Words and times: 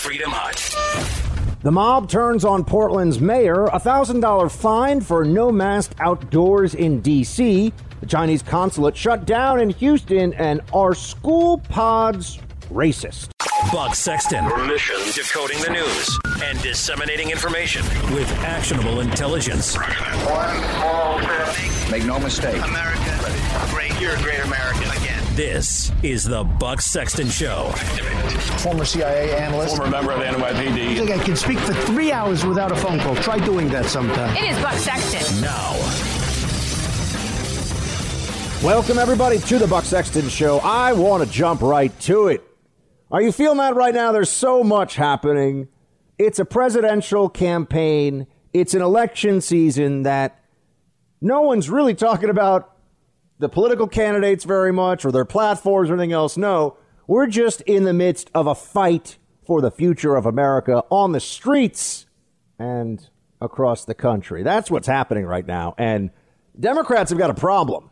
Freedom 0.00 0.30
Hut. 0.32 1.60
The 1.62 1.70
mob 1.70 2.08
turns 2.08 2.42
on 2.42 2.64
Portland's 2.64 3.20
mayor, 3.20 3.66
a 3.66 3.78
$1,000 3.78 4.50
fine 4.50 5.02
for 5.02 5.26
no 5.26 5.52
mask 5.52 5.92
outdoors 6.00 6.74
in 6.74 7.02
D.C. 7.02 7.70
The 8.00 8.06
Chinese 8.06 8.40
consulate 8.40 8.96
shut 8.96 9.26
down 9.26 9.60
in 9.60 9.68
Houston, 9.68 10.32
and 10.32 10.62
are 10.72 10.94
school 10.94 11.58
pods 11.58 12.38
racist? 12.70 13.28
Buck 13.70 13.94
Sexton. 13.94 14.42
Your 14.46 14.64
mission 14.66 14.96
decoding 15.14 15.60
the 15.60 15.70
news 15.70 16.18
and 16.44 16.58
disseminating 16.62 17.30
information 17.30 17.82
with 18.14 18.30
actionable 18.38 19.00
intelligence. 19.00 19.76
One 19.76 20.56
small 20.78 21.20
step. 21.20 21.90
Make 21.90 22.04
no 22.06 22.18
mistake. 22.18 22.64
America, 22.64 23.68
great. 23.68 24.00
You're 24.00 24.14
a 24.14 24.22
great 24.22 24.40
American 24.40 24.84
again. 24.84 24.89
This 25.40 25.90
is 26.02 26.24
the 26.24 26.44
Buck 26.44 26.82
Sexton 26.82 27.30
Show. 27.30 27.70
Former 28.58 28.84
CIA 28.84 29.34
analyst. 29.38 29.74
Former 29.74 29.90
member 29.90 30.12
of 30.12 30.18
the 30.18 30.26
NYPD. 30.26 30.88
I 30.90 30.94
think 30.96 31.10
I 31.10 31.24
can 31.24 31.34
speak 31.34 31.58
for 31.60 31.72
three 31.72 32.12
hours 32.12 32.44
without 32.44 32.70
a 32.70 32.76
phone 32.76 33.00
call. 33.00 33.16
Try 33.16 33.42
doing 33.42 33.70
that 33.70 33.86
sometime. 33.86 34.36
It 34.36 34.50
is 34.50 34.58
Buck 34.58 34.74
Sexton. 34.74 35.40
Now, 35.40 35.72
Welcome, 38.62 38.98
everybody, 38.98 39.38
to 39.38 39.58
the 39.58 39.66
Buck 39.66 39.86
Sexton 39.86 40.28
Show. 40.28 40.58
I 40.58 40.92
want 40.92 41.24
to 41.24 41.30
jump 41.30 41.62
right 41.62 41.98
to 42.00 42.26
it. 42.28 42.46
Are 43.10 43.22
you 43.22 43.32
feeling 43.32 43.56
that 43.56 43.74
right 43.74 43.94
now? 43.94 44.12
There's 44.12 44.28
so 44.28 44.62
much 44.62 44.96
happening. 44.96 45.68
It's 46.18 46.38
a 46.38 46.44
presidential 46.44 47.30
campaign, 47.30 48.26
it's 48.52 48.74
an 48.74 48.82
election 48.82 49.40
season 49.40 50.02
that 50.02 50.38
no 51.22 51.40
one's 51.40 51.70
really 51.70 51.94
talking 51.94 52.28
about 52.28 52.69
the 53.40 53.48
political 53.48 53.88
candidates 53.88 54.44
very 54.44 54.70
much 54.70 55.04
or 55.04 55.10
their 55.10 55.24
platforms 55.24 55.90
or 55.90 55.94
anything 55.94 56.12
else. 56.12 56.36
No, 56.36 56.76
we're 57.06 57.26
just 57.26 57.62
in 57.62 57.84
the 57.84 57.94
midst 57.94 58.30
of 58.34 58.46
a 58.46 58.54
fight 58.54 59.16
for 59.46 59.62
the 59.62 59.70
future 59.70 60.14
of 60.14 60.26
America 60.26 60.84
on 60.90 61.12
the 61.12 61.20
streets 61.20 62.06
and 62.58 63.08
across 63.40 63.86
the 63.86 63.94
country. 63.94 64.42
That's 64.42 64.70
what's 64.70 64.86
happening 64.86 65.24
right 65.24 65.46
now. 65.46 65.74
And 65.78 66.10
Democrats 66.58 67.10
have 67.10 67.18
got 67.18 67.30
a 67.30 67.34
problem. 67.34 67.90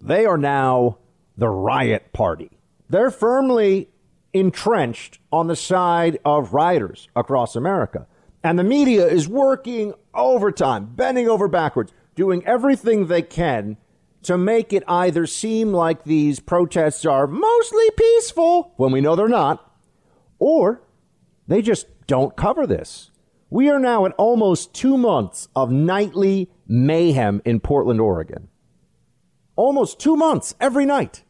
They 0.00 0.24
are 0.24 0.38
now 0.38 0.96
the 1.36 1.50
riot 1.50 2.14
party. 2.14 2.50
They're 2.88 3.10
firmly 3.10 3.90
entrenched 4.32 5.18
on 5.30 5.46
the 5.46 5.56
side 5.56 6.18
of 6.24 6.54
rioters 6.54 7.08
across 7.14 7.54
America. 7.54 8.06
And 8.42 8.58
the 8.58 8.64
media 8.64 9.06
is 9.06 9.28
working 9.28 9.92
overtime, 10.14 10.86
bending 10.94 11.28
over 11.28 11.48
backwards, 11.48 11.92
doing 12.14 12.42
everything 12.46 13.06
they 13.06 13.20
can 13.20 13.76
to 14.22 14.36
make 14.36 14.72
it 14.72 14.82
either 14.86 15.26
seem 15.26 15.72
like 15.72 16.04
these 16.04 16.40
protests 16.40 17.04
are 17.04 17.26
mostly 17.26 17.90
peaceful 17.96 18.74
when 18.76 18.92
we 18.92 19.00
know 19.00 19.16
they're 19.16 19.28
not, 19.28 19.72
or 20.38 20.82
they 21.48 21.62
just 21.62 21.86
don't 22.06 22.36
cover 22.36 22.66
this. 22.66 23.10
We 23.48 23.68
are 23.70 23.78
now 23.80 24.06
at 24.06 24.12
almost 24.12 24.74
two 24.74 24.96
months 24.96 25.48
of 25.56 25.70
nightly 25.70 26.50
mayhem 26.66 27.42
in 27.44 27.60
Portland, 27.60 28.00
Oregon 28.00 28.48
almost 29.60 30.00
two 30.00 30.16
months 30.16 30.54
every 30.58 30.86
night. 30.86 31.22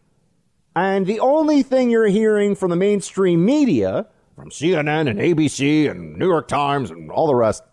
And 0.77 1.04
the 1.04 1.19
only 1.19 1.64
thing 1.64 1.91
you're 1.91 2.06
hearing 2.06 2.54
from 2.54 2.70
the 2.70 2.77
mainstream 2.77 3.44
media, 3.44 4.06
from 4.36 4.50
CNN 4.50 5.10
and 5.10 5.19
ABC 5.19 5.91
and 5.91 6.16
New 6.16 6.28
York 6.28 6.47
Times 6.47 6.92
and 6.92 7.10
all 7.10 7.27
the 7.27 7.34
rest, 7.34 7.64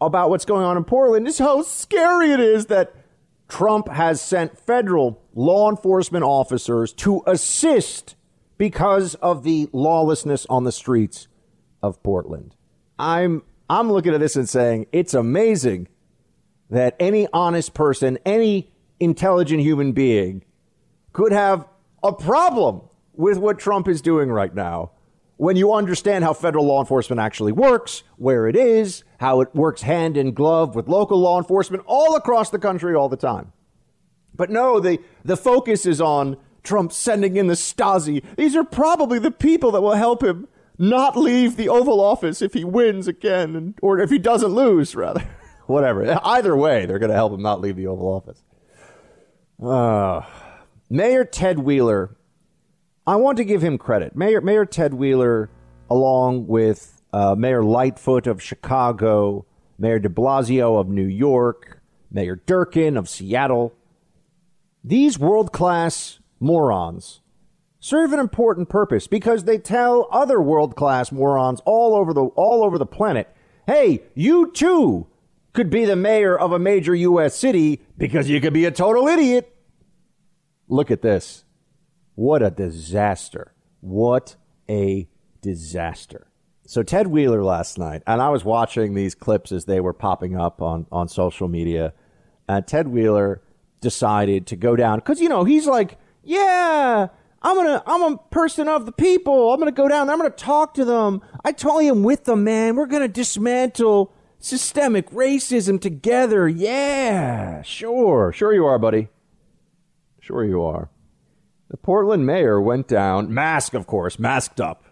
about 0.00 0.28
what's 0.28 0.44
going 0.44 0.64
on 0.64 0.76
in 0.76 0.82
Portland 0.82 1.28
is 1.28 1.38
how 1.38 1.62
scary 1.62 2.32
it 2.32 2.40
is 2.40 2.66
that 2.66 2.92
Trump 3.52 3.86
has 3.88 4.18
sent 4.18 4.58
federal 4.58 5.20
law 5.34 5.68
enforcement 5.68 6.24
officers 6.24 6.90
to 6.90 7.22
assist 7.26 8.16
because 8.56 9.14
of 9.16 9.42
the 9.42 9.68
lawlessness 9.74 10.46
on 10.48 10.64
the 10.64 10.72
streets 10.72 11.28
of 11.82 12.02
Portland. 12.02 12.54
I'm 12.98 13.42
I'm 13.68 13.92
looking 13.92 14.14
at 14.14 14.20
this 14.20 14.36
and 14.36 14.48
saying 14.48 14.86
it's 14.90 15.12
amazing 15.12 15.88
that 16.70 16.96
any 16.98 17.28
honest 17.34 17.74
person, 17.74 18.18
any 18.24 18.72
intelligent 18.98 19.60
human 19.60 19.92
being 19.92 20.44
could 21.12 21.32
have 21.32 21.68
a 22.02 22.10
problem 22.10 22.80
with 23.12 23.36
what 23.36 23.58
Trump 23.58 23.86
is 23.86 24.00
doing 24.00 24.30
right 24.30 24.54
now 24.54 24.92
when 25.42 25.56
you 25.56 25.72
understand 25.72 26.22
how 26.22 26.32
federal 26.32 26.64
law 26.64 26.78
enforcement 26.78 27.18
actually 27.18 27.50
works, 27.50 28.04
where 28.16 28.46
it 28.46 28.54
is, 28.54 29.02
how 29.18 29.40
it 29.40 29.52
works 29.56 29.82
hand 29.82 30.16
in 30.16 30.32
glove 30.32 30.76
with 30.76 30.86
local 30.86 31.18
law 31.18 31.36
enforcement 31.36 31.82
all 31.84 32.14
across 32.14 32.50
the 32.50 32.60
country 32.60 32.94
all 32.94 33.08
the 33.08 33.16
time. 33.16 33.52
But 34.36 34.50
no, 34.50 34.78
the, 34.78 35.00
the 35.24 35.36
focus 35.36 35.84
is 35.84 36.00
on 36.00 36.36
Trump 36.62 36.92
sending 36.92 37.34
in 37.36 37.48
the 37.48 37.54
Stasi. 37.54 38.22
These 38.36 38.54
are 38.54 38.62
probably 38.62 39.18
the 39.18 39.32
people 39.32 39.72
that 39.72 39.80
will 39.80 39.96
help 39.96 40.22
him 40.22 40.46
not 40.78 41.16
leave 41.16 41.56
the 41.56 41.68
Oval 41.68 42.00
Office 42.00 42.40
if 42.40 42.54
he 42.54 42.62
wins 42.62 43.08
again, 43.08 43.56
and, 43.56 43.74
or 43.82 43.98
if 43.98 44.10
he 44.10 44.20
doesn't 44.20 44.54
lose, 44.54 44.94
rather. 44.94 45.28
Whatever. 45.66 46.20
Either 46.22 46.56
way, 46.56 46.86
they're 46.86 47.00
going 47.00 47.10
to 47.10 47.16
help 47.16 47.32
him 47.32 47.42
not 47.42 47.60
leave 47.60 47.74
the 47.74 47.88
Oval 47.88 48.06
Office. 48.06 48.44
Uh, 49.60 50.20
Mayor 50.88 51.24
Ted 51.24 51.58
Wheeler, 51.58 52.16
I 53.06 53.16
want 53.16 53.38
to 53.38 53.44
give 53.44 53.62
him 53.62 53.78
credit. 53.78 54.14
Mayor 54.14 54.40
Mayor 54.40 54.64
Ted 54.64 54.94
Wheeler, 54.94 55.50
along 55.90 56.46
with 56.46 57.02
uh, 57.12 57.34
Mayor 57.36 57.64
Lightfoot 57.64 58.26
of 58.26 58.42
Chicago, 58.42 59.44
Mayor 59.78 59.98
De 59.98 60.08
Blasio 60.08 60.80
of 60.80 60.88
New 60.88 61.06
York, 61.06 61.80
Mayor 62.10 62.36
Durkan 62.46 62.96
of 62.96 63.08
Seattle, 63.08 63.72
these 64.84 65.18
world 65.18 65.52
class 65.52 66.20
morons 66.38 67.20
serve 67.80 68.12
an 68.12 68.20
important 68.20 68.68
purpose 68.68 69.08
because 69.08 69.44
they 69.44 69.58
tell 69.58 70.06
other 70.12 70.40
world 70.40 70.76
class 70.76 71.10
morons 71.10 71.60
all 71.64 71.96
over 71.96 72.14
the 72.14 72.22
all 72.22 72.64
over 72.64 72.78
the 72.78 72.86
planet, 72.86 73.28
hey, 73.66 74.00
you 74.14 74.50
too 74.52 75.08
could 75.52 75.68
be 75.68 75.84
the 75.84 75.96
mayor 75.96 76.38
of 76.38 76.52
a 76.52 76.58
major 76.58 76.94
U.S. 76.94 77.36
city 77.36 77.80
because 77.98 78.30
you 78.30 78.40
could 78.40 78.54
be 78.54 78.64
a 78.64 78.70
total 78.70 79.08
idiot. 79.08 79.54
Look 80.68 80.90
at 80.90 81.02
this. 81.02 81.44
What 82.14 82.42
a 82.42 82.50
disaster. 82.50 83.54
What 83.80 84.36
a 84.68 85.08
disaster. 85.40 86.28
So 86.66 86.82
Ted 86.82 87.08
Wheeler 87.08 87.42
last 87.42 87.78
night, 87.78 88.02
and 88.06 88.22
I 88.22 88.28
was 88.28 88.44
watching 88.44 88.94
these 88.94 89.14
clips 89.14 89.50
as 89.52 89.64
they 89.64 89.80
were 89.80 89.92
popping 89.92 90.36
up 90.36 90.62
on, 90.62 90.86
on 90.92 91.08
social 91.08 91.48
media. 91.48 91.92
And 92.48 92.66
Ted 92.66 92.88
Wheeler 92.88 93.42
decided 93.80 94.46
to 94.46 94.56
go 94.56 94.76
down 94.76 94.98
because 94.98 95.20
you 95.20 95.28
know 95.28 95.44
he's 95.44 95.66
like, 95.66 95.98
yeah, 96.22 97.08
I'm 97.42 97.56
gonna, 97.56 97.82
I'm 97.86 98.14
a 98.14 98.16
person 98.30 98.68
of 98.68 98.86
the 98.86 98.92
people. 98.92 99.52
I'm 99.52 99.58
gonna 99.58 99.72
go 99.72 99.88
down. 99.88 100.08
I'm 100.08 100.18
gonna 100.18 100.30
talk 100.30 100.74
to 100.74 100.84
them. 100.84 101.20
I 101.44 101.52
totally 101.52 101.88
am 101.88 102.04
with 102.04 102.24
them, 102.24 102.44
man. 102.44 102.76
We're 102.76 102.86
gonna 102.86 103.08
dismantle 103.08 104.12
systemic 104.38 105.10
racism 105.10 105.80
together. 105.80 106.48
Yeah, 106.48 107.62
sure, 107.62 108.32
sure 108.32 108.54
you 108.54 108.64
are, 108.66 108.78
buddy. 108.78 109.08
Sure 110.20 110.44
you 110.44 110.62
are. 110.62 110.88
The 111.72 111.78
Portland 111.78 112.26
mayor 112.26 112.60
went 112.60 112.86
down, 112.86 113.32
mask, 113.32 113.72
of 113.72 113.86
course, 113.86 114.18
masked 114.18 114.60
up. 114.60 114.84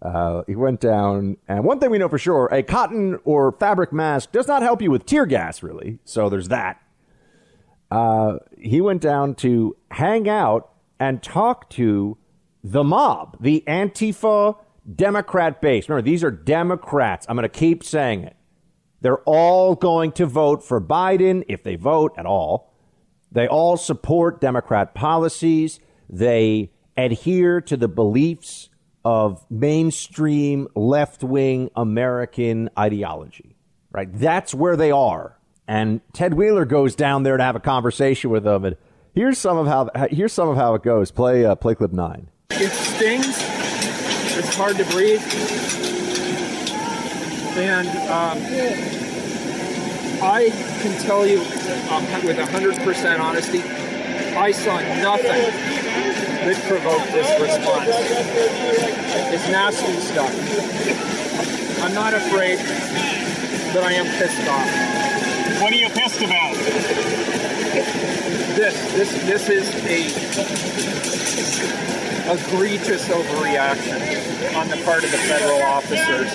Uh, 0.00 0.42
he 0.46 0.56
went 0.56 0.80
down, 0.80 1.36
and 1.46 1.64
one 1.64 1.78
thing 1.78 1.90
we 1.90 1.98
know 1.98 2.08
for 2.08 2.18
sure 2.18 2.48
a 2.50 2.62
cotton 2.62 3.18
or 3.24 3.52
fabric 3.52 3.92
mask 3.92 4.32
does 4.32 4.48
not 4.48 4.62
help 4.62 4.80
you 4.80 4.90
with 4.90 5.04
tear 5.04 5.26
gas, 5.26 5.62
really. 5.62 5.98
So 6.04 6.30
there's 6.30 6.48
that. 6.48 6.80
Uh, 7.90 8.38
he 8.58 8.80
went 8.80 9.02
down 9.02 9.34
to 9.34 9.76
hang 9.90 10.30
out 10.30 10.70
and 10.98 11.22
talk 11.22 11.68
to 11.70 12.16
the 12.64 12.82
mob, 12.82 13.36
the 13.38 13.62
Antifa 13.68 14.56
Democrat 14.94 15.60
base. 15.60 15.90
Remember, 15.90 16.08
these 16.08 16.24
are 16.24 16.30
Democrats. 16.30 17.26
I'm 17.28 17.36
going 17.36 17.42
to 17.42 17.50
keep 17.50 17.84
saying 17.84 18.24
it. 18.24 18.36
They're 19.02 19.22
all 19.26 19.74
going 19.74 20.12
to 20.12 20.24
vote 20.24 20.64
for 20.64 20.80
Biden 20.80 21.44
if 21.48 21.62
they 21.62 21.76
vote 21.76 22.14
at 22.16 22.24
all. 22.24 22.72
They 23.32 23.46
all 23.48 23.76
support 23.76 24.40
Democrat 24.40 24.94
policies. 24.94 25.80
They 26.08 26.70
adhere 26.96 27.60
to 27.62 27.76
the 27.76 27.88
beliefs 27.88 28.70
of 29.04 29.44
mainstream 29.50 30.68
left 30.74 31.22
wing 31.22 31.70
American 31.76 32.70
ideology, 32.78 33.56
right? 33.92 34.08
That's 34.12 34.54
where 34.54 34.76
they 34.76 34.90
are. 34.90 35.38
And 35.68 36.00
Ted 36.12 36.34
Wheeler 36.34 36.64
goes 36.64 36.94
down 36.94 37.22
there 37.22 37.36
to 37.36 37.42
have 37.42 37.56
a 37.56 37.60
conversation 37.60 38.30
with 38.30 38.44
them. 38.44 38.64
And 38.64 38.76
here's 39.14 39.38
some 39.38 39.58
of 39.58 39.66
how 39.66 39.90
here's 40.10 40.32
some 40.32 40.48
of 40.48 40.56
how 40.56 40.74
it 40.74 40.82
goes. 40.82 41.10
Play 41.10 41.44
uh, 41.44 41.54
play 41.54 41.74
clip 41.74 41.92
nine. 41.92 42.28
It 42.50 42.70
stings. 42.70 43.36
It's 44.38 44.54
hard 44.54 44.76
to 44.76 44.84
breathe. 44.86 45.22
And 47.58 47.88
um, 48.10 49.05
I 50.22 50.48
can 50.80 50.98
tell 51.02 51.26
you 51.26 51.40
um, 51.90 52.04
with 52.24 52.38
100% 52.38 53.20
honesty, 53.20 53.62
I 53.62 54.50
saw 54.50 54.80
nothing 55.02 55.52
that 56.44 56.56
provoked 56.68 57.12
this 57.12 57.40
response. 57.40 57.88
It's 59.32 59.48
nasty 59.50 59.92
stuff. 60.00 60.32
I'm 61.82 61.92
not 61.94 62.14
afraid, 62.14 62.58
but 63.74 63.84
I 63.84 63.92
am 63.92 64.06
pissed 64.18 64.48
off. 64.48 65.60
What 65.60 65.72
are 65.72 65.76
you 65.76 65.88
pissed 65.90 66.22
about? 66.22 67.25
This, 68.56 68.74
this, 68.94 69.12
this 69.26 69.48
is 69.50 69.68
a 69.84 70.06
egregious 72.32 73.06
overreaction. 73.08 74.56
on 74.56 74.68
the 74.70 74.82
part 74.82 75.04
of 75.04 75.10
the 75.10 75.18
federal 75.18 75.60
officers. 75.60 76.34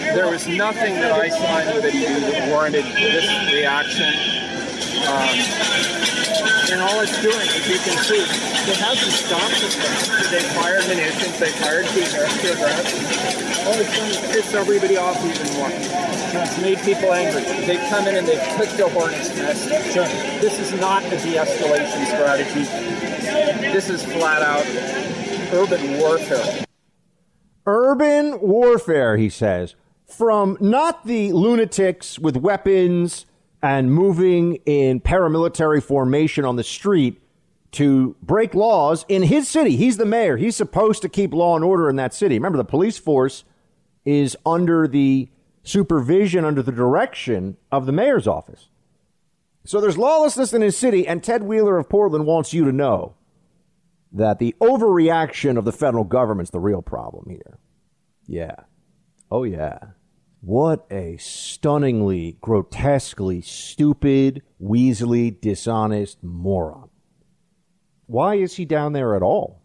There 0.00 0.30
was 0.30 0.48
nothing 0.48 0.94
that 0.94 1.12
I 1.12 1.28
saw 1.28 1.58
anybody 1.58 2.00
do 2.00 2.20
that 2.20 2.48
warranted 2.48 2.86
this 2.86 3.52
reaction. 3.52 4.14
Um, 5.06 5.38
and 6.70 6.80
all 6.80 7.00
it's 7.00 7.20
doing, 7.20 7.34
as 7.34 7.68
you 7.68 7.78
can 7.78 7.98
see, 8.04 8.22
it 8.22 8.76
hasn't 8.78 9.12
stopped 9.12 9.60
the 9.60 9.68
thing. 9.68 10.30
They 10.30 10.42
fired 10.54 10.86
munitions, 10.86 11.38
they 11.38 11.50
fired 11.50 11.86
tear 11.86 12.54
gas. 12.56 13.66
All 13.66 13.74
it's 13.74 13.96
done 13.96 14.08
is 14.08 14.18
piss 14.32 14.54
everybody 14.54 14.96
off 14.96 15.18
even 15.24 15.56
more. 15.56 15.70
It's 15.72 16.60
made 16.62 16.78
people 16.78 17.12
angry. 17.12 17.42
They've 17.66 17.86
come 17.90 18.06
in 18.06 18.16
and 18.16 18.26
they've 18.26 18.38
picked 18.56 18.78
a 18.78 18.88
hornet's 18.88 19.34
nest. 19.36 19.68
Sure. 19.92 20.06
This 20.40 20.60
is 20.60 20.72
not 20.80 21.04
a 21.04 21.10
de-escalation 21.10 22.06
strategy. 22.06 22.64
This 23.72 23.90
is 23.90 24.04
flat 24.04 24.42
out 24.42 24.64
urban 25.52 25.98
warfare. 25.98 26.64
Urban 27.66 28.40
warfare, 28.40 29.16
he 29.16 29.28
says, 29.28 29.74
from 30.06 30.56
not 30.60 31.04
the 31.04 31.32
lunatics 31.32 32.18
with 32.18 32.36
weapons 32.36 33.26
and 33.62 33.92
moving 33.92 34.56
in 34.66 35.00
paramilitary 35.00 35.82
formation 35.82 36.44
on 36.44 36.56
the 36.56 36.64
street 36.64 37.20
to 37.72 38.16
break 38.22 38.54
laws 38.54 39.04
in 39.08 39.22
his 39.22 39.48
city. 39.48 39.76
He's 39.76 39.96
the 39.96 40.06
mayor. 40.06 40.36
He's 40.36 40.56
supposed 40.56 41.02
to 41.02 41.08
keep 41.08 41.32
law 41.32 41.54
and 41.56 41.64
order 41.64 41.88
in 41.88 41.96
that 41.96 42.14
city. 42.14 42.36
Remember, 42.36 42.58
the 42.58 42.64
police 42.64 42.98
force 42.98 43.44
is 44.04 44.36
under 44.44 44.88
the 44.88 45.28
supervision, 45.62 46.44
under 46.44 46.62
the 46.62 46.72
direction 46.72 47.56
of 47.70 47.86
the 47.86 47.92
mayor's 47.92 48.26
office. 48.26 48.68
So 49.64 49.80
there's 49.80 49.98
lawlessness 49.98 50.52
in 50.52 50.62
his 50.62 50.76
city, 50.76 51.06
and 51.06 51.22
Ted 51.22 51.42
Wheeler 51.42 51.78
of 51.78 51.88
Portland 51.88 52.26
wants 52.26 52.54
you 52.54 52.64
to 52.64 52.72
know 52.72 53.14
that 54.12 54.38
the 54.38 54.56
overreaction 54.60 55.56
of 55.56 55.64
the 55.64 55.72
federal 55.72 56.04
government's 56.04 56.50
the 56.50 56.58
real 56.58 56.82
problem 56.82 57.28
here. 57.28 57.58
Yeah. 58.26 58.56
Oh, 59.30 59.44
yeah. 59.44 59.78
What 60.40 60.86
a 60.90 61.16
stunningly, 61.18 62.38
grotesquely 62.40 63.42
stupid, 63.42 64.42
weaselly, 64.62 65.38
dishonest 65.38 66.22
moron. 66.22 66.88
Why 68.06 68.36
is 68.36 68.56
he 68.56 68.64
down 68.64 68.92
there 68.92 69.14
at 69.14 69.22
all? 69.22 69.62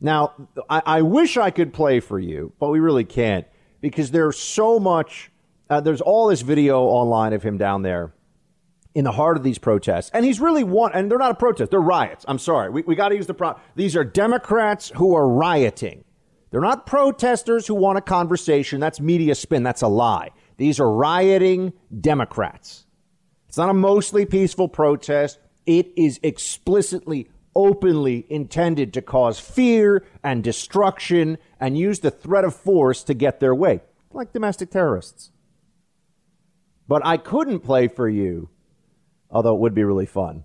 Now, 0.00 0.48
I, 0.68 0.82
I 0.86 1.02
wish 1.02 1.36
I 1.36 1.50
could 1.50 1.72
play 1.72 2.00
for 2.00 2.18
you, 2.18 2.52
but 2.58 2.70
we 2.70 2.78
really 2.78 3.04
can't 3.04 3.46
because 3.80 4.10
there's 4.10 4.38
so 4.38 4.78
much. 4.78 5.30
Uh, 5.68 5.80
there's 5.80 6.00
all 6.00 6.28
this 6.28 6.40
video 6.40 6.82
online 6.82 7.32
of 7.32 7.42
him 7.42 7.58
down 7.58 7.82
there 7.82 8.14
in 8.94 9.04
the 9.04 9.12
heart 9.12 9.36
of 9.36 9.42
these 9.42 9.58
protests. 9.58 10.10
And 10.14 10.24
he's 10.24 10.40
really 10.40 10.64
one, 10.64 10.92
and 10.94 11.10
they're 11.10 11.18
not 11.18 11.30
a 11.32 11.34
protest, 11.34 11.70
they're 11.70 11.80
riots. 11.80 12.24
I'm 12.26 12.38
sorry. 12.38 12.70
We, 12.70 12.82
we 12.82 12.94
got 12.94 13.10
to 13.10 13.16
use 13.16 13.26
the 13.26 13.34
pro. 13.34 13.56
These 13.76 13.96
are 13.96 14.04
Democrats 14.04 14.90
who 14.96 15.14
are 15.14 15.28
rioting. 15.28 16.04
They're 16.50 16.60
not 16.60 16.86
protesters 16.86 17.66
who 17.66 17.74
want 17.74 17.98
a 17.98 18.02
conversation. 18.02 18.80
That's 18.80 19.00
media 19.00 19.34
spin. 19.34 19.62
That's 19.62 19.82
a 19.82 19.88
lie. 19.88 20.30
These 20.56 20.80
are 20.80 20.90
rioting 20.90 21.72
Democrats. 22.00 22.86
It's 23.48 23.56
not 23.56 23.70
a 23.70 23.74
mostly 23.74 24.26
peaceful 24.26 24.68
protest. 24.68 25.38
It 25.64 25.92
is 25.96 26.18
explicitly, 26.22 27.28
openly 27.54 28.26
intended 28.28 28.92
to 28.94 29.02
cause 29.02 29.38
fear 29.38 30.04
and 30.24 30.42
destruction 30.42 31.38
and 31.60 31.78
use 31.78 32.00
the 32.00 32.10
threat 32.10 32.44
of 32.44 32.54
force 32.54 33.04
to 33.04 33.14
get 33.14 33.40
their 33.40 33.54
way, 33.54 33.80
like 34.12 34.32
domestic 34.32 34.70
terrorists. 34.70 35.30
But 36.88 37.06
I 37.06 37.16
couldn't 37.16 37.60
play 37.60 37.86
for 37.86 38.08
you, 38.08 38.50
although 39.30 39.54
it 39.54 39.60
would 39.60 39.74
be 39.74 39.84
really 39.84 40.06
fun. 40.06 40.44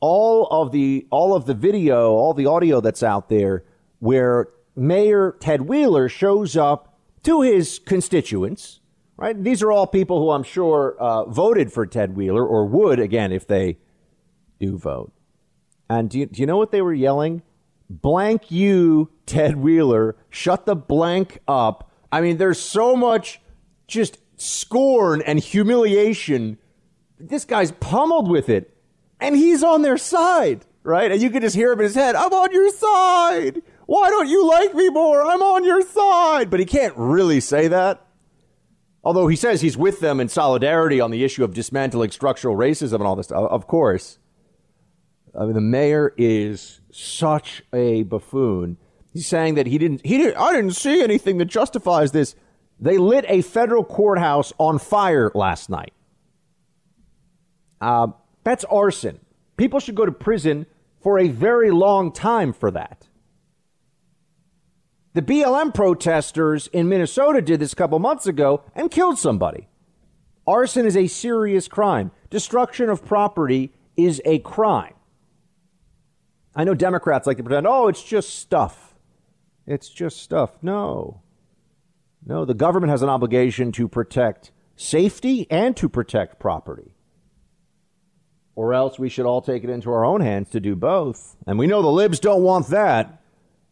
All 0.00 0.46
of 0.46 0.72
the 0.72 1.06
all 1.10 1.34
of 1.34 1.46
the 1.46 1.54
video, 1.54 2.10
all 2.10 2.34
the 2.34 2.46
audio 2.46 2.80
that's 2.80 3.02
out 3.02 3.28
there 3.28 3.64
where 4.00 4.48
Mayor 4.78 5.36
Ted 5.40 5.62
Wheeler 5.62 6.08
shows 6.08 6.56
up 6.56 6.98
to 7.24 7.42
his 7.42 7.78
constituents, 7.78 8.80
right? 9.16 9.42
These 9.42 9.62
are 9.62 9.72
all 9.72 9.86
people 9.86 10.20
who 10.20 10.30
I'm 10.30 10.42
sure 10.42 10.96
uh, 10.98 11.24
voted 11.24 11.72
for 11.72 11.86
Ted 11.86 12.16
Wheeler 12.16 12.46
or 12.46 12.64
would 12.66 12.98
again 12.98 13.32
if 13.32 13.46
they 13.46 13.78
do 14.60 14.78
vote. 14.78 15.12
And 15.90 16.10
do 16.10 16.20
you, 16.20 16.26
do 16.26 16.40
you 16.40 16.46
know 16.46 16.56
what 16.56 16.70
they 16.70 16.82
were 16.82 16.94
yelling? 16.94 17.42
Blank 17.90 18.50
you, 18.50 19.10
Ted 19.26 19.56
Wheeler. 19.56 20.16
Shut 20.30 20.66
the 20.66 20.76
blank 20.76 21.40
up. 21.48 21.90
I 22.12 22.20
mean, 22.20 22.36
there's 22.36 22.60
so 22.60 22.94
much 22.94 23.40
just 23.86 24.18
scorn 24.36 25.22
and 25.22 25.38
humiliation. 25.38 26.58
This 27.18 27.44
guy's 27.44 27.72
pummeled 27.72 28.30
with 28.30 28.48
it, 28.48 28.76
and 29.20 29.34
he's 29.34 29.62
on 29.62 29.82
their 29.82 29.96
side, 29.96 30.64
right? 30.82 31.10
And 31.10 31.20
you 31.20 31.30
can 31.30 31.42
just 31.42 31.56
hear 31.56 31.72
him 31.72 31.80
in 31.80 31.84
his 31.84 31.94
head, 31.94 32.14
I'm 32.14 32.32
on 32.32 32.52
your 32.52 32.70
side. 32.70 33.62
Why 33.88 34.10
don't 34.10 34.28
you 34.28 34.46
like 34.46 34.74
me 34.74 34.90
more? 34.90 35.24
I'm 35.24 35.40
on 35.40 35.64
your 35.64 35.80
side. 35.80 36.50
But 36.50 36.60
he 36.60 36.66
can't 36.66 36.92
really 36.94 37.40
say 37.40 37.68
that. 37.68 38.04
Although 39.02 39.28
he 39.28 39.34
says 39.34 39.62
he's 39.62 39.78
with 39.78 40.00
them 40.00 40.20
in 40.20 40.28
solidarity 40.28 41.00
on 41.00 41.10
the 41.10 41.24
issue 41.24 41.42
of 41.42 41.54
dismantling 41.54 42.10
structural 42.10 42.54
racism 42.54 42.96
and 42.96 43.04
all 43.04 43.16
this 43.16 43.28
stuff. 43.28 43.50
Of 43.50 43.66
course. 43.66 44.18
I 45.34 45.44
mean, 45.46 45.54
the 45.54 45.62
mayor 45.62 46.12
is 46.18 46.82
such 46.92 47.62
a 47.72 48.02
buffoon. 48.02 48.76
He's 49.14 49.26
saying 49.26 49.54
that 49.54 49.66
he 49.66 49.78
didn't, 49.78 50.04
he 50.04 50.18
didn't, 50.18 50.36
I 50.36 50.52
didn't 50.52 50.76
see 50.76 51.02
anything 51.02 51.38
that 51.38 51.46
justifies 51.46 52.12
this. 52.12 52.36
They 52.78 52.98
lit 52.98 53.24
a 53.26 53.40
federal 53.40 53.84
courthouse 53.84 54.52
on 54.58 54.78
fire 54.78 55.32
last 55.34 55.70
night. 55.70 55.94
Uh, 57.80 58.08
that's 58.44 58.64
arson. 58.64 59.20
People 59.56 59.80
should 59.80 59.94
go 59.94 60.04
to 60.04 60.12
prison 60.12 60.66
for 61.00 61.18
a 61.18 61.28
very 61.28 61.70
long 61.70 62.12
time 62.12 62.52
for 62.52 62.70
that. 62.72 63.07
The 65.14 65.22
BLM 65.22 65.74
protesters 65.74 66.68
in 66.68 66.88
Minnesota 66.88 67.40
did 67.40 67.60
this 67.60 67.72
a 67.72 67.76
couple 67.76 67.98
months 67.98 68.26
ago 68.26 68.62
and 68.74 68.90
killed 68.90 69.18
somebody. 69.18 69.68
Arson 70.46 70.86
is 70.86 70.96
a 70.96 71.06
serious 71.06 71.68
crime. 71.68 72.10
Destruction 72.30 72.88
of 72.88 73.04
property 73.04 73.72
is 73.96 74.22
a 74.24 74.38
crime. 74.40 74.94
I 76.54 76.64
know 76.64 76.74
Democrats 76.74 77.26
like 77.26 77.36
to 77.36 77.42
pretend, 77.42 77.66
oh, 77.66 77.88
it's 77.88 78.02
just 78.02 78.38
stuff. 78.38 78.94
It's 79.66 79.88
just 79.88 80.22
stuff. 80.22 80.52
No. 80.62 81.22
No, 82.24 82.44
the 82.44 82.54
government 82.54 82.90
has 82.90 83.02
an 83.02 83.08
obligation 83.08 83.72
to 83.72 83.88
protect 83.88 84.50
safety 84.76 85.46
and 85.50 85.76
to 85.76 85.88
protect 85.88 86.38
property. 86.38 86.94
Or 88.54 88.74
else 88.74 88.98
we 88.98 89.08
should 89.08 89.26
all 89.26 89.40
take 89.40 89.62
it 89.62 89.70
into 89.70 89.90
our 89.90 90.04
own 90.04 90.20
hands 90.20 90.50
to 90.50 90.60
do 90.60 90.74
both. 90.74 91.36
And 91.46 91.58
we 91.58 91.66
know 91.66 91.80
the 91.82 91.88
libs 91.88 92.18
don't 92.18 92.42
want 92.42 92.68
that. 92.68 93.17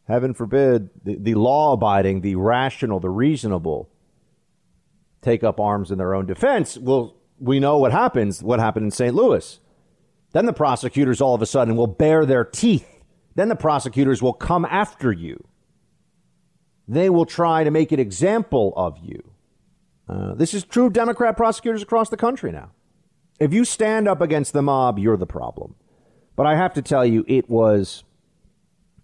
Heaven 0.09 0.35
forbid 0.35 0.91
the, 1.05 1.17
the 1.17 1.35
law 1.35 1.73
abiding, 1.73 2.21
the 2.21 2.37
rational, 2.37 3.01
the 3.01 3.11
reasonable 3.11 3.89
take 5.21 5.43
up 5.43 5.59
arms 5.59 5.91
in 5.91 5.99
their 5.99 6.15
own 6.15 6.27
defense. 6.27 6.79
Well, 6.79 7.17
we 7.41 7.59
know 7.59 7.79
what 7.79 7.93
happens, 7.93 8.43
what 8.43 8.61
happened 8.61 8.85
in 8.85 8.91
St. 8.93 9.15
Louis. 9.15 9.59
Then 10.33 10.47
the 10.47 10.53
prosecutors 10.53 11.21
all 11.21 11.35
of 11.35 11.43
a 11.43 11.47
sudden 11.47 11.77
will 11.77 11.87
bare 11.87 12.25
their 12.25 12.45
teeth. 12.45 12.87
Then 13.35 13.49
the 13.49 13.57
prosecutors 13.57 14.23
will 14.23 14.33
come 14.33 14.65
after 14.65 15.13
you. 15.13 15.47
They 16.89 17.11
will 17.11 17.27
try 17.27 17.65
to 17.65 17.71
make 17.71 17.91
an 17.91 17.99
example 17.99 18.73
of 18.77 18.99
you. 19.03 19.33
Uh, 20.09 20.35
this 20.35 20.55
is 20.55 20.65
true 20.65 20.87
of 20.87 20.93
Democrat 20.93 21.37
prosecutors 21.37 21.83
across 21.83 22.09
the 22.09 22.17
country 22.17 22.53
now. 22.53 22.71
If 23.41 23.53
you 23.53 23.65
stand 23.65 24.09
up 24.09 24.21
against 24.21 24.53
the 24.53 24.63
mob, 24.63 24.99
you're 24.99 25.17
the 25.17 25.27
problem. 25.27 25.75
But 26.37 26.47
I 26.47 26.55
have 26.57 26.75
to 26.75 26.83
tell 26.83 27.05
you, 27.05 27.25
it 27.27 27.51
was 27.51 28.05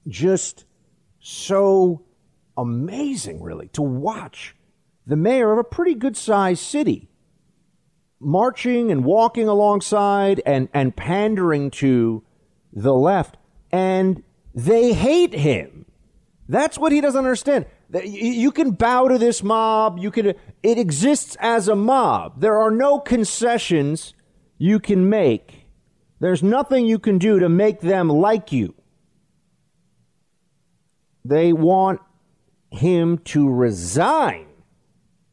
just 0.07 0.65
so 1.23 2.03
amazing, 2.57 3.41
really, 3.41 3.69
to 3.69 3.83
watch 3.83 4.57
the 5.07 5.17
mayor 5.17 5.53
of 5.53 5.59
a 5.59 5.65
pretty 5.65 5.95
good 5.95 6.17
sized 6.17 6.63
city 6.63 7.09
marching 8.19 8.91
and 8.91 9.05
walking 9.05 9.49
alongside 9.49 10.41
and, 10.47 10.69
and 10.75 10.95
pandering 10.95 11.71
to 11.71 12.23
the 12.73 12.93
left. 12.93 13.37
And 13.71 14.23
they 14.55 14.93
hate 14.93 15.35
him. 15.35 15.87
That's 16.49 16.79
what 16.79 16.93
he 16.93 17.01
doesn't 17.01 17.19
understand. 17.19 17.67
You 18.05 18.51
can 18.51 18.73
bow 18.73 19.09
to 19.09 19.19
this 19.19 19.43
mob. 19.43 19.99
You 19.99 20.11
can, 20.11 20.35
it 20.63 20.79
exists 20.79 21.37
as 21.41 21.69
a 21.69 21.77
mob. 21.77 22.41
There 22.41 22.59
are 22.59 22.71
no 22.71 22.99
concessions 22.99 24.15
you 24.59 24.81
can 24.81 25.09
make. 25.09 25.67
There's 26.21 26.43
nothing 26.43 26.87
you 26.87 26.99
can 26.99 27.19
do 27.19 27.39
to 27.39 27.49
make 27.49 27.81
them 27.81 28.09
like 28.09 28.53
you. 28.53 28.75
They 31.25 31.53
want 31.53 32.01
him 32.71 33.19
to 33.19 33.49
resign. 33.49 34.47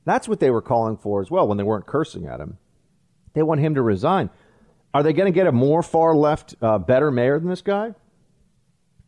That's 0.06 0.28
what 0.28 0.40
they 0.40 0.50
were 0.50 0.62
calling 0.62 0.98
for 0.98 1.22
as 1.22 1.32
well 1.32 1.48
when 1.48 1.58
they 1.58 1.64
weren't 1.64 1.86
cursing 1.86 2.26
at 2.26 2.40
him. 2.40 2.58
They 3.34 3.44
want 3.44 3.62
him 3.62 3.76
to 3.76 3.82
resign. 3.82 4.30
Are 4.94 5.04
they 5.04 5.14
going 5.14 5.32
to 5.32 5.36
get 5.36 5.48
a 5.48 5.52
more 5.52 5.84
far 5.84 6.16
left, 6.16 6.56
uh, 6.62 6.80
better 6.80 7.12
mayor 7.12 7.40
than 7.40 7.50
this 7.50 7.62
guy? 7.62 7.94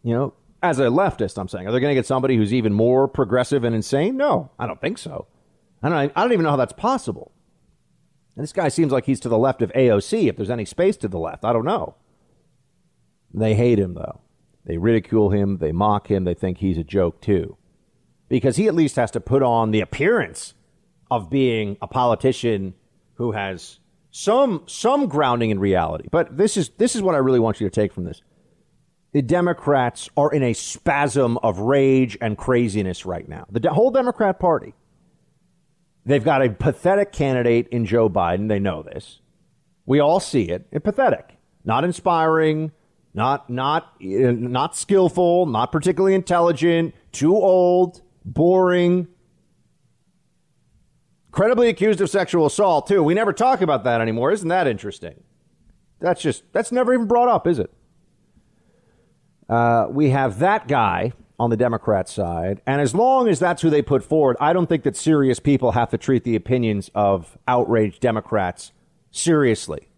You 0.04 0.14
know, 0.14 0.34
as 0.62 0.80
a 0.80 0.84
leftist, 0.84 1.38
I'm 1.38 1.48
saying, 1.48 1.68
are 1.68 1.72
they 1.72 1.80
going 1.80 1.92
to 1.92 2.00
get 2.00 2.06
somebody 2.06 2.38
who's 2.38 2.54
even 2.54 2.74
more 2.74 3.08
progressive 3.08 3.64
and 3.64 3.76
insane? 3.76 4.16
No, 4.16 4.52
I 4.60 4.68
don't 4.68 4.80
think 4.80 4.98
so. 4.98 5.28
I 5.82 5.90
don't, 5.90 6.12
I 6.16 6.22
don't 6.22 6.34
even 6.34 6.44
know 6.44 6.52
how 6.52 6.56
that's 6.56 6.74
possible. 6.74 7.32
And 8.36 8.44
this 8.44 8.54
guy 8.54 8.70
seems 8.70 8.92
like 8.92 9.06
he's 9.06 9.20
to 9.22 9.30
the 9.30 9.38
left 9.38 9.62
of 9.62 9.72
AOC, 9.74 10.30
if 10.30 10.38
there's 10.38 10.50
any 10.50 10.66
space 10.66 10.98
to 10.98 11.08
the 11.08 11.20
left. 11.20 11.44
I 11.44 11.54
don't 11.54 11.66
know. 11.66 11.96
They 13.34 13.56
hate 13.56 13.80
him, 13.80 13.96
though. 13.96 14.22
They 14.66 14.78
ridicule 14.78 15.30
him, 15.32 15.58
they 15.58 15.72
mock 15.72 16.10
him, 16.10 16.24
they 16.24 16.34
think 16.36 16.60
he's 16.60 16.78
a 16.78 16.84
joke, 16.84 17.22
too. 17.22 17.58
because 18.30 18.56
he 18.56 18.68
at 18.68 18.76
least 18.76 18.96
has 18.96 19.12
to 19.12 19.20
put 19.20 19.44
on 19.44 19.72
the 19.72 19.82
appearance 19.82 20.54
of 21.10 21.30
being 21.30 21.78
a 21.82 21.88
politician 21.88 22.74
who 23.16 23.32
has 23.34 23.80
some 24.12 24.64
some 24.68 25.08
grounding 25.08 25.50
in 25.50 25.60
reality. 25.60 26.08
But 26.12 26.38
this 26.38 26.56
is 26.58 26.70
this 26.78 26.96
is 26.96 27.02
what 27.02 27.16
I 27.16 27.20
really 27.20 27.40
want 27.40 27.60
you 27.60 27.68
to 27.70 27.74
take 27.74 27.92
from 27.94 28.06
this. 28.06 28.22
The 29.14 29.22
Democrats 29.22 30.10
are 30.16 30.32
in 30.32 30.44
a 30.44 30.54
spasm 30.54 31.38
of 31.40 31.60
rage 31.60 32.18
and 32.22 32.38
craziness 32.38 33.06
right 33.06 33.28
now. 33.28 33.46
The 33.52 33.60
de- 33.60 33.74
whole 33.74 33.92
Democrat 33.92 34.40
Party. 34.40 34.74
They've 36.06 36.24
got 36.24 36.44
a 36.46 36.50
pathetic 36.50 37.12
candidate 37.12 37.68
in 37.70 37.86
Joe 37.86 38.10
Biden. 38.10 38.48
They 38.48 38.60
know 38.60 38.82
this. 38.84 39.20
We 39.86 40.00
all 40.00 40.20
see 40.22 40.44
it. 40.50 40.66
It's 40.72 40.84
pathetic, 40.84 41.38
not 41.66 41.84
inspiring, 41.84 42.72
not 43.14 43.50
not 43.50 43.96
not 44.02 44.76
skillful, 44.76 45.46
not 45.46 45.72
particularly 45.72 46.16
intelligent, 46.16 46.96
too 47.12 47.36
old, 47.36 48.02
boring. 48.24 49.08
Credibly 51.32 51.70
accused 51.70 52.02
of 52.02 52.10
sexual 52.10 52.46
assault 52.46 52.88
too. 52.88 53.04
We 53.04 53.14
never 53.14 53.34
talk 53.34 53.62
about 53.62 53.84
that 53.86 54.02
anymore. 54.02 54.32
Isn't 54.32 54.50
that 54.50 54.68
interesting? 54.68 55.24
That's 56.00 56.22
just 56.22 56.44
that's 56.52 56.72
never 56.72 56.94
even 56.94 57.08
brought 57.08 57.30
up, 57.30 57.48
is 57.48 57.60
it? 57.60 57.72
Uh, 59.50 59.88
we 59.90 60.10
have 60.10 60.40
that 60.40 60.68
guy 60.68 61.14
on 61.38 61.50
the 61.50 61.58
Democrat 61.58 62.08
side, 62.08 62.62
and 62.66 62.80
as 62.82 62.94
long 62.94 63.28
as 63.28 63.40
that's 63.40 63.62
who 63.62 63.70
they 63.70 63.82
put 63.82 64.04
forward, 64.04 64.38
I 64.40 64.54
don't 64.54 64.68
think 64.68 64.84
that 64.84 64.96
serious 64.96 65.40
people 65.40 65.72
have 65.72 65.90
to 65.90 65.98
treat 65.98 66.24
the 66.24 66.36
opinions 66.36 66.92
of 66.94 67.38
outraged 67.48 68.00
Democrats 68.00 68.72
seriously. 69.10 69.90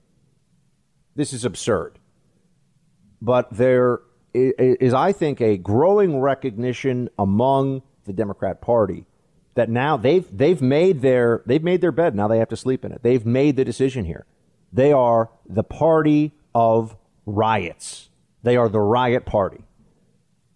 This 1.15 1.33
is 1.33 1.45
absurd. 1.45 1.99
But 3.23 3.47
there 3.51 4.01
is, 4.33 4.93
I 4.93 5.13
think, 5.13 5.39
a 5.39 5.57
growing 5.57 6.19
recognition 6.19 7.09
among 7.17 7.81
the 8.03 8.11
Democrat 8.11 8.59
Party 8.61 9.05
that 9.55 9.69
now 9.69 9.95
they've 9.95 10.27
they've 10.35 10.61
made 10.61 11.01
their 11.01 11.41
they've 11.45 11.63
made 11.63 11.79
their 11.79 11.93
bed. 11.93 12.15
Now 12.15 12.27
they 12.27 12.39
have 12.39 12.49
to 12.49 12.57
sleep 12.57 12.83
in 12.83 12.91
it. 12.91 13.01
They've 13.01 13.25
made 13.25 13.55
the 13.55 13.63
decision 13.63 14.03
here. 14.03 14.25
They 14.73 14.91
are 14.91 15.29
the 15.47 15.63
party 15.63 16.33
of 16.53 16.97
riots. 17.25 18.09
They 18.41 18.57
are 18.57 18.67
the 18.67 18.81
riot 18.81 19.25
party. 19.25 19.63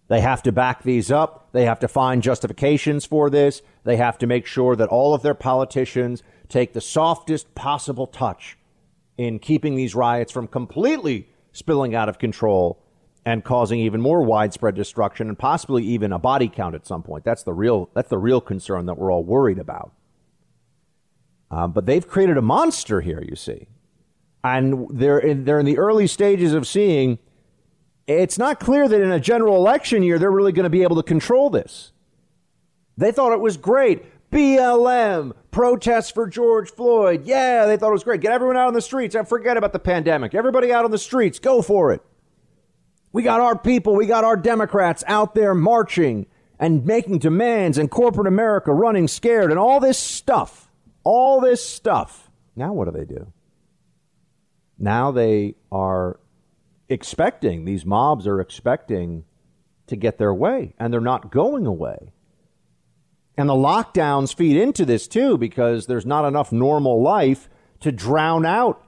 They 0.08 0.20
have 0.20 0.42
to 0.42 0.52
back 0.52 0.82
these 0.82 1.10
up. 1.10 1.48
They 1.52 1.64
have 1.64 1.80
to 1.80 1.88
find 1.88 2.22
justifications 2.22 3.06
for 3.06 3.30
this. 3.30 3.62
They 3.84 3.96
have 3.96 4.18
to 4.18 4.26
make 4.26 4.44
sure 4.44 4.76
that 4.76 4.90
all 4.90 5.14
of 5.14 5.22
their 5.22 5.34
politicians 5.34 6.22
take 6.50 6.74
the 6.74 6.82
softest 6.82 7.54
possible 7.54 8.06
touch 8.06 8.58
in 9.16 9.38
keeping 9.38 9.74
these 9.74 9.94
riots 9.94 10.32
from 10.32 10.48
completely 10.48 11.28
spilling 11.58 11.94
out 11.94 12.08
of 12.08 12.18
control 12.18 12.80
and 13.24 13.44
causing 13.44 13.80
even 13.80 14.00
more 14.00 14.22
widespread 14.22 14.74
destruction 14.74 15.28
and 15.28 15.38
possibly 15.38 15.84
even 15.84 16.12
a 16.12 16.18
body 16.18 16.48
count 16.48 16.74
at 16.74 16.86
some 16.86 17.02
point. 17.02 17.24
That's 17.24 17.42
the 17.42 17.52
real 17.52 17.90
that's 17.94 18.08
the 18.08 18.18
real 18.18 18.40
concern 18.40 18.86
that 18.86 18.96
we're 18.96 19.12
all 19.12 19.24
worried 19.24 19.58
about. 19.58 19.92
Um, 21.50 21.72
but 21.72 21.86
they've 21.86 22.06
created 22.06 22.36
a 22.36 22.42
monster 22.42 23.00
here, 23.00 23.22
you 23.26 23.34
see, 23.34 23.68
and 24.44 24.86
they're 24.90 25.18
in, 25.18 25.44
they're 25.44 25.60
in 25.60 25.66
the 25.66 25.78
early 25.78 26.06
stages 26.06 26.54
of 26.54 26.66
seeing. 26.66 27.18
It's 28.06 28.38
not 28.38 28.60
clear 28.60 28.88
that 28.88 29.00
in 29.00 29.10
a 29.10 29.20
general 29.20 29.56
election 29.56 30.02
year 30.02 30.18
they're 30.18 30.30
really 30.30 30.52
going 30.52 30.64
to 30.64 30.70
be 30.70 30.82
able 30.82 30.96
to 30.96 31.02
control 31.02 31.50
this. 31.50 31.92
They 32.96 33.12
thought 33.12 33.32
it 33.32 33.40
was 33.40 33.56
great. 33.56 34.04
BLM, 34.30 35.32
protests 35.50 36.10
for 36.10 36.26
George 36.26 36.70
Floyd. 36.70 37.24
Yeah, 37.24 37.66
they 37.66 37.76
thought 37.76 37.88
it 37.88 37.92
was 37.92 38.04
great. 38.04 38.20
Get 38.20 38.32
everyone 38.32 38.56
out 38.56 38.68
on 38.68 38.74
the 38.74 38.82
streets 38.82 39.14
and 39.14 39.26
forget 39.26 39.56
about 39.56 39.72
the 39.72 39.78
pandemic. 39.78 40.34
Everybody 40.34 40.72
out 40.72 40.84
on 40.84 40.90
the 40.90 40.98
streets, 40.98 41.38
go 41.38 41.62
for 41.62 41.92
it. 41.92 42.02
We 43.12 43.22
got 43.22 43.40
our 43.40 43.58
people, 43.58 43.96
we 43.96 44.06
got 44.06 44.24
our 44.24 44.36
Democrats 44.36 45.02
out 45.06 45.34
there 45.34 45.54
marching 45.54 46.26
and 46.60 46.84
making 46.84 47.18
demands, 47.18 47.78
and 47.78 47.88
corporate 47.88 48.26
America 48.26 48.72
running 48.72 49.06
scared, 49.06 49.50
and 49.50 49.60
all 49.60 49.78
this 49.78 49.96
stuff. 49.96 50.68
All 51.04 51.40
this 51.40 51.64
stuff. 51.64 52.28
Now, 52.56 52.72
what 52.72 52.86
do 52.86 52.90
they 52.90 53.04
do? 53.04 53.32
Now 54.76 55.12
they 55.12 55.54
are 55.70 56.18
expecting, 56.88 57.64
these 57.64 57.86
mobs 57.86 58.26
are 58.26 58.40
expecting 58.40 59.24
to 59.86 59.96
get 59.96 60.18
their 60.18 60.34
way, 60.34 60.74
and 60.78 60.92
they're 60.92 61.00
not 61.00 61.30
going 61.30 61.64
away. 61.64 62.12
And 63.38 63.48
the 63.48 63.54
lockdowns 63.54 64.34
feed 64.34 64.56
into 64.56 64.84
this 64.84 65.06
too 65.06 65.38
because 65.38 65.86
there's 65.86 66.04
not 66.04 66.26
enough 66.26 66.50
normal 66.50 67.00
life 67.00 67.48
to 67.78 67.92
drown 67.92 68.44
out 68.44 68.84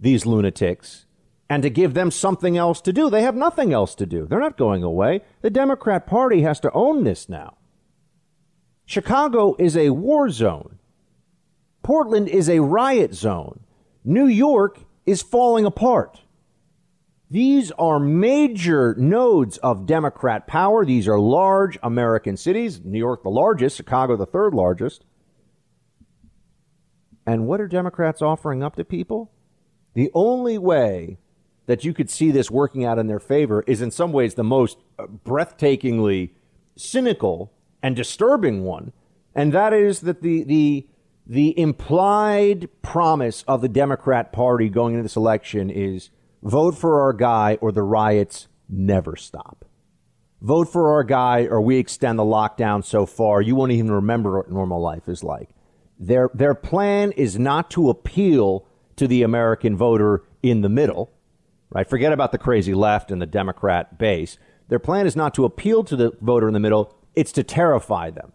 these 0.00 0.26
lunatics 0.26 1.06
and 1.48 1.62
to 1.62 1.70
give 1.70 1.94
them 1.94 2.10
something 2.10 2.56
else 2.58 2.80
to 2.80 2.92
do. 2.92 3.08
They 3.08 3.22
have 3.22 3.36
nothing 3.36 3.72
else 3.72 3.94
to 3.94 4.04
do. 4.04 4.26
They're 4.26 4.40
not 4.40 4.58
going 4.58 4.82
away. 4.82 5.20
The 5.40 5.50
Democrat 5.50 6.04
Party 6.04 6.42
has 6.42 6.58
to 6.60 6.72
own 6.72 7.04
this 7.04 7.28
now. 7.28 7.56
Chicago 8.86 9.54
is 9.60 9.76
a 9.76 9.90
war 9.90 10.30
zone. 10.30 10.80
Portland 11.84 12.28
is 12.28 12.48
a 12.48 12.58
riot 12.58 13.14
zone. 13.14 13.60
New 14.04 14.26
York 14.26 14.80
is 15.06 15.22
falling 15.22 15.64
apart. 15.64 16.21
These 17.32 17.72
are 17.78 17.98
major 17.98 18.94
nodes 18.98 19.56
of 19.56 19.86
Democrat 19.86 20.46
power. 20.46 20.84
These 20.84 21.08
are 21.08 21.18
large 21.18 21.78
American 21.82 22.36
cities. 22.36 22.84
New 22.84 22.98
York, 22.98 23.22
the 23.22 23.30
largest, 23.30 23.78
Chicago, 23.78 24.18
the 24.18 24.26
third 24.26 24.52
largest. 24.52 25.06
And 27.26 27.46
what 27.46 27.58
are 27.58 27.68
Democrats 27.68 28.20
offering 28.20 28.62
up 28.62 28.76
to 28.76 28.84
people? 28.84 29.32
The 29.94 30.10
only 30.12 30.58
way 30.58 31.16
that 31.64 31.86
you 31.86 31.94
could 31.94 32.10
see 32.10 32.30
this 32.30 32.50
working 32.50 32.84
out 32.84 32.98
in 32.98 33.06
their 33.06 33.18
favor 33.18 33.64
is, 33.66 33.80
in 33.80 33.90
some 33.90 34.12
ways, 34.12 34.34
the 34.34 34.44
most 34.44 34.76
uh, 34.98 35.06
breathtakingly 35.06 36.32
cynical 36.76 37.50
and 37.82 37.96
disturbing 37.96 38.62
one. 38.62 38.92
And 39.34 39.54
that 39.54 39.72
is 39.72 40.00
that 40.00 40.20
the, 40.20 40.44
the, 40.44 40.86
the 41.26 41.58
implied 41.58 42.68
promise 42.82 43.42
of 43.48 43.62
the 43.62 43.70
Democrat 43.70 44.32
Party 44.32 44.68
going 44.68 44.92
into 44.92 45.02
this 45.02 45.16
election 45.16 45.70
is 45.70 46.10
Vote 46.42 46.76
for 46.76 47.00
our 47.00 47.12
guy 47.12 47.56
or 47.60 47.70
the 47.70 47.82
riots 47.82 48.48
never 48.68 49.14
stop. 49.16 49.64
Vote 50.40 50.68
for 50.68 50.92
our 50.92 51.04
guy 51.04 51.46
or 51.46 51.60
we 51.60 51.76
extend 51.76 52.18
the 52.18 52.24
lockdown 52.24 52.84
so 52.84 53.06
far 53.06 53.40
you 53.40 53.54
won't 53.54 53.70
even 53.70 53.92
remember 53.92 54.38
what 54.38 54.50
normal 54.50 54.80
life 54.80 55.08
is 55.08 55.22
like. 55.22 55.50
Their, 56.00 56.30
their 56.34 56.54
plan 56.54 57.12
is 57.12 57.38
not 57.38 57.70
to 57.72 57.90
appeal 57.90 58.66
to 58.96 59.06
the 59.06 59.22
American 59.22 59.76
voter 59.76 60.24
in 60.42 60.62
the 60.62 60.68
middle, 60.68 61.12
right? 61.70 61.88
Forget 61.88 62.12
about 62.12 62.32
the 62.32 62.38
crazy 62.38 62.74
left 62.74 63.12
and 63.12 63.22
the 63.22 63.26
Democrat 63.26 63.98
base. 63.98 64.36
Their 64.68 64.80
plan 64.80 65.06
is 65.06 65.14
not 65.14 65.34
to 65.34 65.44
appeal 65.44 65.84
to 65.84 65.94
the 65.94 66.12
voter 66.20 66.48
in 66.48 66.54
the 66.54 66.60
middle, 66.60 66.92
it's 67.14 67.32
to 67.32 67.44
terrify 67.44 68.10
them. 68.10 68.32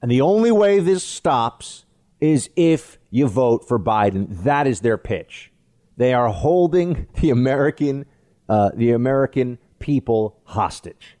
And 0.00 0.10
the 0.10 0.20
only 0.20 0.52
way 0.52 0.78
this 0.78 1.02
stops 1.02 1.84
is 2.20 2.50
if 2.54 2.98
you 3.10 3.26
vote 3.26 3.66
for 3.66 3.80
Biden. 3.80 4.44
That 4.44 4.68
is 4.68 4.80
their 4.80 4.96
pitch. 4.96 5.51
They 5.96 6.14
are 6.14 6.28
holding 6.28 7.06
the 7.20 7.30
American, 7.30 8.06
uh, 8.48 8.70
the 8.74 8.92
American 8.92 9.58
people 9.78 10.38
hostage. 10.44 11.18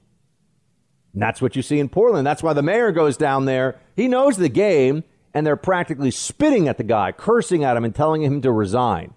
And 1.12 1.22
that's 1.22 1.42
what 1.42 1.56
you 1.56 1.62
see 1.62 1.78
in 1.78 1.88
Portland. 1.88 2.26
That's 2.26 2.42
why 2.42 2.52
the 2.52 2.62
mayor 2.62 2.90
goes 2.90 3.16
down 3.16 3.44
there. 3.44 3.78
He 3.96 4.08
knows 4.08 4.36
the 4.36 4.48
game, 4.48 5.04
and 5.34 5.46
they're 5.46 5.56
practically 5.56 6.10
spitting 6.10 6.68
at 6.68 6.78
the 6.78 6.84
guy, 6.84 7.12
cursing 7.12 7.64
at 7.64 7.76
him, 7.76 7.84
and 7.84 7.94
telling 7.94 8.22
him 8.22 8.40
to 8.42 8.50
resign. 8.50 9.14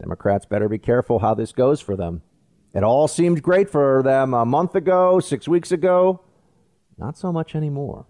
Democrats 0.00 0.46
better 0.46 0.68
be 0.68 0.78
careful 0.78 1.20
how 1.20 1.34
this 1.34 1.52
goes 1.52 1.80
for 1.80 1.96
them. 1.96 2.22
It 2.74 2.82
all 2.82 3.08
seemed 3.08 3.42
great 3.42 3.70
for 3.70 4.02
them 4.02 4.34
a 4.34 4.44
month 4.44 4.74
ago, 4.74 5.20
six 5.20 5.48
weeks 5.48 5.72
ago. 5.72 6.20
Not 6.98 7.16
so 7.16 7.32
much 7.32 7.54
anymore. 7.54 8.06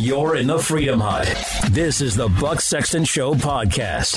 You're 0.00 0.36
in 0.36 0.46
the 0.46 0.58
Freedom 0.58 0.98
Hut. 0.98 1.28
This 1.72 2.00
is 2.00 2.16
the 2.16 2.30
Buck 2.40 2.62
Sexton 2.62 3.04
Show 3.04 3.34
podcast. 3.34 4.16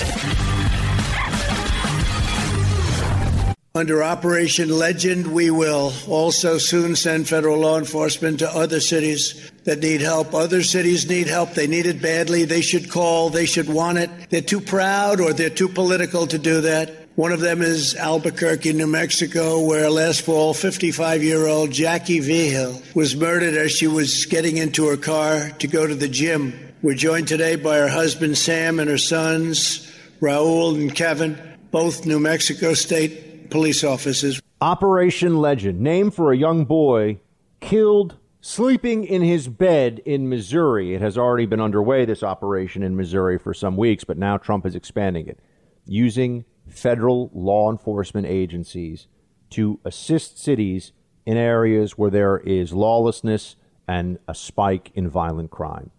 Under 3.74 4.02
Operation 4.02 4.70
Legend, 4.70 5.26
we 5.26 5.50
will 5.50 5.92
also 6.08 6.56
soon 6.56 6.96
send 6.96 7.28
federal 7.28 7.58
law 7.58 7.76
enforcement 7.76 8.38
to 8.38 8.48
other 8.48 8.80
cities 8.80 9.50
that 9.64 9.80
need 9.80 10.00
help. 10.00 10.32
Other 10.32 10.62
cities 10.62 11.06
need 11.06 11.26
help. 11.26 11.52
They 11.52 11.66
need 11.66 11.84
it 11.84 12.00
badly. 12.00 12.44
They 12.46 12.62
should 12.62 12.90
call. 12.90 13.28
They 13.28 13.44
should 13.44 13.68
want 13.68 13.98
it. 13.98 14.08
They're 14.30 14.40
too 14.40 14.62
proud 14.62 15.20
or 15.20 15.34
they're 15.34 15.50
too 15.50 15.68
political 15.68 16.26
to 16.28 16.38
do 16.38 16.62
that. 16.62 17.03
One 17.16 17.30
of 17.30 17.38
them 17.38 17.62
is 17.62 17.94
Albuquerque, 17.94 18.72
New 18.72 18.88
Mexico, 18.88 19.64
where 19.64 19.88
last 19.88 20.22
fall 20.22 20.52
55 20.52 21.22
year 21.22 21.46
old 21.46 21.70
Jackie 21.70 22.18
Vigil 22.18 22.82
was 22.92 23.14
murdered 23.14 23.54
as 23.54 23.70
she 23.70 23.86
was 23.86 24.26
getting 24.26 24.56
into 24.56 24.88
her 24.88 24.96
car 24.96 25.50
to 25.60 25.68
go 25.68 25.86
to 25.86 25.94
the 25.94 26.08
gym. 26.08 26.74
We're 26.82 26.96
joined 26.96 27.28
today 27.28 27.54
by 27.54 27.78
her 27.78 27.86
husband 27.86 28.36
Sam 28.36 28.80
and 28.80 28.90
her 28.90 28.98
sons, 28.98 29.88
Raul 30.20 30.74
and 30.74 30.92
Kevin, 30.92 31.38
both 31.70 32.04
New 32.04 32.18
Mexico 32.18 32.74
State 32.74 33.48
police 33.48 33.84
officers. 33.84 34.42
Operation 34.60 35.36
Legend, 35.36 35.80
named 35.80 36.14
for 36.14 36.32
a 36.32 36.36
young 36.36 36.64
boy 36.64 37.20
killed 37.60 38.16
sleeping 38.40 39.04
in 39.04 39.22
his 39.22 39.46
bed 39.46 40.00
in 40.04 40.28
Missouri. 40.28 40.94
It 40.94 41.00
has 41.00 41.16
already 41.16 41.46
been 41.46 41.60
underway, 41.60 42.06
this 42.06 42.24
operation 42.24 42.82
in 42.82 42.96
Missouri, 42.96 43.38
for 43.38 43.54
some 43.54 43.76
weeks, 43.76 44.02
but 44.02 44.18
now 44.18 44.36
Trump 44.36 44.66
is 44.66 44.74
expanding 44.74 45.28
it 45.28 45.38
using 45.86 46.44
federal 46.68 47.30
law 47.32 47.70
enforcement 47.70 48.26
agencies 48.26 49.06
to 49.50 49.78
assist 49.84 50.42
cities 50.42 50.92
in 51.26 51.36
areas 51.36 51.96
where 51.96 52.10
there 52.10 52.38
is 52.38 52.72
lawlessness 52.72 53.56
and 53.86 54.18
a 54.26 54.34
spike 54.34 54.90
in 54.94 55.08
violent 55.08 55.50
crime. 55.50 55.90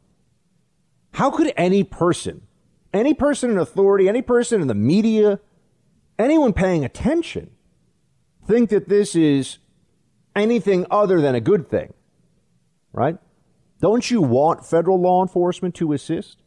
How 1.14 1.32
could 1.32 1.54
any 1.56 1.84
person, 1.84 2.42
any 2.94 3.14
person 3.14 3.52
in 3.52 3.58
authority, 3.58 4.10
any 4.10 4.22
person 4.22 4.62
in 4.62 4.68
the 4.68 4.74
media, 4.74 5.40
anyone 6.20 6.54
paying 6.54 6.84
attention, 6.84 7.52
think 8.46 8.70
that 8.70 8.90
this 8.90 9.16
is 9.16 9.60
anything 10.36 10.86
other 10.92 11.22
than 11.22 11.36
a 11.36 11.42
good 11.42 11.70
thing? 11.70 11.94
Right? 12.92 13.18
Don't 13.82 14.10
you 14.10 14.22
want 14.22 14.66
federal 14.66 15.00
law 15.00 15.22
enforcement 15.22 15.76
to 15.76 15.94
assist? 15.94 16.42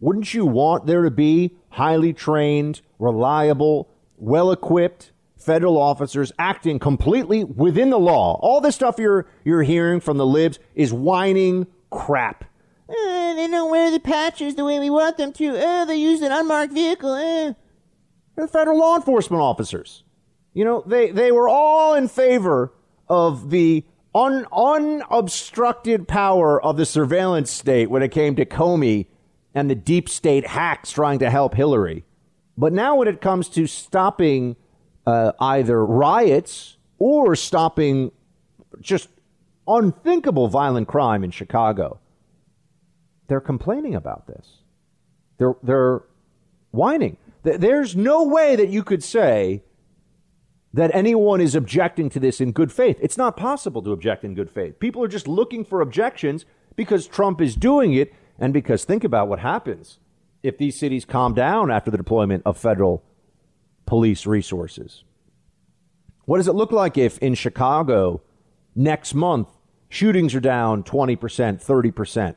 Wouldn't 0.00 0.34
you 0.34 0.44
want 0.44 0.86
there 0.86 1.02
to 1.02 1.10
be 1.10 1.56
highly 1.70 2.12
trained, 2.12 2.82
reliable, 3.04 3.88
well 4.16 4.50
equipped 4.50 5.12
federal 5.36 5.76
officers 5.76 6.32
acting 6.38 6.78
completely 6.78 7.44
within 7.44 7.90
the 7.90 7.98
law? 7.98 8.38
All 8.40 8.60
this 8.60 8.74
stuff 8.74 8.96
you're, 8.98 9.26
you're 9.44 9.62
hearing 9.62 10.00
from 10.00 10.16
the 10.16 10.26
libs 10.26 10.58
is 10.74 10.92
whining 10.92 11.66
crap. 11.90 12.44
Uh, 12.88 13.34
they 13.34 13.48
don't 13.48 13.70
wear 13.70 13.90
the 13.90 14.00
patches 14.00 14.54
the 14.54 14.64
way 14.64 14.78
we 14.78 14.90
want 14.90 15.16
them 15.16 15.32
to. 15.32 15.58
Uh, 15.58 15.84
they 15.84 15.96
use 15.96 16.20
an 16.22 16.32
unmarked 16.32 16.72
vehicle. 16.72 17.12
Uh. 17.12 17.54
They're 18.36 18.48
federal 18.48 18.78
law 18.78 18.96
enforcement 18.96 19.42
officers. 19.42 20.02
You 20.52 20.64
know, 20.64 20.82
they, 20.86 21.10
they 21.10 21.32
were 21.32 21.48
all 21.48 21.94
in 21.94 22.08
favor 22.08 22.72
of 23.08 23.50
the 23.50 23.84
un, 24.14 24.46
unobstructed 24.52 26.06
power 26.08 26.62
of 26.62 26.76
the 26.76 26.86
surveillance 26.86 27.50
state 27.50 27.90
when 27.90 28.02
it 28.02 28.10
came 28.10 28.36
to 28.36 28.44
Comey 28.44 29.06
and 29.54 29.70
the 29.70 29.74
deep 29.74 30.08
state 30.08 30.46
hacks 30.46 30.90
trying 30.90 31.18
to 31.20 31.30
help 31.30 31.54
Hillary. 31.54 32.04
But 32.56 32.72
now, 32.72 32.96
when 32.96 33.08
it 33.08 33.20
comes 33.20 33.48
to 33.50 33.66
stopping 33.66 34.56
uh, 35.06 35.32
either 35.40 35.84
riots 35.84 36.76
or 36.98 37.34
stopping 37.34 38.12
just 38.80 39.08
unthinkable 39.66 40.48
violent 40.48 40.88
crime 40.88 41.24
in 41.24 41.30
Chicago, 41.30 41.98
they're 43.26 43.40
complaining 43.40 43.94
about 43.94 44.26
this. 44.26 44.58
They're, 45.38 45.56
they're 45.62 46.02
whining. 46.70 47.16
There's 47.42 47.96
no 47.96 48.24
way 48.24 48.56
that 48.56 48.68
you 48.68 48.82
could 48.82 49.02
say 49.02 49.62
that 50.72 50.90
anyone 50.94 51.40
is 51.40 51.54
objecting 51.54 52.10
to 52.10 52.20
this 52.20 52.40
in 52.40 52.52
good 52.52 52.72
faith. 52.72 52.98
It's 53.00 53.18
not 53.18 53.36
possible 53.36 53.82
to 53.82 53.92
object 53.92 54.24
in 54.24 54.34
good 54.34 54.50
faith. 54.50 54.78
People 54.80 55.02
are 55.04 55.08
just 55.08 55.28
looking 55.28 55.64
for 55.64 55.80
objections 55.80 56.44
because 56.74 57.06
Trump 57.06 57.40
is 57.40 57.54
doing 57.54 57.92
it 57.92 58.12
and 58.38 58.52
because 58.52 58.84
think 58.84 59.04
about 59.04 59.28
what 59.28 59.38
happens 59.40 59.98
if 60.44 60.58
these 60.58 60.78
cities 60.78 61.06
calm 61.06 61.34
down 61.34 61.70
after 61.70 61.90
the 61.90 61.96
deployment 61.96 62.42
of 62.44 62.58
federal 62.58 63.02
police 63.86 64.26
resources. 64.26 65.02
What 66.26 66.36
does 66.36 66.48
it 66.48 66.54
look 66.54 66.70
like 66.70 66.98
if 66.98 67.18
in 67.18 67.34
Chicago 67.34 68.22
next 68.76 69.14
month 69.14 69.48
shootings 69.88 70.34
are 70.34 70.40
down 70.40 70.84
20%, 70.84 71.16
30%? 71.18 72.36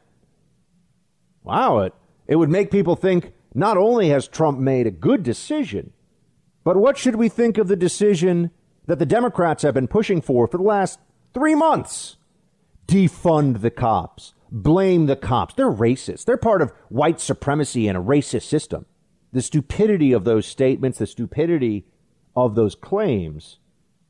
Wow, 1.43 1.79
it, 1.79 1.93
it 2.27 2.37
would 2.37 2.49
make 2.49 2.71
people 2.71 2.95
think 2.95 3.33
not 3.53 3.77
only 3.77 4.09
has 4.09 4.27
Trump 4.27 4.57
made 4.57 4.87
a 4.87 4.91
good 4.91 5.21
decision, 5.21 5.91
but 6.63 6.77
what 6.77 6.97
should 6.97 7.15
we 7.15 7.27
think 7.27 7.57
of 7.57 7.67
the 7.67 7.75
decision 7.75 8.51
that 8.85 8.99
the 8.99 9.05
Democrats 9.05 9.63
have 9.63 9.73
been 9.73 9.87
pushing 9.87 10.21
for 10.21 10.47
for 10.47 10.57
the 10.57 10.63
last 10.63 10.99
three 11.33 11.55
months? 11.55 12.15
Defund 12.87 13.59
the 13.59 13.71
cops. 13.71 14.33
Blame 14.51 15.05
the 15.05 15.15
cops. 15.15 15.53
They're 15.53 15.71
racist. 15.71 16.25
They're 16.25 16.37
part 16.37 16.61
of 16.61 16.71
white 16.89 17.19
supremacy 17.19 17.87
and 17.87 17.97
a 17.97 18.01
racist 18.01 18.43
system. 18.43 18.85
The 19.33 19.41
stupidity 19.41 20.13
of 20.13 20.23
those 20.23 20.45
statements, 20.45 20.99
the 20.99 21.07
stupidity 21.07 21.85
of 22.35 22.55
those 22.55 22.75
claims 22.75 23.59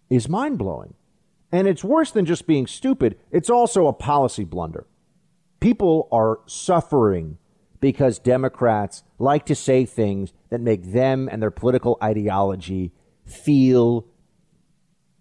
is 0.10 0.30
mind 0.30 0.58
blowing. 0.58 0.94
And 1.52 1.68
it's 1.68 1.84
worse 1.84 2.12
than 2.12 2.26
just 2.26 2.46
being 2.46 2.68
stupid, 2.68 3.18
it's 3.32 3.50
also 3.50 3.88
a 3.88 3.94
policy 3.94 4.44
blunder. 4.44 4.86
People 5.60 6.08
are 6.12 6.40
suffering 6.46 7.38
because 7.80 8.20
Democrats 8.20 9.04
like 9.18 9.46
to 9.46 9.56
say 9.56 9.86
things 9.86 10.34
that 10.50 10.62
make 10.62 10.92
them 10.92 11.30
and 11.32 11.42
their 11.42 11.52
political 11.52 11.98
ideology 12.04 12.92
feel 13.26 14.06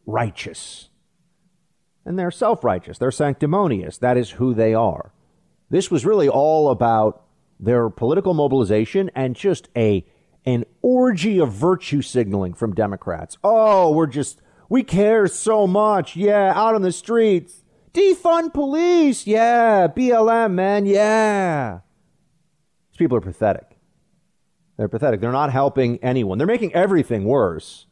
righteous. 0.06 0.90
And 2.06 2.18
they're 2.18 2.30
self 2.30 2.64
righteous, 2.64 2.96
they're 2.96 3.10
sanctimonious. 3.10 3.98
That 3.98 4.16
is 4.16 4.30
who 4.30 4.54
they 4.54 4.72
are. 4.72 5.12
This 5.68 5.90
was 5.90 6.06
really 6.06 6.28
all 6.28 6.70
about 6.70 7.24
their 7.58 7.90
political 7.90 8.32
mobilization 8.32 9.10
and 9.14 9.34
just 9.34 9.68
a 9.76 10.06
an 10.44 10.64
orgy 10.80 11.40
of 11.40 11.52
virtue 11.52 12.00
signaling 12.00 12.54
from 12.54 12.72
Democrats. 12.72 13.36
Oh, 13.42 13.92
we're 13.92 14.06
just 14.06 14.40
we 14.68 14.84
care 14.84 15.26
so 15.26 15.66
much. 15.66 16.16
Yeah, 16.16 16.52
out 16.54 16.76
on 16.76 16.82
the 16.82 16.92
streets. 16.92 17.64
Defund 17.92 18.54
police. 18.54 19.26
Yeah, 19.26 19.88
BLM, 19.88 20.52
man. 20.52 20.86
Yeah. 20.86 21.80
These 22.90 22.98
people 22.98 23.16
are 23.16 23.22
pathetic. 23.22 23.78
They're 24.76 24.88
pathetic. 24.88 25.20
They're 25.20 25.32
not 25.32 25.50
helping 25.50 25.98
anyone. 26.04 26.38
They're 26.38 26.46
making 26.46 26.74
everything 26.74 27.24
worse. 27.24 27.86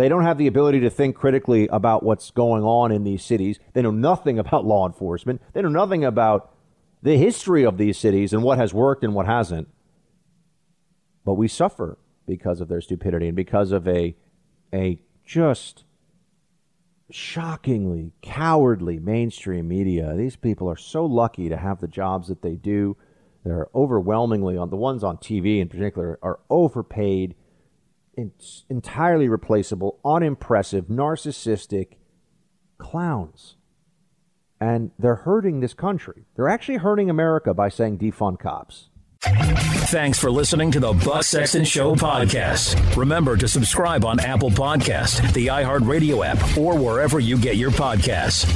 They 0.00 0.08
don't 0.08 0.24
have 0.24 0.38
the 0.38 0.46
ability 0.46 0.80
to 0.80 0.88
think 0.88 1.14
critically 1.14 1.68
about 1.68 2.02
what's 2.02 2.30
going 2.30 2.62
on 2.62 2.90
in 2.90 3.04
these 3.04 3.22
cities. 3.22 3.58
They 3.74 3.82
know 3.82 3.90
nothing 3.90 4.38
about 4.38 4.64
law 4.64 4.86
enforcement. 4.86 5.42
They 5.52 5.60
know 5.60 5.68
nothing 5.68 6.06
about 6.06 6.54
the 7.02 7.18
history 7.18 7.66
of 7.66 7.76
these 7.76 7.98
cities 7.98 8.32
and 8.32 8.42
what 8.42 8.56
has 8.56 8.72
worked 8.72 9.04
and 9.04 9.14
what 9.14 9.26
hasn't. 9.26 9.68
But 11.26 11.34
we 11.34 11.48
suffer 11.48 11.98
because 12.26 12.62
of 12.62 12.68
their 12.68 12.80
stupidity 12.80 13.26
and 13.26 13.36
because 13.36 13.72
of 13.72 13.86
a, 13.86 14.16
a 14.72 15.02
just 15.22 15.84
shockingly 17.10 18.12
cowardly 18.22 18.98
mainstream 18.98 19.68
media. 19.68 20.14
These 20.16 20.36
people 20.36 20.70
are 20.70 20.78
so 20.78 21.04
lucky 21.04 21.50
to 21.50 21.58
have 21.58 21.80
the 21.80 21.88
jobs 21.88 22.28
that 22.28 22.40
they 22.40 22.54
do. 22.54 22.96
They're 23.44 23.68
overwhelmingly 23.74 24.56
on 24.56 24.70
the 24.70 24.76
ones 24.76 25.04
on 25.04 25.18
TV 25.18 25.60
in 25.60 25.68
particular 25.68 26.18
are 26.22 26.40
overpaid, 26.48 27.34
entirely 28.68 29.28
replaceable, 29.28 29.98
unimpressive, 30.04 30.86
narcissistic 30.86 31.94
clowns. 32.78 33.56
And 34.60 34.90
they're 34.98 35.16
hurting 35.16 35.60
this 35.60 35.74
country. 35.74 36.26
They're 36.36 36.48
actually 36.48 36.78
hurting 36.78 37.08
America 37.08 37.54
by 37.54 37.68
saying 37.68 37.98
defund 37.98 38.40
cops. 38.40 38.90
Thanks 39.22 40.18
for 40.18 40.30
listening 40.30 40.70
to 40.72 40.80
the 40.80 40.92
Buck 40.92 41.24
Sexton 41.24 41.64
Show 41.64 41.94
podcast. 41.94 42.96
Remember 42.96 43.36
to 43.36 43.46
subscribe 43.46 44.04
on 44.04 44.18
Apple 44.18 44.50
Podcast, 44.50 45.32
the 45.34 45.48
iHeartRadio 45.48 46.24
app, 46.24 46.56
or 46.56 46.78
wherever 46.78 47.20
you 47.20 47.36
get 47.36 47.56
your 47.56 47.70
podcasts. 47.70 48.46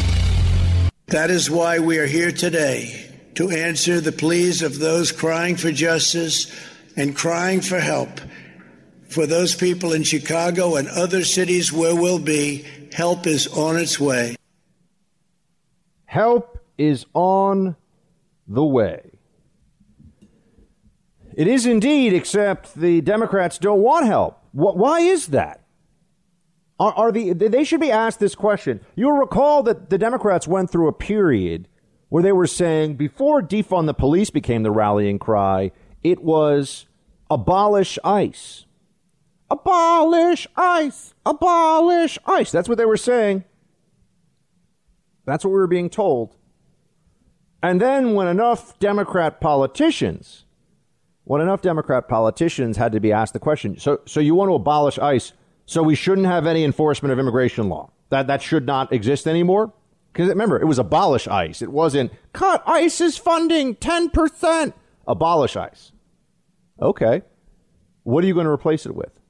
That 1.09 1.31
is 1.31 1.51
why 1.51 1.81
we 1.81 1.99
are 1.99 2.07
here 2.07 2.33
today 2.33 3.11
to 3.35 3.51
answer 3.51 4.01
the 4.01 4.13
pleas 4.13 4.63
of 4.63 4.79
those 4.79 5.13
crying 5.13 5.57
for 5.57 5.71
justice 5.71 6.51
and 6.97 7.15
crying 7.15 7.61
for 7.61 7.79
help. 7.79 8.21
For 9.15 9.29
those 9.29 9.55
people 9.55 9.93
in 9.93 10.03
Chicago 10.03 10.75
and 10.75 10.89
other 10.89 11.23
cities 11.23 11.73
where 11.73 11.95
we'll 11.95 12.19
be, 12.19 12.65
help 12.93 13.29
is 13.29 13.47
on 13.47 13.77
its 13.77 14.01
way. 14.01 14.35
Help 16.05 16.59
is 16.77 17.07
on 17.15 17.77
the 18.49 18.65
way. 18.65 19.13
It 21.33 21.47
is 21.47 21.65
indeed, 21.65 22.13
except 22.13 22.75
the 22.75 23.03
Democrats 23.03 23.57
don't 23.59 23.83
want 23.83 24.07
help. 24.07 24.43
Why 24.51 24.99
is 24.99 25.29
that? 25.29 25.63
Are, 26.81 26.93
are 26.95 27.13
the 27.13 27.35
they 27.35 27.63
should 27.63 27.81
be 27.81 27.93
asked 27.93 28.19
this 28.19 28.35
question? 28.35 28.81
You'll 28.97 29.13
recall 29.13 29.63
that 29.63 29.91
the 29.91 29.99
Democrats 29.99 30.49
went 30.49 30.73
through 30.73 30.89
a 30.89 30.93
period 30.93 31.69
where 32.09 32.25
they 32.25 32.33
were 32.33 32.49
saying 32.49 32.97
before 32.97 33.43
defund 33.43 33.87
the 33.87 33.95
police 33.95 34.31
became 34.31 34.65
the 34.65 34.73
rallying 34.73 35.21
cry, 35.21 35.71
it 36.03 36.25
was 36.25 36.87
abolish 37.31 37.97
ICE. 38.03 38.65
Abolish 39.55 40.49
ICE! 40.57 41.15
Abolish 41.25 42.19
ICE! 42.27 42.51
That's 42.51 42.69
what 42.69 42.77
they 42.77 42.85
were 42.85 42.97
saying. 42.97 43.45
That's 45.27 45.45
what 45.45 45.51
we 45.51 45.59
were 45.59 45.69
being 45.69 45.89
told. 45.89 46.35
And 47.63 47.81
then 47.81 48.15
when 48.15 48.27
enough 48.27 48.77
Democrat 48.81 49.41
politicians, 49.41 50.45
when 51.23 51.41
enough 51.41 51.63
Democrat 51.63 52.09
politicians 52.09 52.77
had 52.77 52.91
to 52.93 53.01
be 53.01 53.13
asked 53.13 53.33
the 53.33 53.39
question, 53.39 53.79
so, 53.79 54.01
so 54.07 54.19
you 54.19 54.35
want 54.35 54.51
to 54.51 54.55
abolish 54.55 54.99
ICE, 54.99 55.33
so 55.67 55.85
we 55.85 55.95
shouldn't 55.95 56.27
have 56.27 56.49
any 56.49 56.65
enforcement 56.65 57.13
of 57.13 57.21
immigration 57.21 57.69
law? 57.69 57.91
That, 58.11 58.27
that 58.27 58.43
should 58.43 58.67
not 58.67 58.93
exist 58.93 59.29
anymore? 59.29 59.73
Because 60.13 60.29
remember, 60.31 60.61
it 60.61 60.67
was 60.67 60.81
abolish 60.81 61.29
ICE. 61.29 61.63
It 61.63 61.71
wasn't 61.71 62.13
cut 62.33 62.63
ICE's 62.67 63.17
funding 63.19 63.77
10%. 63.77 64.73
Abolish 65.07 65.55
ICE. 65.55 65.93
Okay. 66.83 67.23
What 68.03 68.25
are 68.25 68.27
you 68.27 68.35
going 68.35 68.47
to 68.47 68.53
replace 68.53 68.85
it 68.85 68.97
with? 68.97 69.21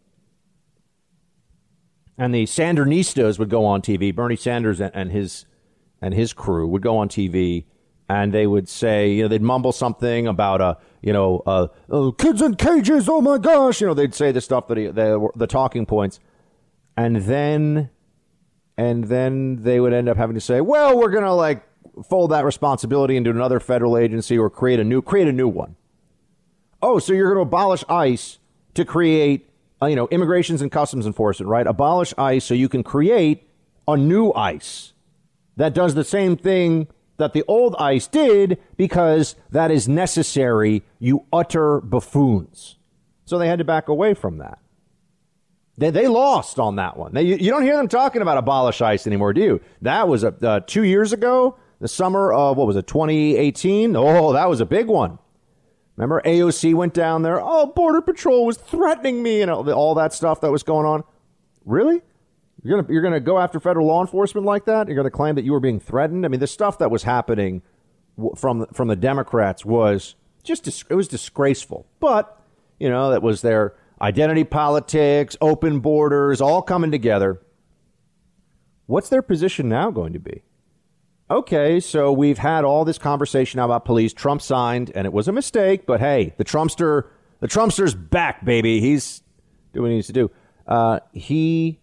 And 2.17 2.35
the 2.35 2.45
Sandernistas 2.45 3.39
would 3.39 3.51
go 3.51 3.65
on 3.65 3.83
TV. 3.83 4.15
Bernie 4.15 4.37
Sanders 4.37 4.81
and, 4.81 4.95
and 4.95 5.11
his 5.11 5.47
and 6.01 6.15
his 6.15 6.33
crew 6.33 6.69
would 6.69 6.83
go 6.83 6.97
on 6.97 7.09
TV 7.09 7.65
and 8.09 8.33
they 8.33 8.47
would 8.47 8.69
say, 8.69 9.11
you 9.13 9.23
know, 9.23 9.29
they'd 9.29 9.43
mumble 9.43 9.73
something 9.73 10.27
about 10.27 10.61
a, 10.61 10.77
you 11.01 11.13
know, 11.13 11.43
uh, 11.47 11.69
oh, 11.91 12.13
kids 12.13 12.43
in 12.43 12.55
cages. 12.57 13.09
Oh 13.09 13.21
my 13.21 13.39
gosh, 13.39 13.81
you 13.81 13.87
know, 13.87 13.95
they'd 13.95 14.15
say 14.15 14.31
the 14.31 14.41
stuff 14.41 14.69
that 14.69 14.77
he, 14.77 14.87
the 14.89 15.29
the 15.35 15.47
talking 15.47 15.87
points, 15.87 16.21
and 16.97 17.17
then 17.17 17.91
and 18.77 19.05
then 19.05 19.63
they 19.63 19.81
would 19.81 19.93
end 19.93 20.09
up 20.09 20.17
having 20.17 20.35
to 20.35 20.41
say, 20.41 20.61
"Well, 20.61 20.99
we're 20.99 21.11
to 21.11 21.33
like 21.33 21.65
fold 22.09 22.31
that 22.33 22.45
responsibility 22.45 23.17
into 23.17 23.31
another 23.31 23.61
federal 23.61 23.97
agency 23.97 24.37
or 24.37 24.51
create 24.51 24.81
a 24.81 24.85
new 24.85 25.01
create 25.01 25.29
a 25.29 25.33
new 25.33 25.49
one." 25.49 25.77
Oh, 26.83 26.99
so 26.99 27.15
you're 27.15 27.29
going 27.29 27.39
to 27.39 27.49
abolish 27.49 27.83
ICE 27.89 28.39
to 28.75 28.85
create, 28.85 29.49
you 29.83 29.97
know, 29.97 30.09
immigrations 30.09 30.63
and 30.63 30.71
customs 30.71 31.07
enforcement, 31.07 31.49
right? 31.49 31.67
Abolish 31.67 32.15
ICE 32.17 32.43
so 32.45 32.55
you 32.55 32.69
can 32.69 32.83
create 32.83 33.49
a 33.87 33.97
new 33.97 34.33
ICE 34.33 34.93
that 35.57 35.75
does 35.75 35.95
the 35.95 36.05
same 36.05 36.37
thing 36.37 36.89
that 37.17 37.33
the 37.33 37.45
old 37.47 37.77
ICE 37.79 38.07
did 38.09 38.59
because 38.77 39.37
that 39.51 39.71
is 39.71 39.89
necessary, 39.89 40.83
you 40.99 41.25
utter 41.33 41.81
buffoons. 41.81 42.77
So 43.25 43.39
they 43.39 43.49
had 43.49 43.59
to 43.59 43.65
back 43.65 43.89
away 43.89 44.15
from 44.15 44.39
that. 44.39 44.59
They, 45.77 45.91
they 45.91 46.07
lost 46.07 46.59
on 46.59 46.77
that 46.77 46.97
one. 46.97 47.15
They, 47.15 47.23
you, 47.23 47.37
you 47.37 47.51
don't 47.51 47.63
hear 47.63 47.77
them 47.77 47.89
talking 47.89 48.23
about 48.23 48.39
abolish 48.39 48.81
ICE 48.81 49.07
anymore, 49.07 49.33
do 49.33 49.41
you? 49.41 49.61
That 49.83 50.09
was 50.09 50.25
a, 50.25 50.29
uh, 50.29 50.61
two 50.61 50.85
years 50.85 51.13
ago, 51.13 51.57
the 51.81 51.89
summer 51.89 52.33
of, 52.33 52.57
what 52.57 52.67
was 52.67 52.77
it, 52.77 52.87
2018? 52.87 53.97
Oh, 53.97 54.33
that 54.33 54.49
was 54.49 54.61
a 54.61 54.67
big 54.67 54.87
one. 54.87 55.19
Remember, 55.97 56.21
AOC 56.25 56.75
went 56.75 56.93
down 56.93 57.23
there. 57.23 57.41
Oh, 57.41 57.67
Border 57.67 58.01
Patrol 58.01 58.47
was 58.47 58.57
threatening 58.57 59.23
me 59.23 59.43
and 59.43 59.51
all, 59.51 59.95
that 59.95 60.13
stuff 60.13 60.41
that 60.41 60.51
was 60.51 60.63
going 60.63 60.87
on. 60.87 61.05
Really? 61.65 62.03
You're 62.63 62.81
gonna 62.81 62.93
you're 62.93 63.03
gonna 63.03 63.21
go 63.21 63.39
after 63.39 63.61
federal 63.61 63.87
law 63.87 64.01
enforcement 64.01 64.47
like 64.47 64.65
that? 64.65 64.89
You're 64.89 64.97
gonna 64.97 65.11
claim 65.11 65.35
that 65.35 65.45
you 65.45 65.53
were 65.53 65.61
being 65.61 65.79
threatened? 65.79 66.25
I 66.25 66.29
mean, 66.29 66.41
the 66.41 66.47
stuff 66.47 66.79
that 66.79 66.91
was 66.91 67.03
happening 67.03 67.63
from 68.37 68.67
from 68.73 68.89
the 68.89 68.97
Democrats 68.97 69.65
was 69.65 70.15
just 70.43 70.67
it 70.67 70.95
was 70.95 71.09
disgraceful. 71.09 71.87
But 72.01 72.41
you 72.79 72.89
know, 72.89 73.11
that 73.11 73.23
was 73.23 73.43
their 73.43 73.75
identity 74.01 74.45
politics, 74.45 75.37
open 75.41 75.81
borders, 75.81 76.41
all 76.41 76.63
coming 76.63 76.91
together. 76.91 77.41
What's 78.87 79.09
their 79.09 79.23
position 79.23 79.69
now 79.69 79.91
going 79.91 80.13
to 80.13 80.19
be? 80.19 80.43
Okay, 81.31 81.81
so 81.81 82.13
we've 82.13 82.37
had 82.37 82.65
all 82.65 82.85
this 82.85 82.99
conversation 82.99 83.59
about 83.59 83.87
police. 83.87 84.13
Trump 84.13 84.43
signed, 84.43 84.93
and 84.95 85.07
it 85.07 85.13
was 85.13 85.27
a 85.27 85.33
mistake. 85.33 85.87
But 85.87 86.01
hey, 86.01 86.35
the 86.37 86.45
Trumpster, 86.45 87.05
the 87.41 87.49
Trumpster's 87.49 87.95
back, 87.95 88.45
baby. 88.45 88.81
He's 88.81 89.23
doing 89.73 89.85
what 89.85 89.89
he 89.89 89.95
needs 89.95 90.07
to 90.09 90.13
do. 90.13 90.31
Uh, 90.67 91.01
he 91.13 91.81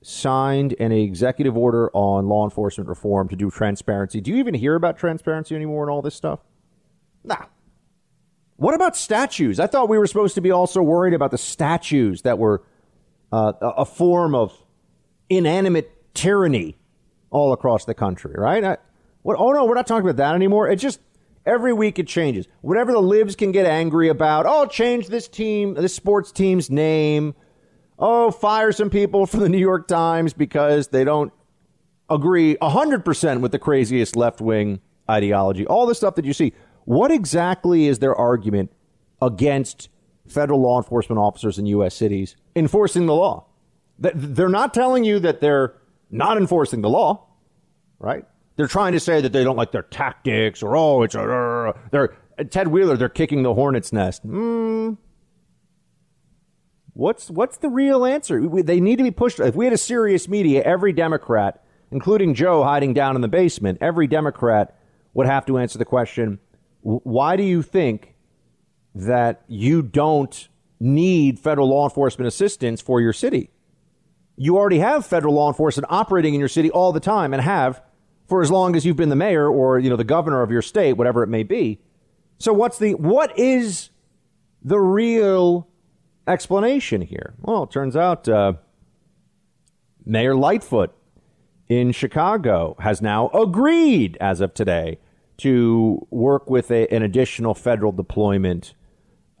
signed 0.00 0.76
an 0.78 0.92
executive 0.92 1.56
order 1.56 1.90
on 1.92 2.28
law 2.28 2.44
enforcement 2.44 2.88
reform 2.88 3.28
to 3.30 3.36
do 3.36 3.50
transparency. 3.50 4.20
Do 4.20 4.30
you 4.30 4.36
even 4.36 4.54
hear 4.54 4.76
about 4.76 4.96
transparency 4.96 5.56
anymore 5.56 5.82
and 5.82 5.90
all 5.90 6.02
this 6.02 6.14
stuff? 6.14 6.40
Nah. 7.24 7.46
What 8.56 8.74
about 8.74 8.96
statues? 8.96 9.58
I 9.58 9.66
thought 9.66 9.88
we 9.88 9.98
were 9.98 10.06
supposed 10.06 10.36
to 10.36 10.40
be 10.40 10.52
also 10.52 10.82
worried 10.82 11.14
about 11.14 11.32
the 11.32 11.38
statues 11.38 12.22
that 12.22 12.38
were 12.38 12.62
uh, 13.32 13.54
a 13.60 13.84
form 13.84 14.36
of 14.36 14.56
inanimate 15.28 16.14
tyranny 16.14 16.76
all 17.34 17.52
across 17.52 17.84
the 17.84 17.94
country, 17.94 18.34
right? 18.36 18.64
I, 18.64 18.76
what, 19.22 19.36
oh 19.38 19.52
no, 19.52 19.64
we're 19.64 19.74
not 19.74 19.86
talking 19.86 20.08
about 20.08 20.16
that 20.16 20.34
anymore. 20.34 20.68
It 20.68 20.76
just 20.76 21.00
every 21.44 21.72
week 21.72 21.98
it 21.98 22.06
changes. 22.06 22.46
Whatever 22.62 22.92
the 22.92 23.02
libs 23.02 23.36
can 23.36 23.52
get 23.52 23.66
angry 23.66 24.08
about, 24.08 24.46
oh, 24.46 24.66
change 24.66 25.08
this 25.08 25.28
team, 25.28 25.74
this 25.74 25.94
sports 25.94 26.32
team's 26.32 26.70
name 26.70 27.34
oh, 27.98 28.30
fire 28.30 28.72
some 28.72 28.90
people 28.90 29.26
from 29.26 29.40
the 29.40 29.48
New 29.48 29.58
York 29.58 29.88
Times 29.88 30.32
because 30.32 30.88
they 30.88 31.04
don't 31.04 31.32
agree 32.10 32.56
100% 32.56 33.40
with 33.40 33.52
the 33.52 33.58
craziest 33.58 34.16
left 34.16 34.40
wing 34.40 34.80
ideology. 35.10 35.66
All 35.66 35.86
the 35.86 35.94
stuff 35.94 36.14
that 36.16 36.24
you 36.24 36.32
see. 36.32 36.52
What 36.84 37.10
exactly 37.10 37.86
is 37.86 37.98
their 38.00 38.14
argument 38.14 38.70
against 39.22 39.88
federal 40.28 40.60
law 40.60 40.76
enforcement 40.76 41.18
officers 41.18 41.58
in 41.58 41.64
U.S. 41.66 41.94
cities 41.94 42.36
enforcing 42.54 43.06
the 43.06 43.14
law? 43.14 43.46
They're 43.98 44.48
not 44.50 44.74
telling 44.74 45.04
you 45.04 45.18
that 45.20 45.40
they're 45.40 45.74
not 46.10 46.36
enforcing 46.36 46.80
the 46.80 46.90
law, 46.90 47.26
right? 47.98 48.24
They're 48.56 48.68
trying 48.68 48.92
to 48.92 49.00
say 49.00 49.20
that 49.20 49.32
they 49.32 49.44
don't 49.44 49.56
like 49.56 49.72
their 49.72 49.82
tactics 49.82 50.62
or, 50.62 50.76
oh, 50.76 51.02
it's 51.02 51.14
a, 51.14 51.74
they're, 51.90 52.14
Ted 52.50 52.68
Wheeler, 52.68 52.96
they're 52.96 53.08
kicking 53.08 53.42
the 53.42 53.54
hornet's 53.54 53.92
nest. 53.92 54.22
Hmm. 54.22 54.94
What's 56.94 57.28
what's 57.28 57.56
the 57.56 57.68
real 57.68 58.06
answer? 58.06 58.40
They 58.62 58.78
need 58.80 58.96
to 58.96 59.02
be 59.02 59.10
pushed. 59.10 59.40
If 59.40 59.56
we 59.56 59.66
had 59.66 59.74
a 59.74 59.78
serious 59.78 60.28
media, 60.28 60.62
every 60.62 60.92
Democrat, 60.92 61.64
including 61.90 62.34
Joe 62.34 62.62
hiding 62.62 62.94
down 62.94 63.16
in 63.16 63.20
the 63.20 63.28
basement, 63.28 63.78
every 63.80 64.06
Democrat 64.06 64.78
would 65.12 65.26
have 65.26 65.44
to 65.46 65.58
answer 65.58 65.76
the 65.76 65.84
question: 65.84 66.38
Why 66.82 67.34
do 67.36 67.42
you 67.42 67.62
think 67.62 68.14
that 68.94 69.42
you 69.48 69.82
don't 69.82 70.48
need 70.78 71.40
federal 71.40 71.68
law 71.68 71.84
enforcement 71.84 72.28
assistance 72.28 72.80
for 72.80 73.00
your 73.00 73.12
city? 73.12 73.50
You 74.36 74.56
already 74.56 74.80
have 74.80 75.06
federal 75.06 75.34
law 75.34 75.48
enforcement 75.48 75.86
operating 75.90 76.34
in 76.34 76.40
your 76.40 76.48
city 76.48 76.70
all 76.70 76.92
the 76.92 77.00
time, 77.00 77.32
and 77.32 77.42
have 77.42 77.82
for 78.26 78.42
as 78.42 78.50
long 78.50 78.74
as 78.74 78.84
you've 78.84 78.96
been 78.96 79.10
the 79.10 79.16
mayor 79.16 79.48
or 79.48 79.78
you 79.78 79.90
know 79.90 79.96
the 79.96 80.04
governor 80.04 80.42
of 80.42 80.50
your 80.50 80.62
state, 80.62 80.94
whatever 80.94 81.22
it 81.22 81.28
may 81.28 81.42
be. 81.42 81.80
So 82.38 82.52
what's 82.52 82.78
the 82.78 82.94
what 82.94 83.38
is 83.38 83.90
the 84.62 84.78
real 84.78 85.68
explanation 86.26 87.02
here? 87.02 87.34
Well, 87.40 87.64
it 87.64 87.70
turns 87.70 87.96
out 87.96 88.28
uh, 88.28 88.54
Mayor 90.04 90.34
Lightfoot 90.34 90.94
in 91.68 91.92
Chicago 91.92 92.76
has 92.80 93.00
now 93.00 93.28
agreed, 93.28 94.16
as 94.20 94.40
of 94.40 94.54
today, 94.54 94.98
to 95.38 96.06
work 96.10 96.48
with 96.48 96.70
a, 96.70 96.86
an 96.88 97.02
additional 97.02 97.54
federal 97.54 97.92
deployment 97.92 98.74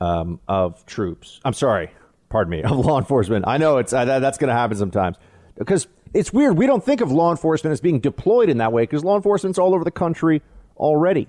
um, 0.00 0.40
of 0.48 0.84
troops. 0.86 1.40
I'm 1.44 1.52
sorry, 1.52 1.90
pardon 2.34 2.50
me, 2.50 2.62
of 2.64 2.72
law 2.72 2.98
enforcement. 2.98 3.44
I 3.46 3.58
know 3.58 3.78
it's 3.78 3.92
uh, 3.92 4.04
that's 4.04 4.38
going 4.38 4.48
to 4.48 4.54
happen 4.54 4.76
sometimes 4.76 5.16
because 5.56 5.86
it's 6.12 6.32
weird. 6.32 6.58
We 6.58 6.66
don't 6.66 6.84
think 6.84 7.00
of 7.00 7.12
law 7.12 7.30
enforcement 7.30 7.72
as 7.72 7.80
being 7.80 8.00
deployed 8.00 8.48
in 8.48 8.58
that 8.58 8.72
way 8.72 8.82
because 8.82 9.04
law 9.04 9.14
enforcement's 9.14 9.56
all 9.58 9.72
over 9.72 9.84
the 9.84 9.92
country 9.92 10.42
already. 10.76 11.28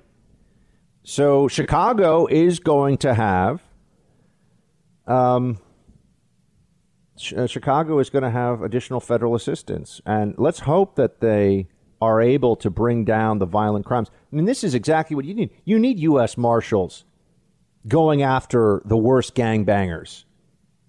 So 1.04 1.48
Chicago 1.48 2.26
is 2.26 2.60
going 2.60 2.98
to 2.98 3.14
have 3.14 3.62
um, 5.06 5.60
uh, 7.38 7.46
Chicago 7.46 8.00
is 8.00 8.10
going 8.10 8.24
to 8.24 8.32
have 8.32 8.64
additional 8.64 9.00
federal 9.00 9.36
assistance, 9.36 10.02
and 10.08 10.34
let's 10.40 10.62
hope 10.62 10.96
that 10.96 11.22
they 11.22 11.68
are 12.02 12.20
able 12.20 12.56
to 12.56 12.72
bring 12.72 13.06
down 13.06 13.38
the 13.38 13.46
violent 13.46 13.86
crimes. 13.86 14.10
I 14.34 14.36
mean, 14.36 14.46
this 14.46 14.64
is 14.64 14.74
exactly 14.74 15.16
what 15.16 15.26
you 15.26 15.36
need. 15.36 15.52
You 15.66 15.78
need 15.78 16.00
U.S. 16.00 16.36
Marshals 16.36 17.06
going 17.88 18.24
after 18.24 18.82
the 18.86 18.98
worst 18.98 19.36
gangbangers. 19.36 20.25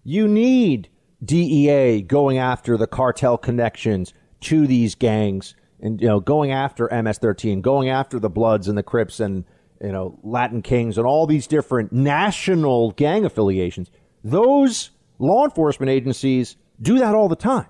You 0.08 0.28
need 0.28 0.88
DEA 1.24 2.00
going 2.00 2.38
after 2.38 2.76
the 2.76 2.86
cartel 2.86 3.36
connections 3.36 4.14
to 4.42 4.64
these 4.64 4.94
gangs 4.94 5.56
and 5.80 6.00
you 6.00 6.06
know 6.06 6.20
going 6.20 6.52
after 6.52 6.84
MS-13, 6.84 7.60
going 7.60 7.88
after 7.88 8.20
the 8.20 8.30
Bloods 8.30 8.68
and 8.68 8.78
the 8.78 8.84
Crips 8.84 9.18
and 9.18 9.44
you 9.82 9.90
know 9.90 10.16
Latin 10.22 10.62
Kings 10.62 10.96
and 10.96 11.08
all 11.08 11.26
these 11.26 11.48
different 11.48 11.92
national 11.92 12.92
gang 12.92 13.24
affiliations. 13.24 13.90
Those 14.22 14.92
law 15.18 15.44
enforcement 15.44 15.90
agencies 15.90 16.56
do 16.80 17.00
that 17.00 17.16
all 17.16 17.28
the 17.28 17.34
time. 17.34 17.66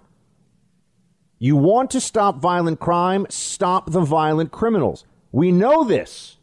You 1.38 1.56
want 1.56 1.90
to 1.92 2.02
stop 2.02 2.36
violent 2.36 2.80
crime, 2.80 3.26
stop 3.30 3.92
the 3.92 4.02
violent 4.02 4.52
criminals. 4.52 5.06
We 5.32 5.52
know 5.52 5.84
this. 5.84 6.36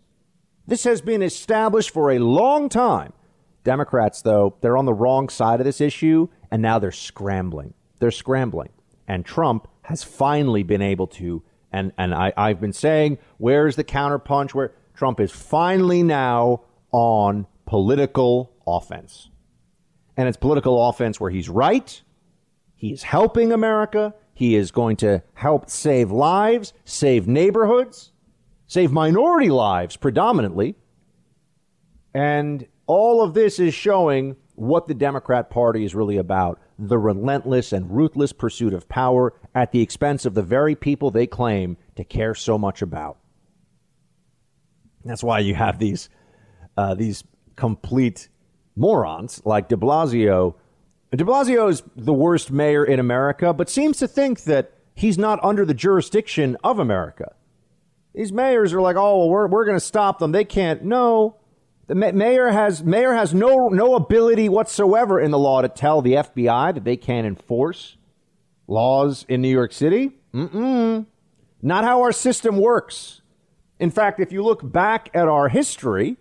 This 0.66 0.86
has 0.86 1.02
been 1.02 1.22
established 1.22 1.92
for 1.92 2.10
a 2.10 2.18
long 2.18 2.68
time. 2.68 3.14
Democrats, 3.64 4.22
though, 4.22 4.56
they're 4.62 4.78
on 4.78 4.86
the 4.86 4.94
wrong 4.94 5.30
side 5.30 5.60
of 5.60 5.66
this 5.66 5.82
issue, 5.82 6.28
and 6.52 6.62
now 6.62 6.80
they're 6.80 6.92
scrambling. 6.92 7.74
They're 8.00 8.12
scrambling. 8.12 8.70
And 9.08 9.26
Trump 9.26 9.68
has 9.84 10.04
finally 10.04 10.64
been 10.64 10.82
able 10.82 11.08
to, 11.08 11.44
and, 11.72 11.92
and 11.98 12.14
I, 12.14 12.34
I've 12.36 12.60
been 12.62 12.74
saying, 12.74 13.18
where's 13.38 13.76
the 13.76 13.84
counterpunch? 13.84 14.54
Where 14.54 14.74
Trump 14.94 15.20
is 15.20 15.32
finally 15.32 16.04
now 16.04 16.64
on 16.92 17.48
political 17.66 18.52
offense 18.68 19.30
and 20.18 20.28
it's 20.28 20.38
political 20.38 20.90
offense 20.90 21.20
where 21.20 21.32
he's 21.32 21.50
right. 21.50 22.02
He's 22.76 23.04
helping 23.04 23.52
America. 23.52 24.14
He 24.34 24.56
is 24.56 24.72
going 24.72 24.98
to 24.98 25.24
help 25.34 25.70
save 25.70 26.12
lives, 26.12 26.74
save 26.86 27.28
neighborhoods, 27.28 28.12
save 28.68 28.92
minority 28.92 29.50
lives 29.50 29.96
predominantly. 29.96 30.76
And 32.14 32.68
all 32.86 33.22
of 33.22 33.34
this 33.34 33.60
is 33.60 33.74
showing 33.74 34.36
what 34.56 34.88
the 34.88 34.94
Democrat 34.94 35.50
Party 35.50 35.84
is 35.84 35.96
really 35.96 36.18
about 36.18 36.60
the 36.78 36.98
relentless 36.98 37.72
and 37.72 37.96
ruthless 37.96 38.34
pursuit 38.34 38.74
of 38.74 38.90
power 38.90 39.34
at 39.56 39.72
the 39.72 39.82
expense 39.82 40.26
of 40.26 40.34
the 40.34 40.42
very 40.42 40.76
people 40.76 41.12
they 41.12 41.28
claim 41.28 41.78
to 41.96 42.04
care 42.04 42.36
so 42.36 42.58
much 42.58 42.82
about. 42.82 43.18
That's 45.06 45.24
why 45.24 45.40
you 45.40 45.56
have 45.56 45.80
these 45.80 46.10
uh, 46.78 46.96
these 46.96 47.24
complete 47.56 48.30
morons 48.76 49.42
like 49.46 49.70
de 49.70 49.76
Blasio. 49.76 50.56
De 51.12 51.24
Blasio 51.24 51.70
is 51.70 51.84
the 51.96 52.14
worst 52.14 52.52
mayor 52.52 52.84
in 52.84 53.00
America, 53.00 53.54
but 53.54 53.70
seems 53.70 53.98
to 53.98 54.08
think 54.08 54.44
that 54.46 54.74
he's 54.96 55.18
not 55.18 55.40
under 55.44 55.66
the 55.66 55.74
jurisdiction 55.74 56.58
of 56.64 56.80
America. 56.80 57.36
These 58.16 58.32
mayors 58.32 58.74
are 58.74 58.82
like, 58.82 58.96
oh, 58.96 59.20
well, 59.20 59.30
we're, 59.30 59.48
we're 59.48 59.66
going 59.66 59.78
to 59.78 59.86
stop 59.86 60.20
them. 60.20 60.32
They 60.32 60.46
can't. 60.46 60.84
No. 60.84 61.38
The 61.88 61.96
mayor 61.96 62.50
has 62.50 62.84
mayor 62.84 63.14
has 63.14 63.34
no 63.34 63.68
no 63.68 63.96
ability 63.96 64.48
whatsoever 64.48 65.20
in 65.20 65.32
the 65.32 65.40
law 65.40 65.62
to 65.62 65.68
tell 65.68 66.02
the 66.02 66.14
FBI 66.14 66.74
that 66.74 66.84
they 66.86 66.96
can't 66.96 67.28
enforce 67.28 67.98
laws 68.68 69.26
in 69.28 69.42
New 69.42 69.50
York 69.50 69.74
City. 69.74 70.12
Mm-mm. 70.34 71.06
Not 71.62 71.84
how 71.84 72.02
our 72.02 72.14
system 72.14 72.58
works. 72.58 73.22
In 73.80 73.90
fact, 73.90 74.20
if 74.20 74.32
you 74.32 74.44
look 74.44 74.72
back 74.72 75.10
at 75.14 75.28
our 75.28 75.50
history, 75.50 76.18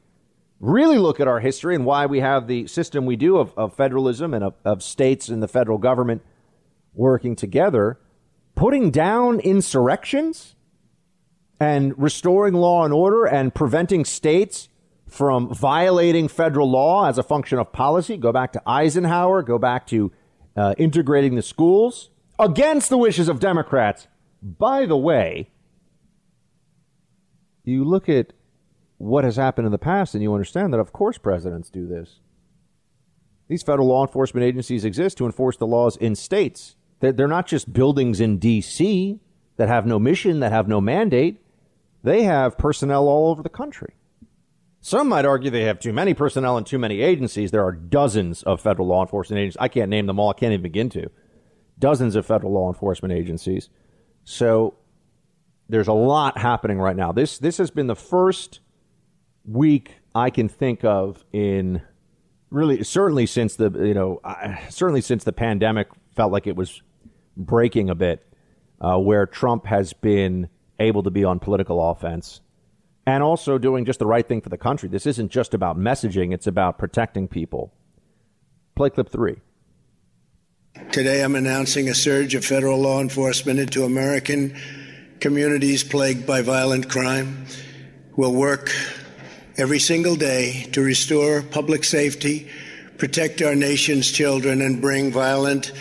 really 0.59 0.99
look 0.99 1.21
at 1.21 1.29
our 1.29 1.39
history 1.39 1.77
and 1.77 1.85
why 1.85 2.07
we 2.07 2.21
have 2.21 2.49
the 2.49 2.67
system 2.67 3.07
we 3.07 3.15
do 3.15 3.37
of, 3.37 3.57
of 3.57 3.75
federalism 3.75 4.35
and 4.35 4.43
of, 4.43 4.55
of 4.65 4.83
states 4.83 5.29
and 5.29 5.43
the 5.43 5.49
federal 5.49 5.79
government 5.79 6.23
working 6.95 7.37
together, 7.37 8.01
putting 8.57 8.91
down 8.91 9.39
insurrections 9.41 10.57
and 11.61 11.97
restoring 11.97 12.55
law 12.55 12.85
and 12.85 12.93
order 12.93 13.25
and 13.25 13.55
preventing 13.55 14.05
states 14.05 14.69
from 15.13 15.55
violating 15.55 16.27
federal 16.27 16.71
law 16.71 17.07
as 17.07 17.19
a 17.19 17.23
function 17.23 17.59
of 17.59 17.71
policy. 17.71 18.17
Go 18.17 18.33
back 18.33 18.53
to 18.55 18.63
Eisenhower, 18.67 19.43
go 19.43 19.59
back 19.59 19.87
to 19.89 20.11
uh, 20.57 20.75
integrating 20.79 21.35
the 21.35 21.43
schools 21.43 22.09
against 22.39 22.89
the 22.89 22.97
wishes 22.97 23.29
of 23.29 23.39
Democrats. 23.39 24.09
By 24.43 24.87
the 24.87 24.97
way, 24.97 25.51
you 27.65 27.85
look 27.85 28.09
at 28.09 28.33
what 28.97 29.25
has 29.25 29.37
happened 29.37 29.67
in 29.67 29.73
the 29.73 29.79
past 29.79 30.15
and 30.15 30.23
you 30.23 30.33
understand 30.33 30.73
that, 30.73 30.81
of 30.81 30.93
course, 30.93 31.19
presidents 31.19 31.69
do 31.69 31.87
this. 31.87 32.21
These 33.49 33.63
federal 33.63 33.89
law 33.89 34.07
enforcement 34.07 34.45
agencies 34.45 34.85
exist 34.85 35.19
to 35.19 35.27
enforce 35.27 35.59
the 35.59 35.67
laws 35.67 35.97
in 35.99 36.15
states. 36.15 36.77
They're 37.01 37.29
not 37.29 37.47
just 37.47 37.73
buildings 37.73 38.19
in 38.19 38.39
D.C. 38.39 39.21
that 39.57 39.69
have 39.69 39.85
no 39.85 39.99
mission, 39.99 40.41
that 40.41 40.53
have 40.53 40.69
no 40.69 40.81
mandate. 40.81 41.45
They 42.03 42.23
have 42.23 42.57
personnel 42.57 43.09
all 43.09 43.31
over 43.31 43.43
the 43.43 43.51
country. 43.51 43.95
Some 44.85 45.09
might 45.09 45.25
argue 45.25 45.49
they 45.49 45.63
have 45.63 45.79
too 45.79 45.93
many 45.93 46.13
personnel 46.13 46.57
and 46.57 46.67
too 46.67 46.79
many 46.79 47.03
agencies. 47.03 47.53
There 47.53 47.65
are 47.65 47.71
dozens 47.71 48.43
of 48.43 48.61
federal 48.61 48.89
law 48.89 49.01
enforcement 49.01 49.39
agencies. 49.39 49.57
I 49.61 49.69
can't 49.69 49.89
name 49.89 50.07
them 50.07 50.19
all. 50.19 50.31
I 50.31 50.33
can't 50.33 50.53
even 50.53 50.63
begin 50.63 50.91
to. 50.91 51.09
Dozens 51.79 52.17
of 52.17 52.27
federal 52.27 52.53
law 52.53 52.67
enforcement 52.67 53.15
agencies. 53.15 53.71
So 54.25 54.75
there's 55.69 55.87
a 55.87 55.93
lot 55.93 56.37
happening 56.37 56.79
right 56.79 56.97
now. 56.97 57.13
This 57.13 57.39
this 57.39 57.59
has 57.59 57.71
been 57.71 57.87
the 57.87 57.95
first 57.95 58.59
week 59.45 59.99
I 60.17 60.31
can 60.31 60.49
think 60.49 60.85
of 60.85 61.25
in 61.33 61.83
really 62.51 62.83
certainly 62.83 63.27
since 63.27 63.55
the 63.55 63.71
you 63.71 63.95
know 63.95 64.21
certainly 64.69 65.01
since 65.01 65.23
the 65.23 65.33
pandemic 65.33 65.89
felt 66.17 66.33
like 66.33 66.49
it 66.49 66.57
was 66.57 66.83
breaking 67.37 67.89
a 67.89 67.95
bit, 67.95 68.27
uh, 68.81 68.99
where 68.99 69.27
Trump 69.27 69.65
has 69.67 69.93
been 69.93 70.49
able 70.81 71.05
to 71.05 71.11
be 71.11 71.23
on 71.23 71.39
political 71.39 71.91
offense 71.91 72.41
and 73.07 73.23
also 73.23 73.59
doing 73.59 73.85
just 73.85 73.99
the 73.99 74.07
right 74.07 74.27
thing 74.27 74.41
for 74.41 74.49
the 74.49 74.59
country. 74.59 74.89
This 74.89 75.07
isn't 75.07 75.31
just 75.31 75.55
about 75.55 75.79
messaging; 75.79 76.33
it's 76.33 76.47
about 76.47 76.79
protecting 76.79 77.29
people. 77.29 77.73
Play 78.75 78.91
clip 78.91 79.11
three. 79.11 79.37
Today, 80.91 81.23
I'm 81.23 81.35
announcing 81.35 81.89
a 81.89 81.95
surge 81.95 82.35
of 82.35 82.45
federal 82.45 82.79
law 82.79 83.01
enforcement 83.01 83.61
into 83.61 83.85
American 83.85 84.57
communities 85.21 85.85
plagued 85.85 86.27
by 86.27 86.43
violent 86.43 86.89
crime. 86.89 87.47
We'll 88.17 88.35
work 88.35 88.71
every 89.57 89.79
single 89.79 90.17
day 90.17 90.69
to 90.73 90.83
restore 90.83 91.43
public 91.43 91.85
safety, 91.85 92.49
protect 92.99 93.43
our 93.43 93.55
nation's 93.55 94.11
children, 94.11 94.63
and 94.63 94.81
bring 94.81 95.13
violent 95.13 95.73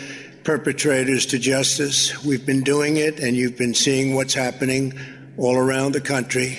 perpetrators 0.44 1.26
to 1.26 1.38
justice. 1.38 2.22
We've 2.24 2.44
been 2.44 2.62
doing 2.62 2.96
it, 2.96 3.18
and 3.18 3.36
you've 3.36 3.56
been 3.56 3.74
seeing 3.74 4.14
what's 4.14 4.34
happening 4.34 4.92
all 5.38 5.56
around 5.56 5.92
the 5.92 6.00
country. 6.00 6.58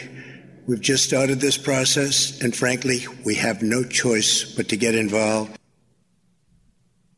We've 0.66 0.80
just 0.80 1.04
started 1.04 1.42
this 1.42 1.58
process, 1.58 2.40
and 2.42 2.56
frankly, 2.56 3.06
we 3.26 3.36
have 3.36 3.62
no 3.62 3.84
choice 3.84 4.44
but 4.56 4.70
to 4.70 4.78
get 4.78 4.96
involved. 4.96 5.58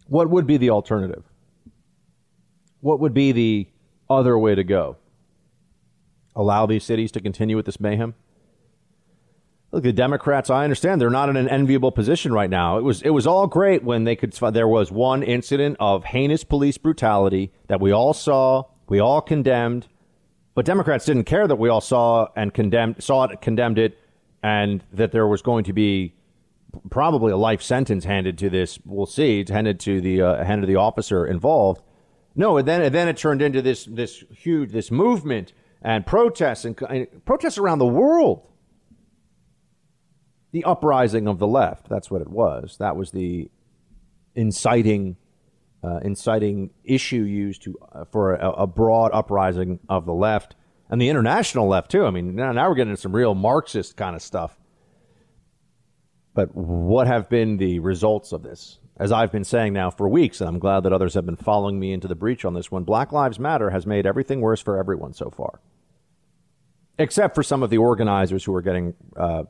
What 0.08 0.30
would 0.32 0.48
be 0.48 0.58
the 0.58 0.72
alternative? 0.72 1.24
What 2.82 3.00
would 3.00 3.14
be 3.14 3.32
the 3.32 3.68
other 4.10 4.38
way 4.38 4.56
to 4.56 4.64
go? 4.64 4.98
Allow 6.36 6.66
these 6.66 6.84
cities 6.84 7.12
to 7.14 7.22
continue 7.22 7.56
with 7.56 7.66
this 7.66 7.80
mayhem? 7.80 8.16
Look, 9.72 9.84
the 9.84 9.94
Democrats. 9.94 10.50
I 10.50 10.64
understand 10.64 11.00
they're 11.00 11.10
not 11.10 11.30
in 11.30 11.36
an 11.36 11.50
enviable 11.50 11.92
position 11.92 12.34
right 12.34 12.50
now. 12.50 12.78
It 12.78 12.84
was 12.84 13.02
it 13.02 13.10
was 13.10 13.28
all 13.28 13.46
great 13.46 13.84
when 13.84 14.06
they 14.06 14.16
could. 14.16 14.32
There 14.32 14.68
was 14.68 14.92
one 14.92 15.22
incident 15.22 15.78
of 15.80 16.06
heinous 16.06 16.44
police 16.44 16.78
brutality 16.78 17.52
that 17.68 17.82
we 17.82 17.92
all 17.92 18.14
saw, 18.14 18.64
we 18.88 19.00
all 19.00 19.22
condemned, 19.22 19.88
but 20.56 20.66
Democrats 20.66 21.06
didn't 21.06 21.26
care 21.26 21.48
that 21.48 21.58
we 21.58 21.70
all 21.70 21.82
saw 21.82 22.30
and 22.36 22.54
condemned, 22.54 23.04
saw 23.04 23.26
it, 23.26 23.42
condemned 23.42 23.78
it, 23.78 24.00
and 24.42 24.84
that 24.94 25.12
there 25.12 25.28
was 25.28 25.42
going 25.42 25.66
to 25.66 25.74
be 25.74 26.16
probably 26.90 27.32
a 27.32 27.38
life 27.38 27.62
sentence 27.62 28.06
handed 28.06 28.38
to 28.38 28.50
this. 28.50 28.80
We'll 28.86 29.06
see, 29.06 29.46
handed 29.48 29.80
to 29.82 30.00
the 30.00 30.22
uh, 30.22 30.44
handed 30.44 30.62
to 30.62 30.68
the 30.68 30.80
officer 30.80 31.26
involved. 31.26 31.82
No, 32.36 32.58
and 32.58 32.68
then 32.68 32.82
and 32.82 32.96
then 32.96 33.08
it 33.10 33.18
turned 33.18 33.42
into 33.42 33.62
this 33.62 33.86
this 33.86 34.24
huge 34.30 34.72
this 34.72 34.92
movement 34.92 35.52
and 35.82 36.06
protests 36.06 36.64
and, 36.64 36.82
and 36.90 37.26
protests 37.26 37.58
around 37.58 37.80
the 37.80 37.86
world. 37.86 38.48
The 40.52 40.64
uprising 40.64 41.28
of 41.28 41.38
the 41.38 41.48
left. 41.48 41.90
That's 41.90 42.10
what 42.10 42.22
it 42.22 42.30
was. 42.30 42.78
That 42.80 42.96
was 42.96 43.12
the 43.12 43.52
inciting 44.36 45.18
uh, 45.86 46.00
inciting 46.04 46.72
issue 46.84 47.24
used 47.24 47.62
to 47.64 47.78
uh, 47.92 48.06
for 48.06 48.34
a, 48.36 48.50
a, 48.52 48.68
broad 48.68 49.12
uprising 49.14 49.80
of 49.88 50.06
the 50.06 50.14
left 50.14 50.56
and 50.90 51.00
the 51.00 51.10
international 51.10 51.68
left 51.68 51.92
too. 51.92 52.06
I 52.06 52.10
mean, 52.10 52.36
now, 52.36 52.52
now 52.52 52.68
we're 52.68 52.76
getting 52.76 52.92
into 52.92 53.02
some 53.02 53.16
real 53.16 53.36
Marxist 53.36 53.96
kind 53.96 54.16
of 54.16 54.22
stuff. 54.22 54.58
But 56.34 56.56
what 56.56 57.08
have 57.08 57.30
been 57.30 57.58
the 57.58 57.80
results 57.80 58.32
of 58.32 58.42
this? 58.42 58.80
As 58.98 59.12
I've 59.12 59.32
been 59.32 59.44
saying 59.44 59.74
now 59.74 59.92
for 59.92 60.10
weeks, 60.10 60.42
and 60.42 60.50
I'm 60.50 60.60
glad 60.60 60.84
that 60.84 60.94
others 60.94 61.14
have 61.14 61.26
been 61.26 61.36
following 61.36 61.80
me 61.80 61.94
into 61.94 62.08
the 62.08 62.16
breach 62.16 62.46
on 62.46 62.54
this 62.54 62.72
one, 62.72 62.84
Black 62.84 63.12
Lives 63.12 63.40
Matter 63.40 63.70
has 63.70 63.86
made 63.86 64.06
everything 64.06 64.42
worse 64.42 64.62
for 64.62 64.80
everyone 64.80 65.14
so 65.14 65.30
far. 65.30 65.60
Except 66.98 67.36
for 67.36 67.44
some 67.44 67.62
of 67.62 67.70
the 67.70 67.78
organizers 67.78 68.44
who 68.44 68.56
are 68.56 68.62
getting 68.62 68.94
uh, 69.18 69.44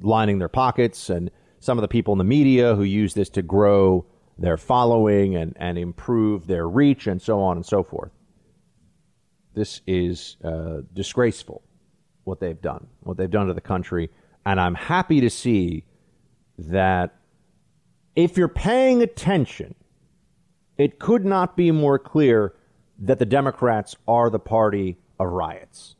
lining 0.00 0.38
their 0.38 0.48
pockets 0.48 1.10
and 1.10 1.30
some 1.58 1.78
of 1.78 1.82
the 1.82 1.88
people 1.88 2.12
in 2.12 2.18
the 2.18 2.24
media 2.24 2.74
who 2.74 2.82
use 2.82 3.14
this 3.14 3.30
to 3.30 3.42
grow 3.42 4.06
their 4.38 4.56
following 4.56 5.34
and, 5.36 5.56
and 5.56 5.78
improve 5.78 6.46
their 6.46 6.68
reach 6.68 7.06
and 7.06 7.20
so 7.20 7.40
on 7.40 7.56
and 7.56 7.64
so 7.64 7.82
forth. 7.82 8.12
This 9.54 9.80
is 9.86 10.36
uh, 10.44 10.82
disgraceful, 10.92 11.62
what 12.24 12.40
they've 12.40 12.60
done, 12.60 12.88
what 13.00 13.16
they've 13.16 13.30
done 13.30 13.46
to 13.46 13.54
the 13.54 13.60
country. 13.60 14.10
And 14.44 14.60
I'm 14.60 14.74
happy 14.74 15.20
to 15.22 15.30
see 15.30 15.84
that 16.58 17.14
if 18.14 18.36
you're 18.36 18.48
paying 18.48 19.02
attention, 19.02 19.74
it 20.76 20.98
could 20.98 21.24
not 21.24 21.56
be 21.56 21.70
more 21.70 21.98
clear 21.98 22.54
that 22.98 23.18
the 23.18 23.26
Democrats 23.26 23.96
are 24.06 24.30
the 24.30 24.38
party 24.38 24.98
of 25.18 25.28
riots 25.28 25.95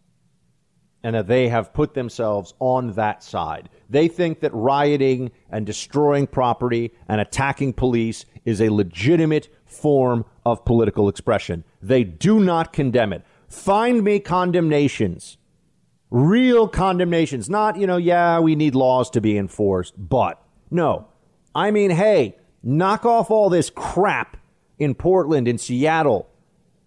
and 1.07 1.15
that 1.15 1.29
they 1.29 1.47
have 1.47 1.73
put 1.73 1.95
themselves 1.95 2.53
on 2.59 2.91
that 2.95 3.23
side. 3.23 3.69
They 3.89 4.09
think 4.09 4.41
that 4.41 4.53
rioting 4.53 5.31
and 5.49 5.65
destroying 5.65 6.27
property 6.27 6.93
and 7.07 7.21
attacking 7.21 7.75
police 7.75 8.25
is 8.45 8.61
a 8.61 8.71
legitimate 8.71 9.49
form 9.65 10.25
of 10.45 10.65
political 10.65 11.09
expression. 11.09 11.63
They 11.81 12.03
do 12.03 12.41
not 12.41 12.73
condemn 12.73 13.13
it. 13.13 13.25
Find 13.49 14.03
me 14.03 14.19
condemnations 14.19 15.39
real 16.11 16.67
condemnations. 16.69 17.49
Not, 17.49 17.77
you 17.79 17.87
know, 17.87 17.99
yeah, 17.99 18.41
we 18.41 18.57
need 18.57 18.75
laws 18.75 19.11
to 19.11 19.21
be 19.21 19.37
enforced, 19.37 19.95
but 19.97 20.43
no. 20.71 21.09
I 21.55 21.71
mean, 21.71 21.91
hey, 21.91 22.37
knock 22.63 23.05
off 23.05 23.31
all 23.31 23.49
this 23.51 23.71
crap 23.71 24.37
in 24.79 24.95
Portland, 24.95 25.47
in 25.47 25.59
Seattle. 25.59 26.29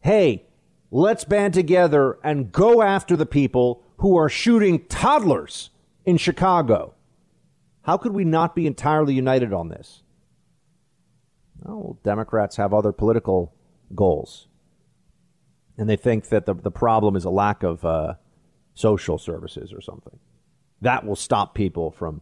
Hey, 0.01 0.45
let's 0.89 1.25
band 1.25 1.53
together 1.53 2.17
and 2.23 2.51
go 2.51 2.82
after 2.82 3.15
the 3.15 3.25
people 3.25 3.84
who 3.99 4.17
are 4.17 4.29
shooting 4.29 4.85
toddlers 4.85 5.69
in 6.05 6.17
Chicago. 6.17 6.93
How 7.83 7.97
could 7.97 8.13
we 8.13 8.23
not 8.23 8.55
be 8.55 8.65
entirely 8.65 9.13
united 9.13 9.53
on 9.53 9.69
this? 9.69 10.03
Oh, 11.65 11.97
Democrats 12.03 12.55
have 12.55 12.73
other 12.73 12.91
political 12.91 13.53
goals. 13.93 14.47
And 15.77 15.89
they 15.89 15.95
think 15.95 16.29
that 16.29 16.45
the, 16.45 16.53
the 16.53 16.71
problem 16.71 17.15
is 17.15 17.25
a 17.25 17.29
lack 17.29 17.63
of 17.63 17.83
uh, 17.83 18.13
social 18.73 19.17
services 19.17 19.73
or 19.73 19.81
something. 19.81 20.19
That 20.81 21.05
will 21.05 21.15
stop 21.15 21.53
people 21.53 21.91
from 21.91 22.21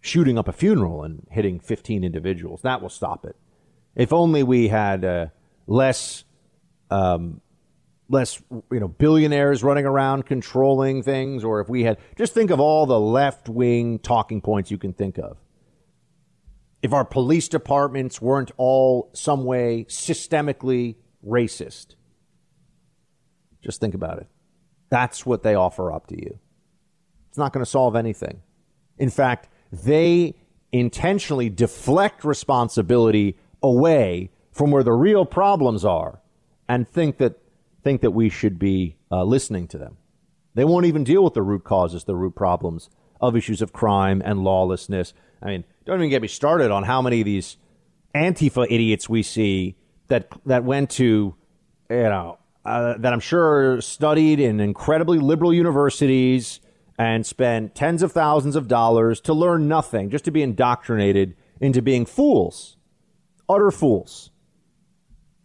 shooting 0.00 0.38
up 0.38 0.48
a 0.48 0.52
funeral 0.52 1.02
and 1.02 1.26
hitting 1.30 1.60
15 1.60 2.04
individuals. 2.04 2.60
That 2.62 2.82
will 2.82 2.88
stop 2.90 3.24
it. 3.24 3.36
If 3.96 4.12
only 4.12 4.42
we 4.42 4.68
had 4.68 5.04
uh, 5.04 5.26
less, 5.66 6.24
um, 6.90 7.40
less, 8.10 8.42
you 8.50 8.80
know, 8.80 8.88
billionaires 8.88 9.62
running 9.62 9.86
around 9.86 10.26
controlling 10.26 11.02
things, 11.02 11.44
or 11.44 11.60
if 11.60 11.68
we 11.68 11.84
had, 11.84 11.96
just 12.18 12.34
think 12.34 12.50
of 12.50 12.58
all 12.58 12.84
the 12.84 12.98
left 12.98 13.48
wing 13.48 14.00
talking 14.00 14.40
points 14.40 14.70
you 14.70 14.78
can 14.78 14.92
think 14.92 15.16
of. 15.16 15.38
If 16.82 16.92
our 16.92 17.04
police 17.04 17.48
departments 17.48 18.20
weren't 18.20 18.50
all 18.56 19.10
some 19.14 19.44
way 19.44 19.86
systemically 19.88 20.96
racist, 21.26 21.94
just 23.62 23.80
think 23.80 23.94
about 23.94 24.18
it. 24.18 24.26
That's 24.88 25.24
what 25.24 25.44
they 25.44 25.54
offer 25.54 25.92
up 25.92 26.08
to 26.08 26.16
you. 26.16 26.38
It's 27.28 27.38
not 27.38 27.52
going 27.52 27.64
to 27.64 27.70
solve 27.70 27.94
anything. 27.94 28.42
In 28.98 29.10
fact, 29.10 29.48
they 29.70 30.34
intentionally 30.72 31.48
deflect 31.48 32.24
responsibility 32.24 33.36
away 33.62 34.30
from 34.50 34.72
where 34.72 34.82
the 34.82 34.92
real 34.92 35.24
problems 35.24 35.84
are 35.84 36.20
and 36.68 36.88
think 36.88 37.18
that 37.18 37.38
think 37.82 38.00
that 38.00 38.10
we 38.12 38.28
should 38.28 38.58
be 38.58 38.96
uh, 39.10 39.24
listening 39.24 39.68
to 39.68 39.78
them. 39.78 39.96
They 40.54 40.64
won't 40.64 40.86
even 40.86 41.04
deal 41.04 41.24
with 41.24 41.34
the 41.34 41.42
root 41.42 41.64
causes, 41.64 42.04
the 42.04 42.16
root 42.16 42.34
problems 42.34 42.90
of 43.20 43.36
issues 43.36 43.62
of 43.62 43.72
crime 43.72 44.22
and 44.24 44.42
lawlessness. 44.42 45.14
I 45.42 45.46
mean, 45.46 45.64
don't 45.84 45.98
even 46.00 46.10
get 46.10 46.22
me 46.22 46.28
started 46.28 46.70
on 46.70 46.84
how 46.84 47.00
many 47.02 47.20
of 47.20 47.24
these 47.24 47.56
Antifa 48.14 48.66
idiots 48.68 49.08
we 49.08 49.22
see 49.22 49.76
that 50.08 50.28
that 50.46 50.64
went 50.64 50.90
to, 50.90 51.34
you 51.88 51.96
know, 51.96 52.38
uh, 52.64 52.94
that 52.98 53.12
I'm 53.12 53.20
sure 53.20 53.80
studied 53.80 54.40
in 54.40 54.60
incredibly 54.60 55.18
liberal 55.18 55.54
universities 55.54 56.60
and 56.98 57.24
spent 57.24 57.74
tens 57.74 58.02
of 58.02 58.12
thousands 58.12 58.56
of 58.56 58.68
dollars 58.68 59.20
to 59.22 59.32
learn 59.32 59.68
nothing, 59.68 60.10
just 60.10 60.24
to 60.26 60.30
be 60.30 60.42
indoctrinated 60.42 61.34
into 61.60 61.80
being 61.80 62.04
fools, 62.04 62.76
utter 63.48 63.70
fools. 63.70 64.29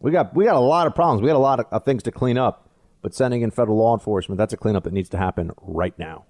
We 0.05 0.11
got 0.11 0.35
we 0.35 0.45
got 0.45 0.55
a 0.55 0.59
lot 0.59 0.85
of 0.85 0.93
problems. 0.93 1.23
We 1.23 1.29
got 1.29 1.35
a 1.35 1.39
lot 1.39 1.59
of, 1.59 1.65
of 1.71 1.83
things 1.83 2.03
to 2.03 2.11
clean 2.11 2.37
up. 2.37 2.69
But 3.01 3.15
sending 3.15 3.41
in 3.41 3.49
federal 3.49 3.77
law 3.77 3.95
enforcement, 3.95 4.37
that's 4.37 4.53
a 4.53 4.57
cleanup 4.57 4.83
that 4.83 4.93
needs 4.93 5.09
to 5.09 5.17
happen 5.17 5.49
right 5.63 5.97
now. 5.97 6.25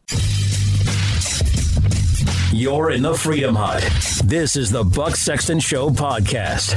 You're 2.53 2.89
in 2.89 3.01
the 3.01 3.15
Freedom 3.15 3.53
Hut. 3.53 3.83
This 4.23 4.55
is 4.55 4.71
the 4.71 4.85
Buck 4.85 5.17
Sexton 5.17 5.59
Show 5.59 5.89
podcast. 5.89 6.71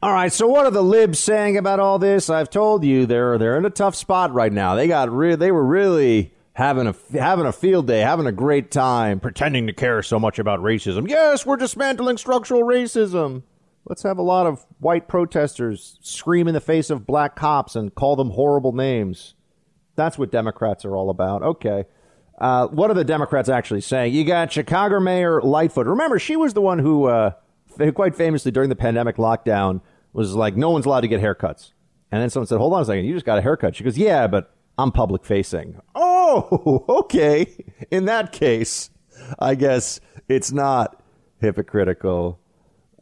All 0.00 0.12
right, 0.12 0.32
so 0.32 0.46
what 0.46 0.66
are 0.66 0.70
the 0.70 0.82
libs 0.82 1.18
saying 1.18 1.56
about 1.56 1.80
all 1.80 1.98
this? 1.98 2.30
I've 2.30 2.50
told 2.50 2.84
you 2.84 3.04
they're 3.04 3.36
they're 3.36 3.58
in 3.58 3.64
a 3.64 3.70
tough 3.70 3.96
spot 3.96 4.32
right 4.32 4.52
now. 4.52 4.76
They 4.76 4.86
got 4.86 5.10
re- 5.10 5.34
they 5.34 5.50
were 5.50 5.64
really 5.64 6.33
having 6.54 6.86
a 6.86 6.94
having 7.12 7.46
a 7.46 7.52
field 7.52 7.86
day, 7.86 8.00
having 8.00 8.26
a 8.26 8.32
great 8.32 8.70
time, 8.70 9.20
pretending 9.20 9.66
to 9.66 9.72
care 9.72 10.02
so 10.02 10.18
much 10.18 10.38
about 10.38 10.60
racism. 10.60 11.08
Yes, 11.08 11.44
we're 11.44 11.56
dismantling 11.56 12.16
structural 12.16 12.62
racism. 12.62 13.42
Let's 13.84 14.02
have 14.02 14.16
a 14.16 14.22
lot 14.22 14.46
of 14.46 14.64
white 14.78 15.08
protesters 15.08 15.98
scream 16.00 16.48
in 16.48 16.54
the 16.54 16.60
face 16.60 16.88
of 16.88 17.06
black 17.06 17.36
cops 17.36 17.76
and 17.76 17.94
call 17.94 18.16
them 18.16 18.30
horrible 18.30 18.72
names. 18.72 19.34
That's 19.94 20.16
what 20.16 20.30
Democrats 20.32 20.84
are 20.86 20.96
all 20.96 21.10
about. 21.10 21.42
Okay. 21.42 21.84
Uh, 22.38 22.66
what 22.68 22.90
are 22.90 22.94
the 22.94 23.04
Democrats 23.04 23.48
actually 23.48 23.82
saying? 23.82 24.14
You 24.14 24.24
got 24.24 24.50
Chicago 24.50 24.98
Mayor 25.00 25.40
Lightfoot. 25.42 25.86
Remember, 25.86 26.18
she 26.18 26.34
was 26.34 26.54
the 26.54 26.60
one 26.60 26.78
who, 26.80 27.04
uh, 27.04 27.32
quite 27.94 28.16
famously 28.16 28.50
during 28.50 28.70
the 28.70 28.76
pandemic 28.76 29.16
lockdown, 29.16 29.82
was 30.12 30.34
like, 30.34 30.56
no 30.56 30.70
one's 30.70 30.86
allowed 30.86 31.02
to 31.02 31.08
get 31.08 31.20
haircuts. 31.20 31.72
And 32.10 32.20
then 32.22 32.30
someone 32.30 32.46
said, 32.46 32.58
hold 32.58 32.72
on 32.72 32.82
a 32.82 32.84
second, 32.86 33.04
you 33.04 33.14
just 33.14 33.26
got 33.26 33.38
a 33.38 33.42
haircut. 33.42 33.76
She 33.76 33.84
goes, 33.84 33.98
yeah, 33.98 34.26
but 34.26 34.52
I'm 34.78 34.92
public 34.92 35.24
facing. 35.24 35.80
Oh, 35.94 36.84
okay. 36.88 37.46
In 37.90 38.06
that 38.06 38.32
case, 38.32 38.90
I 39.38 39.54
guess 39.54 40.00
it's 40.28 40.52
not 40.52 41.00
hypocritical. 41.40 42.40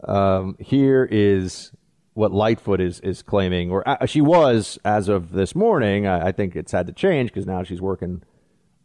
Um, 0.04 0.56
here 0.58 1.08
is 1.10 1.72
what 2.14 2.32
Lightfoot 2.32 2.80
is 2.80 3.00
is 3.00 3.22
claiming, 3.22 3.70
or 3.70 3.88
uh, 3.88 4.04
she 4.06 4.20
was 4.20 4.78
as 4.84 5.08
of 5.08 5.32
this 5.32 5.54
morning. 5.54 6.06
I, 6.06 6.28
I 6.28 6.32
think 6.32 6.56
it's 6.56 6.72
had 6.72 6.86
to 6.88 6.92
change 6.92 7.30
because 7.30 7.46
now 7.46 7.62
she's 7.62 7.80
working 7.80 8.22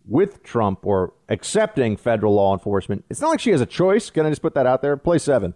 with 0.06 0.41
Trump 0.43 0.86
or 0.86 1.13
accepting 1.28 1.97
federal 1.97 2.36
law 2.36 2.54
enforcement. 2.54 3.04
It's 3.10 3.19
not 3.19 3.30
like 3.30 3.39
she 3.41 3.52
has 3.52 3.60
a 3.60 3.65
choice. 3.65 4.10
Can 4.10 4.26
I 4.26 4.30
just 4.30 4.41
put 4.41 4.54
that 4.54 4.65
out 4.65 4.82
there? 4.82 4.95
Play 4.95 5.17
seven. 5.17 5.54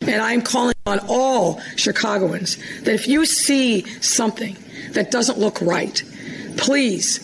And 0.00 0.22
I'm 0.22 0.42
calling 0.42 0.74
on 0.86 1.00
all 1.08 1.60
Chicagoans 1.76 2.56
that 2.82 2.94
if 2.94 3.08
you 3.08 3.24
see 3.24 3.84
something 4.00 4.56
that 4.90 5.10
doesn't 5.10 5.38
look 5.38 5.60
right, 5.60 6.02
please 6.56 7.20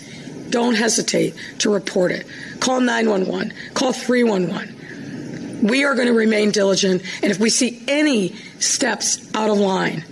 don't 0.50 0.74
hesitate 0.74 1.34
to 1.58 1.72
report 1.72 2.12
it. 2.12 2.26
Call 2.60 2.80
911, 2.80 3.52
call 3.74 3.92
311. 3.92 5.66
We 5.66 5.84
are 5.84 5.94
going 5.94 6.08
to 6.08 6.14
remain 6.14 6.50
diligent, 6.50 7.02
and 7.22 7.30
if 7.30 7.38
we 7.38 7.50
see 7.50 7.82
any 7.86 8.34
steps 8.58 9.32
out 9.34 9.50
of 9.50 9.58
line, 9.58 10.04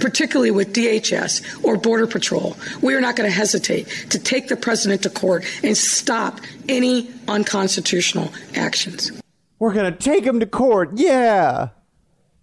particularly 0.00 0.50
with 0.50 0.72
DHS 0.72 1.64
or 1.64 1.76
Border 1.76 2.06
Patrol, 2.06 2.56
we 2.82 2.94
are 2.94 3.00
not 3.00 3.16
going 3.16 3.28
to 3.28 3.34
hesitate 3.34 3.86
to 4.10 4.18
take 4.18 4.48
the 4.48 4.56
president 4.56 5.02
to 5.02 5.10
court 5.10 5.44
and 5.62 5.76
stop 5.76 6.40
any 6.68 7.10
unconstitutional 7.28 8.32
actions. 8.54 9.12
We're 9.58 9.74
going 9.74 9.92
to 9.92 9.98
take 9.98 10.24
him 10.24 10.40
to 10.40 10.46
court. 10.46 10.92
Yeah. 10.94 11.68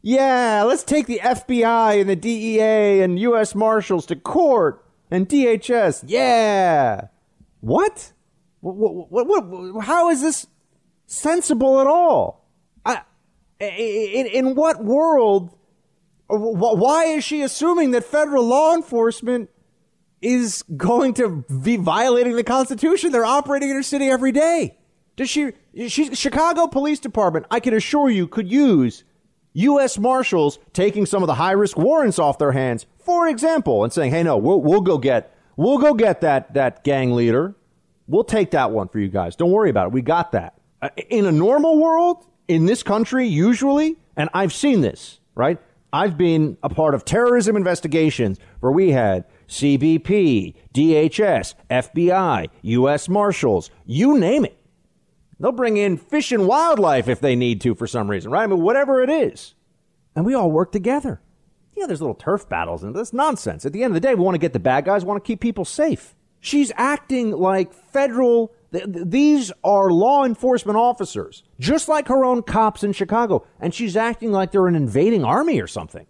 Yeah. 0.01 0.63
Let's 0.65 0.83
take 0.83 1.07
the 1.07 1.19
FBI 1.23 1.99
and 1.99 2.09
the 2.09 2.15
DEA 2.15 3.01
and 3.01 3.19
U.S. 3.19 3.55
Marshals 3.55 4.05
to 4.05 4.15
court 4.15 4.85
and 5.11 5.27
DHS. 5.27 6.03
Yeah. 6.07 7.07
What? 7.61 8.13
What, 8.61 8.75
what, 8.75 9.27
what, 9.27 9.45
what? 9.47 9.85
How 9.85 10.09
is 10.09 10.21
this 10.21 10.47
sensible 11.05 11.79
at 11.79 11.87
all? 11.87 12.45
I, 12.85 13.01
in, 13.59 14.27
in 14.27 14.55
what 14.55 14.83
world? 14.83 15.55
Why 16.29 17.05
is 17.05 17.23
she 17.23 17.41
assuming 17.41 17.91
that 17.91 18.03
federal 18.03 18.45
law 18.45 18.73
enforcement 18.75 19.49
is 20.21 20.63
going 20.75 21.13
to 21.15 21.45
be 21.63 21.77
violating 21.77 22.35
the 22.35 22.43
Constitution? 22.43 23.11
They're 23.11 23.25
operating 23.25 23.69
in 23.69 23.75
her 23.75 23.83
city 23.83 24.09
every 24.09 24.33
day. 24.33 24.77
Does 25.15 25.29
she? 25.29 25.53
She 25.87 26.13
Chicago 26.15 26.67
Police 26.67 26.99
Department, 26.99 27.45
I 27.49 27.59
can 27.59 27.73
assure 27.73 28.09
you, 28.09 28.27
could 28.27 28.51
use 28.51 29.03
U.S. 29.57 29.97
Marshals 29.97 30.59
taking 30.71 31.07
some 31.07 31.23
of 31.23 31.27
the 31.27 31.33
high 31.33 31.53
risk 31.53 31.77
warrants 31.77 32.19
off 32.19 32.37
their 32.37 32.51
hands, 32.51 32.85
for 32.99 33.27
example, 33.27 33.83
and 33.83 33.91
saying, 33.91 34.11
"Hey, 34.11 34.21
no, 34.21 34.37
we'll 34.37 34.61
we'll 34.61 34.81
go 34.81 34.97
get 34.99 35.35
we'll 35.55 35.79
go 35.79 35.95
get 35.95 36.21
that 36.21 36.53
that 36.53 36.83
gang 36.83 37.13
leader. 37.13 37.55
We'll 38.07 38.23
take 38.23 38.51
that 38.51 38.71
one 38.71 38.87
for 38.87 38.99
you 38.99 39.07
guys. 39.07 39.35
Don't 39.35 39.51
worry 39.51 39.71
about 39.71 39.87
it. 39.87 39.93
We 39.93 40.03
got 40.03 40.31
that." 40.33 40.59
Uh, 40.79 40.89
in 41.09 41.25
a 41.25 41.31
normal 41.31 41.79
world, 41.79 42.27
in 42.47 42.67
this 42.67 42.83
country, 42.83 43.27
usually, 43.27 43.97
and 44.15 44.29
I've 44.31 44.53
seen 44.53 44.81
this, 44.81 45.19
right? 45.33 45.59
I've 45.91 46.17
been 46.17 46.57
a 46.61 46.69
part 46.69 46.93
of 46.93 47.03
terrorism 47.03 47.55
investigations 47.55 48.37
where 48.59 48.71
we 48.71 48.91
had 48.91 49.25
CBP, 49.47 50.53
DHS, 50.73 51.55
FBI, 51.69 52.49
U.S. 52.61 53.09
Marshals, 53.09 53.71
you 53.85 54.19
name 54.19 54.45
it. 54.45 54.56
They'll 55.39 55.51
bring 55.51 55.77
in 55.77 55.97
fish 55.97 56.31
and 56.31 56.47
wildlife 56.47 57.07
if 57.07 57.19
they 57.19 57.35
need 57.35 57.61
to 57.61 57.75
for 57.75 57.87
some 57.87 58.09
reason, 58.09 58.31
right? 58.31 58.43
I 58.43 58.47
mean, 58.47 58.61
whatever 58.61 59.03
it 59.03 59.09
is. 59.09 59.53
And 60.15 60.25
we 60.25 60.33
all 60.33 60.51
work 60.51 60.71
together. 60.71 61.21
Yeah, 61.75 61.85
there's 61.85 62.01
little 62.01 62.15
turf 62.15 62.49
battles 62.49 62.83
and 62.83 62.95
that's 62.95 63.13
nonsense. 63.13 63.65
At 63.65 63.73
the 63.73 63.83
end 63.83 63.91
of 63.91 64.01
the 64.01 64.07
day, 64.07 64.15
we 64.15 64.23
want 64.23 64.35
to 64.35 64.39
get 64.39 64.53
the 64.53 64.59
bad 64.59 64.85
guys, 64.85 65.03
we 65.03 65.09
want 65.09 65.23
to 65.23 65.27
keep 65.27 65.39
people 65.39 65.65
safe. 65.65 66.15
She's 66.39 66.71
acting 66.75 67.31
like 67.31 67.73
federal 67.73 68.51
these 68.71 69.51
are 69.63 69.89
law 69.89 70.25
enforcement 70.25 70.77
officers, 70.77 71.43
just 71.59 71.87
like 71.87 72.07
her 72.09 72.25
own 72.25 72.43
cops 72.43 72.83
in 72.83 72.91
Chicago, 72.91 73.45
and 73.59 73.73
she's 73.73 73.95
acting 73.95 74.31
like 74.31 74.51
they're 74.51 74.67
an 74.67 74.75
invading 74.75 75.23
army 75.23 75.61
or 75.61 75.67
something. 75.67 76.05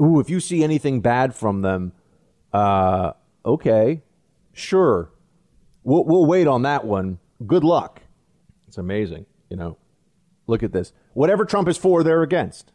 Ooh, 0.00 0.20
if 0.20 0.30
you 0.30 0.40
see 0.40 0.64
anything 0.64 1.00
bad 1.00 1.34
from 1.34 1.60
them, 1.62 1.92
uh, 2.52 3.12
okay, 3.44 4.02
sure, 4.52 5.10
we'll, 5.82 6.04
we'll 6.04 6.26
wait 6.26 6.46
on 6.46 6.62
that 6.62 6.84
one. 6.84 7.18
Good 7.46 7.64
luck. 7.64 8.02
It's 8.78 8.84
amazing, 8.84 9.26
you 9.50 9.56
know. 9.56 9.76
Look 10.46 10.62
at 10.62 10.70
this. 10.70 10.92
Whatever 11.12 11.44
Trump 11.44 11.66
is 11.66 11.76
for, 11.76 12.04
they're 12.04 12.22
against. 12.22 12.70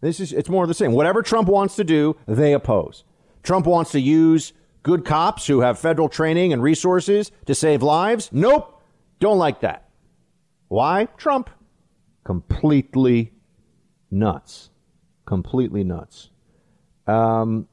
This 0.00 0.20
is 0.20 0.32
it's 0.32 0.48
more 0.48 0.62
of 0.62 0.68
the 0.68 0.74
same. 0.74 0.92
Whatever 0.92 1.20
Trump 1.20 1.48
wants 1.48 1.74
to 1.74 1.82
do, 1.82 2.14
they 2.26 2.52
oppose. 2.52 3.02
Trump 3.42 3.66
wants 3.66 3.90
to 3.90 4.00
use 4.00 4.52
good 4.84 5.04
cops 5.04 5.48
who 5.48 5.62
have 5.62 5.76
federal 5.76 6.08
training 6.08 6.52
and 6.52 6.62
resources 6.62 7.32
to 7.46 7.56
save 7.56 7.82
lives? 7.82 8.30
Nope. 8.30 8.80
Don't 9.18 9.36
like 9.38 9.62
that. 9.62 9.88
Why? 10.68 11.06
Trump. 11.16 11.50
Completely 12.22 13.32
nuts. 14.12 14.70
Completely 15.26 15.82
nuts. 15.82 16.30
Um, 17.08 17.66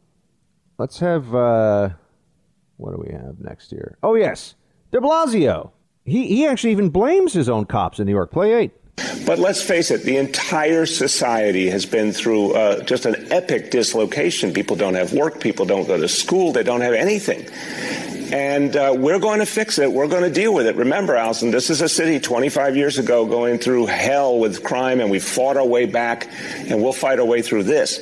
let's 0.79 0.97
have, 1.01 1.35
uh, 1.35 1.89
what 2.77 2.95
do 2.95 3.05
we 3.07 3.13
have 3.13 3.39
next 3.39 3.69
here? 3.69 3.99
Oh, 4.01 4.15
yes. 4.15 4.55
De 4.91 4.97
Blasio. 4.99 5.69
He, 6.05 6.27
he 6.27 6.45
actually 6.45 6.71
even 6.71 6.89
blames 6.89 7.33
his 7.33 7.49
own 7.49 7.65
cops 7.65 7.99
in 7.99 8.05
New 8.05 8.11
York. 8.11 8.31
Play 8.31 8.53
eight. 8.53 8.71
But 9.25 9.39
let's 9.39 9.61
face 9.61 9.89
it, 9.89 10.03
the 10.03 10.17
entire 10.17 10.85
society 10.85 11.69
has 11.69 11.85
been 11.85 12.11
through 12.11 12.53
uh, 12.53 12.83
just 12.83 13.05
an 13.05 13.31
epic 13.31 13.71
dislocation. 13.71 14.53
People 14.53 14.75
don't 14.75 14.93
have 14.93 15.13
work, 15.13 15.41
people 15.41 15.65
don't 15.65 15.87
go 15.87 15.99
to 15.99 16.07
school, 16.07 16.53
they 16.53 16.63
don't 16.63 16.81
have 16.81 16.93
anything. 16.93 17.45
And 18.31 18.75
uh, 18.75 18.93
we're 18.95 19.19
going 19.19 19.39
to 19.39 19.45
fix 19.45 19.77
it. 19.79 19.91
We're 19.91 20.07
going 20.07 20.23
to 20.23 20.31
deal 20.31 20.53
with 20.53 20.67
it. 20.67 20.75
Remember, 20.75 21.15
Allison, 21.15 21.51
this 21.51 21.69
is 21.69 21.81
a 21.81 21.89
city 21.89 22.19
25 22.19 22.75
years 22.75 22.97
ago 22.97 23.25
going 23.25 23.57
through 23.57 23.87
hell 23.87 24.39
with 24.39 24.63
crime, 24.63 24.99
and 24.99 25.11
we 25.11 25.19
fought 25.19 25.57
our 25.57 25.65
way 25.65 25.85
back, 25.85 26.27
and 26.55 26.81
we'll 26.81 26.93
fight 26.93 27.19
our 27.19 27.25
way 27.25 27.41
through 27.41 27.63
this. 27.63 27.99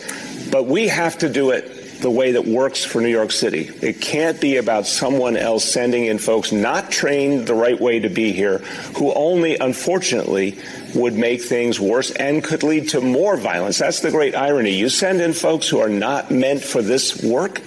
But 0.52 0.66
we 0.66 0.88
have 0.90 1.18
to 1.20 1.30
do 1.30 1.52
it 1.52 1.83
the 2.04 2.12
way 2.12 2.34
that 2.34 2.46
works 2.46 2.86
for 2.86 3.02
New 3.02 3.10
York 3.10 3.32
City. 3.32 3.72
It 3.82 4.00
can't 4.02 4.40
be 4.40 4.58
about 4.58 4.86
someone 4.86 5.36
else 5.36 5.64
sending 5.64 6.06
in 6.06 6.20
folks 6.20 6.52
not 6.52 6.92
trained 6.92 7.48
the 7.48 7.56
right 7.56 7.80
way 7.80 8.00
to 8.00 8.10
be 8.10 8.32
here, 8.32 8.60
who 8.98 9.12
only, 9.14 9.58
unfortunately, 9.58 10.60
would 10.94 11.14
make 11.14 11.42
things 11.42 11.80
worse 11.80 12.12
and 12.12 12.44
could 12.44 12.62
lead 12.62 12.90
to 12.90 13.02
more 13.02 13.38
violence. 13.38 13.80
That's 13.80 14.02
the 14.02 14.12
great 14.12 14.36
irony. 14.36 14.76
You 14.76 14.90
send 14.90 15.22
in 15.22 15.34
folks 15.34 15.68
who 15.68 15.80
are 15.80 15.90
not 15.90 16.30
meant 16.30 16.62
for 16.62 16.82
this 16.82 17.24
work, 17.24 17.62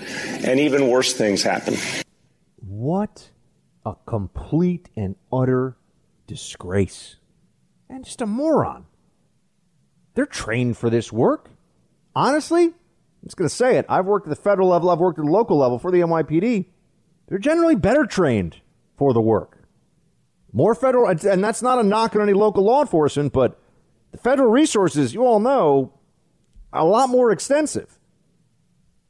and 0.44 0.60
even 0.60 0.88
worse 0.88 1.14
things 1.14 1.42
happen. 1.42 1.74
What 2.58 3.30
a 3.84 3.94
complete 4.06 4.90
and 4.96 5.16
utter 5.32 5.76
disgrace. 6.26 7.16
And 7.88 8.04
just 8.04 8.20
a 8.20 8.26
moron. 8.26 8.86
They're 10.14 10.26
trained 10.26 10.76
for 10.76 10.90
this 10.90 11.10
work. 11.10 11.50
Honestly, 12.14 12.74
just 13.26 13.36
going 13.36 13.48
to 13.48 13.54
say 13.54 13.76
it. 13.76 13.86
I've 13.88 14.06
worked 14.06 14.26
at 14.26 14.30
the 14.30 14.40
federal 14.40 14.68
level, 14.68 14.90
I've 14.90 14.98
worked 14.98 15.18
at 15.18 15.24
the 15.24 15.30
local 15.30 15.58
level 15.58 15.78
for 15.78 15.90
the 15.90 16.00
NYPD. 16.00 16.66
They're 17.28 17.38
generally 17.38 17.74
better 17.74 18.06
trained 18.06 18.60
for 18.96 19.12
the 19.12 19.20
work. 19.20 19.64
More 20.52 20.74
federal, 20.74 21.08
and 21.08 21.44
that's 21.44 21.60
not 21.60 21.78
a 21.78 21.82
knock 21.82 22.14
on 22.14 22.22
any 22.22 22.32
local 22.32 22.64
law 22.64 22.80
enforcement, 22.80 23.32
but 23.32 23.60
the 24.12 24.18
federal 24.18 24.50
resources, 24.50 25.12
you 25.12 25.26
all 25.26 25.40
know, 25.40 25.92
are 26.72 26.80
a 26.80 26.84
lot 26.84 27.10
more 27.10 27.30
extensive. 27.30 27.98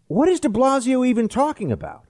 What 0.08 0.28
is 0.28 0.40
de 0.40 0.48
Blasio 0.48 1.06
even 1.06 1.28
talking 1.28 1.70
about? 1.70 2.04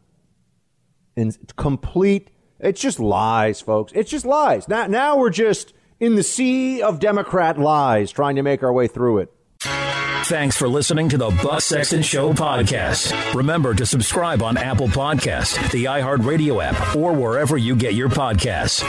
And 1.17 1.37
complete, 1.57 2.31
it's 2.61 2.81
just 2.81 3.01
lies, 3.01 3.61
folks. 3.61 3.93
It's 3.95 4.11
just 4.11 4.25
lies. 4.25 4.69
Now, 4.69 4.87
now 4.87 5.19
we're 5.19 5.31
just 5.31 5.75
in 5.99 6.15
the 6.15 6.23
sea 6.23 6.83
of 6.83 7.01
Democrat 7.01 7.59
lies 7.59 8.11
trying 8.13 8.37
to 8.37 8.43
make 8.43 8.63
our 8.63 8.73
way 8.73 8.87
through 8.87 9.19
it. 9.19 10.06
Thanks 10.29 10.57
for 10.57 10.67
listening 10.69 11.09
to 11.11 11.19
the 11.19 11.31
Buck 11.41 11.61
Sexton 11.61 12.03
Show 12.03 12.33
podcast. 12.33 13.33
Remember 13.33 13.75
to 13.75 13.87
subscribe 13.87 14.43
on 14.43 14.57
Apple 14.57 14.89
Podcast, 14.89 15.71
the 15.71 15.85
iHeartRadio 15.85 16.61
app, 16.65 16.97
or 16.97 17.13
wherever 17.13 17.57
you 17.57 17.77
get 17.77 17.95
your 17.95 18.09
podcasts. 18.09 18.83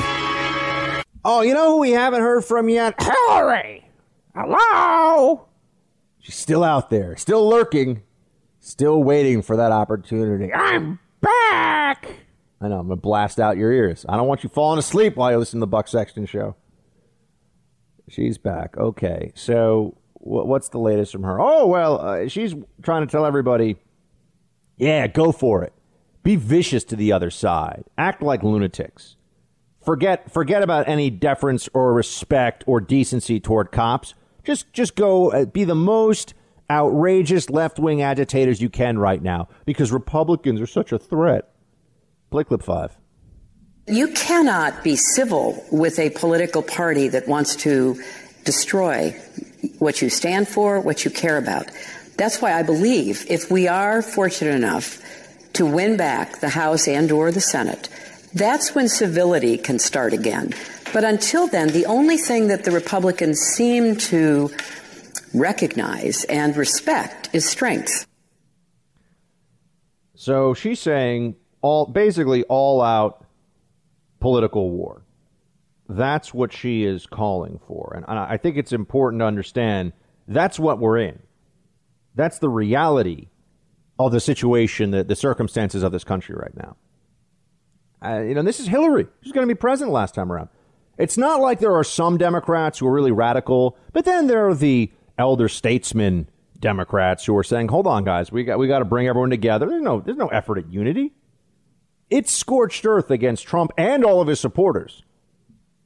Oh, 1.23 1.41
you 1.41 1.53
know 1.53 1.73
who 1.73 1.77
we 1.81 1.91
haven't 1.91 2.21
heard 2.21 2.43
from 2.43 2.69
yet? 2.69 2.99
Hillary! 2.99 3.87
Hello! 4.35 5.45
She's 6.17 6.33
still 6.33 6.63
out 6.63 6.89
there, 6.89 7.15
still 7.17 7.47
lurking, 7.47 8.01
still 8.59 9.03
waiting 9.03 9.43
for 9.43 9.57
that 9.57 9.71
opportunity. 9.71 10.51
I'm 10.51 10.97
back! 11.21 12.07
I 12.59 12.67
know, 12.67 12.79
I'm 12.79 12.87
going 12.87 12.97
to 12.97 13.01
blast 13.01 13.39
out 13.39 13.57
your 13.57 13.71
ears. 13.71 14.07
I 14.09 14.17
don't 14.17 14.27
want 14.27 14.43
you 14.43 14.49
falling 14.49 14.79
asleep 14.79 15.15
while 15.15 15.31
you 15.31 15.37
listen 15.37 15.59
to 15.59 15.65
the 15.65 15.67
Buck 15.67 15.87
Sexton 15.87 16.25
Show. 16.25 16.55
She's 18.09 18.39
back. 18.39 18.75
Okay, 18.75 19.33
so 19.35 19.95
what's 20.19 20.69
the 20.69 20.79
latest 20.79 21.11
from 21.11 21.23
her? 21.23 21.39
Oh, 21.39 21.67
well, 21.67 21.99
uh, 21.99 22.27
she's 22.27 22.55
trying 22.81 23.05
to 23.05 23.11
tell 23.11 23.25
everybody, 23.25 23.77
yeah, 24.77 25.07
go 25.07 25.31
for 25.31 25.63
it. 25.63 25.73
Be 26.23 26.35
vicious 26.35 26.83
to 26.85 26.95
the 26.95 27.11
other 27.11 27.31
side. 27.31 27.85
Act 27.97 28.21
like 28.21 28.43
lunatics. 28.43 29.15
Forget 29.83 30.29
forget 30.29 30.61
about 30.61 30.89
any 30.89 31.09
deference 31.09 31.69
or 31.73 31.93
respect 31.93 32.65
or 32.67 32.81
decency 32.81 33.39
toward 33.39 33.71
cops. 33.71 34.13
Just 34.43 34.73
just 34.73 34.95
go 34.97 35.31
uh, 35.31 35.45
be 35.45 35.63
the 35.63 35.75
most 35.75 36.33
outrageous 36.69 37.49
left-wing 37.49 38.01
agitators 38.01 38.61
you 38.61 38.69
can 38.69 38.99
right 38.99 39.21
now 39.21 39.47
because 39.65 39.93
Republicans 39.93 40.59
are 40.59 40.67
such 40.67 40.91
a 40.91 40.99
threat. 40.99 41.49
Play 42.29 42.43
clip 42.43 42.61
5. 42.61 42.97
You 43.87 44.09
cannot 44.09 44.83
be 44.83 44.97
civil 44.97 45.63
with 45.71 45.97
a 45.97 46.09
political 46.09 46.61
party 46.61 47.07
that 47.07 47.25
wants 47.25 47.55
to 47.57 47.97
destroy 48.43 49.15
what 49.79 50.01
you 50.01 50.09
stand 50.09 50.47
for, 50.47 50.79
what 50.79 51.05
you 51.05 51.11
care 51.11 51.37
about. 51.37 51.69
That's 52.17 52.41
why 52.41 52.53
I 52.53 52.63
believe 52.63 53.25
if 53.29 53.51
we 53.51 53.67
are 53.67 54.01
fortunate 54.01 54.55
enough 54.55 54.99
to 55.53 55.65
win 55.65 55.97
back 55.97 56.39
the 56.39 56.49
House 56.49 56.87
and 56.87 57.11
or 57.11 57.31
the 57.31 57.41
Senate, 57.41 57.89
that's 58.33 58.75
when 58.75 58.89
civility 58.89 59.57
can 59.57 59.79
start 59.79 60.13
again. 60.13 60.53
But 60.93 61.03
until 61.03 61.47
then, 61.47 61.69
the 61.69 61.85
only 61.85 62.17
thing 62.17 62.47
that 62.47 62.63
the 62.63 62.71
Republicans 62.71 63.39
seem 63.39 63.97
to 63.97 64.51
recognize 65.33 66.23
and 66.25 66.55
respect 66.55 67.29
is 67.33 67.47
strength. 67.47 68.07
So 70.15 70.53
she's 70.53 70.79
saying 70.79 71.35
all 71.61 71.85
basically 71.85 72.43
all 72.45 72.81
out 72.81 73.25
political 74.19 74.71
war. 74.71 75.03
That's 75.89 76.33
what 76.33 76.51
she 76.51 76.83
is 76.83 77.05
calling 77.05 77.59
for. 77.67 77.93
And 77.95 78.05
I 78.05 78.37
think 78.37 78.57
it's 78.57 78.73
important 78.73 79.21
to 79.21 79.25
understand 79.25 79.93
that's 80.27 80.59
what 80.59 80.79
we're 80.79 80.97
in. 80.97 81.19
That's 82.15 82.39
the 82.39 82.49
reality 82.49 83.29
of 83.99 84.11
the 84.11 84.19
situation, 84.19 84.91
the, 84.91 85.03
the 85.03 85.15
circumstances 85.15 85.83
of 85.83 85.91
this 85.91 86.03
country 86.03 86.35
right 86.35 86.55
now. 86.55 86.75
Uh, 88.03 88.21
you 88.21 88.35
know, 88.35 88.43
this 88.43 88.59
is 88.59 88.67
Hillary. 88.67 89.07
She's 89.21 89.31
going 89.31 89.47
to 89.47 89.53
be 89.53 89.57
president 89.57 89.93
last 89.93 90.13
time 90.13 90.31
around. 90.31 90.49
It's 90.97 91.17
not 91.17 91.39
like 91.39 91.59
there 91.59 91.75
are 91.75 91.83
some 91.83 92.17
Democrats 92.17 92.79
who 92.79 92.87
are 92.87 92.91
really 92.91 93.11
radical, 93.11 93.77
but 93.93 94.05
then 94.05 94.27
there 94.27 94.47
are 94.47 94.55
the 94.55 94.91
elder 95.17 95.47
statesmen 95.47 96.27
Democrats 96.59 97.25
who 97.25 97.37
are 97.37 97.43
saying, 97.43 97.67
"Hold 97.67 97.85
on, 97.85 98.03
guys, 98.03 98.31
we 98.31 98.43
got 98.43 98.57
we 98.57 98.67
got 98.67 98.79
to 98.79 98.85
bring 98.85 99.07
everyone 99.07 99.29
together." 99.29 99.67
There's 99.67 99.81
no 99.81 99.99
there's 99.99 100.17
no 100.17 100.27
effort 100.27 100.57
at 100.57 100.71
unity. 100.71 101.13
It's 102.09 102.31
scorched 102.31 102.85
earth 102.85 103.11
against 103.11 103.45
Trump 103.45 103.71
and 103.77 104.03
all 104.03 104.21
of 104.21 104.27
his 104.27 104.39
supporters. 104.39 105.03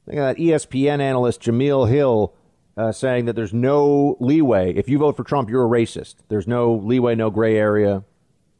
Think 0.06 0.18
of 0.18 0.24
that 0.24 0.36
ESPN 0.36 1.00
analyst 1.00 1.40
Jemele 1.42 1.88
Hill 1.88 2.34
uh, 2.76 2.92
saying 2.92 3.26
that 3.26 3.36
there's 3.36 3.52
no 3.52 4.16
leeway. 4.18 4.74
If 4.74 4.88
you 4.88 4.98
vote 4.98 5.16
for 5.16 5.24
Trump, 5.24 5.50
you're 5.50 5.64
a 5.64 5.68
racist. 5.68 6.16
There's 6.28 6.48
no 6.48 6.74
leeway, 6.74 7.14
no 7.14 7.30
gray 7.30 7.56
area. 7.56 8.04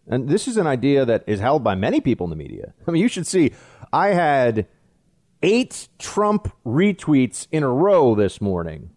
And 0.06 0.28
this 0.28 0.48
is 0.48 0.56
an 0.56 0.66
idea 0.66 1.04
that 1.04 1.24
is 1.26 1.40
held 1.40 1.64
by 1.64 1.74
many 1.74 2.00
people 2.00 2.24
in 2.24 2.30
the 2.30 2.36
media. 2.36 2.74
I 2.86 2.90
mean, 2.90 3.02
you 3.02 3.08
should 3.08 3.26
see, 3.26 3.52
I 3.92 4.08
had 4.08 4.66
eight 5.42 5.88
Trump 5.98 6.52
retweets 6.64 7.46
in 7.50 7.62
a 7.62 7.70
row 7.70 8.14
this 8.14 8.40
morning. 8.40 8.90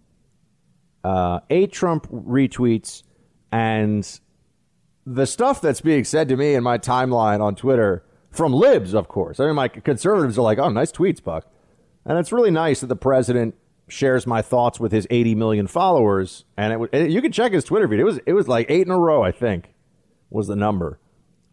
Uh, 1.03 1.39
eight 1.49 1.71
Trump 1.71 2.07
retweets, 2.09 3.03
and 3.51 4.19
the 5.05 5.27
stuff 5.27 5.61
that's 5.61 5.81
being 5.81 6.03
said 6.03 6.27
to 6.29 6.35
me 6.35 6.55
in 6.55 6.63
my 6.63 6.79
timeline 6.79 7.41
on 7.41 7.55
Twitter 7.55 8.03
from 8.31 8.53
libs, 8.53 8.95
of 8.95 9.07
course. 9.07 9.39
I 9.39 9.45
mean, 9.45 9.55
my 9.55 9.67
conservatives 9.67 10.37
are 10.39 10.41
like, 10.41 10.57
oh, 10.57 10.69
nice 10.69 10.91
tweets, 10.91 11.23
Buck. 11.23 11.45
And 12.05 12.17
it's 12.17 12.31
really 12.31 12.51
nice 12.51 12.81
that 12.81 12.87
the 12.87 12.95
president 12.95 13.55
shares 13.87 14.25
my 14.25 14.41
thoughts 14.41 14.79
with 14.79 14.91
his 14.91 15.07
80 15.09 15.35
million 15.35 15.67
followers. 15.67 16.45
And 16.57 16.87
it, 16.91 17.11
you 17.11 17.21
can 17.21 17.31
check 17.31 17.51
his 17.51 17.63
Twitter 17.63 17.87
feed. 17.87 17.99
It 17.99 18.03
was 18.03 18.19
it 18.25 18.33
was 18.33 18.47
like 18.47 18.67
eight 18.69 18.85
in 18.85 18.91
a 18.91 18.99
row, 18.99 19.23
I 19.23 19.31
think, 19.31 19.73
was 20.29 20.47
the 20.47 20.55
number. 20.55 20.99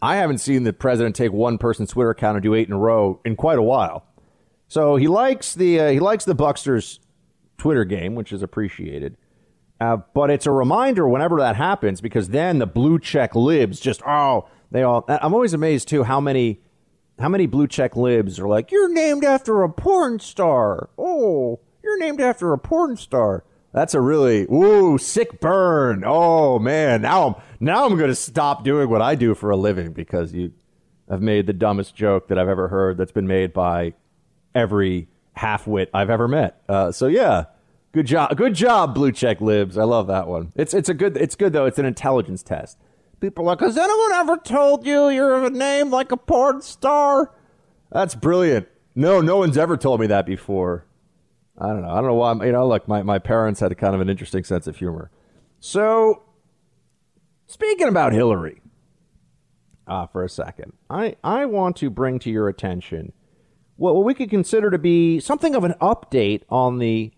I 0.00 0.16
haven't 0.16 0.38
seen 0.38 0.64
the 0.64 0.72
president 0.72 1.14
take 1.14 1.32
one 1.32 1.58
person's 1.58 1.90
Twitter 1.90 2.10
account 2.10 2.36
and 2.36 2.42
do 2.42 2.54
eight 2.54 2.66
in 2.66 2.74
a 2.74 2.78
row 2.78 3.20
in 3.24 3.36
quite 3.36 3.58
a 3.58 3.62
while. 3.62 4.04
So 4.66 4.96
he 4.96 5.06
likes 5.06 5.54
the 5.54 5.80
uh, 5.80 5.90
he 5.90 6.00
likes 6.00 6.24
the 6.24 6.34
Bucksters 6.34 6.98
Twitter 7.56 7.84
game, 7.84 8.14
which 8.14 8.32
is 8.32 8.42
appreciated. 8.42 9.16
Uh, 9.80 9.98
but 10.14 10.30
it's 10.30 10.46
a 10.46 10.50
reminder 10.50 11.08
whenever 11.08 11.38
that 11.38 11.56
happens, 11.56 12.00
because 12.00 12.28
then 12.28 12.58
the 12.58 12.66
blue 12.66 12.98
check 12.98 13.34
libs 13.34 13.80
just 13.80 14.02
oh 14.06 14.48
they 14.70 14.82
all. 14.82 15.04
I'm 15.08 15.34
always 15.34 15.52
amazed 15.52 15.88
too 15.88 16.02
how 16.02 16.20
many 16.20 16.61
how 17.22 17.28
many 17.28 17.46
blue 17.46 17.66
check 17.68 17.96
libs 17.96 18.38
are 18.38 18.48
like, 18.48 18.70
you're 18.70 18.92
named 18.92 19.24
after 19.24 19.62
a 19.62 19.68
porn 19.70 20.18
star? 20.18 20.90
Oh, 20.98 21.60
you're 21.82 21.98
named 21.98 22.20
after 22.20 22.52
a 22.52 22.58
porn 22.58 22.96
star. 22.96 23.44
That's 23.72 23.94
a 23.94 24.00
really 24.00 24.42
ooh 24.52 24.98
sick 24.98 25.40
burn. 25.40 26.02
Oh 26.04 26.58
man, 26.58 27.00
now 27.00 27.26
I'm 27.26 27.34
now 27.58 27.86
I'm 27.86 27.96
to 27.96 28.14
stop 28.14 28.64
doing 28.64 28.90
what 28.90 29.00
I 29.00 29.14
do 29.14 29.34
for 29.34 29.50
a 29.50 29.56
living 29.56 29.92
because 29.92 30.34
you 30.34 30.52
have 31.08 31.22
made 31.22 31.46
the 31.46 31.52
dumbest 31.52 31.94
joke 31.94 32.28
that 32.28 32.38
I've 32.38 32.48
ever 32.48 32.68
heard 32.68 32.98
that's 32.98 33.12
been 33.12 33.26
made 33.26 33.52
by 33.52 33.94
every 34.54 35.08
halfwit 35.36 35.88
I've 35.94 36.10
ever 36.10 36.28
met. 36.28 36.62
Uh, 36.68 36.92
so 36.92 37.06
yeah, 37.06 37.44
good 37.92 38.06
job, 38.06 38.36
good 38.36 38.54
job, 38.54 38.94
blue 38.94 39.12
check 39.12 39.40
libs. 39.40 39.78
I 39.78 39.84
love 39.84 40.06
that 40.08 40.28
one. 40.28 40.52
It's 40.54 40.74
it's 40.74 40.90
a 40.90 40.94
good 40.94 41.16
it's 41.16 41.34
good 41.34 41.54
though. 41.54 41.66
It's 41.66 41.78
an 41.78 41.86
intelligence 41.86 42.42
test. 42.42 42.78
People 43.22 43.44
like, 43.44 43.60
has 43.60 43.78
anyone 43.78 44.12
ever 44.14 44.36
told 44.36 44.84
you 44.84 45.08
you're 45.08 45.44
a 45.44 45.48
name 45.48 45.90
like 45.90 46.10
a 46.10 46.16
porn 46.16 46.60
star? 46.60 47.32
That's 47.92 48.16
brilliant. 48.16 48.66
No, 48.96 49.20
no 49.20 49.36
one's 49.36 49.56
ever 49.56 49.76
told 49.76 50.00
me 50.00 50.08
that 50.08 50.26
before. 50.26 50.86
I 51.56 51.68
don't 51.68 51.82
know. 51.82 51.90
I 51.90 51.94
don't 51.94 52.06
know 52.06 52.14
why. 52.14 52.32
I'm, 52.32 52.42
You 52.42 52.50
know, 52.50 52.66
look, 52.66 52.88
my, 52.88 53.04
my 53.04 53.20
parents 53.20 53.60
had 53.60 53.70
a 53.70 53.76
kind 53.76 53.94
of 53.94 54.00
an 54.00 54.10
interesting 54.10 54.42
sense 54.42 54.66
of 54.66 54.76
humor. 54.76 55.12
So, 55.60 56.24
speaking 57.46 57.86
about 57.86 58.12
Hillary, 58.12 58.60
uh, 59.86 60.08
for 60.08 60.24
a 60.24 60.28
second, 60.28 60.72
I, 60.90 61.14
I 61.22 61.44
want 61.44 61.76
to 61.76 61.90
bring 61.90 62.18
to 62.18 62.30
your 62.30 62.48
attention 62.48 63.12
what, 63.76 63.94
what 63.94 64.04
we 64.04 64.14
could 64.14 64.30
consider 64.30 64.68
to 64.68 64.78
be 64.78 65.20
something 65.20 65.54
of 65.54 65.62
an 65.62 65.74
update 65.80 66.42
on 66.48 66.80
the 66.80 67.12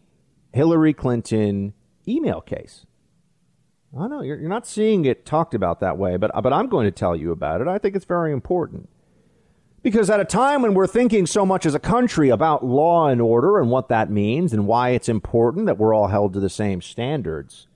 Hillary 0.52 0.92
Clinton 0.92 1.72
email 2.06 2.42
case. 2.42 2.84
I 3.98 4.08
know 4.08 4.22
you're, 4.22 4.38
you're 4.38 4.48
not 4.48 4.66
seeing 4.66 5.04
it 5.04 5.24
talked 5.24 5.54
about 5.54 5.80
that 5.80 5.98
way, 5.98 6.16
but 6.16 6.30
but 6.42 6.52
I'm 6.52 6.68
going 6.68 6.86
to 6.86 6.90
tell 6.90 7.14
you 7.14 7.30
about 7.30 7.60
it. 7.60 7.68
I 7.68 7.78
think 7.78 7.94
it's 7.94 8.04
very 8.04 8.32
important 8.32 8.88
because 9.82 10.10
at 10.10 10.20
a 10.20 10.24
time 10.24 10.62
when 10.62 10.74
we're 10.74 10.86
thinking 10.86 11.26
so 11.26 11.46
much 11.46 11.64
as 11.64 11.74
a 11.74 11.78
country 11.78 12.30
about 12.30 12.64
law 12.64 13.08
and 13.08 13.20
order 13.20 13.60
and 13.60 13.70
what 13.70 13.88
that 13.88 14.10
means 14.10 14.52
and 14.52 14.66
why 14.66 14.90
it's 14.90 15.08
important 15.08 15.66
that 15.66 15.78
we're 15.78 15.94
all 15.94 16.08
held 16.08 16.32
to 16.32 16.40
the 16.40 16.50
same 16.50 16.80
standards, 16.80 17.68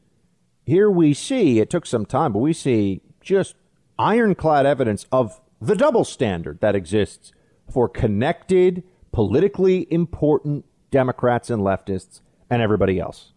here 0.66 0.91
we 0.91 1.14
see 1.14 1.61
it 1.61 1.71
took 1.71 1.87
some 1.87 2.05
time, 2.05 2.33
but 2.33 2.41
we 2.41 2.53
see 2.53 3.01
just 3.21 3.55
ironclad 3.99 4.66
evidence 4.66 5.07
of 5.12 5.41
the 5.61 5.77
double 5.77 6.05
standard 6.05 6.61
that 6.61 6.75
exists 6.75 7.33
for 7.71 7.89
connected, 7.89 8.83
politically 9.12 9.87
important 9.91 10.64
Democrats 10.91 11.51
and 11.51 11.62
leftists 11.62 12.23
and 12.51 12.62
everybody 12.62 12.99
else 12.99 13.33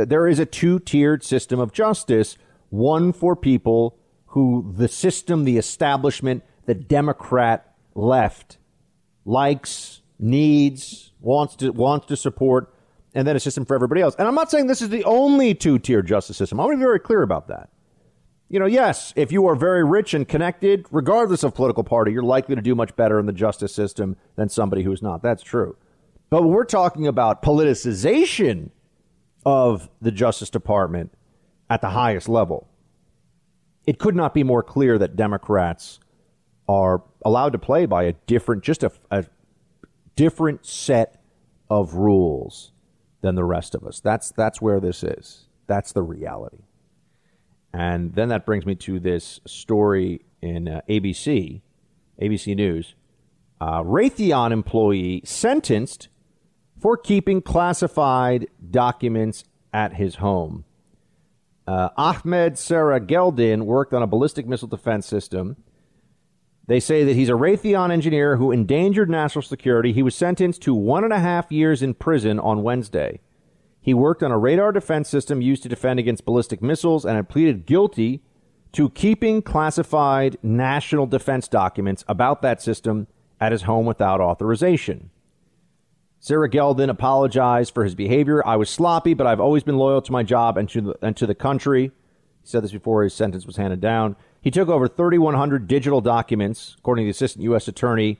that 0.00 0.08
there 0.08 0.26
is 0.26 0.38
a 0.38 0.46
two 0.46 0.78
tiered 0.78 1.22
system 1.22 1.60
of 1.60 1.74
justice 1.74 2.38
one 2.70 3.12
for 3.12 3.36
people 3.36 3.98
who 4.28 4.72
the 4.78 4.88
system, 4.88 5.44
the 5.44 5.58
establishment, 5.58 6.42
the 6.64 6.74
Democrat 6.74 7.74
left 7.94 8.56
likes, 9.26 10.00
needs, 10.18 11.12
wants 11.20 11.54
to 11.56 11.70
wants 11.70 12.06
to 12.06 12.16
support, 12.16 12.72
and 13.14 13.28
then 13.28 13.36
a 13.36 13.40
system 13.40 13.66
for 13.66 13.74
everybody 13.74 14.00
else. 14.00 14.14
And 14.18 14.26
I'm 14.26 14.34
not 14.34 14.50
saying 14.50 14.68
this 14.68 14.80
is 14.80 14.88
the 14.88 15.04
only 15.04 15.54
two 15.54 15.78
tier 15.78 16.00
justice 16.00 16.38
system. 16.38 16.58
I 16.58 16.64
want 16.64 16.74
to 16.74 16.78
be 16.78 16.84
very 16.84 17.00
clear 17.00 17.20
about 17.20 17.48
that. 17.48 17.68
You 18.48 18.58
know, 18.58 18.66
yes, 18.66 19.12
if 19.16 19.30
you 19.30 19.46
are 19.48 19.54
very 19.54 19.84
rich 19.84 20.14
and 20.14 20.26
connected, 20.26 20.86
regardless 20.90 21.42
of 21.42 21.54
political 21.54 21.84
party, 21.84 22.12
you're 22.12 22.22
likely 22.22 22.54
to 22.54 22.62
do 22.62 22.74
much 22.74 22.96
better 22.96 23.20
in 23.20 23.26
the 23.26 23.34
justice 23.34 23.74
system 23.74 24.16
than 24.36 24.48
somebody 24.48 24.82
who's 24.82 25.02
not. 25.02 25.22
That's 25.22 25.42
true. 25.42 25.76
But 26.30 26.42
when 26.42 26.52
we're 26.52 26.64
talking 26.64 27.06
about 27.06 27.42
politicization 27.42 28.70
of 29.44 29.88
the 30.00 30.10
Justice 30.10 30.50
Department 30.50 31.12
at 31.68 31.80
the 31.80 31.90
highest 31.90 32.28
level, 32.28 32.68
it 33.86 33.98
could 33.98 34.16
not 34.16 34.34
be 34.34 34.42
more 34.42 34.62
clear 34.62 34.98
that 34.98 35.16
Democrats 35.16 36.00
are 36.68 37.02
allowed 37.24 37.52
to 37.52 37.58
play 37.58 37.86
by 37.86 38.04
a 38.04 38.12
different, 38.26 38.62
just 38.62 38.82
a, 38.82 38.92
a 39.10 39.24
different 40.16 40.64
set 40.66 41.22
of 41.68 41.94
rules 41.94 42.72
than 43.20 43.34
the 43.34 43.44
rest 43.44 43.74
of 43.74 43.84
us. 43.84 44.00
That's 44.00 44.30
that's 44.32 44.60
where 44.60 44.80
this 44.80 45.02
is. 45.02 45.46
That's 45.66 45.92
the 45.92 46.02
reality. 46.02 46.64
And 47.72 48.14
then 48.14 48.28
that 48.30 48.44
brings 48.44 48.66
me 48.66 48.74
to 48.76 48.98
this 48.98 49.40
story 49.46 50.22
in 50.42 50.66
uh, 50.66 50.80
ABC, 50.88 51.60
ABC 52.20 52.56
News. 52.56 52.94
Uh, 53.60 53.82
Raytheon 53.82 54.50
employee 54.50 55.22
sentenced 55.24 56.08
for 56.80 56.96
keeping 56.96 57.42
classified 57.42 58.48
documents 58.70 59.44
at 59.72 59.94
his 59.94 60.16
home. 60.16 60.64
Uh, 61.66 61.90
Ahmed 61.96 62.54
Serageldin 62.54 63.62
worked 63.62 63.92
on 63.92 64.02
a 64.02 64.06
ballistic 64.06 64.46
missile 64.46 64.66
defense 64.66 65.06
system. 65.06 65.56
They 66.66 66.80
say 66.80 67.04
that 67.04 67.14
he's 67.14 67.28
a 67.28 67.32
Raytheon 67.32 67.92
engineer 67.92 68.36
who 68.36 68.50
endangered 68.50 69.10
national 69.10 69.42
security. 69.42 69.92
He 69.92 70.02
was 70.02 70.14
sentenced 70.14 70.62
to 70.62 70.74
one 70.74 71.04
and 71.04 71.12
a 71.12 71.20
half 71.20 71.52
years 71.52 71.82
in 71.82 71.94
prison 71.94 72.38
on 72.38 72.62
Wednesday. 72.62 73.20
He 73.80 73.94
worked 73.94 74.22
on 74.22 74.30
a 74.30 74.38
radar 74.38 74.72
defense 74.72 75.08
system 75.08 75.40
used 75.40 75.62
to 75.62 75.68
defend 75.68 75.98
against 75.98 76.24
ballistic 76.24 76.62
missiles 76.62 77.04
and 77.04 77.16
had 77.16 77.28
pleaded 77.28 77.66
guilty 77.66 78.22
to 78.72 78.90
keeping 78.90 79.42
classified 79.42 80.36
national 80.42 81.06
defense 81.06 81.48
documents 81.48 82.04
about 82.08 82.42
that 82.42 82.62
system 82.62 83.06
at 83.40 83.52
his 83.52 83.62
home 83.62 83.86
without 83.86 84.20
authorization. 84.20 85.10
Serageldin 86.22 86.90
apologized 86.90 87.72
for 87.72 87.84
his 87.84 87.94
behavior. 87.94 88.46
I 88.46 88.56
was 88.56 88.68
sloppy, 88.68 89.14
but 89.14 89.26
I've 89.26 89.40
always 89.40 89.62
been 89.62 89.78
loyal 89.78 90.02
to 90.02 90.12
my 90.12 90.22
job 90.22 90.56
and 90.56 90.68
to 90.70 90.80
the, 90.80 90.94
and 91.00 91.16
to 91.16 91.26
the 91.26 91.34
country. 91.34 91.92
He 92.42 92.48
said 92.48 92.62
this 92.62 92.72
before 92.72 93.02
his 93.02 93.14
sentence 93.14 93.46
was 93.46 93.56
handed 93.56 93.80
down. 93.80 94.16
He 94.40 94.50
took 94.50 94.68
over 94.68 94.86
3,100 94.86 95.66
digital 95.66 96.00
documents, 96.00 96.76
according 96.78 97.04
to 97.04 97.06
the 97.06 97.10
assistant 97.10 97.44
U.S. 97.44 97.68
attorney 97.68 98.18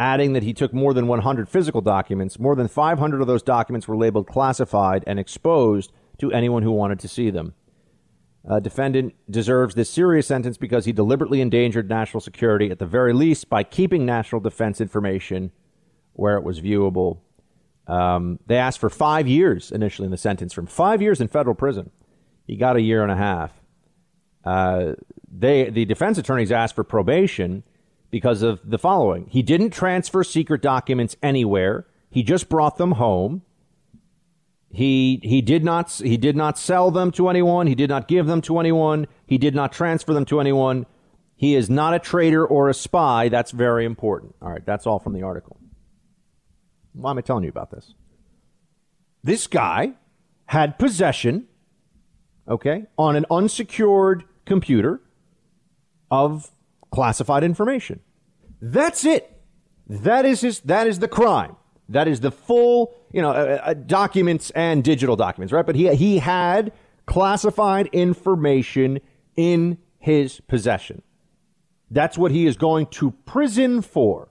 adding 0.00 0.32
that 0.32 0.42
he 0.42 0.52
took 0.52 0.72
more 0.72 0.92
than 0.92 1.06
100 1.06 1.48
physical 1.48 1.80
documents. 1.80 2.38
More 2.38 2.56
than 2.56 2.68
500 2.68 3.20
of 3.20 3.26
those 3.26 3.42
documents 3.42 3.86
were 3.86 3.96
labeled 3.96 4.26
classified 4.26 5.04
and 5.06 5.18
exposed 5.18 5.92
to 6.18 6.32
anyone 6.32 6.62
who 6.62 6.72
wanted 6.72 6.98
to 7.00 7.08
see 7.08 7.30
them. 7.30 7.54
A 8.44 8.60
defendant 8.60 9.14
deserves 9.30 9.74
this 9.74 9.88
serious 9.88 10.26
sentence 10.26 10.58
because 10.58 10.84
he 10.84 10.92
deliberately 10.92 11.40
endangered 11.40 11.88
national 11.88 12.20
security, 12.20 12.70
at 12.70 12.78
the 12.78 12.86
very 12.86 13.12
least, 13.12 13.48
by 13.48 13.62
keeping 13.62 14.04
national 14.04 14.40
defense 14.40 14.80
information 14.80 15.50
where 16.12 16.36
it 16.36 16.44
was 16.44 16.60
viewable. 16.60 17.18
Um, 17.86 18.38
they 18.46 18.56
asked 18.56 18.78
for 18.78 18.90
five 18.90 19.26
years 19.28 19.70
initially 19.70 20.06
in 20.06 20.10
the 20.10 20.16
sentence, 20.16 20.52
from 20.52 20.66
five 20.66 21.02
years 21.02 21.20
in 21.20 21.28
federal 21.28 21.54
prison. 21.54 21.90
He 22.46 22.56
got 22.56 22.76
a 22.76 22.80
year 22.80 23.02
and 23.02 23.12
a 23.12 23.16
half. 23.16 23.52
Uh, 24.44 24.94
they, 25.30 25.70
the 25.70 25.84
defense 25.84 26.18
attorneys 26.18 26.52
asked 26.52 26.74
for 26.74 26.84
probation 26.84 27.62
because 28.10 28.42
of 28.42 28.60
the 28.64 28.78
following. 28.78 29.26
He 29.28 29.42
didn't 29.42 29.70
transfer 29.70 30.22
secret 30.22 30.62
documents 30.62 31.16
anywhere. 31.22 31.86
He 32.10 32.22
just 32.22 32.48
brought 32.48 32.76
them 32.76 32.92
home. 32.92 33.42
He 34.70 35.20
he 35.22 35.40
did 35.40 35.64
not 35.64 35.92
he 35.92 36.16
did 36.16 36.36
not 36.36 36.58
sell 36.58 36.90
them 36.90 37.12
to 37.12 37.28
anyone. 37.28 37.66
He 37.66 37.74
did 37.74 37.88
not 37.88 38.08
give 38.08 38.26
them 38.26 38.40
to 38.42 38.58
anyone. 38.58 39.06
He 39.26 39.38
did 39.38 39.54
not 39.54 39.72
transfer 39.72 40.12
them 40.12 40.24
to 40.26 40.40
anyone. 40.40 40.86
He 41.36 41.54
is 41.54 41.70
not 41.70 41.94
a 41.94 41.98
traitor 41.98 42.44
or 42.46 42.68
a 42.68 42.74
spy. 42.74 43.28
That's 43.28 43.50
very 43.50 43.84
important. 43.84 44.34
All 44.42 44.50
right, 44.50 44.64
that's 44.64 44.86
all 44.86 44.98
from 44.98 45.12
the 45.12 45.22
article. 45.22 45.58
Why 46.94 47.10
am 47.10 47.18
I 47.18 47.20
telling 47.20 47.44
you 47.44 47.50
about 47.50 47.70
this? 47.70 47.94
This 49.22 49.46
guy 49.46 49.94
had 50.46 50.78
possession, 50.78 51.46
okay, 52.48 52.86
on 52.96 53.16
an 53.16 53.26
unsecured 53.30 54.24
computer 54.44 55.00
of 56.10 56.50
classified 56.90 57.42
information. 57.42 58.00
That's 58.60 59.04
it. 59.04 59.30
That 59.88 60.24
is 60.24 60.40
his. 60.40 60.60
That 60.60 60.86
is 60.86 61.00
the 61.00 61.08
crime. 61.08 61.56
That 61.88 62.08
is 62.08 62.20
the 62.20 62.30
full, 62.30 62.94
you 63.12 63.20
know, 63.20 63.30
uh, 63.30 63.60
uh, 63.62 63.74
documents 63.74 64.50
and 64.50 64.82
digital 64.82 65.16
documents, 65.16 65.52
right? 65.52 65.66
But 65.66 65.74
he 65.74 65.94
he 65.94 66.18
had 66.18 66.72
classified 67.06 67.88
information 67.92 69.00
in 69.36 69.78
his 69.98 70.40
possession. 70.40 71.02
That's 71.90 72.16
what 72.16 72.30
he 72.30 72.46
is 72.46 72.56
going 72.56 72.86
to 72.86 73.10
prison 73.26 73.82
for. 73.82 74.28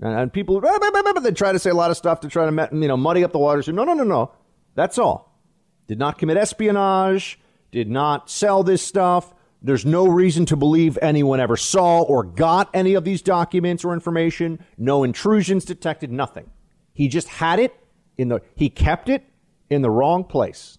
And, 0.00 0.14
and 0.14 0.32
people 0.32 0.60
they 0.60 1.32
try 1.32 1.52
to 1.52 1.58
say 1.58 1.70
a 1.70 1.74
lot 1.74 1.90
of 1.90 1.96
stuff 1.96 2.20
to 2.20 2.28
try 2.28 2.48
to 2.48 2.68
you 2.72 2.88
know 2.88 2.96
muddy 2.96 3.24
up 3.24 3.32
the 3.32 3.38
waters. 3.38 3.68
No, 3.68 3.84
no, 3.84 3.94
no, 3.94 4.04
no. 4.04 4.32
That's 4.74 4.98
all. 4.98 5.40
Did 5.86 5.98
not 5.98 6.18
commit 6.18 6.36
espionage. 6.36 7.38
Did 7.70 7.90
not 7.90 8.30
sell 8.30 8.62
this 8.62 8.82
stuff. 8.82 9.34
There's 9.60 9.84
no 9.84 10.06
reason 10.06 10.46
to 10.46 10.56
believe 10.56 10.98
anyone 11.02 11.40
ever 11.40 11.56
saw 11.56 12.02
or 12.02 12.22
got 12.22 12.70
any 12.72 12.94
of 12.94 13.04
these 13.04 13.22
documents 13.22 13.84
or 13.84 13.92
information. 13.92 14.64
No 14.76 15.02
intrusions 15.02 15.64
detected, 15.64 16.12
nothing. 16.12 16.48
He 16.92 17.08
just 17.08 17.28
had 17.28 17.58
it 17.58 17.74
in 18.16 18.28
the, 18.28 18.40
he 18.54 18.70
kept 18.70 19.08
it 19.08 19.24
in 19.68 19.82
the 19.82 19.90
wrong 19.90 20.24
place. 20.24 20.78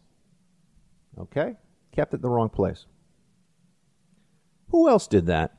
Okay? 1.17 1.57
Kept 1.93 2.13
it 2.13 2.17
in 2.17 2.22
the 2.22 2.30
wrong 2.30 2.49
place. 2.49 2.86
Who 4.70 4.88
else 4.88 5.07
did 5.07 5.26
that? 5.26 5.57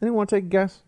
Anyone 0.00 0.18
want 0.18 0.30
to 0.30 0.36
take 0.36 0.44
a 0.44 0.48
guess? 0.48 0.82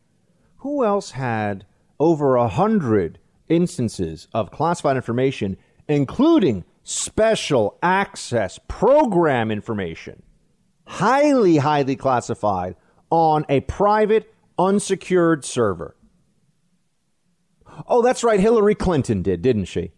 Who 0.64 0.84
else 0.84 1.12
had 1.12 1.64
over 2.00 2.34
a 2.34 2.48
hundred 2.48 3.20
instances 3.48 4.26
of 4.34 4.50
classified 4.50 4.96
information, 4.96 5.56
including 5.86 6.64
special 6.82 7.78
access 7.82 8.58
program 8.66 9.52
information? 9.52 10.24
highly, 10.86 11.56
highly 11.58 11.96
classified 11.96 12.76
on 13.10 13.44
a 13.48 13.60
private, 13.60 14.32
unsecured 14.58 15.44
server. 15.44 15.96
Oh, 17.88 18.02
that's 18.02 18.22
right. 18.22 18.40
Hillary 18.40 18.74
Clinton 18.74 19.22
did, 19.22 19.42
didn't 19.42 19.64
she? 19.64 19.92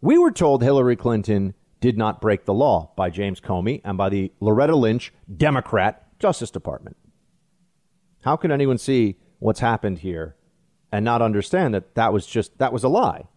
We 0.00 0.18
were 0.18 0.32
told 0.32 0.62
Hillary 0.62 0.96
Clinton 0.96 1.54
did 1.80 1.96
not 1.96 2.20
break 2.20 2.44
the 2.44 2.54
law 2.54 2.92
by 2.96 3.10
James 3.10 3.40
Comey 3.40 3.80
and 3.84 3.96
by 3.96 4.08
the 4.08 4.32
Loretta 4.40 4.74
Lynch 4.74 5.12
Democrat 5.34 6.06
Justice 6.18 6.50
Department. 6.50 6.96
How 8.26 8.34
can 8.34 8.50
anyone 8.50 8.76
see 8.76 9.18
what's 9.38 9.60
happened 9.60 10.00
here 10.00 10.34
and 10.90 11.04
not 11.04 11.22
understand 11.22 11.74
that 11.74 11.94
that 11.94 12.12
was 12.12 12.26
just 12.26 12.58
that 12.58 12.72
was 12.72 12.82
a 12.82 12.88
lie? 12.88 13.28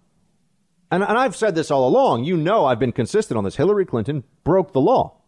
And, 0.90 1.04
and 1.04 1.16
I've 1.16 1.36
said 1.36 1.54
this 1.54 1.70
all 1.70 1.88
along. 1.88 2.24
You 2.24 2.36
know 2.36 2.66
I've 2.66 2.80
been 2.80 2.92
consistent 2.92 3.38
on 3.38 3.44
this. 3.44 3.58
Hillary 3.58 3.86
Clinton 3.86 4.24
broke 4.44 4.74
the 4.74 4.82
law. 4.82 5.22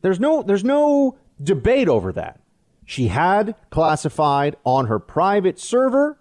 There's 0.00 0.18
no 0.18 0.42
there's 0.42 0.64
no 0.64 1.18
debate 1.40 1.86
over 1.86 2.14
that. 2.14 2.40
She 2.86 3.08
had 3.08 3.56
classified 3.68 4.56
on 4.64 4.86
her 4.86 4.98
private 4.98 5.60
server, 5.60 6.18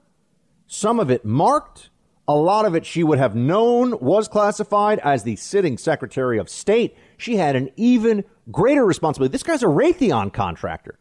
some 0.68 1.00
of 1.00 1.10
it 1.10 1.24
marked, 1.24 1.90
a 2.28 2.36
lot 2.36 2.66
of 2.66 2.76
it 2.76 2.86
she 2.86 3.02
would 3.02 3.18
have 3.18 3.34
known 3.34 3.98
was 4.02 4.28
classified 4.28 5.00
as 5.06 5.24
the 5.24 5.38
sitting 5.38 5.78
Secretary 5.78 6.38
of 6.38 6.50
State. 6.50 6.98
She 7.16 7.38
had 7.38 7.56
an 7.56 7.70
even 7.78 8.26
greater 8.52 8.86
responsibility. 8.86 9.32
This 9.32 9.44
guy's 9.44 9.64
a 9.64 9.68
Raytheon 9.68 10.34
contractor. 10.34 11.00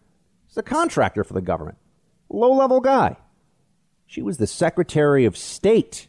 He's 0.55 0.59
a 0.61 0.63
contractor 0.63 1.25
for 1.25 1.35
the 1.35 1.41
government. 1.41 1.79
Low 2.29 2.53
level 2.53 2.81
guy. 2.81 3.17
She 4.07 4.23
was 4.23 4.39
the 4.39 4.47
Secretary 4.47 5.25
of 5.25 5.37
State 5.37 6.07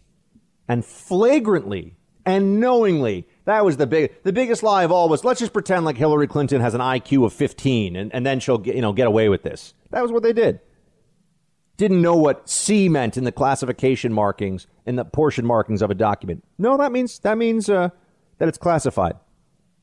and 0.67 0.85
flagrantly 0.85 1.97
and 2.27 2.59
knowingly 2.59 3.27
that 3.45 3.65
was 3.65 3.77
the 3.77 3.87
big, 3.87 4.21
the 4.21 4.31
biggest 4.31 4.61
lie 4.61 4.83
of 4.83 4.91
all 4.91 5.09
was 5.09 5.23
let's 5.23 5.39
just 5.39 5.51
pretend 5.51 5.83
like 5.83 5.97
Hillary 5.97 6.27
Clinton 6.27 6.61
has 6.61 6.75
an 6.75 6.81
IQ 6.81 7.25
of 7.25 7.33
15 7.33 7.95
and, 7.95 8.13
and 8.13 8.23
then 8.23 8.39
she'll 8.39 8.59
get, 8.59 8.75
you 8.75 8.81
know, 8.81 8.93
get 8.93 9.07
away 9.07 9.29
with 9.29 9.41
this. 9.41 9.73
That 9.89 10.03
was 10.03 10.11
what 10.11 10.21
they 10.21 10.33
did. 10.33 10.59
Didn't 11.77 12.03
know 12.03 12.15
what 12.15 12.47
C 12.47 12.87
meant 12.87 13.17
in 13.17 13.23
the 13.23 13.31
classification 13.31 14.13
markings, 14.13 14.67
in 14.85 14.95
the 14.95 15.05
portion 15.05 15.47
markings 15.47 15.81
of 15.81 15.89
a 15.89 15.95
document. 15.95 16.43
No, 16.59 16.77
that 16.77 16.91
means, 16.91 17.17
that 17.19 17.39
means, 17.39 17.67
uh, 17.67 17.89
that 18.37 18.47
it's 18.47 18.59
classified. 18.59 19.15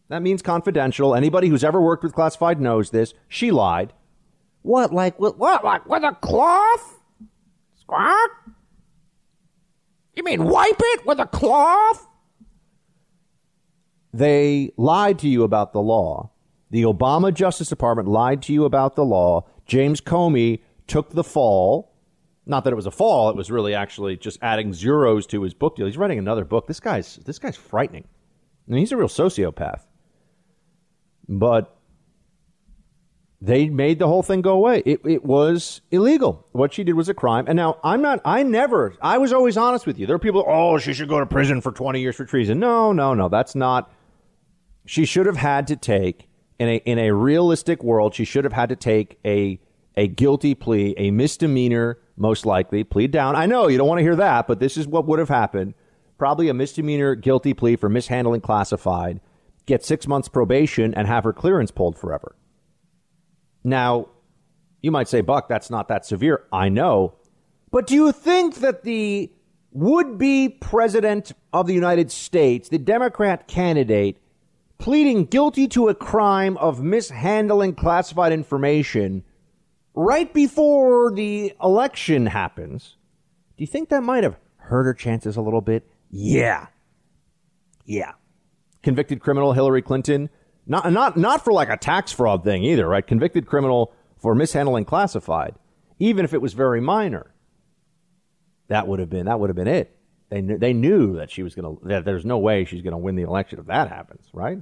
That 0.08 0.22
means 0.22 0.40
confidential. 0.40 1.16
Anybody 1.16 1.48
who's 1.48 1.64
ever 1.64 1.80
worked 1.80 2.04
with 2.04 2.14
classified 2.14 2.60
knows 2.60 2.90
this. 2.90 3.12
She 3.26 3.50
lied. 3.50 3.92
What, 4.62 4.92
like, 4.92 5.18
what, 5.18 5.38
what 5.38 5.64
like 5.64 5.86
with 5.86 6.04
a 6.04 6.12
cloth? 6.20 7.00
Squawk? 7.80 8.30
You 10.14 10.24
mean 10.24 10.44
wipe 10.44 10.76
it 10.78 11.06
with 11.06 11.18
a 11.18 11.26
cloth? 11.26 12.06
They 14.12 14.72
lied 14.76 15.18
to 15.20 15.28
you 15.28 15.42
about 15.42 15.72
the 15.72 15.80
law. 15.80 16.30
The 16.70 16.82
Obama 16.82 17.32
Justice 17.32 17.68
Department 17.68 18.08
lied 18.08 18.42
to 18.42 18.52
you 18.52 18.64
about 18.64 18.94
the 18.94 19.04
law. 19.04 19.46
James 19.66 20.00
Comey 20.00 20.60
took 20.86 21.10
the 21.10 21.24
fall. 21.24 21.92
Not 22.44 22.64
that 22.64 22.72
it 22.72 22.76
was 22.76 22.86
a 22.86 22.90
fall; 22.90 23.30
it 23.30 23.36
was 23.36 23.50
really 23.50 23.74
actually 23.74 24.16
just 24.16 24.38
adding 24.42 24.72
zeros 24.74 25.26
to 25.28 25.42
his 25.42 25.54
book 25.54 25.76
deal. 25.76 25.86
He's 25.86 25.96
writing 25.96 26.18
another 26.18 26.44
book. 26.44 26.66
This 26.66 26.80
guy's 26.80 27.16
this 27.16 27.38
guy's 27.38 27.56
frightening. 27.56 28.04
I 28.66 28.70
mean, 28.72 28.80
he's 28.80 28.92
a 28.92 28.96
real 28.96 29.08
sociopath. 29.08 29.82
but 31.28 31.76
they 33.44 33.68
made 33.68 33.98
the 33.98 34.06
whole 34.06 34.22
thing 34.22 34.40
go 34.40 34.52
away. 34.52 34.84
It, 34.86 35.00
it 35.04 35.24
was 35.24 35.80
illegal. 35.90 36.46
What 36.52 36.72
she 36.72 36.84
did 36.84 36.92
was 36.92 37.08
a 37.08 37.14
crime. 37.14 37.46
And 37.48 37.56
now 37.56 37.76
I'm 37.82 38.00
not, 38.00 38.20
I 38.24 38.44
never, 38.44 38.94
I 39.02 39.18
was 39.18 39.32
always 39.32 39.56
honest 39.56 39.84
with 39.84 39.98
you. 39.98 40.06
There 40.06 40.14
are 40.14 40.20
people, 40.20 40.44
oh, 40.46 40.78
she 40.78 40.94
should 40.94 41.08
go 41.08 41.18
to 41.18 41.26
prison 41.26 41.60
for 41.60 41.72
20 41.72 42.00
years 42.00 42.14
for 42.14 42.24
treason. 42.24 42.60
No, 42.60 42.92
no, 42.92 43.14
no. 43.14 43.28
That's 43.28 43.56
not, 43.56 43.90
she 44.86 45.04
should 45.04 45.26
have 45.26 45.38
had 45.38 45.66
to 45.66 45.76
take, 45.76 46.28
in 46.60 46.68
a, 46.68 46.76
in 46.76 47.00
a 47.00 47.10
realistic 47.12 47.82
world, 47.82 48.14
she 48.14 48.24
should 48.24 48.44
have 48.44 48.52
had 48.52 48.68
to 48.68 48.76
take 48.76 49.18
a, 49.24 49.58
a 49.96 50.06
guilty 50.06 50.54
plea, 50.54 50.94
a 50.96 51.10
misdemeanor, 51.10 51.98
most 52.16 52.46
likely, 52.46 52.84
plead 52.84 53.10
down. 53.10 53.34
I 53.34 53.46
know 53.46 53.66
you 53.66 53.76
don't 53.76 53.88
want 53.88 53.98
to 53.98 54.04
hear 54.04 54.16
that, 54.16 54.46
but 54.46 54.60
this 54.60 54.76
is 54.76 54.86
what 54.86 55.06
would 55.06 55.18
have 55.18 55.28
happened. 55.28 55.74
Probably 56.16 56.48
a 56.48 56.54
misdemeanor 56.54 57.16
guilty 57.16 57.54
plea 57.54 57.74
for 57.74 57.88
mishandling 57.88 58.42
classified, 58.42 59.20
get 59.66 59.84
six 59.84 60.06
months 60.06 60.28
probation, 60.28 60.94
and 60.94 61.08
have 61.08 61.24
her 61.24 61.32
clearance 61.32 61.72
pulled 61.72 61.98
forever. 61.98 62.36
Now, 63.64 64.08
you 64.80 64.90
might 64.90 65.08
say, 65.08 65.20
Buck, 65.20 65.48
that's 65.48 65.70
not 65.70 65.88
that 65.88 66.04
severe. 66.04 66.44
I 66.52 66.68
know. 66.68 67.14
But 67.70 67.86
do 67.86 67.94
you 67.94 68.12
think 68.12 68.56
that 68.56 68.82
the 68.82 69.30
would 69.72 70.18
be 70.18 70.48
president 70.48 71.32
of 71.52 71.66
the 71.66 71.72
United 71.72 72.10
States, 72.10 72.68
the 72.68 72.78
Democrat 72.78 73.48
candidate, 73.48 74.18
pleading 74.78 75.24
guilty 75.24 75.66
to 75.68 75.88
a 75.88 75.94
crime 75.94 76.56
of 76.58 76.82
mishandling 76.82 77.74
classified 77.74 78.32
information 78.32 79.24
right 79.94 80.32
before 80.34 81.10
the 81.12 81.54
election 81.62 82.26
happens, 82.26 82.96
do 83.56 83.62
you 83.62 83.66
think 83.66 83.88
that 83.88 84.02
might 84.02 84.24
have 84.24 84.36
hurt 84.56 84.84
her 84.84 84.94
chances 84.94 85.36
a 85.36 85.40
little 85.42 85.60
bit? 85.60 85.88
Yeah. 86.10 86.66
Yeah. 87.84 88.12
Convicted 88.82 89.20
criminal 89.20 89.52
Hillary 89.52 89.82
Clinton 89.82 90.28
not 90.66 90.92
not 90.92 91.16
not 91.16 91.44
for 91.44 91.52
like 91.52 91.68
a 91.68 91.76
tax 91.76 92.12
fraud 92.12 92.44
thing 92.44 92.62
either, 92.64 92.88
right? 92.88 93.06
Convicted 93.06 93.46
criminal 93.46 93.92
for 94.16 94.34
mishandling 94.34 94.84
classified, 94.84 95.54
even 95.98 96.24
if 96.24 96.32
it 96.32 96.40
was 96.40 96.54
very 96.54 96.80
minor. 96.80 97.34
That 98.68 98.86
would 98.86 99.00
have 99.00 99.10
been 99.10 99.26
that 99.26 99.40
would 99.40 99.50
have 99.50 99.56
been 99.56 99.68
it. 99.68 99.96
They 100.30 100.40
knew, 100.40 100.56
they 100.56 100.72
knew 100.72 101.16
that 101.16 101.30
she 101.30 101.42
was 101.42 101.54
going 101.54 101.76
to 101.76 101.88
that 101.88 102.04
there's 102.04 102.24
no 102.24 102.38
way 102.38 102.64
she's 102.64 102.82
going 102.82 102.92
to 102.92 102.98
win 102.98 103.16
the 103.16 103.22
election 103.22 103.58
if 103.58 103.66
that 103.66 103.88
happens, 103.88 104.28
right? 104.32 104.58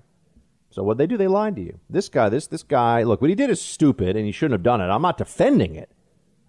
So 0.70 0.82
what 0.82 0.98
they 0.98 1.06
do, 1.06 1.16
they 1.16 1.28
lied 1.28 1.56
to 1.56 1.62
you. 1.62 1.78
This 1.88 2.08
guy, 2.08 2.28
this 2.28 2.46
this 2.46 2.62
guy, 2.62 3.02
look, 3.02 3.20
what 3.20 3.30
he 3.30 3.36
did 3.36 3.50
is 3.50 3.60
stupid 3.60 4.16
and 4.16 4.24
he 4.24 4.32
shouldn't 4.32 4.54
have 4.54 4.62
done 4.62 4.80
it. 4.80 4.88
I'm 4.88 5.02
not 5.02 5.18
defending 5.18 5.74
it. 5.74 5.90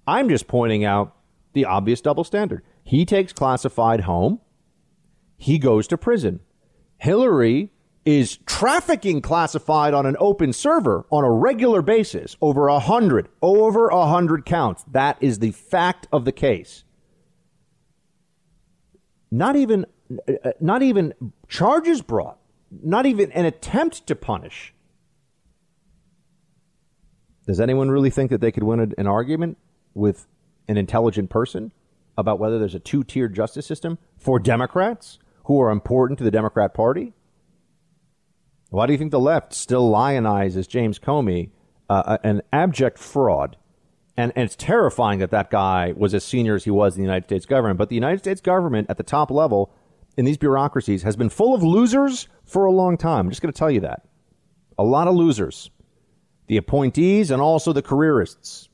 I'm 0.07 0.29
just 0.29 0.47
pointing 0.47 0.83
out 0.85 1.15
the 1.53 1.65
obvious 1.65 2.01
double 2.01 2.23
standard. 2.23 2.63
He 2.83 3.05
takes 3.05 3.33
classified 3.33 4.01
home. 4.01 4.39
He 5.37 5.59
goes 5.59 5.87
to 5.87 5.97
prison. 5.97 6.39
Hillary 6.97 7.71
is 8.03 8.37
trafficking 8.45 9.21
classified 9.21 9.93
on 9.93 10.05
an 10.05 10.15
open 10.19 10.53
server 10.53 11.05
on 11.11 11.23
a 11.23 11.31
regular 11.31 11.81
basis 11.81 12.35
over 12.41 12.67
a 12.67 12.79
hundred, 12.79 13.29
over 13.41 13.89
a 13.89 14.07
hundred 14.07 14.45
counts. 14.45 14.83
That 14.91 15.17
is 15.21 15.39
the 15.39 15.51
fact 15.51 16.07
of 16.11 16.25
the 16.25 16.31
case. 16.31 16.83
Not 19.29 19.55
even, 19.55 19.85
uh, 20.27 20.51
not 20.59 20.81
even 20.81 21.13
charges 21.47 22.01
brought. 22.01 22.37
Not 22.83 23.05
even 23.05 23.31
an 23.33 23.45
attempt 23.45 24.07
to 24.07 24.15
punish. 24.15 24.73
Does 27.45 27.59
anyone 27.59 27.91
really 27.91 28.09
think 28.09 28.31
that 28.31 28.39
they 28.39 28.51
could 28.51 28.63
win 28.63 28.93
an 28.97 29.07
argument 29.07 29.57
with 29.93 30.27
an 30.67 30.77
intelligent 30.77 31.29
person 31.29 31.71
about 32.17 32.39
whether 32.39 32.57
there's 32.57 32.75
a 32.75 32.79
two-tiered 32.79 33.35
justice 33.35 33.65
system 33.65 33.97
for 34.17 34.39
Democrats 34.39 35.19
who 35.45 35.59
are 35.59 35.69
important 35.69 36.17
to 36.19 36.23
the 36.23 36.31
Democrat 36.31 36.73
Party? 36.73 37.13
Why 38.71 38.85
do 38.87 38.93
you 38.93 38.97
think 38.97 39.11
the 39.11 39.19
left 39.19 39.53
still 39.53 39.91
lionizes 39.91 40.65
James 40.65 40.97
Comey, 40.97 41.49
uh, 41.89 42.17
an 42.23 42.41
abject 42.53 42.97
fraud? 42.97 43.57
And, 44.15 44.31
and 44.33 44.45
it's 44.45 44.55
terrifying 44.55 45.19
that 45.19 45.31
that 45.31 45.49
guy 45.49 45.93
was 45.95 46.13
as 46.13 46.23
senior 46.23 46.55
as 46.55 46.63
he 46.63 46.71
was 46.71 46.95
in 46.95 47.01
the 47.01 47.05
United 47.05 47.25
States 47.25 47.45
government. 47.45 47.77
But 47.77 47.89
the 47.89 47.95
United 47.95 48.19
States 48.19 48.39
government 48.39 48.89
at 48.89 48.95
the 48.95 49.03
top 49.03 49.29
level 49.29 49.73
in 50.15 50.23
these 50.23 50.37
bureaucracies 50.37 51.03
has 51.03 51.17
been 51.17 51.29
full 51.29 51.53
of 51.53 51.61
losers 51.61 52.29
for 52.45 52.63
a 52.63 52.71
long 52.71 52.97
time. 52.97 53.25
I'm 53.25 53.29
just 53.29 53.41
going 53.41 53.51
to 53.51 53.59
tell 53.59 53.69
you 53.69 53.81
that. 53.81 54.03
A 54.77 54.83
lot 54.83 55.09
of 55.09 55.15
losers. 55.15 55.69
The 56.47 56.55
appointees 56.55 57.29
and 57.29 57.41
also 57.41 57.73
the 57.73 57.81
careerists. 57.81 58.69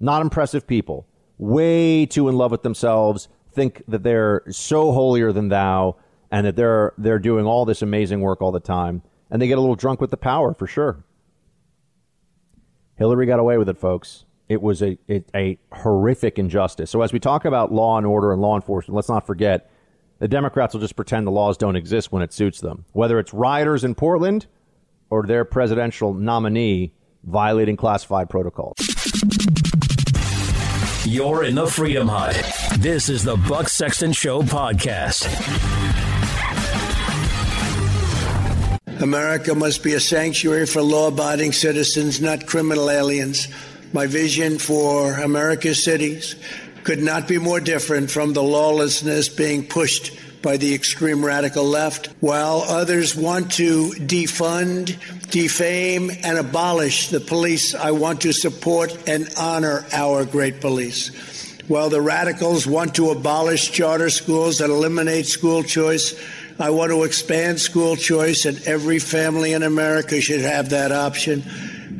Not 0.00 0.22
impressive 0.22 0.66
people. 0.66 1.06
Way 1.36 2.06
too 2.06 2.30
in 2.30 2.36
love 2.36 2.50
with 2.50 2.62
themselves. 2.62 3.28
Think 3.52 3.82
that 3.88 4.02
they're 4.02 4.42
so 4.50 4.92
holier 4.92 5.32
than 5.32 5.48
thou 5.48 5.96
and 6.30 6.46
that 6.46 6.56
they're, 6.56 6.94
they're 6.96 7.18
doing 7.18 7.44
all 7.44 7.66
this 7.66 7.82
amazing 7.82 8.22
work 8.22 8.40
all 8.40 8.50
the 8.50 8.58
time 8.58 9.02
and 9.34 9.42
they 9.42 9.48
get 9.48 9.58
a 9.58 9.60
little 9.60 9.74
drunk 9.74 10.00
with 10.00 10.12
the 10.12 10.16
power 10.16 10.54
for 10.54 10.68
sure. 10.68 11.02
Hillary 12.94 13.26
got 13.26 13.40
away 13.40 13.58
with 13.58 13.68
it, 13.68 13.76
folks. 13.76 14.26
It 14.48 14.62
was 14.62 14.80
a, 14.80 14.96
a 15.34 15.58
horrific 15.72 16.38
injustice. 16.38 16.88
So, 16.88 17.02
as 17.02 17.12
we 17.12 17.18
talk 17.18 17.44
about 17.44 17.72
law 17.72 17.98
and 17.98 18.06
order 18.06 18.32
and 18.32 18.40
law 18.40 18.54
enforcement, 18.54 18.94
let's 18.94 19.08
not 19.08 19.26
forget 19.26 19.68
the 20.20 20.28
Democrats 20.28 20.72
will 20.72 20.80
just 20.80 20.94
pretend 20.94 21.26
the 21.26 21.32
laws 21.32 21.56
don't 21.56 21.74
exist 21.74 22.12
when 22.12 22.22
it 22.22 22.32
suits 22.32 22.60
them. 22.60 22.84
Whether 22.92 23.18
it's 23.18 23.34
rioters 23.34 23.82
in 23.82 23.96
Portland 23.96 24.46
or 25.10 25.24
their 25.24 25.44
presidential 25.44 26.14
nominee 26.14 26.92
violating 27.24 27.76
classified 27.76 28.30
protocols. 28.30 28.76
You're 31.04 31.42
in 31.42 31.56
the 31.56 31.66
Freedom 31.66 32.06
Hut. 32.06 32.40
This 32.78 33.08
is 33.08 33.24
the 33.24 33.36
Buck 33.36 33.68
Sexton 33.68 34.12
Show 34.12 34.42
podcast. 34.42 36.03
America 39.04 39.54
must 39.54 39.82
be 39.82 39.92
a 39.92 40.00
sanctuary 40.00 40.64
for 40.64 40.80
law 40.80 41.08
abiding 41.08 41.52
citizens, 41.52 42.22
not 42.22 42.46
criminal 42.46 42.88
aliens. 42.88 43.48
My 43.92 44.06
vision 44.06 44.58
for 44.58 45.12
America's 45.12 45.84
cities 45.84 46.36
could 46.84 47.02
not 47.02 47.28
be 47.28 47.36
more 47.36 47.60
different 47.60 48.10
from 48.10 48.32
the 48.32 48.42
lawlessness 48.42 49.28
being 49.28 49.66
pushed 49.66 50.16
by 50.40 50.56
the 50.56 50.74
extreme 50.74 51.22
radical 51.22 51.64
left, 51.64 52.06
while 52.20 52.64
others 52.66 53.14
want 53.14 53.52
to 53.52 53.90
defund, 53.90 54.96
defame, 55.30 56.10
and 56.22 56.38
abolish 56.38 57.10
the 57.10 57.20
police. 57.20 57.74
I 57.74 57.90
want 57.90 58.22
to 58.22 58.32
support 58.32 59.06
and 59.06 59.28
honor 59.38 59.84
our 59.92 60.24
great 60.24 60.62
police. 60.62 61.10
While 61.68 61.90
the 61.90 62.00
radicals 62.00 62.66
want 62.66 62.94
to 62.94 63.10
abolish 63.10 63.70
charter 63.70 64.08
schools 64.08 64.62
and 64.62 64.72
eliminate 64.72 65.26
school 65.26 65.62
choice, 65.62 66.14
I 66.58 66.70
want 66.70 66.90
to 66.92 67.02
expand 67.02 67.60
school 67.60 67.96
choice, 67.96 68.44
and 68.44 68.60
every 68.66 69.00
family 69.00 69.52
in 69.52 69.62
America 69.62 70.20
should 70.20 70.42
have 70.42 70.70
that 70.70 70.92
option. 70.92 71.42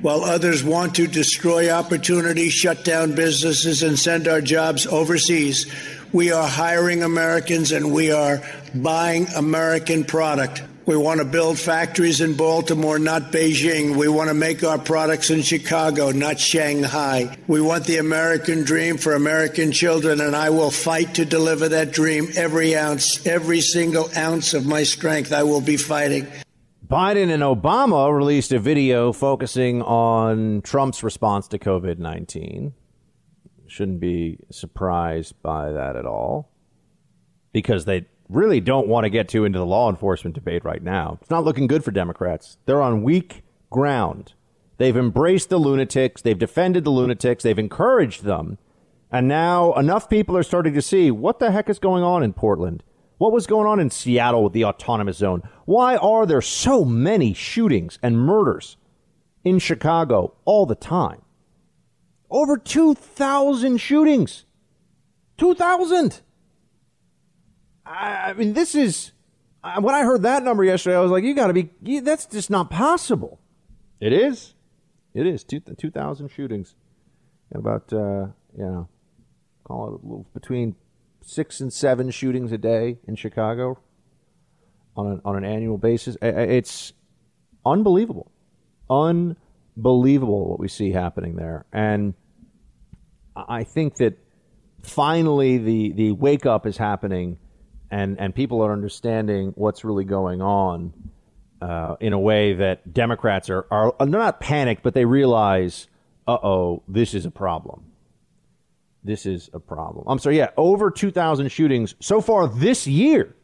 While 0.00 0.22
others 0.22 0.62
want 0.62 0.96
to 0.96 1.06
destroy 1.06 1.70
opportunity, 1.70 2.50
shut 2.50 2.84
down 2.84 3.14
businesses, 3.14 3.82
and 3.82 3.98
send 3.98 4.28
our 4.28 4.40
jobs 4.40 4.86
overseas, 4.86 5.66
we 6.12 6.30
are 6.30 6.46
hiring 6.46 7.02
Americans 7.02 7.72
and 7.72 7.92
we 7.92 8.12
are 8.12 8.40
buying 8.72 9.26
American 9.34 10.04
product. 10.04 10.62
We 10.86 10.96
want 10.98 11.20
to 11.20 11.24
build 11.24 11.58
factories 11.58 12.20
in 12.20 12.34
Baltimore, 12.34 12.98
not 12.98 13.32
Beijing. 13.32 13.96
We 13.96 14.06
want 14.08 14.28
to 14.28 14.34
make 14.34 14.62
our 14.62 14.78
products 14.78 15.30
in 15.30 15.40
Chicago, 15.40 16.10
not 16.10 16.38
Shanghai. 16.38 17.38
We 17.46 17.62
want 17.62 17.84
the 17.84 17.96
American 17.96 18.64
dream 18.64 18.98
for 18.98 19.14
American 19.14 19.72
children, 19.72 20.20
and 20.20 20.36
I 20.36 20.50
will 20.50 20.70
fight 20.70 21.14
to 21.14 21.24
deliver 21.24 21.70
that 21.70 21.92
dream 21.92 22.28
every 22.36 22.76
ounce, 22.76 23.26
every 23.26 23.62
single 23.62 24.10
ounce 24.14 24.52
of 24.52 24.66
my 24.66 24.82
strength. 24.82 25.32
I 25.32 25.44
will 25.44 25.62
be 25.62 25.78
fighting. 25.78 26.26
Biden 26.86 27.32
and 27.32 27.42
Obama 27.42 28.14
released 28.14 28.52
a 28.52 28.58
video 28.58 29.10
focusing 29.14 29.80
on 29.80 30.60
Trump's 30.60 31.02
response 31.02 31.48
to 31.48 31.58
COVID 31.58 31.98
19. 31.98 32.74
Shouldn't 33.66 34.00
be 34.00 34.38
surprised 34.50 35.40
by 35.40 35.72
that 35.72 35.96
at 35.96 36.04
all 36.04 36.50
because 37.52 37.86
they 37.86 38.04
really 38.28 38.60
don't 38.60 38.88
want 38.88 39.04
to 39.04 39.10
get 39.10 39.28
too 39.28 39.44
into 39.44 39.58
the 39.58 39.66
law 39.66 39.90
enforcement 39.90 40.34
debate 40.34 40.64
right 40.64 40.82
now. 40.82 41.18
It's 41.20 41.30
not 41.30 41.44
looking 41.44 41.66
good 41.66 41.84
for 41.84 41.90
Democrats. 41.90 42.58
They're 42.66 42.82
on 42.82 43.02
weak 43.02 43.42
ground. 43.70 44.34
They've 44.78 44.96
embraced 44.96 45.50
the 45.50 45.58
lunatics, 45.58 46.22
they've 46.22 46.38
defended 46.38 46.84
the 46.84 46.90
lunatics, 46.90 47.44
they've 47.44 47.58
encouraged 47.58 48.24
them. 48.24 48.58
And 49.10 49.28
now 49.28 49.72
enough 49.74 50.10
people 50.10 50.36
are 50.36 50.42
starting 50.42 50.74
to 50.74 50.82
see 50.82 51.10
what 51.10 51.38
the 51.38 51.52
heck 51.52 51.68
is 51.68 51.78
going 51.78 52.02
on 52.02 52.22
in 52.24 52.32
Portland. 52.32 52.82
What 53.18 53.32
was 53.32 53.46
going 53.46 53.68
on 53.68 53.78
in 53.78 53.90
Seattle 53.90 54.42
with 54.42 54.52
the 54.52 54.64
autonomous 54.64 55.18
zone? 55.18 55.42
Why 55.66 55.96
are 55.96 56.26
there 56.26 56.40
so 56.40 56.84
many 56.84 57.32
shootings 57.32 57.98
and 58.02 58.18
murders 58.18 58.76
in 59.44 59.60
Chicago 59.60 60.34
all 60.44 60.66
the 60.66 60.74
time? 60.74 61.22
Over 62.28 62.58
2,000 62.58 63.78
shootings. 63.78 64.44
2,000. 65.38 66.20
I, 67.86 68.32
mean, 68.32 68.54
this 68.54 68.74
is 68.74 69.12
when 69.62 69.94
I 69.94 70.02
heard 70.02 70.22
that 70.22 70.42
number 70.42 70.64
yesterday. 70.64 70.96
I 70.96 71.00
was 71.00 71.10
like, 71.10 71.24
"You 71.24 71.34
got 71.34 71.48
to 71.48 71.52
be. 71.52 71.70
You, 71.82 72.00
that's 72.00 72.26
just 72.26 72.50
not 72.50 72.70
possible." 72.70 73.40
It 74.00 74.12
is. 74.12 74.54
It 75.12 75.26
is 75.26 75.44
two 75.44 75.60
two 75.60 75.90
thousand 75.90 76.28
shootings, 76.28 76.74
and 77.50 77.60
about 77.60 77.92
uh, 77.92 78.26
you 78.56 78.64
know, 78.64 78.88
call 79.64 79.88
it 79.88 80.04
little, 80.04 80.26
between 80.34 80.76
six 81.20 81.60
and 81.60 81.72
seven 81.72 82.10
shootings 82.10 82.52
a 82.52 82.58
day 82.58 82.98
in 83.06 83.16
Chicago 83.16 83.78
on 84.96 85.06
an 85.06 85.20
on 85.24 85.36
an 85.36 85.44
annual 85.44 85.78
basis. 85.78 86.16
It's 86.22 86.92
unbelievable. 87.64 88.30
unbelievable 88.90 90.48
what 90.50 90.60
we 90.60 90.68
see 90.68 90.92
happening 90.92 91.36
there. 91.36 91.64
And 91.72 92.14
I 93.36 93.64
think 93.64 93.96
that 93.96 94.18
finally 94.82 95.58
the, 95.58 95.92
the 95.92 96.12
wake 96.12 96.46
up 96.46 96.66
is 96.66 96.76
happening 96.76 97.38
and, 97.94 98.18
and 98.18 98.34
people 98.34 98.60
are 98.60 98.72
understanding 98.72 99.52
what's 99.54 99.84
really 99.84 100.04
going 100.04 100.42
on 100.42 100.92
uh, 101.62 101.94
in 102.00 102.12
a 102.12 102.18
way 102.18 102.52
that 102.54 102.92
Democrats 102.92 103.48
are, 103.48 103.66
are 103.70 103.94
they're 104.00 104.08
not 104.08 104.40
panicked, 104.40 104.82
but 104.82 104.94
they 104.94 105.04
realize, 105.04 105.86
uh 106.26 106.36
oh, 106.42 106.82
this 106.88 107.14
is 107.14 107.24
a 107.24 107.30
problem. 107.30 107.84
This 109.04 109.26
is 109.26 109.48
a 109.52 109.60
problem. 109.60 110.06
I'm 110.08 110.18
sorry, 110.18 110.38
yeah, 110.38 110.50
over 110.56 110.90
2,000 110.90 111.48
shootings 111.50 111.94
so 112.00 112.20
far 112.20 112.48
this 112.48 112.84
year. 112.88 113.36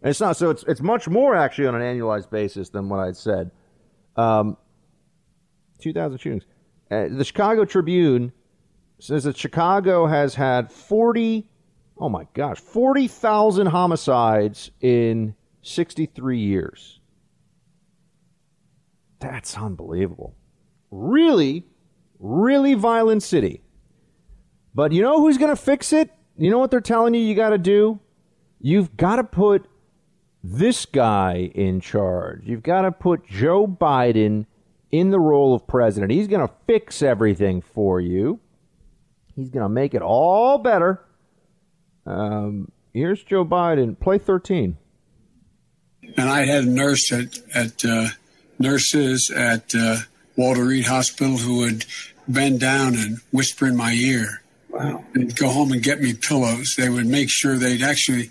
And 0.00 0.08
it's 0.08 0.20
not 0.20 0.38
so 0.38 0.48
it's 0.48 0.64
it's 0.66 0.80
much 0.80 1.06
more 1.06 1.36
actually 1.36 1.66
on 1.66 1.74
an 1.74 1.82
annualized 1.82 2.30
basis 2.30 2.70
than 2.70 2.88
what 2.88 3.00
I'd 3.00 3.18
said. 3.18 3.50
Um, 4.16 4.56
2,000 5.80 6.16
shootings. 6.16 6.44
Uh, 6.90 7.08
the 7.10 7.24
Chicago 7.24 7.66
Tribune 7.66 8.32
says 8.98 9.24
that 9.24 9.36
Chicago 9.36 10.06
has 10.06 10.34
had 10.34 10.72
40, 10.72 11.49
oh 12.00 12.08
my 12.08 12.26
gosh, 12.32 12.58
40,000 12.58 13.66
homicides 13.66 14.70
in 14.80 15.34
63 15.62 16.38
years. 16.38 17.00
That's 19.18 19.56
unbelievable. 19.56 20.34
Really, 20.90 21.66
really 22.18 22.74
violent 22.74 23.22
city. 23.22 23.60
But 24.74 24.92
you 24.92 25.02
know 25.02 25.20
who's 25.20 25.36
going 25.36 25.54
to 25.54 25.62
fix 25.62 25.92
it? 25.92 26.10
You 26.38 26.50
know 26.50 26.58
what 26.58 26.70
they're 26.70 26.80
telling 26.80 27.12
you 27.12 27.20
you 27.20 27.34
got 27.34 27.50
to 27.50 27.58
do? 27.58 28.00
You've 28.60 28.96
got 28.96 29.16
to 29.16 29.24
put 29.24 29.66
this 30.42 30.86
guy 30.86 31.50
in 31.54 31.80
charge. 31.80 32.40
You've 32.44 32.62
got 32.62 32.82
to 32.82 32.92
put 32.92 33.26
Joe 33.26 33.66
Biden 33.66 34.46
in 34.90 35.10
the 35.10 35.20
role 35.20 35.54
of 35.54 35.66
president. 35.66 36.12
He's 36.12 36.28
going 36.28 36.46
to 36.46 36.54
fix 36.66 37.02
everything 37.02 37.60
for 37.60 38.00
you. 38.00 38.40
He's 39.36 39.50
going 39.50 39.64
to 39.64 39.68
make 39.68 39.92
it 39.92 40.02
all 40.02 40.58
better. 40.58 41.04
Um, 42.06 42.70
here's 42.92 43.22
Joe 43.22 43.44
Biden. 43.44 43.98
Play 43.98 44.18
13. 44.18 44.76
And 46.16 46.28
I 46.28 46.44
had 46.44 46.64
a 46.64 46.70
nurse 46.70 47.12
at, 47.12 47.38
at 47.54 47.84
uh, 47.84 48.08
nurses 48.58 49.30
at 49.30 49.74
uh, 49.74 49.96
Walter 50.36 50.64
Reed 50.64 50.86
Hospital 50.86 51.36
who 51.36 51.58
would 51.58 51.84
bend 52.28 52.60
down 52.60 52.94
and 52.94 53.18
whisper 53.32 53.66
in 53.66 53.76
my 53.76 53.92
ear. 53.92 54.42
Wow. 54.68 55.04
And 55.14 55.34
go 55.34 55.48
home 55.48 55.72
and 55.72 55.82
get 55.82 56.00
me 56.00 56.14
pillows. 56.14 56.74
They 56.76 56.88
would 56.88 57.06
make 57.06 57.28
sure 57.28 57.56
they'd 57.56 57.82
actually, 57.82 58.30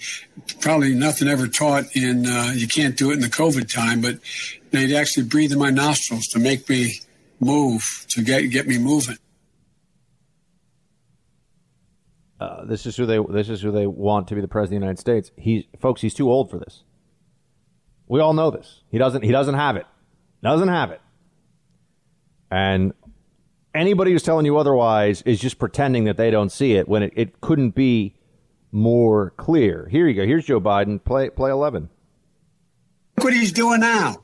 probably 0.61 0.93
nothing 0.93 1.27
ever 1.27 1.47
taught 1.47 1.95
in, 1.95 2.25
uh, 2.25 2.53
you 2.55 2.67
can't 2.67 2.97
do 2.97 3.11
it 3.11 3.15
in 3.15 3.19
the 3.19 3.27
COVID 3.27 3.71
time, 3.73 3.99
but 4.01 4.19
they'd 4.71 4.95
actually 4.95 5.23
breathe 5.23 5.51
in 5.51 5.59
my 5.59 5.69
nostrils 5.69 6.27
to 6.27 6.39
make 6.39 6.69
me 6.69 6.93
move, 7.41 8.05
to 8.09 8.23
get, 8.23 8.43
get 8.43 8.67
me 8.67 8.77
moving. 8.77 9.17
Uh, 12.39 12.63
this 12.63 12.85
is 12.85 12.95
who 12.95 13.05
they 13.05 13.19
this 13.29 13.49
is 13.49 13.61
who 13.61 13.71
they 13.71 13.85
want 13.85 14.29
to 14.29 14.35
be 14.35 14.41
the 14.41 14.47
president 14.47 14.77
of 14.77 14.81
the 14.81 14.85
United 14.85 14.99
States. 14.99 15.31
He 15.37 15.67
folks, 15.79 16.01
he's 16.01 16.13
too 16.13 16.31
old 16.31 16.49
for 16.49 16.57
this. 16.57 16.83
We 18.07 18.21
all 18.21 18.33
know 18.33 18.49
this. 18.49 18.81
He 18.89 18.97
doesn't 18.97 19.23
he 19.23 19.31
doesn't 19.31 19.55
have 19.55 19.75
it. 19.75 19.85
Doesn't 20.41 20.69
have 20.69 20.91
it. 20.91 21.01
And 22.49 22.93
anybody 23.75 24.11
who's 24.11 24.23
telling 24.23 24.45
you 24.45 24.57
otherwise 24.57 25.21
is 25.23 25.39
just 25.39 25.59
pretending 25.59 26.05
that 26.05 26.15
they 26.15 26.31
don't 26.31 26.51
see 26.51 26.73
it 26.73 26.87
when 26.87 27.03
it, 27.03 27.13
it 27.15 27.41
couldn't 27.41 27.75
be 27.75 28.15
more 28.71 29.31
clear. 29.31 29.87
Here 29.91 30.07
you 30.07 30.13
go. 30.13 30.25
Here's 30.25 30.45
Joe 30.45 30.61
Biden. 30.61 31.03
Play 31.03 31.29
play 31.29 31.51
eleven. 31.51 31.89
Look 33.17 33.25
what 33.25 33.33
he's 33.33 33.51
doing 33.51 33.81
now. 33.81 34.15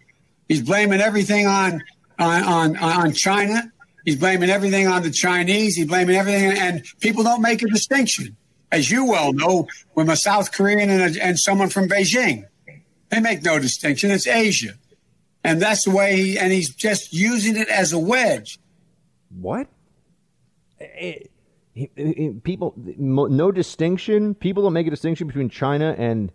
He's 0.47 0.61
blaming 0.61 1.01
everything 1.01 1.47
on 1.47 1.83
on 2.17 2.43
on, 2.43 2.77
on 2.77 3.11
China. 3.11 3.73
He's 4.05 4.15
blaming 4.15 4.51
everything 4.51 4.87
on 4.87 5.01
the 5.01 5.09
Chinese. 5.09 5.75
He's 5.75 5.87
blaming 5.87 6.15
everything, 6.15 6.57
and 6.57 6.85
people 6.99 7.23
don't 7.23 7.41
make 7.41 7.63
a 7.63 7.67
distinction, 7.67 8.37
as 8.71 8.91
you 8.91 9.05
well 9.05 9.33
know, 9.33 9.67
when 9.93 10.07
a 10.09 10.15
South 10.15 10.51
Korean 10.51 10.89
and, 10.89 11.17
a, 11.17 11.23
and 11.25 11.39
someone 11.39 11.69
from 11.69 11.89
Beijing. 11.89 12.45
They 13.09 13.19
make 13.19 13.43
no 13.43 13.57
distinction. 13.59 14.11
It's 14.11 14.27
Asia, 14.27 14.73
and 15.43 15.61
that's 15.61 15.85
the 15.85 15.91
way. 15.91 16.15
He, 16.15 16.39
and 16.39 16.53
he's 16.53 16.73
just 16.73 17.13
using 17.13 17.57
it 17.57 17.67
as 17.67 17.93
a 17.93 17.99
wedge. 17.99 18.59
What? 19.29 19.67
It, 20.79 21.31
it, 21.73 21.91
it, 21.95 22.43
people, 22.43 22.73
no 22.77 23.51
distinction. 23.51 24.35
People 24.35 24.63
don't 24.63 24.73
make 24.73 24.87
a 24.87 24.91
distinction 24.91 25.27
between 25.27 25.49
China 25.49 25.95
and 25.97 26.31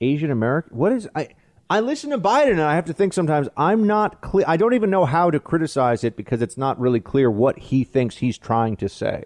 Asian 0.00 0.30
American. 0.30 0.76
What 0.76 0.92
is 0.92 1.08
I? 1.14 1.28
I 1.70 1.80
listen 1.80 2.10
to 2.10 2.18
Biden 2.18 2.52
and 2.52 2.60
I 2.60 2.74
have 2.74 2.84
to 2.86 2.92
think 2.92 3.12
sometimes 3.12 3.48
I'm 3.56 3.86
not 3.86 4.20
clear. 4.20 4.44
I 4.46 4.56
don't 4.56 4.74
even 4.74 4.90
know 4.90 5.04
how 5.04 5.30
to 5.30 5.40
criticize 5.40 6.04
it 6.04 6.16
because 6.16 6.42
it's 6.42 6.58
not 6.58 6.78
really 6.78 7.00
clear 7.00 7.30
what 7.30 7.58
he 7.58 7.84
thinks 7.84 8.18
he's 8.18 8.36
trying 8.36 8.76
to 8.76 8.88
say. 8.88 9.24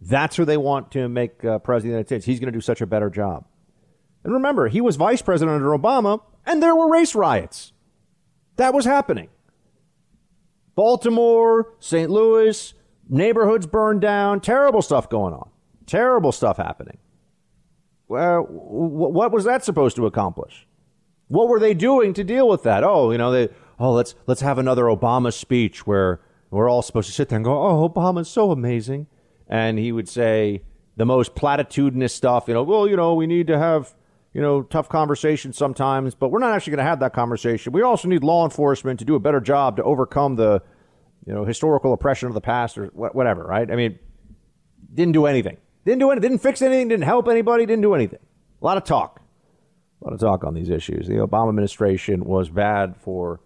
That's 0.00 0.36
who 0.36 0.44
they 0.44 0.56
want 0.56 0.92
to 0.92 1.08
make 1.08 1.44
uh, 1.44 1.58
president 1.58 1.74
of 1.76 1.82
the 1.82 1.88
United 1.88 2.06
States. 2.06 2.26
He's 2.26 2.38
going 2.38 2.52
to 2.52 2.56
do 2.56 2.60
such 2.60 2.80
a 2.80 2.86
better 2.86 3.10
job. 3.10 3.44
And 4.22 4.32
remember, 4.32 4.68
he 4.68 4.80
was 4.80 4.96
vice 4.96 5.22
president 5.22 5.54
under 5.54 5.70
Obama, 5.70 6.20
and 6.44 6.62
there 6.62 6.74
were 6.74 6.90
race 6.90 7.14
riots. 7.14 7.72
That 8.56 8.74
was 8.74 8.84
happening. 8.84 9.28
Baltimore, 10.74 11.74
St. 11.78 12.10
Louis, 12.10 12.74
neighborhoods 13.08 13.66
burned 13.66 14.00
down, 14.00 14.40
terrible 14.40 14.82
stuff 14.82 15.08
going 15.08 15.32
on, 15.32 15.48
terrible 15.86 16.32
stuff 16.32 16.56
happening. 16.56 16.98
Well, 18.08 18.42
what 18.42 19.32
was 19.32 19.44
that 19.44 19.64
supposed 19.64 19.96
to 19.96 20.06
accomplish? 20.06 20.65
What 21.28 21.48
were 21.48 21.58
they 21.58 21.74
doing 21.74 22.14
to 22.14 22.24
deal 22.24 22.48
with 22.48 22.62
that? 22.62 22.84
Oh, 22.84 23.10
you 23.10 23.18
know, 23.18 23.32
they 23.32 23.48
oh 23.78 23.92
let's 23.92 24.14
let's 24.26 24.40
have 24.40 24.58
another 24.58 24.84
Obama 24.84 25.32
speech 25.32 25.86
where 25.86 26.20
we're 26.50 26.70
all 26.70 26.82
supposed 26.82 27.08
to 27.08 27.14
sit 27.14 27.28
there 27.28 27.36
and 27.36 27.44
go, 27.44 27.60
oh, 27.60 27.88
Obama's 27.88 28.28
so 28.28 28.52
amazing, 28.52 29.06
and 29.48 29.78
he 29.78 29.90
would 29.90 30.08
say 30.08 30.62
the 30.96 31.04
most 31.04 31.34
platitudinous 31.34 32.10
stuff. 32.10 32.44
You 32.46 32.54
know, 32.54 32.62
well, 32.62 32.88
you 32.88 32.96
know, 32.96 33.14
we 33.14 33.26
need 33.26 33.48
to 33.48 33.58
have 33.58 33.94
you 34.32 34.40
know 34.40 34.62
tough 34.62 34.88
conversations 34.88 35.56
sometimes, 35.56 36.14
but 36.14 36.28
we're 36.28 36.38
not 36.38 36.54
actually 36.54 36.72
going 36.72 36.84
to 36.84 36.90
have 36.90 37.00
that 37.00 37.12
conversation. 37.12 37.72
We 37.72 37.82
also 37.82 38.06
need 38.08 38.22
law 38.22 38.44
enforcement 38.44 39.00
to 39.00 39.04
do 39.04 39.16
a 39.16 39.20
better 39.20 39.40
job 39.40 39.76
to 39.76 39.82
overcome 39.82 40.36
the 40.36 40.62
you 41.26 41.34
know 41.34 41.44
historical 41.44 41.92
oppression 41.92 42.28
of 42.28 42.34
the 42.34 42.40
past 42.40 42.78
or 42.78 42.86
whatever. 42.86 43.42
Right? 43.42 43.68
I 43.68 43.74
mean, 43.74 43.98
didn't 44.94 45.12
do 45.12 45.26
anything. 45.26 45.56
Didn't 45.84 46.00
do 46.00 46.10
anything. 46.10 46.30
Didn't 46.30 46.42
fix 46.42 46.62
anything. 46.62 46.88
Didn't 46.88 47.04
help 47.04 47.26
anybody. 47.26 47.66
Didn't 47.66 47.82
do 47.82 47.94
anything. 47.94 48.20
A 48.62 48.64
lot 48.64 48.76
of 48.76 48.84
talk 48.84 49.20
a 50.00 50.04
lot 50.04 50.14
of 50.14 50.20
talk 50.20 50.44
on 50.44 50.54
these 50.54 50.70
issues. 50.70 51.06
The 51.06 51.14
Obama 51.14 51.48
administration 51.48 52.24
was 52.24 52.48
bad 52.48 52.96
for 52.96 53.40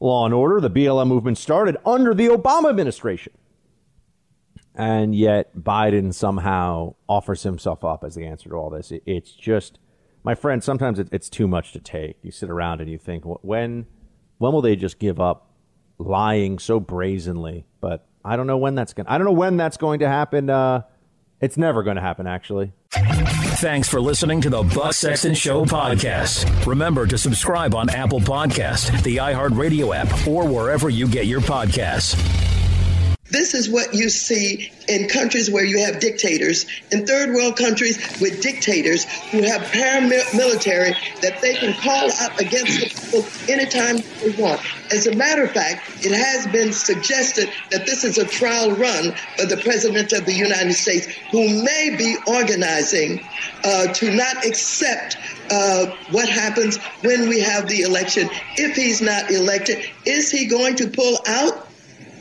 law 0.00 0.24
and 0.24 0.34
order. 0.34 0.60
The 0.60 0.70
BLM 0.70 1.08
movement 1.08 1.38
started 1.38 1.76
under 1.84 2.14
the 2.14 2.28
Obama 2.28 2.70
administration. 2.70 3.32
And 4.74 5.14
yet 5.14 5.56
Biden 5.56 6.12
somehow 6.12 6.96
offers 7.08 7.42
himself 7.42 7.82
up 7.82 8.04
as 8.04 8.14
the 8.14 8.26
answer 8.26 8.50
to 8.50 8.54
all 8.56 8.68
this. 8.68 8.92
It's 9.06 9.32
just, 9.32 9.78
my 10.22 10.34
friend, 10.34 10.62
sometimes 10.62 10.98
it's 10.98 11.30
too 11.30 11.48
much 11.48 11.72
to 11.72 11.80
take. 11.80 12.18
You 12.22 12.30
sit 12.30 12.50
around 12.50 12.82
and 12.82 12.90
you 12.90 12.98
think, 12.98 13.24
when, 13.24 13.86
when 14.36 14.52
will 14.52 14.60
they 14.60 14.76
just 14.76 14.98
give 14.98 15.18
up 15.18 15.50
lying 15.98 16.58
so 16.58 16.78
brazenly? 16.78 17.64
But 17.80 18.06
I 18.22 18.36
don't 18.36 18.46
know 18.46 18.58
when 18.58 18.74
that's 18.74 18.92
going. 18.92 19.06
I 19.08 19.16
don't 19.16 19.24
know 19.24 19.32
when 19.32 19.56
that's 19.56 19.78
going 19.78 20.00
to 20.00 20.08
happen. 20.08 20.50
Uh, 20.50 20.82
it's 21.40 21.56
never 21.56 21.82
going 21.82 21.96
to 21.96 22.02
happen, 22.02 22.26
actually. 22.26 22.72
Thanks 23.56 23.88
for 23.88 24.02
listening 24.02 24.42
to 24.42 24.50
the 24.50 24.62
Buck 24.62 24.92
Sexton 24.92 25.34
Show 25.34 25.64
podcast. 25.64 26.66
Remember 26.66 27.06
to 27.06 27.16
subscribe 27.16 27.74
on 27.74 27.88
Apple 27.88 28.20
Podcast, 28.20 29.02
the 29.02 29.16
iHeartRadio 29.16 29.96
app, 29.96 30.28
or 30.28 30.46
wherever 30.46 30.90
you 30.90 31.08
get 31.08 31.24
your 31.24 31.40
podcasts. 31.40 32.45
This 33.36 33.52
is 33.52 33.68
what 33.68 33.92
you 33.92 34.08
see 34.08 34.72
in 34.88 35.08
countries 35.08 35.50
where 35.50 35.62
you 35.62 35.84
have 35.84 36.00
dictators, 36.00 36.64
in 36.90 37.04
third 37.04 37.34
world 37.34 37.58
countries 37.58 37.98
with 38.18 38.40
dictators 38.40 39.04
who 39.30 39.42
have 39.42 39.60
paramilitary 39.60 40.96
that 41.20 41.42
they 41.42 41.52
can 41.52 41.74
call 41.74 42.10
out 42.10 42.40
against 42.40 42.80
the 42.80 42.88
people 42.88 43.26
anytime 43.52 43.98
they 44.22 44.42
want. 44.42 44.62
As 44.90 45.06
a 45.06 45.14
matter 45.14 45.44
of 45.44 45.50
fact, 45.50 45.82
it 46.02 46.12
has 46.12 46.46
been 46.46 46.72
suggested 46.72 47.50
that 47.72 47.84
this 47.84 48.04
is 48.04 48.16
a 48.16 48.24
trial 48.24 48.70
run 48.70 49.12
for 49.36 49.44
the 49.44 49.58
President 49.58 50.14
of 50.14 50.24
the 50.24 50.32
United 50.32 50.72
States, 50.72 51.06
who 51.30 51.62
may 51.62 51.94
be 51.98 52.16
organizing 52.26 53.20
uh, 53.64 53.92
to 53.92 54.16
not 54.16 54.46
accept 54.46 55.18
uh, 55.50 55.94
what 56.10 56.26
happens 56.26 56.78
when 57.02 57.28
we 57.28 57.40
have 57.40 57.68
the 57.68 57.82
election. 57.82 58.30
If 58.56 58.76
he's 58.76 59.02
not 59.02 59.30
elected, 59.30 59.84
is 60.06 60.30
he 60.30 60.46
going 60.46 60.76
to 60.76 60.88
pull 60.88 61.18
out? 61.26 61.65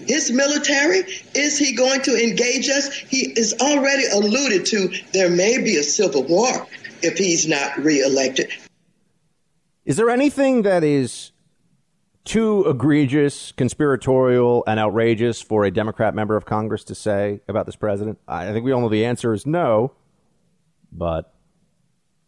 His 0.08 0.32
military? 0.32 1.04
Is 1.34 1.58
he 1.58 1.76
going 1.76 2.02
to 2.04 2.16
engage 2.16 2.70
us? 2.70 2.94
He 2.94 3.32
is 3.36 3.56
already 3.60 4.06
alluded 4.08 4.66
to 4.68 4.94
there 5.14 5.30
may 5.30 5.58
be 5.58 5.78
a 5.78 5.84
civil 5.84 6.24
war 6.24 6.68
if 7.02 7.18
he's 7.18 7.48
not 7.48 7.78
reelected. 7.78 8.52
Is 9.86 9.98
there 9.98 10.10
anything 10.10 10.64
that 10.64 10.84
is 10.84 11.32
too 12.24 12.66
egregious, 12.68 13.52
conspiratorial, 13.52 14.64
and 14.66 14.80
outrageous 14.80 15.42
for 15.42 15.64
a 15.64 15.72
Democrat 15.72 16.16
member 16.16 16.36
of 16.36 16.46
Congress 16.46 16.84
to 16.86 16.96
say 16.96 17.42
about 17.48 17.68
this 17.68 17.76
president? 17.76 18.18
I 18.28 18.52
think 18.52 18.66
we 18.66 18.72
all 18.72 18.82
know 18.82 18.90
the 18.90 19.06
answer 19.06 19.34
is 19.34 19.46
no. 19.46 19.92
But 20.92 21.34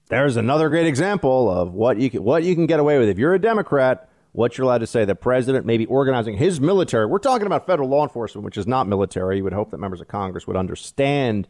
there's 0.09 0.38
another 0.38 0.69
great 0.69 0.88
example 0.88 1.49
of 1.49 1.73
what 1.73 1.97
you 1.97 2.09
can, 2.09 2.23
what 2.23 2.43
you 2.43 2.53
can 2.53 2.65
get 2.65 2.80
away 2.80 2.99
with 2.99 3.09
if 3.09 3.17
you're 3.17 3.34
a 3.34 3.39
Democrat 3.39 4.09
what 4.32 4.57
you're 4.57 4.65
allowed 4.65 4.80
to 4.80 4.88
say. 4.88 5.05
The 5.05 5.15
president 5.15 5.65
may 5.65 5.78
be 5.78 5.86
organizing 5.86 6.38
his 6.38 6.61
military. 6.61 7.05
We're 7.05 7.19
talking 7.19 7.47
about 7.47 7.65
federal 7.65 7.89
law 7.89 8.03
enforcement, 8.03 8.45
which 8.45 8.57
is 8.57 8.67
not 8.67 8.88
military. 8.88 9.38
You 9.38 9.43
would 9.43 9.53
hope 9.53 9.71
that 9.71 9.80
members 9.80 10.01
of 10.01 10.07
Congress 10.07 10.45
would 10.47 10.57
understand 10.57 11.47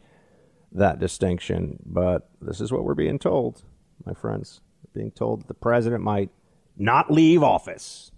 that 0.72 0.98
distinction. 0.98 1.78
But 1.84 2.28
this 2.40 2.60
is 2.60 2.72
what 2.72 2.84
we're 2.84 2.94
being 2.94 3.18
told, 3.18 3.62
my 4.04 4.14
friends. 4.14 4.60
We're 4.84 5.00
being 5.00 5.10
told 5.10 5.42
that 5.42 5.48
the 5.48 5.54
president 5.54 6.02
might 6.02 6.30
not 6.76 7.10
leave 7.10 7.42
office, 7.42 8.12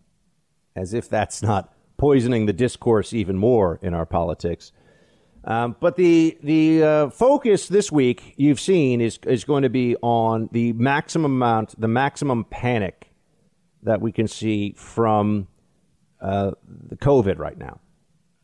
as 0.76 0.94
if 0.94 1.08
that's 1.08 1.42
not 1.42 1.72
poisoning 1.96 2.46
the 2.46 2.52
discourse 2.52 3.12
even 3.12 3.36
more 3.36 3.78
in 3.82 3.94
our 3.94 4.06
politics. 4.06 4.72
Um, 5.44 5.74
but 5.80 5.96
the 5.96 6.38
the 6.42 6.82
uh, 6.82 7.10
focus 7.10 7.68
this 7.68 7.90
week 7.90 8.34
you've 8.36 8.60
seen 8.60 9.00
is 9.00 9.18
is 9.26 9.44
going 9.44 9.62
to 9.62 9.70
be 9.70 9.96
on 9.96 10.50
the 10.52 10.74
maximum 10.74 11.32
amount, 11.32 11.80
the 11.80 11.88
maximum 11.88 12.44
panic 12.44 13.09
that 13.82 14.00
we 14.00 14.12
can 14.12 14.28
see 14.28 14.72
from 14.76 15.48
uh, 16.20 16.52
the 16.88 16.96
COVID 16.96 17.38
right 17.38 17.58
now. 17.58 17.80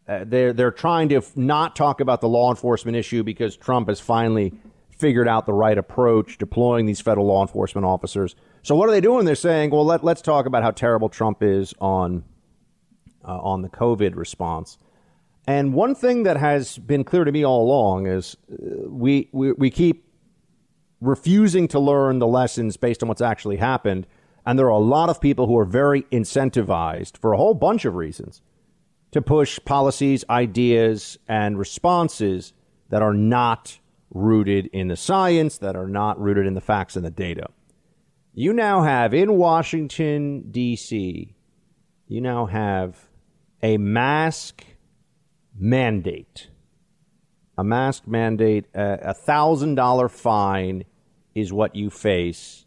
Uh, 0.08 0.24
they're 0.24 0.52
they're 0.52 0.70
trying 0.70 1.08
to 1.08 1.20
not 1.34 1.74
talk 1.74 2.00
about 2.00 2.20
the 2.20 2.28
law 2.28 2.50
enforcement 2.50 2.96
issue 2.96 3.22
because 3.22 3.56
Trump 3.56 3.88
has 3.88 3.98
finally 3.98 4.54
figured 4.90 5.28
out 5.28 5.46
the 5.46 5.52
right 5.52 5.76
approach, 5.76 6.38
deploying 6.38 6.86
these 6.86 7.00
federal 7.00 7.26
law 7.26 7.42
enforcement 7.42 7.84
officers. 7.84 8.34
So 8.62 8.74
what 8.74 8.88
are 8.88 8.92
they 8.92 9.00
doing? 9.00 9.24
They're 9.26 9.34
saying, 9.34 9.70
well, 9.70 9.84
let 9.84 10.04
let's 10.04 10.22
talk 10.22 10.46
about 10.46 10.62
how 10.62 10.70
terrible 10.70 11.08
Trump 11.08 11.42
is 11.42 11.74
on 11.80 12.24
uh, 13.26 13.38
on 13.38 13.62
the 13.62 13.68
COVID 13.68 14.16
response. 14.16 14.78
And 15.46 15.74
one 15.74 15.94
thing 15.94 16.24
that 16.24 16.36
has 16.36 16.78
been 16.78 17.04
clear 17.04 17.24
to 17.24 17.30
me 17.30 17.44
all 17.44 17.62
along 17.62 18.06
is 18.06 18.36
uh, 18.50 18.88
we, 18.88 19.28
we, 19.32 19.52
we 19.52 19.70
keep 19.70 20.04
refusing 21.00 21.68
to 21.68 21.78
learn 21.78 22.18
the 22.18 22.26
lessons 22.26 22.76
based 22.76 23.02
on 23.02 23.08
what's 23.08 23.20
actually 23.20 23.56
happened. 23.56 24.06
And 24.46 24.56
there 24.56 24.66
are 24.66 24.70
a 24.70 24.78
lot 24.78 25.10
of 25.10 25.20
people 25.20 25.48
who 25.48 25.58
are 25.58 25.64
very 25.64 26.02
incentivized 26.12 27.18
for 27.18 27.32
a 27.32 27.36
whole 27.36 27.54
bunch 27.54 27.84
of 27.84 27.96
reasons 27.96 28.42
to 29.10 29.20
push 29.20 29.58
policies, 29.64 30.24
ideas, 30.30 31.18
and 31.28 31.58
responses 31.58 32.52
that 32.90 33.02
are 33.02 33.12
not 33.12 33.80
rooted 34.10 34.66
in 34.72 34.86
the 34.86 34.96
science, 34.96 35.58
that 35.58 35.74
are 35.74 35.88
not 35.88 36.20
rooted 36.20 36.46
in 36.46 36.54
the 36.54 36.60
facts 36.60 36.94
and 36.94 37.04
the 37.04 37.10
data. 37.10 37.48
You 38.34 38.52
now 38.52 38.82
have 38.82 39.12
in 39.12 39.36
Washington, 39.36 40.50
D.C., 40.50 41.34
you 42.06 42.20
now 42.20 42.46
have 42.46 43.08
a 43.62 43.78
mask 43.78 44.64
mandate. 45.58 46.50
A 47.58 47.64
mask 47.64 48.06
mandate, 48.06 48.66
a 48.74 49.14
thousand 49.14 49.74
dollar 49.74 50.08
fine 50.08 50.84
is 51.34 51.52
what 51.52 51.74
you 51.74 51.90
face 51.90 52.65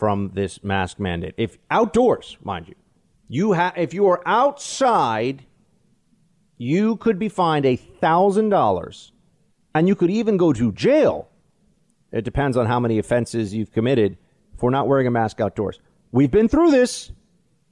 from 0.00 0.30
this 0.32 0.64
mask 0.64 0.98
mandate. 0.98 1.34
If 1.36 1.58
outdoors, 1.70 2.38
mind 2.42 2.68
you, 2.68 2.74
you 3.28 3.52
have 3.52 3.74
if 3.76 3.92
you 3.92 4.06
are 4.06 4.22
outside, 4.24 5.44
you 6.56 6.96
could 6.96 7.18
be 7.18 7.28
fined 7.28 7.66
a 7.66 7.76
thousand 7.76 8.48
dollars, 8.48 9.12
and 9.74 9.86
you 9.86 9.94
could 9.94 10.10
even 10.10 10.38
go 10.38 10.54
to 10.54 10.72
jail. 10.72 11.28
It 12.12 12.24
depends 12.24 12.56
on 12.56 12.64
how 12.64 12.80
many 12.80 12.98
offenses 12.98 13.52
you've 13.54 13.72
committed 13.72 14.16
for 14.56 14.70
not 14.70 14.88
wearing 14.88 15.06
a 15.06 15.10
mask 15.10 15.38
outdoors. 15.38 15.78
We've 16.12 16.30
been 16.30 16.48
through 16.48 16.70
this. 16.70 17.12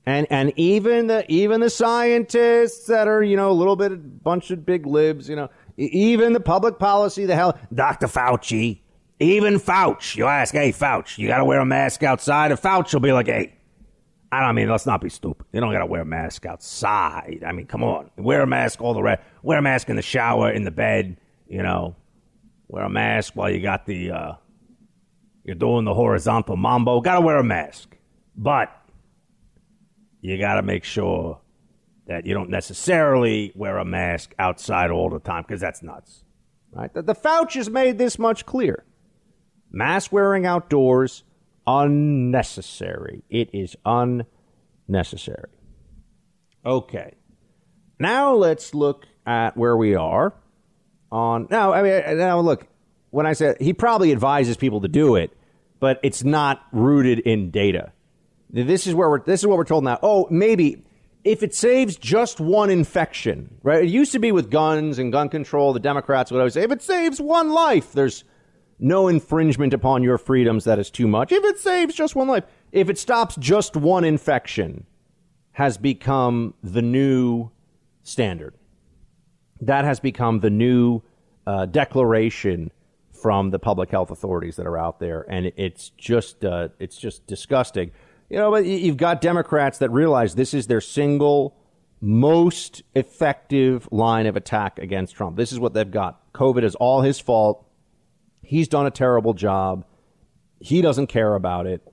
And 0.04 0.26
and 0.30 0.52
even 0.56 1.06
the 1.06 1.24
even 1.30 1.60
the 1.60 1.68
scientists 1.70 2.86
that 2.86 3.08
are 3.08 3.22
you 3.22 3.36
know 3.36 3.50
a 3.50 3.58
little 3.60 3.76
bit 3.76 3.92
a 3.92 3.96
bunch 3.96 4.50
of 4.50 4.64
big 4.64 4.86
libs, 4.86 5.28
you 5.28 5.36
know, 5.36 5.48
even 5.76 6.34
the 6.34 6.40
public 6.40 6.78
policy, 6.78 7.26
the 7.26 7.34
hell, 7.34 7.58
Dr. 7.74 8.06
Fauci, 8.06 8.80
even 9.20 9.54
Fauci. 9.54 10.16
You 10.16 10.26
ask, 10.26 10.54
hey 10.54 10.72
Fauci, 10.72 11.18
you 11.18 11.28
got 11.28 11.38
to 11.38 11.44
wear 11.44 11.60
a 11.60 11.66
mask 11.66 12.02
outside, 12.02 12.50
and 12.50 12.60
Fauci 12.60 12.92
will 12.94 13.00
be 13.00 13.12
like, 13.12 13.26
hey, 13.26 13.54
I 14.30 14.44
don't 14.44 14.54
mean 14.54 14.68
let's 14.68 14.86
not 14.86 15.00
be 15.00 15.08
stupid. 15.08 15.46
You 15.52 15.60
don't 15.60 15.72
got 15.72 15.80
to 15.80 15.86
wear 15.86 16.02
a 16.02 16.06
mask 16.06 16.44
outside. 16.44 17.42
I 17.46 17.52
mean, 17.52 17.66
come 17.66 17.82
on, 17.82 18.10
wear 18.16 18.42
a 18.42 18.46
mask 18.46 18.80
all 18.80 18.94
the 18.94 19.02
rest. 19.02 19.22
Wear 19.42 19.58
a 19.58 19.62
mask 19.62 19.88
in 19.88 19.96
the 19.96 20.02
shower, 20.02 20.50
in 20.50 20.64
the 20.64 20.70
bed. 20.70 21.16
You 21.48 21.62
know, 21.62 21.96
wear 22.68 22.84
a 22.84 22.90
mask 22.90 23.34
while 23.34 23.50
you 23.50 23.60
got 23.60 23.86
the 23.86 24.10
uh, 24.10 24.32
you're 25.44 25.56
doing 25.56 25.84
the 25.84 25.94
horizontal 25.94 26.56
mambo. 26.56 27.00
Got 27.00 27.14
to 27.14 27.20
wear 27.22 27.38
a 27.38 27.44
mask, 27.44 27.96
but 28.36 28.70
you 30.20 30.38
got 30.38 30.54
to 30.54 30.62
make 30.62 30.84
sure 30.84 31.40
that 32.06 32.26
you 32.26 32.34
don't 32.34 32.50
necessarily 32.50 33.52
wear 33.54 33.78
a 33.78 33.84
mask 33.84 34.34
outside 34.38 34.90
all 34.90 35.10
the 35.10 35.20
time 35.20 35.42
because 35.42 35.60
that's 35.60 35.82
nuts. 35.82 36.24
Right? 36.72 36.92
The, 36.92 37.02
the 37.02 37.14
Fauci's 37.14 37.70
made 37.70 37.98
this 37.98 38.18
much 38.18 38.44
clear. 38.44 38.84
Mask 39.70 40.12
wearing 40.12 40.46
outdoors 40.46 41.24
unnecessary. 41.66 43.22
It 43.28 43.50
is 43.52 43.76
unnecessary. 43.84 45.50
Okay. 46.64 47.14
Now 48.00 48.34
let's 48.34 48.74
look 48.74 49.06
at 49.26 49.56
where 49.56 49.76
we 49.76 49.94
are 49.94 50.34
on 51.10 51.46
now 51.50 51.72
I 51.72 51.82
mean 51.82 52.18
now 52.18 52.40
look 52.40 52.66
when 53.10 53.26
I 53.26 53.32
said 53.32 53.56
he 53.60 53.72
probably 53.72 54.12
advises 54.12 54.56
people 54.56 54.80
to 54.82 54.88
do 54.88 55.16
it, 55.16 55.36
but 55.80 56.00
it's 56.02 56.24
not 56.24 56.62
rooted 56.72 57.20
in 57.20 57.50
data. 57.50 57.92
This 58.50 58.86
is 58.86 58.94
where 58.94 59.08
we're. 59.08 59.20
This 59.20 59.40
is 59.40 59.46
what 59.46 59.58
we're 59.58 59.64
told 59.64 59.84
now. 59.84 59.98
Oh, 60.02 60.26
maybe 60.30 60.84
if 61.24 61.42
it 61.42 61.54
saves 61.54 61.96
just 61.96 62.40
one 62.40 62.70
infection, 62.70 63.58
right? 63.62 63.84
It 63.84 63.90
used 63.90 64.12
to 64.12 64.18
be 64.18 64.32
with 64.32 64.50
guns 64.50 64.98
and 64.98 65.12
gun 65.12 65.28
control. 65.28 65.72
The 65.72 65.80
Democrats 65.80 66.30
would 66.30 66.38
always 66.38 66.54
say, 66.54 66.62
if 66.62 66.72
it 66.72 66.82
saves 66.82 67.20
one 67.20 67.50
life, 67.50 67.92
there's 67.92 68.24
no 68.78 69.08
infringement 69.08 69.74
upon 69.74 70.02
your 70.02 70.18
freedoms. 70.18 70.64
That 70.64 70.78
is 70.78 70.90
too 70.90 71.08
much. 71.08 71.32
If 71.32 71.44
it 71.44 71.58
saves 71.58 71.94
just 71.94 72.14
one 72.14 72.28
life, 72.28 72.44
if 72.72 72.88
it 72.88 72.98
stops 72.98 73.36
just 73.36 73.76
one 73.76 74.04
infection, 74.04 74.86
has 75.52 75.76
become 75.76 76.54
the 76.62 76.82
new 76.82 77.50
standard. 78.04 78.54
That 79.60 79.84
has 79.84 79.98
become 79.98 80.40
the 80.40 80.50
new 80.50 81.02
uh, 81.46 81.66
declaration 81.66 82.70
from 83.10 83.50
the 83.50 83.58
public 83.58 83.90
health 83.90 84.10
authorities 84.10 84.56
that 84.56 84.66
are 84.66 84.78
out 84.78 85.00
there, 85.00 85.26
and 85.28 85.52
it's 85.56 85.90
just 85.90 86.44
uh, 86.44 86.68
it's 86.78 86.96
just 86.96 87.26
disgusting. 87.26 87.90
You 88.30 88.36
know, 88.36 88.50
but 88.50 88.66
you've 88.66 88.96
got 88.98 89.20
Democrats 89.20 89.78
that 89.78 89.90
realize 89.90 90.34
this 90.34 90.54
is 90.54 90.66
their 90.66 90.80
single 90.80 91.56
most 92.00 92.82
effective 92.94 93.88
line 93.90 94.26
of 94.26 94.36
attack 94.36 94.78
against 94.78 95.16
Trump. 95.16 95.36
This 95.36 95.52
is 95.52 95.58
what 95.58 95.74
they've 95.74 95.90
got. 95.90 96.32
COVID 96.32 96.62
is 96.62 96.74
all 96.76 97.02
his 97.02 97.18
fault. 97.18 97.67
He's 98.48 98.66
done 98.66 98.86
a 98.86 98.90
terrible 98.90 99.34
job. 99.34 99.84
He 100.58 100.80
doesn't 100.80 101.08
care 101.08 101.34
about 101.34 101.66
it. 101.66 101.86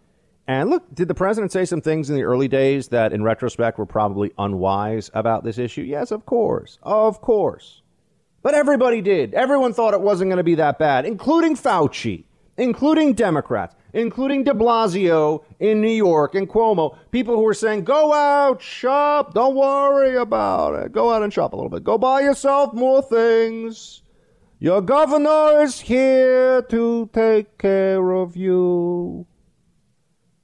And 0.47 0.69
look, 0.69 0.83
did 0.95 1.09
the 1.09 1.13
president 1.13 1.51
say 1.51 1.65
some 1.65 1.81
things 1.81 2.09
in 2.09 2.15
the 2.15 2.23
early 2.23 2.47
days 2.47 2.87
that, 2.87 3.11
in 3.11 3.23
retrospect, 3.23 3.77
were 3.77 3.85
probably 3.85 4.31
unwise 4.37 5.11
about 5.13 5.43
this 5.43 5.57
issue? 5.57 5.81
Yes, 5.81 6.11
of 6.11 6.25
course. 6.25 6.79
Of 6.81 7.19
course. 7.19 7.81
But 8.41 8.53
everybody 8.53 9.01
did. 9.01 9.33
Everyone 9.33 9.73
thought 9.73 9.93
it 9.93 9.99
wasn't 9.99 10.29
going 10.29 10.37
to 10.37 10.45
be 10.45 10.55
that 10.55 10.79
bad, 10.79 11.05
including 11.05 11.57
Fauci, 11.57 12.23
including 12.55 13.15
Democrats 13.15 13.75
including 13.95 14.43
de 14.43 14.51
Blasio 14.51 15.41
in 15.59 15.81
New 15.81 15.87
York 15.87 16.35
and 16.35 16.49
Cuomo, 16.49 16.97
people 17.11 17.33
who 17.35 17.43
were 17.43 17.53
saying, 17.53 17.85
go 17.85 18.13
out, 18.13 18.61
shop, 18.61 19.33
don't 19.33 19.55
worry 19.55 20.17
about 20.17 20.75
it. 20.75 20.91
Go 20.91 21.13
out 21.13 21.23
and 21.23 21.33
shop 21.33 21.53
a 21.53 21.55
little 21.55 21.69
bit. 21.69 21.83
Go 21.83 21.97
buy 21.97 22.19
yourself 22.19 22.73
more 22.73 23.01
things. 23.01 24.01
Your 24.59 24.81
governor 24.81 25.61
is 25.61 25.81
here 25.81 26.61
to 26.61 27.09
take 27.11 27.57
care 27.57 28.11
of 28.11 28.37
you. 28.37 29.27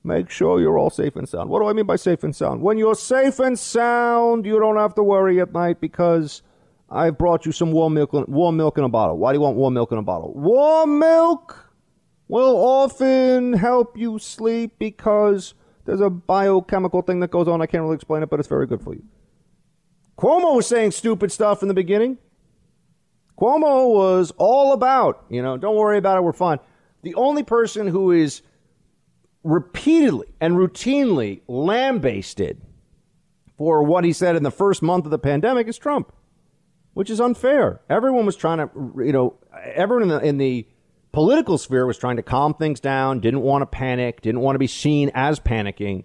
Make 0.04 0.30
sure 0.30 0.60
you're 0.60 0.78
all 0.78 0.90
safe 0.90 1.16
and 1.16 1.30
sound. 1.30 1.50
What 1.50 1.62
do 1.62 1.68
I 1.68 1.74
mean 1.74 1.86
by 1.86 1.96
safe 1.96 2.24
and 2.24 2.36
sound? 2.36 2.62
When 2.62 2.78
you're 2.78 2.96
safe 2.96 3.40
and 3.40 3.58
sound, 3.58 4.46
you 4.46 4.60
don't 4.60 4.78
have 4.78 4.96
to 4.96 5.04
worry 5.04 5.40
at 5.40 5.54
night 5.54 5.80
because 5.80 6.42
I've 6.90 7.18
brought 7.18 7.46
you 7.46 7.54
some 7.54 7.72
warm 7.72 7.94
milk, 7.94 8.12
warm 8.12 8.58
milk 8.58 8.78
in 8.78 8.84
a 8.84 8.90
bottle. 8.90 9.18
Why 9.18 9.32
do 9.32 9.38
you 9.38 9.42
want 9.42 9.56
warm 9.56 9.76
milk 9.76 9.94
in 9.94 9.98
a 9.98 10.04
bottle? 10.04 10.34
Warm 10.36 11.00
milk 11.00 11.72
will 12.28 12.58
often 12.58 13.54
help 13.54 13.98
you 13.98 14.20
sleep 14.20 14.74
because 14.78 15.54
there's 15.86 16.02
a 16.02 16.10
biochemical 16.10 17.02
thing 17.02 17.22
that 17.22 17.32
goes 17.32 17.48
on. 17.48 17.62
I 17.62 17.66
can't 17.66 17.84
really 17.84 17.96
explain 17.96 18.24
it, 18.24 18.30
but 18.30 18.40
it's 18.40 18.50
very 18.50 18.68
good 18.68 18.82
for 18.82 18.94
you. 18.94 19.04
Cuomo 20.18 20.56
was 20.56 20.68
saying 20.68 20.92
stupid 20.92 21.32
stuff 21.32 21.62
in 21.62 21.70
the 21.70 21.74
beginning. 21.74 22.18
Cuomo 23.42 23.92
was 23.92 24.32
all 24.38 24.72
about, 24.72 25.26
you 25.28 25.42
know, 25.42 25.58
don't 25.58 25.76
worry 25.76 25.98
about 25.98 26.18
it, 26.18 26.22
we're 26.22 26.32
fine. 26.32 26.60
The 27.02 27.16
only 27.16 27.42
person 27.42 27.88
who 27.88 28.12
is 28.12 28.44
repeatedly 29.44 30.28
and 30.40 30.54
routinely 30.58 31.42
lambasted 31.48 32.62
for 33.58 33.82
what 33.82 34.04
he 34.04 34.14
said 34.14 34.36
in 34.36 34.44
the 34.44 34.52
first 34.52 34.84
month 34.84 35.06
of 35.06 35.12
the 35.12 35.18
pandemic 35.18 35.68
is 35.68 35.80
Trump, 35.80 36.14
which 36.94 37.10
is 37.10 37.20
unfair. 37.20 37.82
Everyone 37.90 38.28
was 38.28 38.36
trying 38.36 38.60
to, 38.60 38.70
you 39.04 39.12
know, 39.12 39.40
everyone 39.74 40.04
in 40.04 40.10
the, 40.10 40.20
in 40.20 40.38
the 40.38 40.68
political 41.12 41.58
sphere 41.58 41.88
was 41.88 41.98
trying 41.98 42.18
to 42.18 42.24
calm 42.24 42.54
things 42.54 42.80
down, 42.80 43.22
didn't 43.22 43.42
want 43.42 43.64
to 43.64 43.66
panic, 43.66 44.22
didn't 44.22 44.42
want 44.42 44.54
to 44.54 44.60
be 44.60 44.68
seen 44.68 45.10
as 45.16 45.40
panicking. 45.40 46.04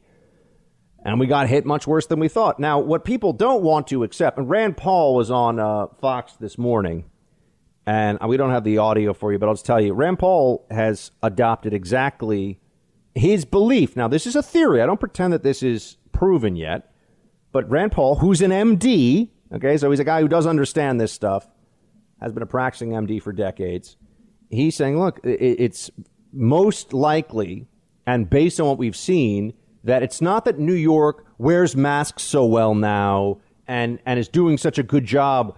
And 1.05 1.21
we 1.21 1.27
got 1.27 1.51
hit 1.51 1.67
much 1.67 1.87
worse 1.87 2.07
than 2.07 2.19
we 2.19 2.29
thought. 2.29 2.59
Now, 2.59 2.79
what 2.79 3.05
people 3.05 3.35
don't 3.35 3.63
want 3.63 3.89
to 3.89 4.05
accept, 4.05 4.39
and 4.39 4.49
Rand 4.49 4.79
Paul 4.79 5.15
was 5.15 5.31
on 5.31 5.61
uh, 5.61 5.89
Fox 6.01 6.33
this 6.41 6.57
morning, 6.57 7.05
and 7.87 8.19
we 8.27 8.37
don't 8.37 8.51
have 8.51 8.65
the 8.65 8.79
audio 8.79 9.13
for 9.15 9.33
you, 9.33 9.39
but 9.39 9.49
I'll 9.49 9.55
just 9.55 9.67
tell 9.67 9.81
you 9.81 9.93
Rand 9.93 10.19
Paul 10.19 10.67
has 10.71 11.13
adopted 11.23 11.73
exactly 11.73 12.59
his 13.15 13.45
belief. 13.45 13.97
Now, 13.97 14.09
this 14.09 14.27
is 14.27 14.37
a 14.37 14.43
theory. 14.43 14.83
I 14.83 14.87
don't 14.87 15.01
pretend 15.01 15.33
that 15.33 15.43
this 15.43 15.63
is 15.63 15.97
proven 16.13 16.57
yet. 16.57 16.93
But 17.53 17.71
Rand 17.71 17.93
Paul, 17.93 18.17
who's 18.17 18.43
an 18.43 18.51
MD, 18.51 19.31
okay, 19.55 19.77
so 19.79 19.91
he's 19.91 20.01
a 20.01 20.05
guy 20.05 20.21
who 20.21 20.29
does 20.29 20.47
understand 20.47 21.01
this 21.01 21.13
stuff, 21.13 21.49
has 22.21 22.33
been 22.33 22.43
a 22.43 22.47
practicing 22.47 22.91
MD 22.91 23.23
for 23.23 23.33
decades. 23.33 23.97
He's 24.51 24.75
saying, 24.75 24.99
look, 24.99 25.21
it's 25.23 25.91
most 26.33 26.93
likely, 26.93 27.67
and 28.07 28.29
based 28.29 28.61
on 28.61 28.67
what 28.67 28.79
we've 28.79 28.97
seen, 28.97 29.55
that 29.85 30.03
it's 30.03 30.21
not 30.21 30.45
that 30.45 30.59
New 30.59 30.75
York 30.75 31.25
wears 31.39 31.77
masks 31.77 32.23
so 32.23 32.45
well 32.45 32.75
now 32.75 33.39
and, 33.69 34.01
and 34.05 34.19
is 34.19 34.29
doing 34.29 34.59
such 34.59 34.79
a 34.79 34.83
good 34.83 35.05
job 35.05 35.57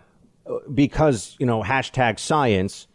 because, 0.73 1.37
you 1.39 1.47
know, 1.47 1.63
hashtag 1.63 2.19
science. 2.19 2.87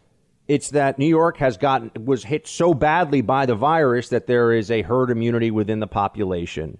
It's 0.46 0.70
that 0.70 0.98
New 0.98 1.06
York 1.06 1.38
has 1.38 1.56
gotten, 1.56 1.90
was 2.04 2.24
hit 2.24 2.46
so 2.46 2.74
badly 2.74 3.22
by 3.22 3.46
the 3.46 3.54
virus 3.54 4.10
that 4.10 4.26
there 4.26 4.52
is 4.52 4.70
a 4.70 4.82
herd 4.82 5.10
immunity 5.10 5.50
within 5.50 5.80
the 5.80 5.86
population. 5.86 6.78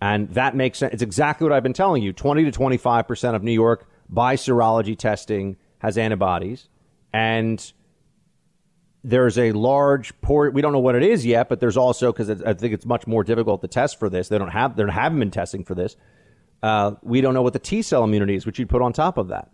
And 0.00 0.30
that 0.30 0.54
makes 0.56 0.78
sense. 0.78 0.94
It's 0.94 1.02
exactly 1.02 1.44
what 1.44 1.52
I've 1.52 1.62
been 1.62 1.72
telling 1.72 2.02
you. 2.02 2.12
20 2.12 2.50
to 2.50 2.58
25% 2.58 3.34
of 3.34 3.42
New 3.42 3.52
York 3.52 3.88
by 4.08 4.36
serology 4.36 4.96
testing 4.96 5.56
has 5.78 5.98
antibodies. 5.98 6.68
And 7.12 7.72
there's 9.04 9.38
a 9.38 9.52
large 9.52 10.18
port. 10.20 10.52
We 10.52 10.62
don't 10.62 10.72
know 10.72 10.80
what 10.80 10.96
it 10.96 11.02
is 11.02 11.24
yet, 11.24 11.48
but 11.48 11.60
there's 11.60 11.76
also, 11.76 12.12
because 12.12 12.42
I 12.42 12.54
think 12.54 12.74
it's 12.74 12.84
much 12.84 13.06
more 13.06 13.22
difficult 13.22 13.60
to 13.62 13.68
test 13.68 13.98
for 13.98 14.08
this. 14.08 14.28
They 14.28 14.38
don't 14.38 14.48
have, 14.48 14.76
they 14.76 14.84
haven't 14.90 15.18
been 15.18 15.30
testing 15.30 15.64
for 15.64 15.74
this. 15.74 15.96
Uh, 16.62 16.92
we 17.02 17.20
don't 17.20 17.32
know 17.34 17.42
what 17.42 17.52
the 17.52 17.58
T 17.58 17.82
cell 17.82 18.02
immunity 18.02 18.34
is, 18.34 18.46
which 18.46 18.58
you'd 18.58 18.68
put 18.68 18.82
on 18.82 18.92
top 18.92 19.18
of 19.18 19.28
that. 19.28 19.50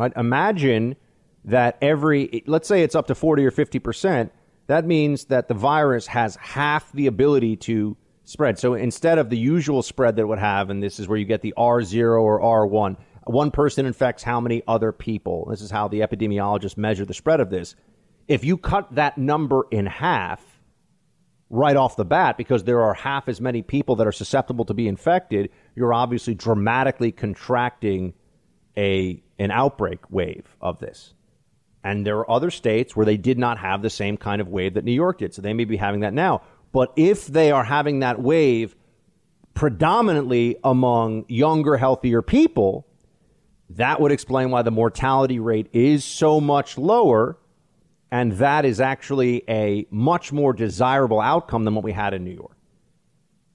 Right? 0.00 0.12
Imagine 0.16 0.96
that 1.44 1.76
every, 1.82 2.42
let's 2.46 2.66
say 2.66 2.82
it's 2.82 2.94
up 2.94 3.08
to 3.08 3.14
40 3.14 3.44
or 3.44 3.50
50%. 3.50 4.30
That 4.66 4.86
means 4.86 5.26
that 5.26 5.48
the 5.48 5.54
virus 5.54 6.06
has 6.06 6.36
half 6.36 6.90
the 6.92 7.06
ability 7.06 7.56
to 7.56 7.98
spread. 8.24 8.58
So 8.58 8.72
instead 8.72 9.18
of 9.18 9.28
the 9.28 9.36
usual 9.36 9.82
spread 9.82 10.16
that 10.16 10.26
would 10.26 10.38
have, 10.38 10.70
and 10.70 10.82
this 10.82 11.00
is 11.00 11.06
where 11.06 11.18
you 11.18 11.26
get 11.26 11.42
the 11.42 11.52
R0 11.58 12.18
or 12.18 12.40
R1, 12.40 12.96
one 13.24 13.50
person 13.50 13.84
infects 13.84 14.22
how 14.22 14.40
many 14.40 14.62
other 14.66 14.90
people. 14.90 15.48
This 15.50 15.60
is 15.60 15.70
how 15.70 15.88
the 15.88 16.00
epidemiologists 16.00 16.78
measure 16.78 17.04
the 17.04 17.12
spread 17.12 17.40
of 17.40 17.50
this. 17.50 17.74
If 18.26 18.42
you 18.42 18.56
cut 18.56 18.94
that 18.94 19.18
number 19.18 19.66
in 19.70 19.84
half 19.84 20.42
right 21.50 21.76
off 21.76 21.96
the 21.96 22.06
bat, 22.06 22.38
because 22.38 22.64
there 22.64 22.80
are 22.80 22.94
half 22.94 23.28
as 23.28 23.38
many 23.38 23.60
people 23.60 23.96
that 23.96 24.06
are 24.06 24.12
susceptible 24.12 24.64
to 24.64 24.72
be 24.72 24.88
infected, 24.88 25.50
you're 25.74 25.92
obviously 25.92 26.34
dramatically 26.34 27.12
contracting 27.12 28.14
a 28.76 29.22
an 29.40 29.50
outbreak 29.50 29.98
wave 30.10 30.56
of 30.60 30.78
this. 30.78 31.14
And 31.82 32.06
there 32.06 32.18
are 32.18 32.30
other 32.30 32.50
states 32.50 32.94
where 32.94 33.06
they 33.06 33.16
did 33.16 33.38
not 33.38 33.58
have 33.58 33.80
the 33.80 33.90
same 33.90 34.18
kind 34.18 34.40
of 34.40 34.48
wave 34.48 34.74
that 34.74 34.84
New 34.84 34.92
York 34.92 35.18
did. 35.18 35.34
So 35.34 35.40
they 35.42 35.54
may 35.54 35.64
be 35.64 35.78
having 35.78 36.00
that 36.00 36.12
now. 36.12 36.42
But 36.72 36.92
if 36.94 37.26
they 37.26 37.50
are 37.50 37.64
having 37.64 38.00
that 38.00 38.20
wave 38.20 38.76
predominantly 39.54 40.56
among 40.62 41.24
younger, 41.28 41.78
healthier 41.78 42.20
people, 42.20 42.86
that 43.70 43.98
would 44.00 44.12
explain 44.12 44.50
why 44.50 44.62
the 44.62 44.70
mortality 44.70 45.38
rate 45.38 45.68
is 45.72 46.04
so 46.04 46.38
much 46.38 46.76
lower. 46.76 47.38
And 48.12 48.32
that 48.32 48.66
is 48.66 48.78
actually 48.78 49.42
a 49.48 49.86
much 49.90 50.32
more 50.32 50.52
desirable 50.52 51.20
outcome 51.20 51.64
than 51.64 51.74
what 51.74 51.84
we 51.84 51.92
had 51.92 52.12
in 52.12 52.24
New 52.24 52.34
York. 52.34 52.56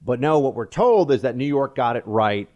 But 0.04 0.20
no, 0.20 0.40
what 0.40 0.56
we're 0.56 0.66
told 0.66 1.12
is 1.12 1.22
that 1.22 1.36
New 1.36 1.46
York 1.46 1.76
got 1.76 1.96
it 1.96 2.04
right. 2.08 2.50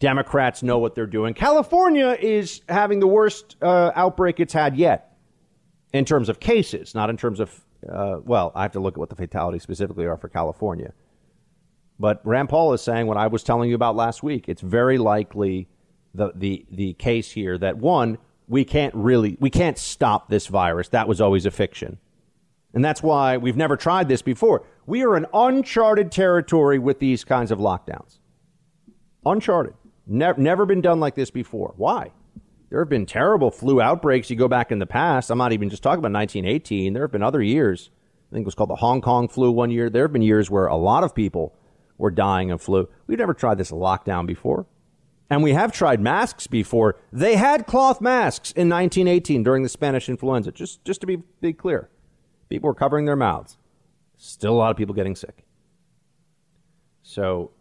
Democrats 0.00 0.62
know 0.62 0.78
what 0.78 0.94
they're 0.94 1.06
doing. 1.06 1.34
California 1.34 2.16
is 2.20 2.62
having 2.68 2.98
the 2.98 3.06
worst 3.06 3.56
uh, 3.62 3.92
outbreak 3.94 4.40
it's 4.40 4.52
had 4.52 4.76
yet 4.76 5.16
in 5.92 6.04
terms 6.04 6.28
of 6.28 6.40
cases, 6.40 6.94
not 6.94 7.10
in 7.10 7.16
terms 7.16 7.38
of 7.38 7.64
uh, 7.88 8.20
well, 8.24 8.52
I 8.54 8.62
have 8.62 8.72
to 8.72 8.80
look 8.80 8.94
at 8.94 8.98
what 8.98 9.08
the 9.08 9.16
fatalities 9.16 9.62
specifically 9.62 10.06
are 10.06 10.16
for 10.16 10.28
California. 10.28 10.92
But 11.98 12.20
Rand 12.24 12.48
Paul 12.48 12.72
is 12.72 12.82
saying 12.82 13.06
what 13.06 13.16
I 13.16 13.26
was 13.26 13.42
telling 13.42 13.68
you 13.68 13.74
about 13.74 13.96
last 13.96 14.22
week. 14.22 14.48
It's 14.48 14.62
very 14.62 14.98
likely 14.98 15.68
the, 16.14 16.32
the, 16.34 16.66
the 16.70 16.94
case 16.94 17.30
here 17.30 17.58
that 17.58 17.76
one, 17.76 18.18
we 18.48 18.64
can't 18.64 18.94
really, 18.94 19.36
we 19.40 19.50
can't 19.50 19.78
stop 19.78 20.28
this 20.28 20.46
virus. 20.46 20.88
That 20.88 21.08
was 21.08 21.20
always 21.20 21.46
a 21.46 21.50
fiction. 21.50 21.98
And 22.72 22.84
that's 22.84 23.02
why 23.02 23.36
we've 23.36 23.56
never 23.56 23.76
tried 23.76 24.08
this 24.08 24.22
before. 24.22 24.64
We 24.86 25.04
are 25.04 25.16
in 25.16 25.26
uncharted 25.32 26.10
territory 26.10 26.78
with 26.78 27.00
these 27.00 27.24
kinds 27.24 27.50
of 27.50 27.58
lockdowns. 27.58 28.18
Uncharted. 29.26 29.74
Ne- 30.10 30.34
never 30.36 30.66
been 30.66 30.80
done 30.80 30.98
like 30.98 31.14
this 31.14 31.30
before. 31.30 31.72
Why? 31.76 32.10
There 32.68 32.80
have 32.80 32.88
been 32.88 33.06
terrible 33.06 33.50
flu 33.50 33.80
outbreaks. 33.80 34.28
You 34.28 34.36
go 34.36 34.48
back 34.48 34.72
in 34.72 34.80
the 34.80 34.86
past. 34.86 35.30
I'm 35.30 35.38
not 35.38 35.52
even 35.52 35.70
just 35.70 35.84
talking 35.84 36.00
about 36.00 36.12
1918. 36.12 36.92
There 36.92 37.04
have 37.04 37.12
been 37.12 37.22
other 37.22 37.40
years. 37.40 37.90
I 38.30 38.34
think 38.34 38.44
it 38.44 38.46
was 38.46 38.56
called 38.56 38.70
the 38.70 38.76
Hong 38.76 39.00
Kong 39.00 39.28
flu 39.28 39.52
one 39.52 39.70
year. 39.70 39.88
There 39.88 40.02
have 40.02 40.12
been 40.12 40.22
years 40.22 40.50
where 40.50 40.66
a 40.66 40.76
lot 40.76 41.04
of 41.04 41.14
people 41.14 41.54
were 41.96 42.10
dying 42.10 42.50
of 42.50 42.60
flu. 42.60 42.88
We've 43.06 43.18
never 43.18 43.34
tried 43.34 43.58
this 43.58 43.70
lockdown 43.70 44.26
before. 44.26 44.66
And 45.28 45.44
we 45.44 45.52
have 45.52 45.70
tried 45.70 46.00
masks 46.00 46.48
before. 46.48 46.98
They 47.12 47.36
had 47.36 47.66
cloth 47.66 48.00
masks 48.00 48.50
in 48.50 48.68
1918 48.68 49.44
during 49.44 49.62
the 49.62 49.68
Spanish 49.68 50.08
influenza, 50.08 50.50
just, 50.50 50.84
just 50.84 51.00
to 51.02 51.06
be, 51.06 51.22
be 51.40 51.52
clear. 51.52 51.88
People 52.48 52.66
were 52.66 52.74
covering 52.74 53.04
their 53.04 53.14
mouths. 53.16 53.58
Still 54.16 54.54
a 54.54 54.58
lot 54.58 54.72
of 54.72 54.76
people 54.76 54.94
getting 54.94 55.14
sick. 55.14 55.44
So 57.02 57.52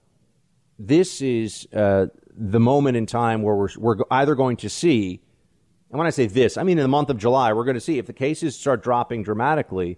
this 0.80 1.22
is 1.22 1.68
uh, 1.74 2.08
the 2.40 2.60
moment 2.60 2.96
in 2.96 3.06
time 3.06 3.42
where 3.42 3.56
we're, 3.56 3.70
we're 3.78 3.98
either 4.10 4.34
going 4.34 4.56
to 4.58 4.70
see, 4.70 5.22
and 5.92 5.98
when 5.98 6.08
I 6.08 6.12
say 6.12 6.26
this, 6.26 6.58
I 6.58 6.64
mean 6.64 6.78
in 6.78 6.84
the 6.84 6.88
month 6.88 7.10
of 7.10 7.18
July, 7.18 7.52
we're 7.52 7.66
going 7.66 7.76
to 7.76 7.82
see 7.82 7.98
if 7.98 8.06
the 8.06 8.14
cases 8.14 8.58
start 8.58 8.82
dropping 8.82 9.24
dramatically, 9.24 9.98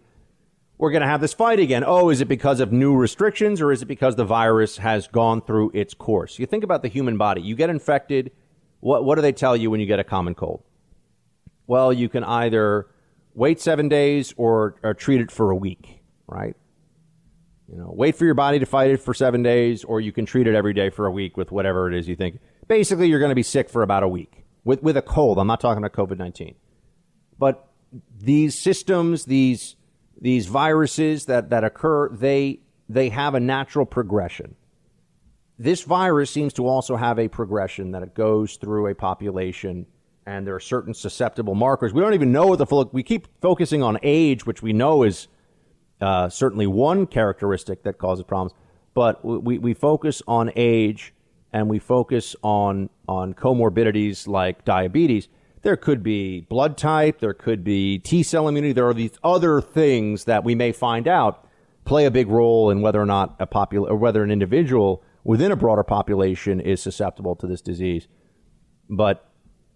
we're 0.79 0.89
going 0.89 1.03
to 1.03 1.07
have 1.07 1.21
this 1.21 1.33
fight 1.33 1.59
again. 1.59 1.83
Oh, 1.85 2.09
is 2.09 2.21
it 2.21 2.27
because 2.27 2.59
of 2.59 2.71
new 2.71 2.95
restrictions 2.95 3.61
or 3.61 3.71
is 3.71 3.83
it 3.83 3.85
because 3.85 4.15
the 4.15 4.25
virus 4.25 4.77
has 4.77 5.07
gone 5.07 5.41
through 5.41 5.69
its 5.75 5.93
course? 5.93 6.39
You 6.39 6.47
think 6.47 6.63
about 6.63 6.81
the 6.81 6.87
human 6.87 7.17
body. 7.17 7.41
You 7.41 7.55
get 7.55 7.69
infected. 7.69 8.31
What, 8.79 9.05
what 9.05 9.15
do 9.15 9.21
they 9.21 9.31
tell 9.31 9.55
you 9.55 9.69
when 9.69 9.79
you 9.79 9.85
get 9.85 9.99
a 9.99 10.03
common 10.03 10.33
cold? 10.33 10.63
Well, 11.67 11.93
you 11.93 12.09
can 12.09 12.23
either 12.23 12.87
wait 13.35 13.61
seven 13.61 13.89
days 13.89 14.33
or, 14.37 14.75
or 14.81 14.95
treat 14.95 15.21
it 15.21 15.31
for 15.31 15.51
a 15.51 15.55
week, 15.55 16.01
right? 16.25 16.55
You 17.71 17.77
know, 17.77 17.93
wait 17.95 18.17
for 18.17 18.25
your 18.25 18.33
body 18.33 18.59
to 18.59 18.65
fight 18.65 18.91
it 18.91 18.97
for 18.97 19.13
seven 19.13 19.43
days, 19.43 19.85
or 19.85 20.01
you 20.01 20.11
can 20.11 20.25
treat 20.25 20.45
it 20.45 20.55
every 20.55 20.73
day 20.73 20.89
for 20.89 21.05
a 21.05 21.11
week 21.11 21.37
with 21.37 21.51
whatever 21.53 21.87
it 21.87 21.97
is 21.97 22.07
you 22.07 22.17
think. 22.17 22.39
Basically, 22.67 23.07
you're 23.07 23.19
going 23.19 23.29
to 23.29 23.35
be 23.35 23.43
sick 23.43 23.69
for 23.69 23.81
about 23.81 24.03
a 24.03 24.09
week 24.09 24.43
with, 24.65 24.83
with 24.83 24.97
a 24.97 25.01
cold. 25.01 25.37
I'm 25.39 25.47
not 25.47 25.61
talking 25.61 25.81
about 25.81 25.93
COVID 25.93 26.17
19. 26.17 26.55
But 27.39 27.69
these 28.19 28.59
systems, 28.59 29.23
these, 29.23 29.77
these 30.19 30.47
viruses 30.47 31.25
that, 31.25 31.49
that 31.51 31.63
occur, 31.63 32.09
they, 32.09 32.59
they 32.89 33.07
have 33.07 33.35
a 33.35 33.39
natural 33.39 33.85
progression. 33.85 34.55
This 35.57 35.83
virus 35.83 36.29
seems 36.29 36.53
to 36.53 36.67
also 36.67 36.97
have 36.97 37.19
a 37.19 37.29
progression 37.29 37.91
that 37.91 38.03
it 38.03 38.13
goes 38.13 38.57
through 38.57 38.87
a 38.87 38.95
population 38.95 39.85
and 40.25 40.45
there 40.45 40.55
are 40.55 40.59
certain 40.59 40.93
susceptible 40.93 41.55
markers. 41.55 41.93
We 41.93 42.01
don't 42.01 42.13
even 42.13 42.31
know 42.31 42.47
what 42.47 42.59
the 42.59 42.65
full, 42.65 42.89
we 42.91 43.01
keep 43.01 43.27
focusing 43.41 43.81
on 43.81 43.97
age, 44.03 44.45
which 44.45 44.61
we 44.61 44.73
know 44.73 45.03
is 45.03 45.27
uh, 46.01 46.29
certainly 46.29 46.67
one 46.67 47.05
characteristic 47.05 47.83
that 47.83 47.97
causes 47.97 48.25
problems, 48.25 48.53
but 48.93 49.23
we, 49.23 49.57
we 49.57 49.73
focus 49.73 50.21
on 50.27 50.51
age 50.55 51.13
and 51.53 51.69
we 51.69 51.79
focus 51.79 52.35
on, 52.43 52.89
on 53.07 53.33
comorbidities 53.33 54.27
like 54.27 54.65
diabetes. 54.65 55.27
There 55.61 55.77
could 55.77 56.01
be 56.01 56.41
blood 56.41 56.77
type, 56.77 57.19
there 57.19 57.33
could 57.33 57.63
be 57.63 57.99
T 57.99 58.23
cell 58.23 58.47
immunity, 58.47 58.73
there 58.73 58.87
are 58.87 58.93
these 58.93 59.17
other 59.23 59.61
things 59.61 60.25
that 60.25 60.43
we 60.43 60.55
may 60.55 60.71
find 60.71 61.07
out 61.07 61.47
play 61.85 62.05
a 62.05 62.11
big 62.11 62.27
role 62.27 62.69
in 62.69 62.81
whether 62.81 63.01
or 63.01 63.05
not 63.05 63.35
a 63.39 63.47
popul- 63.47 63.89
or 63.89 63.95
whether 63.95 64.23
an 64.23 64.31
individual 64.31 65.03
within 65.23 65.51
a 65.51 65.55
broader 65.55 65.83
population 65.83 66.59
is 66.59 66.81
susceptible 66.81 67.35
to 67.35 67.47
this 67.47 67.61
disease. 67.61 68.07
But 68.89 69.29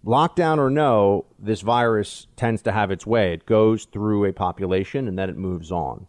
lockdown 0.03 0.57
or 0.57 0.69
no, 0.69 1.25
this 1.37 1.61
virus 1.61 2.27
tends 2.35 2.61
to 2.63 2.71
have 2.71 2.89
its 2.89 3.05
way. 3.05 3.33
It 3.33 3.45
goes 3.45 3.85
through 3.85 4.25
a 4.25 4.33
population 4.33 5.07
and 5.07 5.17
then 5.17 5.29
it 5.29 5.37
moves 5.37 5.71
on 5.71 6.07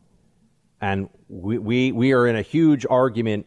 and 0.80 1.08
we, 1.28 1.58
we, 1.58 1.92
we 1.92 2.12
are 2.12 2.26
in 2.26 2.36
a 2.36 2.42
huge 2.42 2.86
argument 2.88 3.46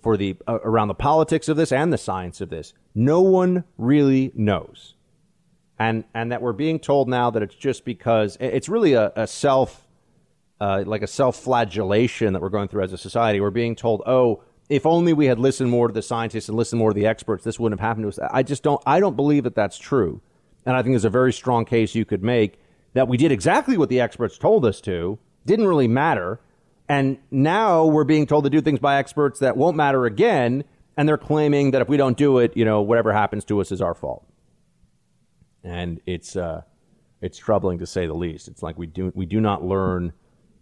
for 0.00 0.16
the 0.16 0.36
uh, 0.46 0.58
around 0.62 0.88
the 0.88 0.94
politics 0.94 1.48
of 1.48 1.56
this 1.56 1.72
and 1.72 1.92
the 1.92 1.98
science 1.98 2.40
of 2.40 2.50
this. 2.50 2.72
No 2.94 3.20
one 3.20 3.64
really 3.76 4.32
knows, 4.34 4.94
and 5.78 6.04
and 6.14 6.32
that 6.32 6.40
we're 6.40 6.52
being 6.52 6.78
told 6.78 7.08
now 7.08 7.30
that 7.30 7.42
it's 7.42 7.54
just 7.54 7.84
because 7.84 8.36
it's 8.40 8.68
really 8.68 8.92
a, 8.92 9.12
a 9.16 9.26
self 9.26 9.86
uh, 10.60 10.84
like 10.86 11.02
a 11.02 11.06
self 11.06 11.36
flagellation 11.36 12.32
that 12.32 12.42
we're 12.42 12.48
going 12.48 12.68
through 12.68 12.82
as 12.82 12.92
a 12.92 12.98
society. 12.98 13.40
We're 13.40 13.50
being 13.50 13.76
told, 13.76 14.02
oh, 14.06 14.42
if 14.68 14.86
only 14.86 15.12
we 15.12 15.26
had 15.26 15.38
listened 15.38 15.70
more 15.70 15.88
to 15.88 15.94
the 15.94 16.02
scientists 16.02 16.48
and 16.48 16.56
listened 16.56 16.78
more 16.78 16.90
to 16.90 16.94
the 16.94 17.06
experts, 17.06 17.44
this 17.44 17.58
wouldn't 17.58 17.80
have 17.80 17.86
happened 17.86 18.04
to 18.04 18.08
us. 18.08 18.30
I 18.32 18.42
just 18.42 18.62
don't. 18.62 18.82
I 18.86 19.00
don't 19.00 19.16
believe 19.16 19.44
that 19.44 19.54
that's 19.54 19.78
true, 19.78 20.20
and 20.64 20.76
I 20.76 20.82
think 20.82 20.92
there's 20.92 21.04
a 21.04 21.10
very 21.10 21.32
strong 21.32 21.64
case 21.64 21.94
you 21.94 22.04
could 22.04 22.22
make 22.22 22.58
that 22.94 23.08
we 23.08 23.16
did 23.16 23.32
exactly 23.32 23.76
what 23.76 23.88
the 23.88 24.00
experts 24.00 24.38
told 24.38 24.64
us 24.64 24.80
to. 24.82 25.18
Didn't 25.44 25.66
really 25.66 25.88
matter 25.88 26.40
and 26.88 27.18
now 27.30 27.84
we're 27.84 28.04
being 28.04 28.26
told 28.26 28.44
to 28.44 28.50
do 28.50 28.60
things 28.60 28.78
by 28.78 28.96
experts 28.96 29.40
that 29.40 29.56
won't 29.56 29.76
matter 29.76 30.06
again. 30.06 30.64
And 30.96 31.08
they're 31.08 31.16
claiming 31.16 31.70
that 31.72 31.82
if 31.82 31.88
we 31.88 31.96
don't 31.96 32.16
do 32.16 32.38
it, 32.38 32.56
you 32.56 32.64
know, 32.64 32.80
whatever 32.82 33.12
happens 33.12 33.44
to 33.46 33.60
us 33.60 33.70
is 33.70 33.80
our 33.80 33.94
fault. 33.94 34.26
And 35.62 36.00
it's, 36.06 36.34
uh, 36.34 36.62
it's 37.20 37.38
troubling 37.38 37.78
to 37.78 37.86
say 37.86 38.06
the 38.06 38.14
least. 38.14 38.48
It's 38.48 38.62
like 38.64 38.76
we 38.78 38.86
do, 38.86 39.12
we 39.14 39.26
do 39.26 39.40
not 39.40 39.64
learn 39.64 40.12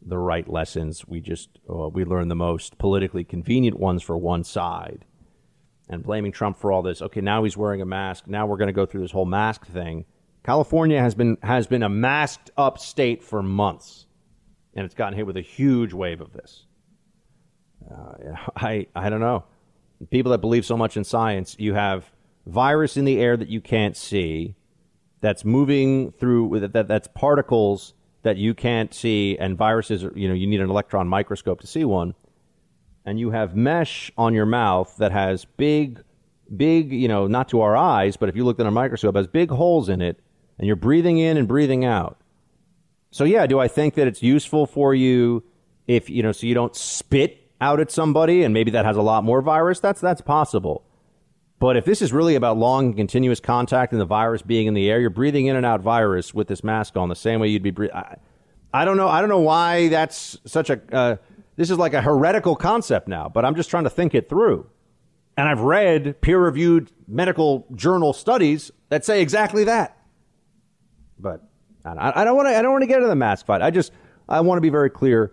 the 0.06 0.18
right 0.18 0.48
lessons. 0.48 1.06
We 1.06 1.20
just 1.20 1.58
uh, 1.68 1.88
we 1.88 2.04
learn 2.04 2.28
the 2.28 2.36
most 2.36 2.78
politically 2.78 3.24
convenient 3.24 3.78
ones 3.78 4.02
for 4.02 4.16
one 4.16 4.44
side, 4.44 5.04
and 5.88 6.02
blaming 6.02 6.32
Trump 6.32 6.58
for 6.58 6.72
all 6.72 6.82
this. 6.82 7.02
Okay, 7.02 7.20
now 7.20 7.44
he's 7.44 7.56
wearing 7.56 7.82
a 7.82 7.86
mask. 7.86 8.26
Now 8.26 8.46
we're 8.46 8.56
going 8.56 8.68
to 8.68 8.72
go 8.72 8.86
through 8.86 9.02
this 9.02 9.10
whole 9.10 9.26
mask 9.26 9.66
thing. 9.66 10.04
California 10.44 11.00
has 11.00 11.14
been 11.14 11.38
has 11.42 11.66
been 11.66 11.82
a 11.82 11.88
masked 11.88 12.50
up 12.56 12.78
state 12.78 13.22
for 13.22 13.42
months, 13.42 14.05
and 14.76 14.84
it's 14.84 14.94
gotten 14.94 15.14
hit 15.14 15.26
with 15.26 15.36
a 15.36 15.42
huge 15.42 15.92
wave 15.92 16.20
of 16.20 16.32
this. 16.32 16.66
Uh, 17.90 18.36
I 18.56 18.86
I 18.94 19.08
don't 19.10 19.20
know. 19.20 19.44
People 20.10 20.30
that 20.32 20.38
believe 20.38 20.66
so 20.66 20.76
much 20.76 20.96
in 20.96 21.04
science, 21.04 21.56
you 21.58 21.74
have 21.74 22.12
virus 22.46 22.96
in 22.96 23.06
the 23.06 23.18
air 23.18 23.36
that 23.36 23.48
you 23.48 23.62
can't 23.62 23.96
see, 23.96 24.54
that's 25.20 25.44
moving 25.44 26.12
through 26.12 26.60
that 26.60 26.86
that's 26.86 27.08
particles 27.08 27.94
that 28.22 28.36
you 28.36 28.54
can't 28.54 28.92
see, 28.92 29.36
and 29.38 29.56
viruses. 29.56 30.02
You 30.14 30.28
know, 30.28 30.34
you 30.34 30.46
need 30.46 30.60
an 30.60 30.68
electron 30.68 31.08
microscope 31.08 31.60
to 31.62 31.66
see 31.66 31.84
one, 31.84 32.14
and 33.04 33.18
you 33.18 33.30
have 33.30 33.56
mesh 33.56 34.12
on 34.18 34.34
your 34.34 34.46
mouth 34.46 34.94
that 34.98 35.12
has 35.12 35.44
big, 35.44 36.02
big. 36.54 36.92
You 36.92 37.08
know, 37.08 37.26
not 37.26 37.48
to 37.48 37.62
our 37.62 37.76
eyes, 37.76 38.16
but 38.16 38.28
if 38.28 38.36
you 38.36 38.44
looked 38.44 38.60
in 38.60 38.66
a 38.66 38.70
microscope, 38.70 39.16
has 39.16 39.26
big 39.26 39.50
holes 39.50 39.88
in 39.88 40.02
it, 40.02 40.20
and 40.58 40.66
you're 40.66 40.76
breathing 40.76 41.18
in 41.18 41.38
and 41.38 41.48
breathing 41.48 41.84
out. 41.84 42.20
So 43.16 43.24
yeah, 43.24 43.46
do 43.46 43.58
I 43.58 43.66
think 43.66 43.94
that 43.94 44.06
it's 44.06 44.22
useful 44.22 44.66
for 44.66 44.94
you 44.94 45.42
if 45.86 46.10
you 46.10 46.22
know 46.22 46.32
so 46.32 46.46
you 46.46 46.52
don't 46.52 46.76
spit 46.76 47.50
out 47.62 47.80
at 47.80 47.90
somebody 47.90 48.42
and 48.42 48.52
maybe 48.52 48.72
that 48.72 48.84
has 48.84 48.98
a 48.98 49.00
lot 49.00 49.24
more 49.24 49.40
virus? 49.40 49.80
That's 49.80 50.02
that's 50.02 50.20
possible. 50.20 50.84
But 51.58 51.78
if 51.78 51.86
this 51.86 52.02
is 52.02 52.12
really 52.12 52.34
about 52.34 52.58
long 52.58 52.88
and 52.88 52.96
continuous 52.96 53.40
contact 53.40 53.92
and 53.92 54.00
the 54.02 54.04
virus 54.04 54.42
being 54.42 54.66
in 54.66 54.74
the 54.74 54.90
air, 54.90 55.00
you're 55.00 55.08
breathing 55.08 55.46
in 55.46 55.56
and 55.56 55.64
out 55.64 55.80
virus 55.80 56.34
with 56.34 56.46
this 56.46 56.62
mask 56.62 56.98
on 56.98 57.08
the 57.08 57.16
same 57.16 57.40
way 57.40 57.48
you'd 57.48 57.62
be 57.62 57.70
breathing. 57.70 57.96
I, 58.74 58.84
don't 58.84 58.98
know. 58.98 59.08
I 59.08 59.20
don't 59.20 59.30
know 59.30 59.40
why 59.40 59.88
that's 59.88 60.36
such 60.44 60.68
a. 60.68 60.78
Uh, 60.94 61.16
this 61.56 61.70
is 61.70 61.78
like 61.78 61.94
a 61.94 62.02
heretical 62.02 62.54
concept 62.54 63.08
now, 63.08 63.30
but 63.30 63.46
I'm 63.46 63.54
just 63.54 63.70
trying 63.70 63.84
to 63.84 63.90
think 63.90 64.14
it 64.14 64.28
through. 64.28 64.68
And 65.38 65.48
I've 65.48 65.60
read 65.60 66.20
peer 66.20 66.38
reviewed 66.38 66.92
medical 67.08 67.66
journal 67.74 68.12
studies 68.12 68.70
that 68.90 69.06
say 69.06 69.22
exactly 69.22 69.64
that. 69.64 69.96
But 71.18 71.48
I, 71.86 72.24
don't 72.24 72.36
want 72.36 72.48
to. 72.48 72.56
I 72.56 72.62
don't 72.62 72.72
want 72.72 72.82
to 72.82 72.86
get 72.86 72.96
into 72.96 73.08
the 73.08 73.16
mask 73.16 73.46
fight. 73.46 73.62
I 73.62 73.70
just 73.70 73.92
I 74.28 74.40
want 74.40 74.58
to 74.58 74.60
be 74.60 74.70
very 74.70 74.90
clear 74.90 75.32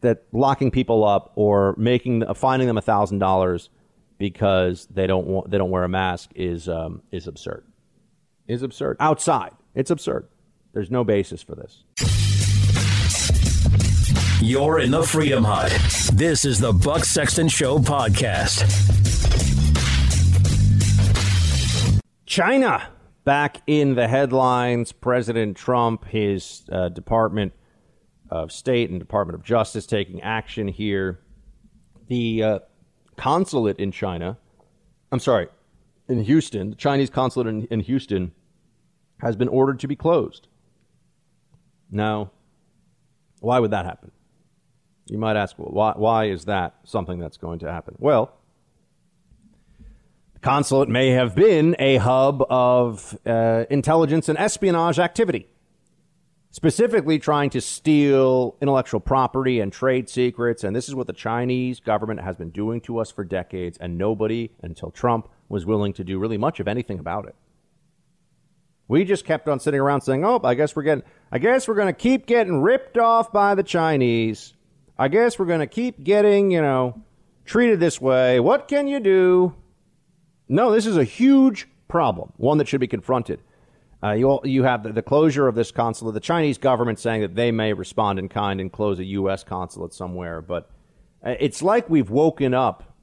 that 0.00 0.24
locking 0.32 0.70
people 0.70 1.04
up 1.04 1.32
or 1.34 1.74
making 1.76 2.24
finding 2.34 2.68
them 2.68 2.78
a 2.78 2.82
thousand 2.82 3.18
dollars 3.18 3.70
because 4.18 4.86
they 4.86 5.06
don't 5.06 5.26
want 5.26 5.50
they 5.50 5.58
don't 5.58 5.70
wear 5.70 5.84
a 5.84 5.88
mask 5.88 6.30
is 6.34 6.68
um, 6.68 7.02
is 7.10 7.26
absurd. 7.26 7.64
Is 8.46 8.62
absurd 8.62 8.96
outside. 9.00 9.52
It's 9.74 9.90
absurd. 9.90 10.28
There's 10.72 10.90
no 10.90 11.04
basis 11.04 11.42
for 11.42 11.54
this. 11.54 11.84
You're 14.42 14.78
in 14.78 14.90
the 14.90 15.02
Freedom 15.02 15.44
Hut. 15.44 15.70
This 16.14 16.44
is 16.44 16.58
the 16.58 16.72
Buck 16.72 17.04
Sexton 17.04 17.48
Show 17.48 17.78
podcast. 17.78 18.66
China 22.26 22.88
back 23.30 23.62
in 23.68 23.94
the 23.94 24.08
headlines. 24.08 24.90
President 24.90 25.56
Trump, 25.56 26.04
his 26.04 26.64
uh, 26.72 26.88
Department 26.88 27.52
of 28.28 28.50
State 28.50 28.90
and 28.90 28.98
Department 28.98 29.38
of 29.38 29.44
Justice 29.44 29.86
taking 29.86 30.20
action 30.20 30.66
here. 30.66 31.20
The 32.08 32.42
uh, 32.42 32.58
consulate 33.16 33.78
in 33.78 33.92
China, 33.92 34.36
I'm 35.12 35.20
sorry, 35.20 35.46
in 36.08 36.24
Houston, 36.24 36.70
the 36.70 36.74
Chinese 36.74 37.08
consulate 37.08 37.46
in, 37.46 37.66
in 37.66 37.78
Houston 37.78 38.32
has 39.20 39.36
been 39.36 39.46
ordered 39.46 39.78
to 39.78 39.86
be 39.86 39.94
closed. 39.94 40.48
Now, 41.88 42.32
why 43.38 43.60
would 43.60 43.70
that 43.70 43.84
happen? 43.84 44.10
You 45.06 45.18
might 45.18 45.36
ask, 45.36 45.56
well, 45.56 45.70
why, 45.70 45.92
why 45.94 46.24
is 46.24 46.46
that 46.46 46.74
something 46.82 47.20
that's 47.20 47.36
going 47.36 47.60
to 47.60 47.70
happen? 47.70 47.94
Well, 48.00 48.39
consulate 50.42 50.88
may 50.88 51.10
have 51.10 51.34
been 51.34 51.76
a 51.78 51.96
hub 51.96 52.44
of 52.48 53.18
uh, 53.26 53.64
intelligence 53.70 54.28
and 54.28 54.38
espionage 54.38 54.98
activity 54.98 55.48
specifically 56.50 57.18
trying 57.18 57.50
to 57.50 57.60
steal 57.60 58.56
intellectual 58.60 59.00
property 59.00 59.60
and 59.60 59.72
trade 59.72 60.08
secrets. 60.08 60.64
And 60.64 60.74
this 60.74 60.88
is 60.88 60.94
what 60.94 61.06
the 61.06 61.12
Chinese 61.12 61.80
government 61.80 62.20
has 62.20 62.36
been 62.36 62.50
doing 62.50 62.80
to 62.82 62.98
us 62.98 63.10
for 63.10 63.24
decades, 63.24 63.78
and 63.78 63.96
nobody 63.96 64.50
until 64.62 64.90
Trump 64.90 65.28
was 65.48 65.64
willing 65.64 65.92
to 65.94 66.04
do 66.04 66.18
really 66.18 66.38
much 66.38 66.60
of 66.60 66.68
anything 66.68 66.98
about 66.98 67.26
it. 67.26 67.34
We 68.88 69.04
just 69.04 69.24
kept 69.24 69.48
on 69.48 69.60
sitting 69.60 69.80
around 69.80 70.00
saying, 70.00 70.24
"Oh, 70.24 70.40
I 70.42 70.54
guess 70.54 70.74
we're 70.74 70.82
getting 70.82 71.04
I 71.30 71.38
guess 71.38 71.68
we're 71.68 71.76
going 71.76 71.86
to 71.86 71.92
keep 71.92 72.26
getting 72.26 72.60
ripped 72.60 72.98
off 72.98 73.32
by 73.32 73.54
the 73.54 73.62
Chinese. 73.62 74.54
I 74.98 75.08
guess 75.08 75.38
we're 75.38 75.46
going 75.46 75.60
to 75.60 75.66
keep 75.68 76.02
getting, 76.02 76.50
you 76.50 76.60
know, 76.60 77.00
treated 77.44 77.78
this 77.78 78.00
way. 78.00 78.40
What 78.40 78.66
can 78.66 78.88
you 78.88 78.98
do?" 78.98 79.54
No, 80.50 80.72
this 80.72 80.84
is 80.84 80.96
a 80.96 81.04
huge 81.04 81.68
problem, 81.86 82.32
one 82.36 82.58
that 82.58 82.66
should 82.66 82.80
be 82.80 82.88
confronted. 82.88 83.40
Uh, 84.02 84.12
you, 84.12 84.40
you 84.42 84.64
have 84.64 84.82
the, 84.82 84.92
the, 84.92 85.02
closure 85.02 85.46
of 85.46 85.54
this 85.54 85.70
consulate, 85.70 86.12
the 86.14 86.18
Chinese 86.18 86.58
government 86.58 86.98
saying 86.98 87.20
that 87.20 87.36
they 87.36 87.52
may 87.52 87.72
respond 87.72 88.18
in 88.18 88.28
kind 88.28 88.60
and 88.60 88.72
close 88.72 88.98
a 88.98 89.04
U.S. 89.04 89.44
consulate 89.44 89.94
somewhere. 89.94 90.42
But 90.42 90.68
uh, 91.24 91.34
it's 91.38 91.62
like 91.62 91.88
we've 91.88 92.10
woken 92.10 92.52
up 92.52 92.96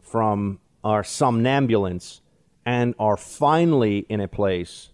from 0.00 0.60
our 0.84 1.02
somnambulance 1.02 2.20
and 2.64 2.94
are 3.00 3.16
finally 3.16 4.06
in 4.08 4.20
a 4.20 4.28
place 4.28 4.90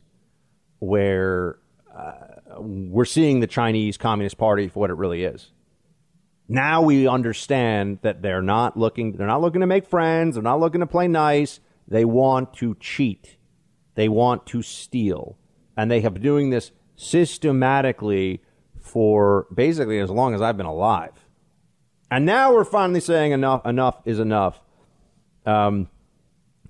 where 0.78 1.58
uh, 1.94 2.12
we're 2.58 3.04
seeing 3.04 3.40
the 3.40 3.46
Chinese 3.46 3.98
Communist 3.98 4.38
Party 4.38 4.68
for 4.68 4.80
what 4.80 4.88
it 4.88 4.94
really 4.94 5.24
is. 5.24 5.50
Now 6.48 6.80
we 6.80 7.06
understand 7.06 7.98
that 8.00 8.22
they're 8.22 8.40
not 8.40 8.78
looking 8.78 9.12
they're 9.12 9.26
not 9.26 9.42
looking 9.42 9.60
to 9.60 9.66
make 9.66 9.86
friends, 9.86 10.36
they're 10.36 10.42
not 10.42 10.60
looking 10.60 10.80
to 10.80 10.86
play 10.86 11.06
nice. 11.06 11.60
They 11.88 12.04
want 12.04 12.54
to 12.54 12.76
cheat. 12.78 13.36
They 13.94 14.08
want 14.08 14.46
to 14.46 14.62
steal 14.62 15.38
and 15.78 15.88
they 15.88 16.00
have 16.00 16.12
been 16.12 16.22
doing 16.22 16.50
this 16.50 16.72
systematically 16.96 18.42
for 18.80 19.46
basically 19.54 20.00
as 20.00 20.10
long 20.10 20.34
as 20.34 20.42
I've 20.42 20.56
been 20.56 20.66
alive. 20.66 21.12
And 22.10 22.26
now 22.26 22.52
we're 22.52 22.64
finally 22.64 22.98
saying 22.98 23.30
enough. 23.30 23.64
Enough 23.64 24.02
is 24.04 24.18
enough. 24.18 24.60
Um, 25.46 25.88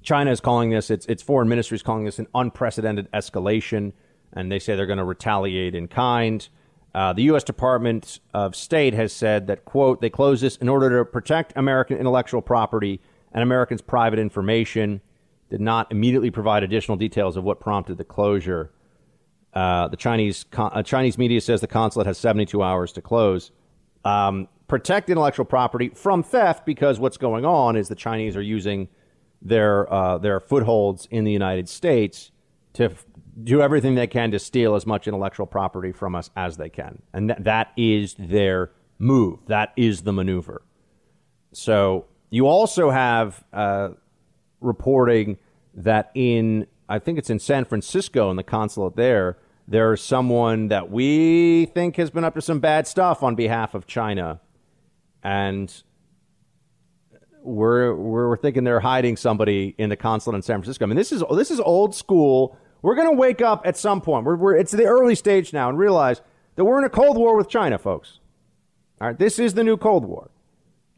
China 0.03 0.31
is 0.31 0.40
calling 0.40 0.69
this. 0.69 0.90
Its 0.90 1.07
its 1.07 1.23
foreign 1.23 1.49
ministry 1.49 1.77
is 1.77 1.82
calling 1.82 2.05
this 2.05 2.19
an 2.19 2.27
unprecedented 2.35 3.11
escalation, 3.12 3.95
and 4.35 4.53
they 4.53 4.59
say 4.59 4.77
they're 4.77 4.85
going 4.85 4.99
to 4.99 5.05
retaliate 5.05 5.74
in 5.74 5.89
kind. 5.89 6.47
Uh, 6.95 7.15
the 7.15 7.23
U.S. 7.23 7.45
Department 7.45 8.20
of 8.35 8.55
State 8.55 8.93
has 8.93 9.11
said 9.11 9.47
that 9.47 9.65
quote 9.65 10.03
they 10.03 10.11
close 10.11 10.43
this 10.43 10.57
in 10.57 10.69
order 10.69 10.99
to 10.99 11.05
protect 11.05 11.55
American 11.57 11.97
intellectual 11.97 12.43
property 12.43 13.01
and 13.32 13.43
Americans' 13.43 13.81
private 13.81 14.19
information. 14.19 15.01
Did 15.51 15.61
not 15.61 15.91
immediately 15.91 16.31
provide 16.31 16.62
additional 16.62 16.97
details 16.97 17.37
of 17.37 17.45
what 17.45 17.61
prompted 17.61 17.99
the 17.99 18.05
closure. 18.05 18.70
Uh, 19.55 19.89
the 19.89 19.97
Chinese 19.97 20.45
uh, 20.57 20.83
Chinese 20.83 21.16
media 21.16 21.41
says 21.41 21.61
the 21.61 21.66
consulate 21.66 22.07
has 22.07 22.19
72 22.19 22.62
hours 22.62 22.93
to 22.93 23.03
close. 23.03 23.51
Um, 24.05 24.49
protect 24.69 25.09
intellectual 25.09 25.47
property 25.47 25.89
from 25.89 26.23
theft 26.23 26.66
because 26.66 27.01
what's 27.01 27.16
going 27.16 27.45
on 27.45 27.77
is 27.77 27.89
the 27.89 27.95
Chinese 27.95 28.37
are 28.37 28.43
using 28.43 28.89
their 29.41 29.93
uh, 29.93 30.19
their 30.19 30.41
footholds 30.41 31.07
in 31.11 31.25
the 31.25 31.33
United 31.33 31.69
States 31.69 32.31
to 32.75 32.85
f- 32.85 33.07
do 33.43 33.62
everything 33.62 33.95
they 33.95 34.07
can 34.07 34.31
to 34.31 34.39
steal 34.39 34.75
as 34.75 34.87
much 34.87 35.07
intellectual 35.07 35.47
property 35.47 35.93
from 35.93 36.15
us 36.15 36.31
as 36.37 36.57
they 36.57 36.69
can, 36.69 37.03
and 37.12 37.29
th- 37.31 37.41
that 37.43 37.73
is 37.77 38.15
their 38.19 38.70
move. 38.99 39.41
That 39.47 39.73
is 39.77 40.03
the 40.03 40.12
maneuver. 40.12 40.62
So 41.53 42.07
you 42.31 42.47
also 42.47 42.91
have 42.91 43.43
uh, 43.53 43.91
reporting 44.60 45.39
that 45.74 46.10
in 46.14 46.66
I 46.89 46.98
think 46.98 47.18
it's 47.18 47.30
in 47.30 47.39
San 47.39 47.64
Francisco 47.64 48.30
in 48.30 48.36
the 48.36 48.43
consulate 48.43 48.97
there. 48.97 49.36
There's 49.66 50.02
someone 50.02 50.68
that 50.68 50.90
we 50.90 51.66
think 51.66 51.97
has 51.97 52.10
been 52.10 52.24
up 52.24 52.35
to 52.35 52.40
some 52.40 52.60
bad 52.60 52.86
stuff 52.86 53.22
on 53.22 53.35
behalf 53.35 53.74
of 53.74 53.86
China, 53.86 54.40
and 55.22 55.82
we're 57.43 57.94
we're 57.94 58.36
thinking 58.39 58.64
they're 58.64 58.80
hiding 58.80 59.16
somebody 59.16 59.74
in 59.76 59.90
the 59.90 59.97
consulate 59.97 60.36
in 60.36 60.43
San 60.43 60.56
Francisco. 60.56 60.86
I 60.86 60.89
mean, 60.89 60.97
this 60.97 61.12
is 61.12 61.22
this 61.32 61.51
is 61.51 61.60
old 61.60 61.94
school. 61.94 62.56
We're 62.80 62.94
going 62.94 63.10
to 63.10 63.16
wake 63.16 63.43
up 63.43 63.66
at 63.66 63.76
some 63.76 64.01
point. 64.01 64.24
We're, 64.24 64.36
we're 64.36 64.56
it's 64.56 64.72
the 64.72 64.85
early 64.85 65.14
stage 65.14 65.52
now 65.52 65.68
and 65.68 65.78
realize 65.78 66.22
that 66.56 66.64
we're 66.64 66.78
in 66.78 66.85
a 66.85 66.90
cold 66.90 67.18
war 67.18 67.36
with 67.36 67.48
China, 67.48 67.76
folks. 67.76 68.20
All 69.01 69.09
right, 69.09 69.18
this 69.18 69.39
is 69.39 69.55
the 69.55 69.62
new 69.62 69.76
Cold 69.76 70.05
War. 70.05 70.30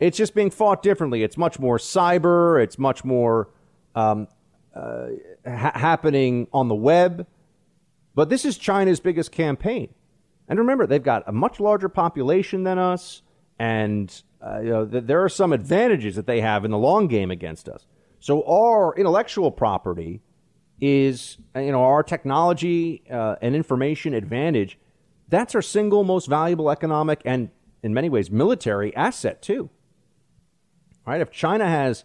It's 0.00 0.16
just 0.16 0.34
being 0.34 0.50
fought 0.50 0.82
differently. 0.82 1.22
It's 1.22 1.36
much 1.36 1.58
more 1.58 1.78
cyber. 1.78 2.62
It's 2.62 2.78
much 2.78 3.04
more 3.04 3.50
um, 3.94 4.26
uh, 4.74 5.08
ha- 5.46 5.72
happening 5.74 6.48
on 6.52 6.68
the 6.68 6.74
web. 6.74 7.26
But 8.14 8.30
this 8.30 8.44
is 8.44 8.58
China's 8.58 8.98
biggest 8.98 9.30
campaign. 9.30 9.94
And 10.48 10.58
remember, 10.58 10.86
they've 10.86 11.02
got 11.02 11.22
a 11.28 11.32
much 11.32 11.60
larger 11.60 11.88
population 11.88 12.64
than 12.64 12.78
us, 12.78 13.22
and 13.58 14.22
uh, 14.44 14.60
you 14.60 14.70
know, 14.70 14.86
th- 14.86 15.04
there 15.04 15.22
are 15.22 15.28
some 15.28 15.52
advantages 15.52 16.16
that 16.16 16.26
they 16.26 16.40
have 16.40 16.64
in 16.64 16.72
the 16.72 16.78
long 16.78 17.06
game 17.06 17.30
against 17.30 17.68
us. 17.68 17.86
So 18.18 18.42
our 18.44 18.94
intellectual 18.96 19.52
property 19.52 20.22
is, 20.80 21.38
uh, 21.54 21.60
you 21.60 21.70
know, 21.70 21.84
our 21.84 22.02
technology 22.02 23.04
uh, 23.10 23.36
and 23.40 23.54
information 23.54 24.12
advantage. 24.12 24.78
That's 25.28 25.54
our 25.54 25.62
single 25.62 26.02
most 26.02 26.26
valuable 26.26 26.70
economic 26.70 27.22
and 27.24 27.50
in 27.82 27.94
many 27.94 28.08
ways, 28.08 28.30
military 28.30 28.94
asset 28.94 29.40
too. 29.42 29.70
Right? 31.10 31.20
If 31.20 31.32
China 31.32 31.68
has, 31.68 32.04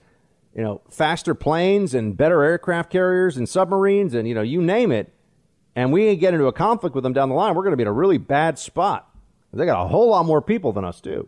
you 0.56 0.64
know, 0.64 0.82
faster 0.90 1.36
planes 1.36 1.94
and 1.94 2.18
better 2.18 2.42
aircraft 2.42 2.92
carriers 2.92 3.38
and 3.38 3.48
submarines 3.48 4.16
and, 4.16 4.28
you 4.28 4.34
know, 4.34 4.42
you 4.42 4.64
name 4.64 4.92
it, 4.92 5.14
and 5.76 5.94
we 5.94 6.16
get 6.16 6.34
into 6.34 6.48
a 6.48 6.52
conflict 6.52 6.96
with 6.96 7.04
them 7.04 7.14
down 7.14 7.30
the 7.30 7.36
line, 7.36 7.54
we're 7.54 7.62
going 7.62 7.74
to 7.74 7.78
be 7.78 7.84
in 7.84 7.88
a 7.88 7.94
really 7.94 8.18
bad 8.18 8.58
spot. 8.58 9.08
They 9.54 9.68
got 9.68 9.86
a 9.86 9.88
whole 9.88 10.10
lot 10.10 10.26
more 10.26 10.42
people 10.42 10.74
than 10.74 10.84
us 10.84 11.02
do. 11.02 11.28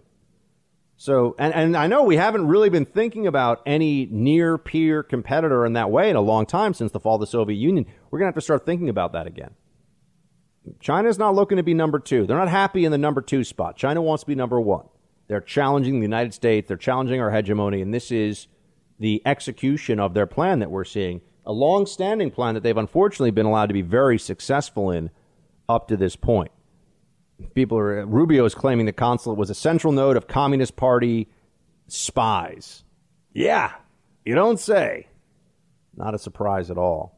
So, 0.95 1.35
and, 1.37 1.53
and 1.53 1.77
I 1.77 1.85
know 1.85 2.01
we 2.01 2.17
haven't 2.17 2.47
really 2.47 2.69
been 2.69 2.85
thinking 2.85 3.27
about 3.27 3.61
any 3.67 4.07
near 4.09 4.57
peer 4.57 5.03
competitor 5.03 5.63
in 5.63 5.73
that 5.73 5.91
way 5.91 6.09
in 6.09 6.15
a 6.15 6.21
long 6.21 6.47
time 6.47 6.73
since 6.73 6.91
the 6.91 6.99
fall 6.99 7.17
of 7.17 7.21
the 7.21 7.27
Soviet 7.27 7.57
Union. 7.57 7.85
We're 8.09 8.17
going 8.17 8.25
to 8.25 8.29
have 8.29 8.41
to 8.41 8.41
start 8.41 8.65
thinking 8.65 8.89
about 8.89 9.13
that 9.13 9.27
again. 9.27 9.51
China's 10.79 11.19
not 11.19 11.35
looking 11.35 11.57
to 11.57 11.63
be 11.63 11.75
number 11.75 11.99
two. 11.99 12.25
They're 12.25 12.37
not 12.37 12.49
happy 12.49 12.85
in 12.85 12.91
the 12.91 12.97
number 12.97 13.21
two 13.21 13.43
spot. 13.43 13.77
China 13.77 14.01
wants 14.01 14.23
to 14.23 14.27
be 14.27 14.33
number 14.33 14.59
one. 14.59 14.87
They're 15.27 15.41
challenging 15.41 15.99
the 15.99 16.05
United 16.05 16.33
States. 16.33 16.67
They're 16.67 16.77
challenging 16.77 17.19
our 17.19 17.31
hegemony. 17.31 17.81
And 17.81 17.93
this 17.93 18.11
is 18.11 18.47
the 18.99 19.21
execution 19.25 19.99
of 19.99 20.13
their 20.13 20.25
plan 20.25 20.59
that 20.59 20.71
we're 20.71 20.85
seeing. 20.85 21.21
A 21.45 21.51
long 21.51 21.85
standing 21.85 22.31
plan 22.31 22.55
that 22.55 22.63
they've 22.63 22.77
unfortunately 22.77 23.31
been 23.31 23.45
allowed 23.45 23.67
to 23.67 23.73
be 23.73 23.81
very 23.81 24.17
successful 24.17 24.91
in 24.91 25.09
up 25.69 25.87
to 25.89 25.97
this 25.97 26.15
point 26.15 26.51
people 27.53 27.77
are 27.77 28.05
Rubio 28.05 28.45
is 28.45 28.55
claiming 28.55 28.85
the 28.85 28.93
consulate 28.93 29.37
was 29.37 29.49
a 29.49 29.55
central 29.55 29.93
node 29.93 30.17
of 30.17 30.27
Communist 30.27 30.75
Party 30.75 31.29
spies. 31.87 32.83
Yeah, 33.33 33.73
you 34.25 34.35
don't 34.35 34.59
say. 34.59 35.07
Not 35.95 36.13
a 36.13 36.19
surprise 36.19 36.71
at 36.71 36.77
all. 36.77 37.17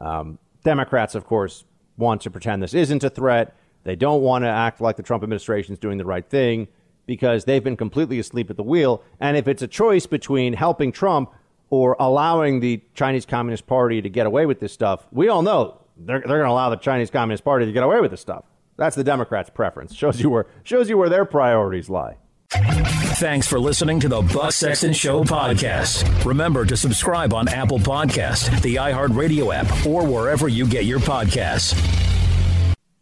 Um, 0.00 0.38
Democrats, 0.64 1.14
of 1.14 1.24
course, 1.24 1.64
want 1.96 2.22
to 2.22 2.30
pretend 2.30 2.62
this 2.62 2.74
isn't 2.74 3.04
a 3.04 3.10
threat. 3.10 3.56
They 3.84 3.96
don't 3.96 4.22
want 4.22 4.44
to 4.44 4.48
act 4.48 4.80
like 4.80 4.96
the 4.96 5.02
Trump 5.02 5.22
administration 5.22 5.72
is 5.72 5.78
doing 5.78 5.98
the 5.98 6.04
right 6.04 6.28
thing 6.28 6.68
because 7.06 7.44
they've 7.44 7.64
been 7.64 7.76
completely 7.76 8.18
asleep 8.18 8.50
at 8.50 8.56
the 8.56 8.62
wheel. 8.62 9.02
And 9.20 9.36
if 9.36 9.48
it's 9.48 9.62
a 9.62 9.68
choice 9.68 10.06
between 10.06 10.52
helping 10.52 10.92
Trump 10.92 11.30
or 11.70 11.96
allowing 11.98 12.60
the 12.60 12.82
Chinese 12.94 13.24
Communist 13.24 13.66
Party 13.66 14.02
to 14.02 14.08
get 14.08 14.26
away 14.26 14.46
with 14.46 14.60
this 14.60 14.72
stuff, 14.72 15.06
we 15.12 15.28
all 15.28 15.42
know 15.42 15.80
they're, 15.96 16.20
they're 16.20 16.38
going 16.38 16.48
to 16.48 16.50
allow 16.50 16.70
the 16.70 16.76
Chinese 16.76 17.10
Communist 17.10 17.44
Party 17.44 17.66
to 17.66 17.72
get 17.72 17.82
away 17.82 18.00
with 18.00 18.10
this 18.10 18.20
stuff. 18.20 18.44
That's 18.76 18.96
the 18.96 19.04
Democrats' 19.04 19.50
preference. 19.50 19.94
Shows 19.94 20.20
you 20.20 20.28
where 20.28 20.46
shows 20.62 20.90
you 20.90 20.98
where 20.98 21.08
their 21.08 21.24
priorities 21.24 21.88
lie. 21.88 22.16
Thanks 22.50 23.46
for 23.48 23.58
listening 23.58 23.98
to 24.00 24.08
the 24.08 24.20
Buck 24.20 24.52
Sexton 24.52 24.92
Show 24.92 25.24
podcast. 25.24 26.24
Remember 26.24 26.64
to 26.66 26.76
subscribe 26.76 27.32
on 27.32 27.48
Apple 27.48 27.78
Podcast, 27.78 28.60
the 28.62 28.76
iHeartRadio 28.76 29.54
app, 29.54 29.86
or 29.86 30.06
wherever 30.06 30.46
you 30.48 30.66
get 30.66 30.84
your 30.84 31.00
podcasts. 31.00 32.15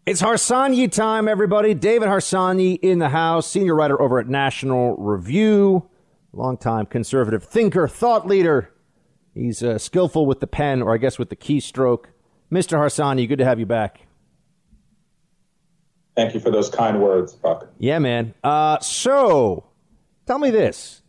It's 0.07 0.21
Harsanyi 0.21 0.93
time, 0.93 1.29
everybody. 1.29 1.73
David 1.73 2.09
Harsanyi 2.09 2.79
in 2.83 2.99
the 2.99 3.09
house, 3.09 3.47
senior 3.47 3.75
writer 3.75 4.01
over 4.01 4.19
at 4.19 4.29
National 4.29 4.95
Review, 4.97 5.89
longtime 6.35 6.85
conservative 6.85 7.43
thinker, 7.43 7.89
thought 7.89 8.27
leader. 8.27 8.71
He's 9.33 9.63
uh, 9.63 9.79
skillful 9.79 10.27
with 10.27 10.41
the 10.41 10.47
pen, 10.47 10.83
or 10.83 10.93
I 10.93 10.99
guess 10.99 11.19
with 11.19 11.31
the 11.31 11.37
keystroke. 11.37 12.05
Mr. 12.53 12.77
Harsanyi, 12.77 13.27
good 13.27 13.39
to 13.39 13.47
have 13.47 13.59
you 13.59 13.65
back. 13.65 14.03
Thank 16.15 16.35
you 16.35 16.41
for 16.41 16.51
those 16.51 16.69
kind 16.69 17.01
words, 17.01 17.33
Buck. 17.33 17.71
Yeah, 17.79 17.99
man. 17.99 18.35
Uh, 18.45 18.81
so, 18.81 19.65
tell 20.27 20.39
me 20.39 20.51
this. 20.51 21.01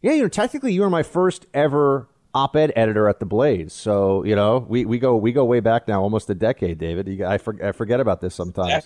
Yeah, 0.00 0.12
you 0.12 0.22
know, 0.22 0.28
technically, 0.28 0.72
you 0.72 0.82
were 0.82 0.90
my 0.90 1.02
first 1.02 1.46
ever 1.52 2.08
op-ed 2.34 2.72
editor 2.76 3.08
at 3.08 3.20
the 3.20 3.26
Blaze. 3.26 3.72
So, 3.72 4.24
you 4.24 4.34
know, 4.34 4.66
we, 4.68 4.84
we 4.84 4.98
go 4.98 5.16
we 5.16 5.32
go 5.32 5.44
way 5.44 5.60
back 5.60 5.88
now, 5.88 6.02
almost 6.02 6.28
a 6.30 6.34
decade, 6.34 6.78
David. 6.78 7.08
You, 7.08 7.24
I, 7.26 7.38
for, 7.38 7.56
I 7.64 7.72
forget 7.72 8.00
about 8.00 8.20
this 8.20 8.34
sometimes. 8.34 8.84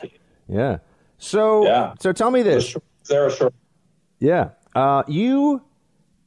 Yeah. 0.49 0.79
So, 1.19 1.65
yeah. 1.65 1.95
so 1.99 2.13
tell 2.13 2.31
me 2.31 2.43
this. 2.43 2.77
Sarah, 3.03 3.31
sure. 3.31 3.53
Yeah. 4.21 4.51
Uh, 4.75 5.03
you 5.09 5.63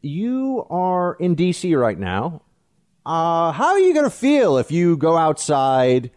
you 0.02 0.65
are 0.69 1.14
in 1.15 1.35
D.C. 1.35 1.76
right 1.76 1.98
now. 1.98 2.41
Uh, 3.06 3.52
how 3.52 3.68
are 3.68 3.80
you 3.80 3.93
going 3.93 4.06
to 4.06 4.15
feel 4.15 4.57
if 4.57 4.72
you 4.72 4.98
go 4.98 5.18
outside? 5.18 6.11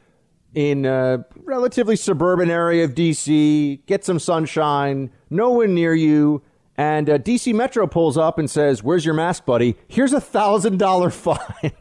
in 0.54 0.86
a 0.86 1.24
relatively 1.42 1.96
suburban 1.96 2.50
area 2.50 2.84
of 2.84 2.94
D.C., 2.94 3.82
get 3.86 4.04
some 4.04 4.18
sunshine, 4.18 5.10
no 5.30 5.50
one 5.50 5.74
near 5.74 5.94
you, 5.94 6.42
and 6.76 7.08
uh, 7.08 7.18
DC 7.18 7.54
Metro 7.54 7.86
pulls 7.86 8.16
up 8.16 8.38
and 8.38 8.50
says, 8.50 8.82
"Where's 8.82 9.04
your 9.04 9.14
mask, 9.14 9.44
buddy? 9.44 9.76
Here's 9.88 10.12
a 10.12 10.20
thousand 10.20 10.78
dollar 10.78 11.10
fine." 11.26 11.72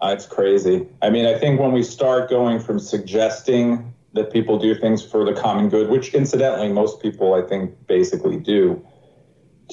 uh, 0.00 0.08
it's 0.08 0.26
crazy. 0.26 0.86
I 1.02 1.10
mean, 1.10 1.26
I 1.26 1.38
think 1.38 1.60
when 1.60 1.72
we 1.72 1.82
start 1.82 2.28
going 2.28 2.60
from 2.60 2.78
suggesting 2.78 3.94
that 4.12 4.32
people 4.32 4.58
do 4.58 4.74
things 4.74 5.04
for 5.04 5.24
the 5.24 5.32
common 5.32 5.68
good, 5.68 5.90
which 5.90 6.14
incidentally 6.14 6.72
most 6.72 7.02
people 7.02 7.34
I 7.34 7.42
think 7.42 7.86
basically 7.86 8.38
do, 8.38 8.84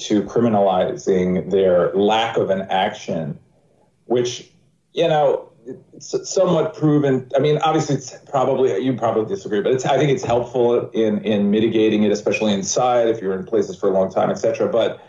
to 0.00 0.22
criminalizing 0.22 1.50
their 1.50 1.92
lack 1.92 2.36
of 2.36 2.50
an 2.50 2.62
action, 2.62 3.38
which 4.06 4.50
you 4.94 5.06
know 5.06 5.51
it's 5.66 6.30
somewhat 6.30 6.74
proven. 6.74 7.30
I 7.36 7.38
mean, 7.38 7.58
obviously, 7.58 7.96
it's 7.96 8.16
probably 8.30 8.76
you 8.78 8.94
probably 8.94 9.26
disagree, 9.26 9.60
but 9.60 9.72
it's 9.72 9.84
I 9.84 9.98
think 9.98 10.10
it's 10.10 10.24
helpful 10.24 10.90
in 10.90 11.24
in 11.24 11.50
mitigating 11.50 12.02
it, 12.02 12.12
especially 12.12 12.52
inside 12.52 13.08
if 13.08 13.20
you're 13.20 13.38
in 13.38 13.44
places 13.44 13.78
for 13.78 13.88
a 13.88 13.92
long 13.92 14.10
time, 14.10 14.30
etc. 14.30 14.68
But 14.68 15.00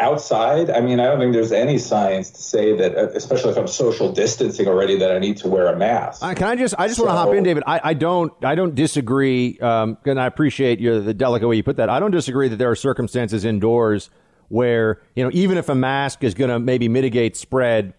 outside, 0.00 0.70
I 0.70 0.80
mean, 0.80 1.00
I 1.00 1.06
don't 1.06 1.18
think 1.18 1.32
there's 1.32 1.52
any 1.52 1.78
science 1.78 2.30
to 2.30 2.42
say 2.42 2.76
that, 2.76 2.96
uh, 2.96 3.08
especially 3.14 3.50
if 3.50 3.58
I'm 3.58 3.66
social 3.66 4.12
distancing 4.12 4.68
already, 4.68 4.96
that 4.98 5.10
I 5.10 5.18
need 5.18 5.38
to 5.38 5.48
wear 5.48 5.66
a 5.66 5.76
mask. 5.76 6.22
Uh, 6.22 6.34
can 6.34 6.48
I 6.48 6.56
just 6.56 6.74
I 6.78 6.86
just 6.86 6.98
so, 6.98 7.06
want 7.06 7.14
to 7.14 7.18
hop 7.18 7.34
in, 7.34 7.42
David? 7.42 7.62
I, 7.66 7.80
I 7.82 7.94
don't 7.94 8.32
I 8.44 8.54
don't 8.54 8.74
disagree, 8.74 9.58
um, 9.60 9.96
and 10.04 10.20
I 10.20 10.26
appreciate 10.26 10.80
your 10.80 11.00
the 11.00 11.14
delicate 11.14 11.48
way 11.48 11.56
you 11.56 11.62
put 11.62 11.76
that. 11.76 11.88
I 11.88 11.98
don't 12.00 12.12
disagree 12.12 12.48
that 12.48 12.56
there 12.56 12.70
are 12.70 12.76
circumstances 12.76 13.44
indoors 13.44 14.10
where 14.48 15.00
you 15.14 15.24
know 15.24 15.30
even 15.32 15.56
if 15.58 15.68
a 15.68 15.74
mask 15.74 16.24
is 16.24 16.34
going 16.34 16.50
to 16.50 16.58
maybe 16.58 16.88
mitigate 16.88 17.36
spread 17.36 17.94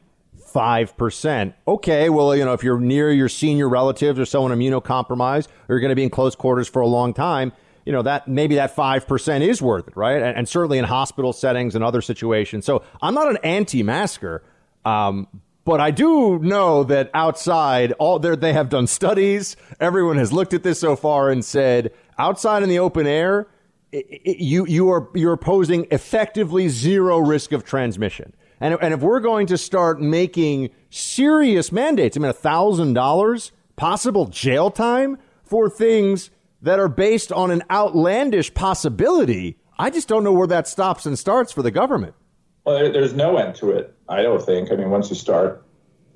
5%. 0.52 1.54
Okay, 1.68 2.10
well, 2.10 2.36
you 2.36 2.46
know, 2.46 2.54
if 2.54 2.64
you're 2.64 2.80
near 2.80 3.12
your 3.12 3.30
senior 3.30 3.70
relatives 3.70 4.20
or 4.20 4.26
someone 4.26 4.52
immunocompromised 4.52 5.48
or 5.68 5.76
you're 5.76 5.80
going 5.80 5.90
to 5.90 5.96
be 5.96 6.04
in 6.04 6.10
close 6.10 6.36
quarters 6.36 6.68
for 6.68 6.82
a 6.82 6.88
long 6.88 7.14
time, 7.14 7.52
you 7.86 7.94
know, 7.94 8.02
that 8.02 8.28
maybe 8.28 8.56
that 8.56 8.76
5% 8.76 9.42
is 9.42 9.62
worth 9.62 9.88
it, 9.88 9.98
right? 9.98 10.22
And, 10.22 10.38
and 10.38 10.48
certainly 10.48 10.78
in 10.78 10.86
hospital 10.86 11.34
settings 11.34 11.76
and 11.76 11.84
other 11.84 12.02
situations. 12.02 12.66
So 12.66 12.84
I'm 13.02 13.14
not 13.14 13.30
an 13.30 13.38
anti 13.44 13.84
masker. 13.84 14.44
Um, 14.86 15.28
but 15.66 15.80
I 15.80 15.92
do 15.92 16.40
know 16.40 16.84
that 16.86 17.12
outside, 17.14 17.92
all 17.94 18.18
there 18.18 18.36
they 18.36 18.54
have 18.54 18.70
done 18.70 18.88
studies. 18.88 19.56
Everyone 19.80 20.18
has 20.18 20.34
looked 20.34 20.54
at 20.54 20.64
this 20.64 20.80
so 20.80 20.96
far 20.96 21.30
and 21.30 21.46
said, 21.46 21.92
outside 22.18 22.64
in 22.64 22.70
the 22.70 22.80
open 22.80 23.06
air, 23.06 23.48
it, 23.92 24.08
it, 24.10 24.38
you 24.38 24.66
you 24.66 24.90
are 24.90 25.10
you're 25.14 25.38
posing 25.38 25.88
effectively 25.92 26.70
zero 26.70 27.20
risk 27.20 27.52
of 27.52 27.64
transmission. 27.64 28.34
And, 28.62 28.78
and 28.82 28.94
if 28.94 29.00
we're 29.00 29.20
going 29.20 29.48
to 29.48 29.58
start 29.58 30.02
making 30.02 30.70
serious 30.90 31.72
mandates, 31.72 32.18
I 32.18 32.20
mean, 32.20 32.32
$1,000 32.32 33.52
possible 33.76 34.26
jail 34.28 34.70
time 34.70 35.18
for 35.44 35.70
things 35.70 36.30
that 36.62 36.80
are 36.80 36.90
based 36.90 37.32
on 37.32 37.52
an 37.52 37.64
outlandish 37.72 38.54
possibility, 38.54 39.58
I 39.78 39.90
just 39.90 40.08
don't 40.08 40.24
know 40.24 40.34
where 40.34 40.48
that 40.48 40.68
stops 40.68 41.06
and 41.06 41.18
starts 41.18 41.54
for 41.54 41.62
the 41.62 41.72
government. 41.72 42.16
Well, 42.66 42.92
there's 42.92 43.14
no 43.14 43.38
end 43.38 43.56
to 43.56 43.72
it, 43.72 43.96
I 44.10 44.22
don't 44.22 44.46
think. 44.46 44.72
I 44.72 44.76
mean, 44.76 44.90
once 44.90 45.10
you 45.10 45.16
start 45.16 45.66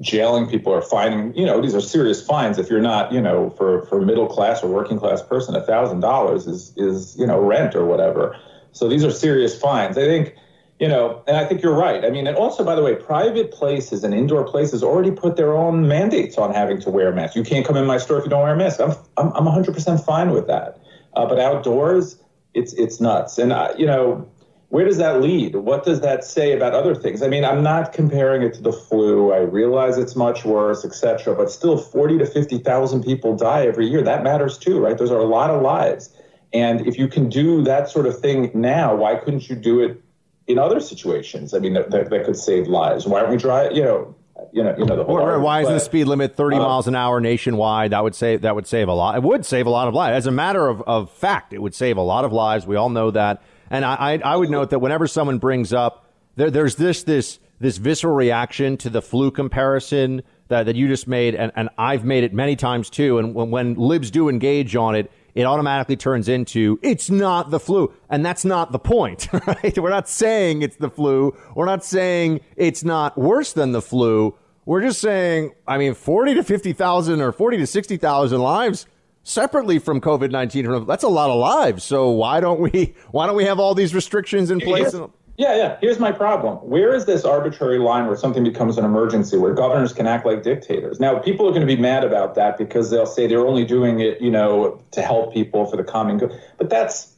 jailing 0.02 0.50
people 0.50 0.74
or 0.74 0.82
fining, 0.82 1.34
you 1.36 1.46
know, 1.46 1.62
these 1.62 1.74
are 1.74 1.82
serious 1.82 2.26
fines. 2.26 2.60
If 2.60 2.70
you're 2.70 2.82
not, 2.82 3.14
you 3.14 3.22
know, 3.22 3.52
for, 3.52 3.86
for 3.86 4.02
middle 4.02 4.28
class 4.28 4.62
or 4.62 4.68
working 4.68 5.00
class 5.00 5.24
person, 5.24 5.56
$1,000 5.56 6.48
is, 6.48 6.74
is, 6.76 7.16
you 7.18 7.26
know, 7.26 7.40
rent 7.40 7.74
or 7.74 7.86
whatever. 7.86 8.36
So 8.74 8.90
these 8.90 9.06
are 9.06 9.12
serious 9.12 9.58
fines. 9.58 9.98
I 9.98 10.02
think 10.02 10.36
you 10.84 10.90
know, 10.90 11.24
and 11.28 11.38
I 11.38 11.46
think 11.46 11.62
you're 11.62 11.74
right. 11.74 12.04
I 12.04 12.10
mean, 12.10 12.28
and 12.28 12.36
also, 12.36 12.62
by 12.62 12.76
the 12.76 12.84
way, 12.84 12.94
private 12.94 13.52
places 13.54 14.04
and 14.04 14.14
indoor 14.14 14.44
places 14.44 14.84
already 14.84 15.12
put 15.12 15.38
their 15.38 15.56
own 15.56 15.88
mandates 15.88 16.38
on 16.38 16.54
having 16.54 16.82
to 16.82 16.90
wear 16.90 17.08
a 17.08 17.16
mask. 17.16 17.38
You 17.38 17.44
can't 17.44 17.66
come 17.66 17.78
in 17.78 17.86
my 17.86 17.98
store 17.98 18.18
if 18.18 18.26
you 18.26 18.30
don't 18.30 18.44
wear 18.44 18.54
a 18.54 18.58
mask. 18.58 18.82
I'm, 18.82 18.92
I'm, 19.16 19.32
I'm 19.32 19.46
100% 19.46 20.06
fine 20.06 20.32
with 20.32 20.46
that. 20.48 20.78
Uh, 21.14 21.26
but 21.26 21.40
outdoors, 21.40 22.22
it's, 22.54 22.74
it's 22.74 23.00
nuts. 23.00 23.38
And, 23.38 23.54
uh, 23.54 23.74
you 23.78 23.86
know, 23.86 24.30
where 24.68 24.84
does 24.84 24.98
that 24.98 25.22
lead? 25.22 25.56
What 25.56 25.86
does 25.86 26.02
that 26.02 26.26
say 26.26 26.52
about 26.52 26.74
other 26.74 26.96
things? 26.96 27.22
I 27.22 27.30
mean, 27.30 27.46
I'm 27.46 27.64
not 27.64 27.94
comparing 27.94 28.42
it 28.42 28.54
to 28.56 28.62
the 28.62 28.74
flu. 28.74 29.32
I 29.32 29.38
realize 29.38 29.98
it's 29.98 30.18
much 30.18 30.44
worse, 30.44 30.84
etc. 30.84 31.34
But 31.34 31.50
still, 31.50 31.78
40 31.78 32.18
to 32.18 32.26
50,000 32.26 33.04
people 33.06 33.38
die 33.38 33.68
every 33.68 33.88
year. 33.88 34.02
That 34.02 34.22
matters 34.22 34.58
too, 34.58 34.82
right? 34.82 34.98
Those 34.98 35.12
are 35.12 35.20
a 35.20 35.28
lot 35.28 35.50
of 35.50 35.62
lives. 35.62 36.14
And 36.52 36.86
if 36.86 36.98
you 36.98 37.08
can 37.08 37.30
do 37.30 37.64
that 37.64 37.90
sort 37.90 38.06
of 38.06 38.20
thing 38.20 38.52
now, 38.54 38.94
why 38.94 39.16
couldn't 39.16 39.48
you 39.48 39.56
do 39.56 39.80
it 39.80 40.03
in 40.48 40.60
other 40.60 40.80
situations. 40.80 41.54
I 41.54 41.60
mean, 41.60 41.74
that, 41.74 41.92
that, 41.92 42.10
that 42.10 42.26
could 42.26 42.38
save 42.38 42.68
lives. 42.68 43.06
Why 43.06 43.20
aren't 43.20 43.32
we 43.32 43.38
driving? 43.38 43.78
You 43.78 43.84
know, 43.84 44.16
you 44.52 44.64
know, 44.64 44.76
you 44.78 44.86
know 44.86 44.96
the 44.96 45.04
whole. 45.04 45.20
Or, 45.20 45.40
why 45.40 45.62
isn't 45.62 45.74
the 45.74 45.80
speed 45.80 46.06
limit 46.06 46.36
thirty 46.36 46.58
uh, 46.58 46.60
miles 46.60 46.88
an 46.88 46.96
hour 46.96 47.22
nationwide? 47.22 47.92
That 47.92 48.04
would 48.04 48.16
save 48.16 48.42
that 48.42 48.56
would 48.56 48.68
save 48.68 48.88
a 48.88 48.94
lot. 48.94 49.16
It 49.16 49.24
would 49.24 49.46
save 49.46 49.68
a 49.68 49.70
lot 49.70 49.88
of 49.88 49.94
lives. 49.94 50.18
As 50.18 50.28
a 50.28 50.32
matter 50.32 50.68
of, 50.68 50.82
of 50.82 51.12
fact, 51.12 51.54
it 51.54 51.62
would 51.62 51.74
save 51.74 51.98
a 51.98 52.02
lot 52.02 52.26
of 52.26 52.34
lives. 52.34 52.68
We 52.68 52.76
all 52.76 52.90
know 52.90 53.12
that. 53.12 53.42
And 53.70 53.86
I, 53.86 53.96
I, 53.96 54.34
I 54.34 54.36
would 54.36 54.50
note 54.50 54.70
that 54.72 54.80
whenever 54.80 55.08
someone 55.08 55.40
brings 55.40 55.74
up 55.74 56.12
there, 56.36 56.52
there's 56.52 56.76
this 56.76 57.04
this 57.04 57.40
this 57.60 57.78
visceral 57.78 58.16
reaction 58.16 58.76
to 58.78 58.90
the 58.90 59.02
flu 59.02 59.32
comparison 59.32 60.22
that, 60.50 60.66
that 60.66 60.76
you 60.76 60.88
just 60.88 61.08
made, 61.08 61.34
and, 61.34 61.52
and 61.56 61.70
I've 61.78 62.04
made 62.04 62.26
it 62.26 62.34
many 62.34 62.58
times 62.58 62.90
too. 62.90 63.20
And 63.20 63.34
when, 63.34 63.52
when 63.52 63.76
libs 63.76 64.12
do 64.12 64.28
engage 64.28 64.76
on 64.76 64.96
it, 64.96 65.10
it 65.36 65.44
automatically 65.44 65.96
turns 65.96 66.30
into 66.30 66.80
it's 66.82 67.10
not 67.10 67.50
the 67.50 67.60
flu. 67.60 67.94
And 68.10 68.26
that's 68.26 68.46
not 68.46 68.72
the 68.72 68.80
point, 68.80 69.28
right? 69.48 69.78
We're 69.78 69.90
not 69.90 70.08
saying 70.08 70.62
it's 70.62 70.78
the 70.78 70.90
flu. 70.90 71.36
We're 71.56 71.66
not 71.66 71.84
saying 71.84 72.42
it's 72.56 72.84
not 72.84 73.18
worse 73.18 73.54
than 73.54 73.72
the 73.72 73.82
flu. 73.82 74.36
We're 74.66 74.82
just 74.82 75.02
saying, 75.02 75.54
I 75.68 75.78
mean, 75.78 75.94
40 75.94 76.36
to 76.36 76.44
50,000 76.44 77.22
or 77.22 77.32
40 77.32 77.58
to 77.58 77.68
60,000 77.68 78.40
lives 78.40 78.86
separately 79.24 79.80
from 79.80 80.00
COVID 80.00 80.32
19. 80.32 80.86
That's 80.86 81.04
a 81.04 81.10
lot 81.10 81.30
of 81.30 81.38
lives. 81.38 81.84
So 81.84 82.12
why 82.12 82.40
don't 82.40 82.60
we, 82.60 82.96
why 83.12 83.28
don't 83.28 83.36
we 83.36 83.46
have 83.46 83.60
all 83.60 83.74
these 83.74 83.94
restrictions 83.94 84.52
in 84.52 84.60
place? 84.60 84.94
Yeah, 84.94 85.08
yeah. 85.38 85.56
Yeah. 85.56 85.78
Here's 85.82 86.00
my 86.00 86.12
problem. 86.12 86.58
Where 86.58 86.94
is 86.94 87.06
this 87.06 87.26
arbitrary 87.26 87.80
line 87.80 88.08
where 88.08 88.16
something 88.16 88.44
becomes 88.44 88.78
an 88.78 88.86
emergency, 88.86 89.38
where 89.38 89.54
governors 89.54 89.94
can 89.94 90.08
act 90.08 90.26
like 90.26 90.44
dictators? 90.44 91.00
Now, 91.00 91.18
people 91.20 91.48
are 91.48 91.52
going 91.52 91.68
to 91.68 91.76
be 91.76 91.82
mad 91.82 92.04
about 92.04 92.36
that 92.36 92.58
because 92.58 92.90
they'll 92.92 93.06
say 93.06 93.28
they're 93.28 93.48
only 93.48 93.66
doing 93.66 94.00
it, 94.00 94.22
you 94.22 94.32
know, 94.32 94.82
to 94.92 95.02
help 95.02 95.34
people 95.34 95.66
for 95.66 95.78
the 95.78 95.84
common 95.84 96.18
good. 96.18 96.40
But 96.58 96.70
that's, 96.70 97.14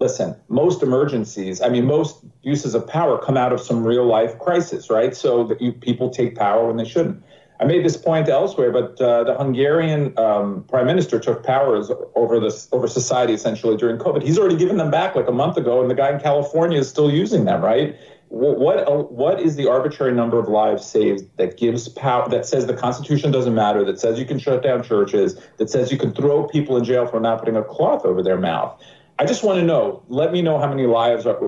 listen, 0.00 0.34
most 0.48 0.82
emergencies, 0.82 1.60
I 1.60 1.68
mean, 1.68 1.86
most 1.86 2.24
uses 2.42 2.74
of 2.74 2.86
power 2.86 3.18
come 3.18 3.36
out 3.36 3.52
of 3.52 3.60
some 3.60 3.86
real 3.86 4.04
life 4.04 4.38
crisis, 4.38 4.90
right? 4.90 5.14
So 5.14 5.44
that 5.44 5.60
you, 5.60 5.72
people 5.72 6.10
take 6.10 6.36
power 6.36 6.66
when 6.66 6.76
they 6.76 6.84
shouldn't. 6.84 7.22
I 7.60 7.66
made 7.66 7.84
this 7.84 7.96
point 7.96 8.28
elsewhere, 8.28 8.72
but 8.72 8.98
uh, 9.02 9.24
the 9.24 9.34
Hungarian 9.36 10.18
um, 10.18 10.64
prime 10.64 10.86
minister 10.86 11.20
took 11.20 11.44
powers 11.44 11.90
over 12.14 12.40
this 12.40 12.66
over 12.72 12.88
society 12.88 13.34
essentially 13.34 13.76
during 13.76 13.98
COVID. 13.98 14.22
He's 14.22 14.38
already 14.38 14.56
given 14.56 14.78
them 14.78 14.90
back 14.90 15.14
like 15.14 15.28
a 15.28 15.32
month 15.32 15.58
ago, 15.58 15.82
and 15.82 15.90
the 15.90 15.94
guy 15.94 16.10
in 16.10 16.20
California 16.20 16.78
is 16.78 16.88
still 16.88 17.10
using 17.10 17.44
them. 17.44 17.60
Right? 17.60 17.94
What 18.28 19.12
what, 19.12 19.40
is 19.40 19.56
the 19.56 19.68
arbitrary 19.68 20.14
number 20.14 20.38
of 20.38 20.48
lives 20.48 20.86
saved 20.86 21.36
that 21.36 21.58
gives 21.58 21.88
power 21.88 22.28
that 22.30 22.46
says 22.46 22.66
the 22.66 22.74
Constitution 22.74 23.30
doesn't 23.30 23.54
matter? 23.54 23.84
That 23.84 24.00
says 24.00 24.18
you 24.18 24.24
can 24.24 24.38
shut 24.38 24.62
down 24.62 24.82
churches? 24.82 25.38
That 25.58 25.68
says 25.68 25.92
you 25.92 25.98
can 25.98 26.14
throw 26.14 26.46
people 26.46 26.78
in 26.78 26.84
jail 26.84 27.06
for 27.06 27.20
not 27.20 27.40
putting 27.40 27.56
a 27.56 27.64
cloth 27.64 28.06
over 28.06 28.22
their 28.22 28.38
mouth? 28.38 28.80
I 29.18 29.26
just 29.26 29.44
want 29.44 29.58
to 29.58 29.66
know. 29.66 30.02
Let 30.08 30.32
me 30.32 30.40
know 30.40 30.58
how 30.58 30.68
many 30.68 30.86
lives 30.86 31.26
are. 31.26 31.38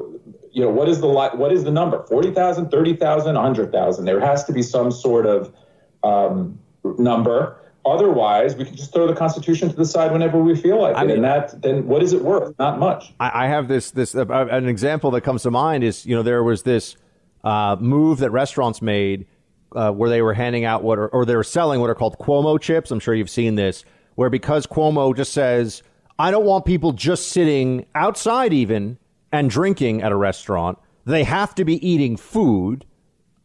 You 0.51 0.65
know, 0.65 0.71
what 0.71 0.91
is 0.91 1.01
the 1.01 1.09
what 1.09 1.53
is 1.53 1.65
the 1.65 1.71
number? 1.71 2.05
40,000, 2.07 2.69
30,000, 2.69 3.35
100,000? 3.35 4.05
There 4.05 4.21
has 4.21 4.45
to 4.45 4.53
be 4.53 4.63
some 4.63 4.91
sort 4.91 5.25
of 5.25 5.55
um, 6.05 6.59
number. 6.99 7.59
Otherwise, 7.85 8.55
we 8.55 8.65
can 8.65 8.77
just 8.77 8.93
throw 8.93 9.09
the 9.09 9.15
Constitution 9.15 9.69
to 9.69 9.75
the 9.75 9.85
side 9.85 10.13
whenever 10.13 10.39
we 10.39 10.55
feel 10.55 10.81
like 10.81 10.95
I 10.95 11.03
it, 11.03 11.07
mean, 11.07 11.17
and 11.17 11.25
that 11.25 11.63
then 11.63 11.87
what 11.89 12.03
is 12.03 12.13
it 12.13 12.23
worth? 12.23 12.57
Not 12.59 12.79
much. 12.79 13.13
I, 13.19 13.45
I 13.45 13.49
have 13.49 13.67
this 13.67 13.91
this 13.91 14.15
uh, 14.15 14.25
an 14.29 14.69
example 14.69 15.11
that 15.13 15.23
comes 15.23 15.43
to 15.43 15.51
mind 15.51 15.83
is 15.83 16.07
you 16.07 16.15
know 16.15 16.23
there 16.23 16.45
was 16.45 16.63
this 16.63 16.97
uh, 17.43 17.77
move 17.81 18.19
that 18.19 18.31
restaurants 18.31 18.81
made 18.81 19.27
uh, 19.75 19.91
where 19.91 20.09
they 20.09 20.23
were 20.23 20.35
handing 20.35 20.65
out 20.65 20.85
what 20.85 20.99
are, 20.99 21.09
or 21.09 21.25
they 21.25 21.35
were 21.35 21.43
selling 21.43 21.81
what 21.81 21.91
are 21.91 21.95
called 21.97 22.19
Cuomo 22.19 22.61
chips. 22.61 22.93
I'm 22.93 23.01
sure 23.01 23.15
you've 23.15 23.31
seen 23.31 23.57
this, 23.57 23.85
where 24.15 24.31
because 24.31 24.65
Cuomo 24.67 25.17
just 25.17 25.33
says 25.33 25.83
I 26.19 26.31
don't 26.31 26.45
want 26.45 26.65
people 26.65 26.93
just 26.93 27.31
sitting 27.31 27.87
outside 27.97 28.53
even 28.53 28.99
and 29.33 29.51
drinking 29.51 30.03
at 30.03 30.13
a 30.13 30.17
restaurant. 30.17 30.79
They 31.05 31.25
have 31.25 31.55
to 31.57 31.65
be 31.65 31.85
eating 31.87 32.17
food. 32.17 32.85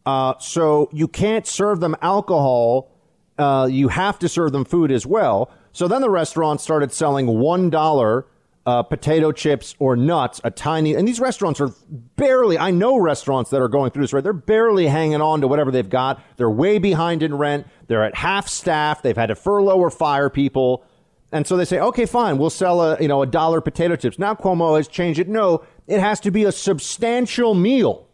Uh, 0.08 0.32
so 0.38 0.88
you 0.90 1.06
can't 1.06 1.46
serve 1.46 1.80
them 1.80 1.94
alcohol. 2.00 2.90
Uh, 3.36 3.68
you 3.70 3.88
have 3.88 4.18
to 4.18 4.26
serve 4.26 4.52
them 4.52 4.64
food 4.64 4.90
as 4.90 5.04
well. 5.04 5.50
So 5.72 5.86
then 5.86 6.00
the 6.00 6.08
restaurant 6.08 6.62
started 6.62 6.94
selling 6.94 7.26
one 7.26 7.68
dollar 7.68 8.24
uh, 8.64 8.82
potato 8.84 9.32
chips 9.32 9.74
or 9.78 9.96
nuts, 9.96 10.40
a 10.44 10.50
tiny. 10.50 10.94
And 10.94 11.06
these 11.06 11.20
restaurants 11.20 11.60
are 11.60 11.68
barely. 12.16 12.56
I 12.56 12.70
know 12.70 12.96
restaurants 12.96 13.50
that 13.50 13.60
are 13.60 13.68
going 13.68 13.90
through 13.90 14.04
this. 14.04 14.14
Right, 14.14 14.24
they're 14.24 14.32
barely 14.32 14.86
hanging 14.86 15.20
on 15.20 15.42
to 15.42 15.46
whatever 15.46 15.70
they've 15.70 15.86
got. 15.86 16.22
They're 16.38 16.48
way 16.48 16.78
behind 16.78 17.22
in 17.22 17.34
rent. 17.36 17.66
They're 17.86 18.02
at 18.02 18.14
half 18.14 18.48
staff. 18.48 19.02
They've 19.02 19.14
had 19.14 19.26
to 19.26 19.34
furlough 19.34 19.78
or 19.78 19.90
fire 19.90 20.30
people. 20.30 20.86
And 21.32 21.46
so 21.46 21.58
they 21.58 21.66
say, 21.66 21.80
okay, 21.80 22.06
fine, 22.06 22.38
we'll 22.38 22.48
sell 22.48 22.80
a 22.80 22.98
you 22.98 23.08
know 23.08 23.20
a 23.20 23.26
dollar 23.26 23.60
potato 23.60 23.94
chips. 23.94 24.18
Now 24.18 24.34
Cuomo 24.34 24.78
has 24.78 24.88
changed 24.88 25.20
it. 25.20 25.28
No, 25.28 25.66
it 25.86 26.00
has 26.00 26.18
to 26.20 26.30
be 26.30 26.44
a 26.44 26.52
substantial 26.52 27.52
meal 27.52 28.07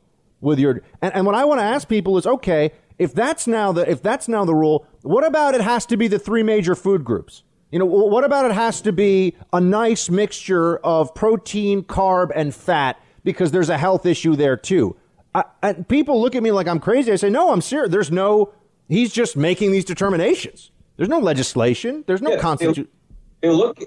with 0.45 0.59
your 0.59 0.83
and, 1.03 1.15
and 1.15 1.27
what 1.27 1.35
I 1.35 1.45
want 1.45 1.61
to 1.61 1.65
ask 1.65 1.89
people 1.89 2.16
is 2.19 2.27
okay, 2.27 2.71
if 2.99 3.12
that's 3.12 3.47
now 3.47 3.73
the 3.73 3.91
if 3.91 4.03
that's 4.03 4.29
now 4.29 4.45
the 4.45 4.55
rule, 4.55 4.87
what 5.03 5.27
about 5.27 5.55
it 5.55 5.61
has 5.61 5.87
to 5.87 5.97
be 5.97 6.07
the 6.07 6.19
three 6.19 6.43
major 6.43 6.75
food 6.75 7.05
groups? 7.05 7.43
You 7.73 7.81
know, 7.81 7.87
what 7.87 8.23
about 8.23 8.47
it 8.47 8.53
has 8.53 8.81
to 8.83 8.93
be 8.93 9.35
a 9.53 9.61
nice 9.61 10.09
mixture 10.09 10.77
of 10.79 11.12
protein, 11.12 11.83
carb, 11.83 12.31
and 12.33 12.55
fat 12.55 13.01
because 13.25 13.51
there's 13.51 13.69
a 13.69 13.79
health 13.79 14.07
issue 14.07 14.37
there 14.37 14.57
too. 14.57 14.95
I, 15.35 15.73
people 15.89 16.23
look 16.23 16.37
at 16.37 16.45
me 16.45 16.53
like 16.53 16.69
I'm 16.69 16.79
crazy. 16.79 17.11
I 17.11 17.16
say, 17.16 17.29
no, 17.29 17.53
I'm 17.53 17.61
serious. 17.61 17.91
There's 17.91 18.12
no. 18.12 18.53
He's 18.89 19.12
just 19.12 19.37
making 19.37 19.73
these 19.73 19.85
determinations. 19.85 20.71
There's 20.97 21.09
no 21.09 21.19
legislation. 21.19 22.05
There's 22.07 22.23
no 22.23 22.33
yeah, 22.33 22.39
constitution. 22.39 22.87
They, 23.41 23.49
they 23.49 23.55
look. 23.55 23.79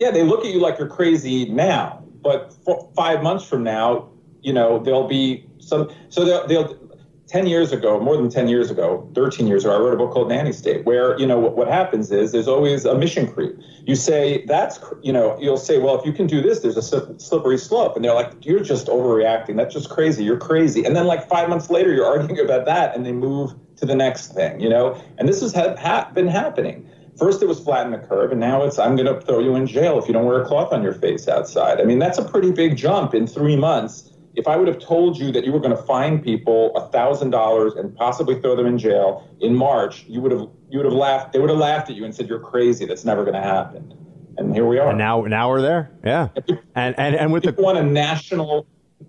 Yeah, 0.00 0.10
they 0.10 0.24
look 0.24 0.44
at 0.44 0.50
you 0.50 0.60
like 0.60 0.78
you're 0.78 0.88
crazy 0.88 1.48
now, 1.48 2.04
but 2.20 2.52
five 2.96 3.22
months 3.22 3.44
from 3.46 3.62
now, 3.62 4.08
you 4.42 4.52
know, 4.52 4.80
they'll 4.80 5.06
be 5.06 5.46
some. 5.66 5.90
So 6.08 6.24
they'll, 6.24 6.46
they'll 6.46 6.86
10 7.28 7.48
years 7.48 7.72
ago, 7.72 7.98
more 7.98 8.16
than 8.16 8.30
10 8.30 8.46
years 8.46 8.70
ago, 8.70 9.10
13 9.14 9.48
years 9.48 9.64
ago, 9.64 9.74
I 9.74 9.78
wrote 9.78 9.94
a 9.94 9.96
book 9.96 10.12
called 10.12 10.28
Nanny 10.28 10.52
State, 10.52 10.84
where, 10.84 11.18
you 11.18 11.26
know, 11.26 11.38
what, 11.38 11.56
what 11.56 11.66
happens 11.66 12.12
is 12.12 12.30
there's 12.30 12.46
always 12.46 12.84
a 12.84 12.96
mission 12.96 13.30
creep. 13.30 13.56
You 13.84 13.96
say, 13.96 14.44
that's, 14.46 14.78
you 15.02 15.12
know, 15.12 15.36
you'll 15.40 15.56
say, 15.56 15.78
well, 15.78 15.98
if 15.98 16.06
you 16.06 16.12
can 16.12 16.28
do 16.28 16.40
this, 16.40 16.60
there's 16.60 16.76
a 16.76 17.18
slippery 17.18 17.58
slope. 17.58 17.96
And 17.96 18.04
they're 18.04 18.14
like, 18.14 18.32
you're 18.42 18.62
just 18.62 18.86
overreacting. 18.86 19.56
That's 19.56 19.74
just 19.74 19.90
crazy. 19.90 20.22
You're 20.22 20.38
crazy. 20.38 20.84
And 20.84 20.94
then 20.94 21.06
like 21.06 21.28
five 21.28 21.48
months 21.48 21.68
later, 21.68 21.92
you're 21.92 22.06
arguing 22.18 22.38
about 22.38 22.64
that 22.66 22.94
and 22.94 23.04
they 23.04 23.12
move 23.12 23.54
to 23.78 23.86
the 23.86 23.96
next 23.96 24.32
thing, 24.32 24.60
you 24.60 24.68
know? 24.68 25.00
And 25.18 25.28
this 25.28 25.40
has 25.40 25.52
ha- 25.52 26.10
been 26.14 26.28
happening. 26.28 26.88
First, 27.18 27.42
it 27.42 27.46
was 27.46 27.58
flatten 27.58 27.92
the 27.92 27.98
curve, 27.98 28.30
and 28.30 28.38
now 28.38 28.62
it's 28.62 28.78
I'm 28.78 28.94
going 28.94 29.06
to 29.06 29.18
throw 29.22 29.38
you 29.38 29.54
in 29.54 29.66
jail 29.66 29.98
if 29.98 30.06
you 30.06 30.12
don't 30.12 30.26
wear 30.26 30.42
a 30.42 30.44
cloth 30.44 30.70
on 30.70 30.82
your 30.82 30.92
face 30.92 31.28
outside. 31.28 31.80
I 31.80 31.84
mean, 31.84 31.98
that's 31.98 32.18
a 32.18 32.24
pretty 32.24 32.52
big 32.52 32.76
jump 32.76 33.14
in 33.14 33.26
three 33.26 33.56
months 33.56 34.10
if 34.36 34.46
I 34.46 34.56
would 34.56 34.68
have 34.68 34.78
told 34.78 35.18
you 35.18 35.32
that 35.32 35.44
you 35.44 35.52
were 35.52 35.58
going 35.58 35.74
to 35.74 35.82
fine 35.82 36.22
people 36.22 36.72
thousand 36.92 37.30
dollars 37.30 37.74
and 37.74 37.94
possibly 37.96 38.40
throw 38.40 38.54
them 38.54 38.66
in 38.66 38.78
jail 38.78 39.28
in 39.40 39.54
March, 39.54 40.04
you 40.06 40.20
would 40.20 40.32
have 40.32 40.48
you 40.70 40.78
would 40.78 40.84
have 40.84 40.92
laughed. 40.92 41.32
They 41.32 41.38
would 41.38 41.50
have 41.50 41.58
laughed 41.58 41.90
at 41.90 41.96
you 41.96 42.04
and 42.04 42.14
said 42.14 42.28
you're 42.28 42.38
crazy. 42.38 42.84
That's 42.86 43.04
never 43.04 43.22
going 43.22 43.34
to 43.34 43.42
happen. 43.42 43.96
And 44.36 44.54
here 44.54 44.66
we 44.66 44.78
are. 44.78 44.90
And 44.90 44.98
now 44.98 45.22
now 45.22 45.48
we're 45.48 45.62
there. 45.62 45.90
Yeah. 46.04 46.28
And 46.74 46.94
and 46.98 47.16
and 47.16 47.32
with 47.32 47.42
the 47.42 47.52
want 47.58 47.78
a 47.78 47.82
national 47.82 48.66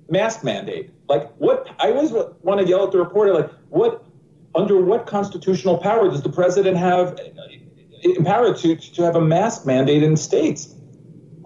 mask 0.10 0.44
mandate. 0.44 0.92
Like 1.10 1.32
what? 1.38 1.68
I 1.80 1.92
always 1.92 2.12
want 2.12 2.62
to 2.62 2.68
yell 2.68 2.86
at 2.86 2.92
the 2.92 3.00
reporter. 3.00 3.34
Like 3.34 3.52
what? 3.70 4.04
Under 4.56 4.82
what 4.82 5.06
constitutional 5.06 5.78
power 5.78 6.10
does 6.10 6.24
the 6.24 6.32
president 6.32 6.78
have 6.78 7.20
uh, 7.20 7.24
empowered 8.02 8.58
to 8.58 8.76
to 8.76 9.04
have 9.04 9.16
a 9.16 9.22
mask 9.22 9.66
mandate 9.66 10.04
in 10.04 10.16
states? 10.16 10.74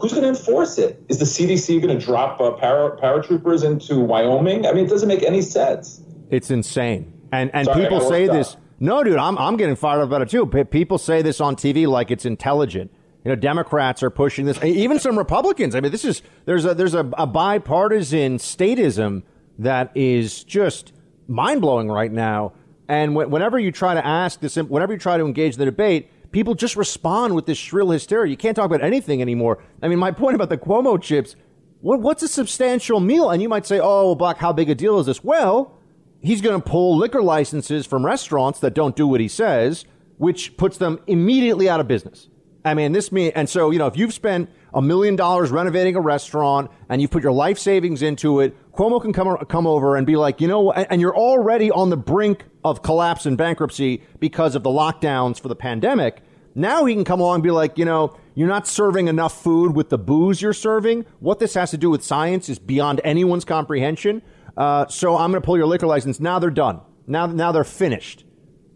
Who's 0.02 0.12
going 0.12 0.24
to 0.24 0.30
enforce 0.30 0.78
it? 0.78 1.04
Is 1.10 1.20
the 1.20 1.26
CDC 1.26 1.82
going 1.82 1.98
to 1.98 2.04
drop 2.04 2.42
uh, 2.42 2.52
para, 2.52 2.98
paratroopers 2.98 3.64
into 3.64 4.00
Wyoming? 4.00 4.66
I 4.66 4.74
mean, 4.74 4.86
it 4.86 4.90
doesn't 4.90 5.08
make 5.08 5.24
any 5.24 5.42
sense. 5.42 6.02
It's 6.30 6.50
insane. 6.50 7.14
And 7.32 7.52
and 7.54 7.66
Sorry, 7.66 7.84
people 7.84 8.02
say 8.02 8.28
this. 8.28 8.58
No, 8.80 9.04
dude, 9.04 9.18
I'm 9.18 9.38
I'm 9.38 9.58
getting 9.58 9.76
fired 9.76 10.00
up 10.00 10.08
about 10.08 10.24
it 10.24 10.30
too. 10.30 10.46
People 10.46 10.98
say 10.98 11.22
this 11.22 11.40
on 11.40 11.56
TV 11.56 11.88
like 11.88 12.12
it's 12.12 12.26
intelligent. 12.26 12.92
You 13.24 13.30
know, 13.30 13.36
Democrats 13.36 14.02
are 14.02 14.10
pushing 14.10 14.46
this. 14.46 14.62
Even 14.64 15.00
some 15.00 15.18
Republicans. 15.18 15.76
I 15.76 15.82
mean, 15.82 15.92
this 15.92 16.04
is 16.04 16.24
there's 16.46 16.66
a 16.66 16.74
there's 16.74 16.96
a, 16.96 17.08
a 17.18 17.28
bipartisan 17.28 18.40
statism 18.40 19.24
that 19.60 19.92
is 19.96 20.44
just 20.44 20.94
mind 21.28 21.62
blowing 21.62 21.90
right 21.90 22.12
now. 22.12 22.54
And 22.88 23.16
whenever 23.16 23.58
you 23.58 23.72
try 23.72 23.94
to 23.94 24.06
ask 24.06 24.42
this, 24.42 24.58
whenever 24.58 24.92
you 24.92 25.00
try 25.00 25.18
to 25.18 25.26
engage 25.26 25.56
the 25.56 25.64
debate, 25.64 26.11
people 26.32 26.56
just 26.56 26.76
respond 26.76 27.36
with 27.36 27.46
this 27.46 27.58
shrill 27.58 27.90
hysteria. 27.92 28.30
You 28.30 28.38
can't 28.38 28.56
talk 28.56 28.66
about 28.66 28.82
anything 28.82 29.22
anymore. 29.22 29.64
I 29.82 29.88
mean, 29.88 30.00
my 30.00 30.12
point 30.22 30.36
about 30.36 30.50
the 30.50 30.58
Cuomo 30.58 31.02
chips, 31.02 31.36
what, 31.82 32.00
what's 32.00 32.24
a 32.24 32.28
substantial 32.28 33.00
meal? 33.00 33.30
And 33.30 33.42
you 33.42 33.50
might 33.50 33.66
say, 33.66 33.80
oh, 33.80 34.08
well, 34.08 34.16
Buck, 34.16 34.38
how 34.38 34.54
big 34.54 34.70
a 34.70 34.76
deal 34.76 35.00
is 35.00 35.08
this? 35.08 35.24
Well, 35.24 35.78
he's 36.22 36.42
going 36.42 36.62
to 36.62 36.70
pull 36.70 36.98
liquor 36.98 37.22
licenses 37.22 37.86
from 37.86 38.06
restaurants 38.06 38.60
that 38.60 38.74
don't 38.74 38.96
do 38.96 39.08
what 39.08 39.20
he 39.20 39.28
says, 39.28 39.86
which 40.18 40.58
puts 40.58 40.78
them 40.78 41.00
immediately 41.08 41.68
out 41.68 41.80
of 41.80 41.88
business. 41.88 42.30
I 42.64 42.76
mean, 42.76 42.92
this 42.92 43.12
mean, 43.12 43.32
and 43.36 43.50
so, 43.50 43.72
you 43.72 43.80
know, 43.80 43.88
if 43.88 43.98
you've 43.98 44.14
spent 44.14 44.50
a 44.74 44.82
million 44.82 45.16
dollars 45.16 45.50
renovating 45.50 45.96
a 45.96 46.02
restaurant 46.02 46.70
and 46.90 47.02
you've 47.02 47.12
put 47.12 47.24
your 47.24 47.32
life 47.32 47.58
savings 47.58 48.04
into 48.04 48.40
it, 48.40 48.56
Cuomo 48.74 49.02
can 49.02 49.12
come, 49.12 49.38
come 49.48 49.68
over 49.68 49.96
and 49.96 50.08
be 50.08 50.16
like, 50.16 50.40
you 50.40 50.48
know, 50.48 50.72
and 50.72 51.02
you're 51.02 51.16
already 51.16 51.70
on 51.72 51.90
the 51.90 51.98
brink 51.98 52.46
of 52.64 52.82
collapse 52.82 53.26
and 53.26 53.38
bankruptcy 53.38 54.02
because 54.20 54.56
of 54.56 54.64
the 54.64 54.70
lockdowns 54.70 55.40
for 55.40 55.50
the 55.50 55.56
pandemic. 55.56 56.22
Now 56.56 56.86
he 56.86 56.94
can 56.94 57.04
come 57.04 57.20
along 57.20 57.36
and 57.36 57.44
be 57.44 57.52
like, 57.52 57.78
you 57.78 57.86
know, 57.86 58.16
you're 58.36 58.48
not 58.48 58.68
serving 58.68 59.08
enough 59.08 59.42
food 59.42 59.76
with 59.76 59.90
the 59.90 59.98
booze 59.98 60.42
you're 60.42 60.54
serving. 60.54 61.06
What 61.20 61.40
this 61.40 61.54
has 61.56 61.72
to 61.72 61.78
do 61.78 61.90
with 61.90 62.04
science 62.04 62.50
is 62.50 62.60
beyond 62.60 63.02
anyone's 63.04 63.46
comprehension. 63.46 64.22
Uh, 64.56 64.88
so 64.88 65.18
I'm 65.18 65.32
going 65.32 65.42
to 65.42 65.46
pull 65.46 65.58
your 65.58 65.68
liquor 65.68 65.88
license. 65.88 66.20
Now 66.20 66.40
they're 66.40 66.50
done. 66.50 66.82
Now, 67.08 67.26
now 67.26 67.52
they're 67.52 67.64
finished. 67.64 68.26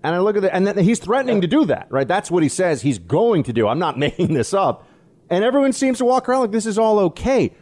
And 0.04 0.14
I 0.14 0.20
look 0.20 0.36
at 0.36 0.44
that, 0.44 0.54
and 0.54 0.68
then 0.68 0.78
he's 0.78 1.00
threatening 1.00 1.42
to 1.42 1.48
do 1.48 1.66
that, 1.66 1.88
right? 1.90 2.08
That's 2.08 2.30
what 2.30 2.44
he 2.44 2.50
says 2.50 2.82
he's 2.82 3.00
going 3.00 3.44
to 3.44 3.54
do. 3.54 3.68
I'm 3.68 3.80
not 3.80 3.98
making 4.06 4.34
this 4.34 4.54
up. 4.54 4.88
And 5.30 5.44
everyone 5.44 5.74
seems 5.74 5.98
to 5.98 6.06
walk 6.06 6.30
around 6.30 6.42
like 6.42 6.52
this 6.52 6.66
is 6.66 6.78
all 6.78 7.00
okay. 7.00 7.54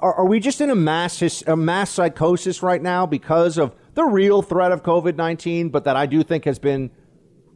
Are, 0.00 0.14
are 0.14 0.26
we 0.26 0.40
just 0.40 0.60
in 0.60 0.70
a 0.70 0.74
mass, 0.74 1.42
a 1.42 1.56
mass 1.56 1.90
psychosis 1.90 2.62
right 2.62 2.82
now 2.82 3.06
because 3.06 3.58
of 3.58 3.74
the 3.94 4.04
real 4.04 4.42
threat 4.42 4.72
of 4.72 4.82
COVID 4.82 5.16
19, 5.16 5.68
but 5.70 5.84
that 5.84 5.96
I 5.96 6.06
do 6.06 6.22
think 6.22 6.44
has 6.44 6.58
been 6.58 6.90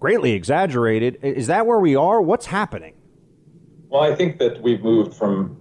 greatly 0.01 0.33
exaggerated? 0.33 1.19
Is 1.23 1.47
that 1.47 1.67
where 1.67 1.79
we 1.79 1.97
are? 1.97 2.21
What's 2.21 2.47
happening? 2.47 2.95
Well, 3.89 4.03
I 4.03 4.15
think 4.15 4.39
that 4.39 4.63
we've 4.63 4.83
moved 4.83 5.15
from 5.15 5.57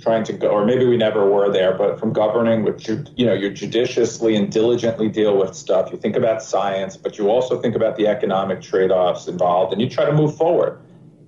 trying 0.00 0.24
to 0.24 0.32
go, 0.32 0.48
or 0.48 0.64
maybe 0.64 0.86
we 0.86 0.96
never 0.96 1.28
were 1.28 1.50
there, 1.50 1.76
but 1.76 1.98
from 1.98 2.12
governing 2.12 2.62
with, 2.62 2.86
you 3.16 3.26
know, 3.26 3.32
you 3.32 3.50
judiciously 3.50 4.36
and 4.36 4.52
diligently 4.52 5.08
deal 5.08 5.36
with 5.36 5.54
stuff. 5.54 5.90
You 5.90 5.98
think 5.98 6.16
about 6.16 6.42
science, 6.42 6.96
but 6.96 7.18
you 7.18 7.30
also 7.30 7.60
think 7.60 7.74
about 7.74 7.96
the 7.96 8.06
economic 8.06 8.60
trade 8.60 8.90
offs 8.90 9.26
involved, 9.26 9.72
and 9.72 9.80
you 9.80 9.88
try 9.88 10.04
to 10.04 10.12
move 10.12 10.36
forward. 10.36 10.80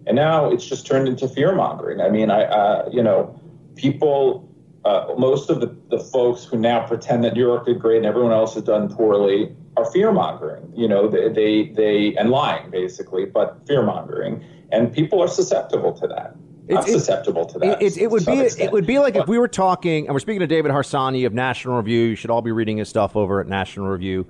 And 0.07 0.17
now 0.17 0.51
it's 0.51 0.67
just 0.67 0.87
turned 0.87 1.09
into 1.09 1.29
fear 1.29 1.55
mongering. 1.55 2.01
I 2.01 2.09
mean, 2.09 2.31
I, 2.31 2.45
uh, 2.45 2.89
you 2.93 3.03
know, 3.03 3.39
people, 3.75 4.48
uh, 4.89 5.15
most 5.19 5.51
of 5.51 5.61
the, 5.61 5.77
the 5.91 5.99
folks 5.99 6.45
who 6.45 6.57
now 6.57 6.87
pretend 6.87 7.23
that 7.23 7.35
New 7.35 7.47
York 7.47 7.67
did 7.67 7.79
great 7.79 7.99
and 7.99 8.07
everyone 8.07 8.33
else 8.33 8.55
has 8.55 8.63
done 8.63 8.89
poorly 8.89 9.55
are 9.77 9.85
fear 9.93 10.11
mongering, 10.13 10.73
you 10.75 10.89
know, 10.89 11.09
they, 11.09 11.29
they, 11.29 11.69
they, 11.69 12.17
and 12.17 12.31
lying 12.31 12.71
basically, 12.71 13.27
but 13.27 13.67
fear 13.67 13.83
mongering. 13.83 14.43
And 14.73 14.93
people 14.93 15.23
are 15.23 15.29
susceptible 15.29 15.93
to 15.93 16.07
that. 16.09 16.35
I'm 16.75 16.83
susceptible 16.83 17.47
to 17.47 17.59
that. 17.59 17.83
It, 17.83 17.97
it, 17.97 18.03
it 18.03 18.11
would 18.11 18.27
be 18.27 18.33
it 18.33 18.73
would 18.73 18.87
be 18.87 18.99
like 18.99 19.17
if 19.17 19.27
we 19.27 19.39
were 19.39 19.49
talking, 19.49 20.07
and 20.07 20.15
we're 20.15 20.21
speaking 20.21 20.41
to 20.41 20.47
David 20.47 20.71
Harsanyi 20.71 21.27
of 21.27 21.33
National 21.33 21.79
Review. 21.79 22.01
You 22.03 22.15
should 22.15 22.31
all 22.31 22.43
be 22.43 22.53
reading 22.53 22.77
his 22.77 22.91
stuff 22.91 23.17
over 23.17 23.41
at 23.41 23.47
National 23.47 23.87
Review. 23.87 24.27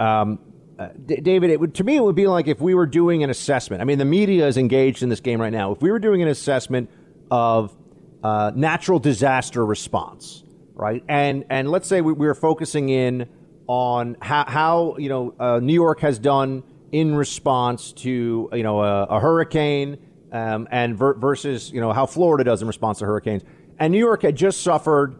Um, 0.00 0.40
uh, 0.80 0.88
D- 1.04 1.20
David, 1.20 1.50
it 1.50 1.60
would 1.60 1.76
to 1.76 1.84
me 1.84 1.94
it 1.94 2.02
would 2.02 2.16
be 2.16 2.26
like 2.26 2.48
if 2.48 2.60
we 2.60 2.74
were 2.74 2.86
doing 2.86 3.22
an 3.22 3.30
assessment. 3.30 3.82
I 3.82 3.84
mean, 3.84 3.98
the 3.98 4.04
media 4.04 4.48
is 4.48 4.56
engaged 4.56 5.04
in 5.04 5.10
this 5.10 5.20
game 5.20 5.40
right 5.40 5.52
now. 5.52 5.70
If 5.70 5.80
we 5.80 5.92
were 5.92 6.00
doing 6.00 6.22
an 6.22 6.28
assessment 6.28 6.90
of 7.30 7.72
uh, 8.22 8.52
natural 8.54 8.98
disaster 8.98 9.64
response, 9.64 10.44
right, 10.74 11.04
and 11.08 11.44
and 11.50 11.70
let's 11.70 11.88
say 11.88 12.00
we, 12.00 12.12
we 12.12 12.26
were 12.26 12.34
focusing 12.34 12.88
in 12.88 13.28
on 13.66 14.16
how, 14.20 14.44
how 14.46 14.96
you 14.98 15.08
know 15.08 15.34
uh, 15.38 15.60
New 15.60 15.74
York 15.74 16.00
has 16.00 16.18
done 16.18 16.62
in 16.92 17.14
response 17.14 17.92
to 17.92 18.48
you 18.52 18.62
know 18.62 18.82
a, 18.82 19.04
a 19.04 19.20
hurricane 19.20 19.98
um, 20.32 20.68
and 20.70 20.96
ver- 20.96 21.14
versus 21.14 21.70
you 21.70 21.80
know 21.80 21.92
how 21.92 22.06
Florida 22.06 22.44
does 22.44 22.62
in 22.62 22.68
response 22.68 22.98
to 22.98 23.06
hurricanes. 23.06 23.42
And 23.78 23.92
New 23.92 23.98
York 23.98 24.22
had 24.22 24.36
just 24.36 24.62
suffered, 24.62 25.16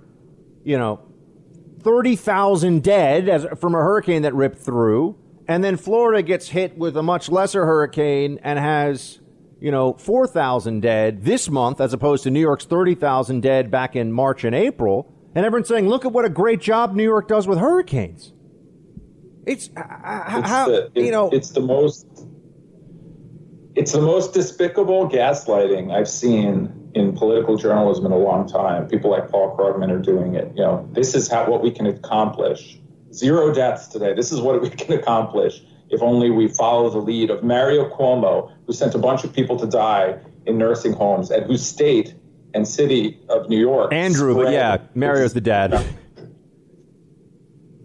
you 0.64 0.78
know, 0.78 1.01
thirty 1.81 2.16
thousand 2.16 2.82
dead 2.82 3.28
as, 3.28 3.47
from 3.59 3.74
a 3.74 3.78
hurricane 3.78 4.23
that 4.23 4.35
ripped 4.35 4.59
through, 4.59 5.16
and 5.47 5.62
then 5.62 5.77
Florida 5.77 6.23
gets 6.23 6.48
hit 6.48 6.77
with 6.78 6.97
a 6.97 7.02
much 7.02 7.28
lesser 7.28 7.66
hurricane 7.66 8.40
and 8.43 8.59
has 8.59 9.20
you 9.61 9.70
know 9.70 9.95
four 9.95 10.27
thousand 10.27 10.81
dead 10.81 11.24
this 11.24 11.49
month 11.49 11.81
as 11.81 11.93
opposed 11.93 12.24
to 12.24 12.31
New 12.31 12.41
York's 12.41 12.65
thirty 12.65 12.95
thousand 12.95 13.43
dead 13.43 13.70
back 13.70 13.97
in 13.97 14.12
March 14.12 14.45
and 14.45 14.55
April. 14.55 15.12
And 15.35 15.45
everyone's 15.45 15.69
saying, 15.69 15.87
look 15.87 16.07
at 16.07 16.12
what 16.12 16.24
a 16.24 16.31
great 16.31 16.62
job 16.62 16.95
New 16.95 17.03
York 17.03 17.28
does 17.28 17.47
with 17.47 17.59
hurricanes. 17.59 18.33
It's, 19.47 19.69
uh, 19.77 19.83
it's 20.28 20.49
how 20.49 20.66
the, 20.69 20.91
it, 20.95 21.05
you 21.05 21.11
know 21.11 21.31
it's 21.31 21.51
the 21.51 21.61
most 21.61 22.07
it's 23.74 23.93
the 23.93 24.01
most 24.01 24.33
despicable 24.33 25.09
gaslighting 25.09 25.95
I've 25.95 26.09
seen 26.09 26.91
in 26.95 27.15
political 27.15 27.57
journalism 27.57 28.07
in 28.07 28.12
a 28.12 28.19
long 28.19 28.49
time. 28.49 28.89
People 28.89 29.11
like 29.11 29.31
Paul 29.31 29.55
Krugman 29.57 29.91
are 29.91 30.01
doing 30.01 30.35
it. 30.35 30.51
You 30.57 30.62
know, 30.62 30.89
this 30.93 31.15
is 31.15 31.28
how 31.28 31.49
what 31.51 31.62
we 31.62 31.70
can 31.70 31.87
accomplish. 31.87 32.78
Zero 33.12 33.53
deaths 33.53 33.89
today. 33.89 34.15
This 34.15 34.33
is 34.33 34.41
what 34.41 34.61
we 34.62 34.70
can 34.83 34.99
accomplish 34.99 35.62
if 35.91 36.03
only 36.03 36.31
we 36.31 36.49
follow 36.49 36.91
the 36.91 36.99
lead 36.99 37.31
of 37.31 37.43
Mario 37.43 37.89
Cuomo, 37.89 38.53
who 38.67 38.73
sent 38.73 38.95
a 38.95 38.99
bunch 38.99 39.25
of 39.25 39.33
people 39.33 39.57
to 39.59 39.67
die 39.67 40.19
in 40.47 40.59
nursing 40.59 40.93
homes, 40.93 41.31
and 41.31 41.45
whose 41.47 41.65
state 41.65 42.15
and 42.55 42.67
city 42.67 43.21
of 43.29 43.49
New 43.49 43.59
York. 43.59 43.93
Andrew, 43.93 44.35
but 44.35 44.53
yeah, 44.53 44.79
Mario's 44.95 45.35
the 45.35 45.41
dad. 45.41 45.85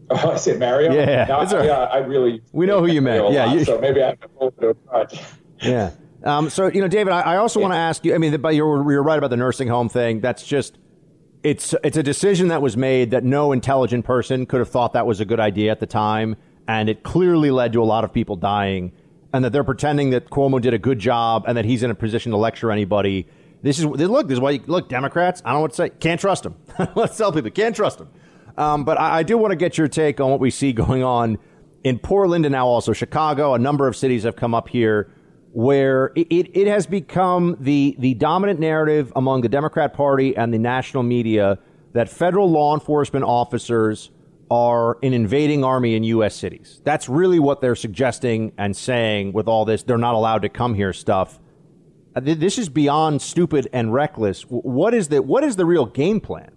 Oh, 0.09 0.31
I 0.31 0.35
said 0.35 0.59
Mario. 0.59 0.93
Yeah, 0.93 1.25
no, 1.29 1.41
it's 1.41 1.53
I, 1.53 1.59
all 1.59 1.67
right. 1.67 1.89
I 1.93 1.97
really. 1.99 2.41
We 2.51 2.65
know 2.65 2.81
who 2.81 2.87
you 2.87 3.01
meant. 3.01 3.31
Yeah, 3.31 3.45
lot, 3.45 3.55
you- 3.57 3.65
so 3.65 3.79
maybe 3.79 4.03
I 4.03 4.07
have 4.07 4.17
little 4.33 4.51
bit 4.51 4.69
of 4.71 4.77
touch. 4.89 5.21
Yeah. 5.61 5.91
Um, 6.23 6.49
so 6.49 6.65
you 6.65 6.81
know, 6.81 6.87
David, 6.87 7.13
I, 7.13 7.21
I 7.21 7.37
also 7.37 7.59
want 7.59 7.71
to 7.73 7.77
ask 7.77 8.03
you. 8.03 8.15
I 8.15 8.17
mean, 8.17 8.41
but 8.41 8.55
you're 8.55 8.91
you're 8.91 9.03
right 9.03 9.19
about 9.19 9.29
the 9.29 9.37
nursing 9.37 9.67
home 9.67 9.89
thing. 9.89 10.19
That's 10.19 10.43
just 10.43 10.79
it's 11.43 11.75
it's 11.83 11.97
a 11.97 12.01
decision 12.03 12.47
that 12.47 12.63
was 12.63 12.75
made 12.75 13.11
that 13.11 13.23
no 13.23 13.51
intelligent 13.51 14.03
person 14.03 14.47
could 14.47 14.59
have 14.59 14.69
thought 14.69 14.93
that 14.93 15.05
was 15.05 15.19
a 15.19 15.25
good 15.25 15.39
idea 15.39 15.69
at 15.69 15.79
the 15.79 15.85
time, 15.85 16.35
and 16.71 16.87
it 16.87 17.03
clearly 17.03 17.51
led 17.51 17.73
to 17.73 17.83
a 17.83 17.83
lot 17.83 18.05
of 18.05 18.13
people 18.13 18.37
dying. 18.37 18.93
And 19.33 19.43
that 19.43 19.51
they're 19.51 19.63
pretending 19.63 20.11
that 20.11 20.29
Cuomo 20.29 20.61
did 20.61 20.73
a 20.73 20.77
good 20.77 20.99
job 20.99 21.43
and 21.47 21.57
that 21.57 21.65
he's 21.65 21.83
in 21.83 21.91
a 21.91 21.95
position 21.95 22.31
to 22.31 22.37
lecture 22.37 22.71
anybody. 22.71 23.27
This 23.61 23.77
is 23.77 23.85
look. 23.85 24.27
This 24.27 24.35
is 24.35 24.39
why 24.39 24.51
you, 24.51 24.63
look 24.67 24.87
Democrats. 24.87 25.41
I 25.43 25.49
don't 25.49 25.57
know 25.57 25.61
what 25.63 25.71
to 25.71 25.75
say. 25.75 25.89
Can't 25.89 26.19
trust 26.19 26.43
them. 26.43 26.55
Let's 26.95 27.17
tell 27.17 27.31
people 27.31 27.51
can't 27.51 27.75
trust 27.75 27.97
them. 27.97 28.09
Um, 28.57 28.85
but 28.85 28.97
I, 28.97 29.19
I 29.19 29.23
do 29.23 29.37
want 29.37 29.51
to 29.51 29.57
get 29.57 29.77
your 29.77 29.87
take 29.89 30.19
on 30.21 30.31
what 30.31 30.39
we 30.39 30.49
see 30.49 30.71
going 30.71 31.03
on 31.03 31.37
in 31.83 31.99
Portland 31.99 32.45
and 32.45 32.53
now 32.53 32.67
also 32.67 32.93
Chicago. 32.93 33.53
A 33.53 33.59
number 33.59 33.87
of 33.87 33.95
cities 33.95 34.23
have 34.23 34.37
come 34.37 34.53
up 34.53 34.69
here 34.69 35.11
where 35.51 36.11
it, 36.15 36.27
it, 36.29 36.57
it 36.57 36.67
has 36.67 36.87
become 36.87 37.57
the, 37.59 37.95
the 37.99 38.13
dominant 38.13 38.59
narrative 38.61 39.11
among 39.15 39.41
the 39.41 39.49
Democrat 39.49 39.93
Party 39.93 40.35
and 40.37 40.53
the 40.53 40.59
national 40.59 41.03
media 41.03 41.59
that 41.93 42.09
federal 42.09 42.49
law 42.49 42.73
enforcement 42.73 43.25
officers 43.25 44.09
are 44.51 44.97
an 45.01 45.13
invading 45.13 45.63
army 45.63 45.95
in 45.95 46.03
U.S. 46.03 46.35
cities. 46.35 46.81
That's 46.83 47.07
really 47.07 47.39
what 47.39 47.61
they're 47.61 47.73
suggesting 47.73 48.51
and 48.57 48.75
saying 48.75 49.31
with 49.31 49.47
all 49.47 49.63
this. 49.63 49.83
They're 49.83 49.97
not 49.97 50.13
allowed 50.13 50.41
to 50.41 50.49
come 50.49 50.75
here 50.75 50.91
stuff. 50.91 51.39
Uh, 52.13 52.19
This 52.19 52.59
is 52.59 52.67
beyond 52.67 53.21
stupid 53.21 53.69
and 53.71 53.93
reckless. 53.93 54.41
What 54.43 54.93
is 54.93 55.07
the 55.07 55.21
what 55.21 55.45
is 55.45 55.55
the 55.55 55.65
real 55.65 55.85
game 55.85 56.19
plan? 56.19 56.51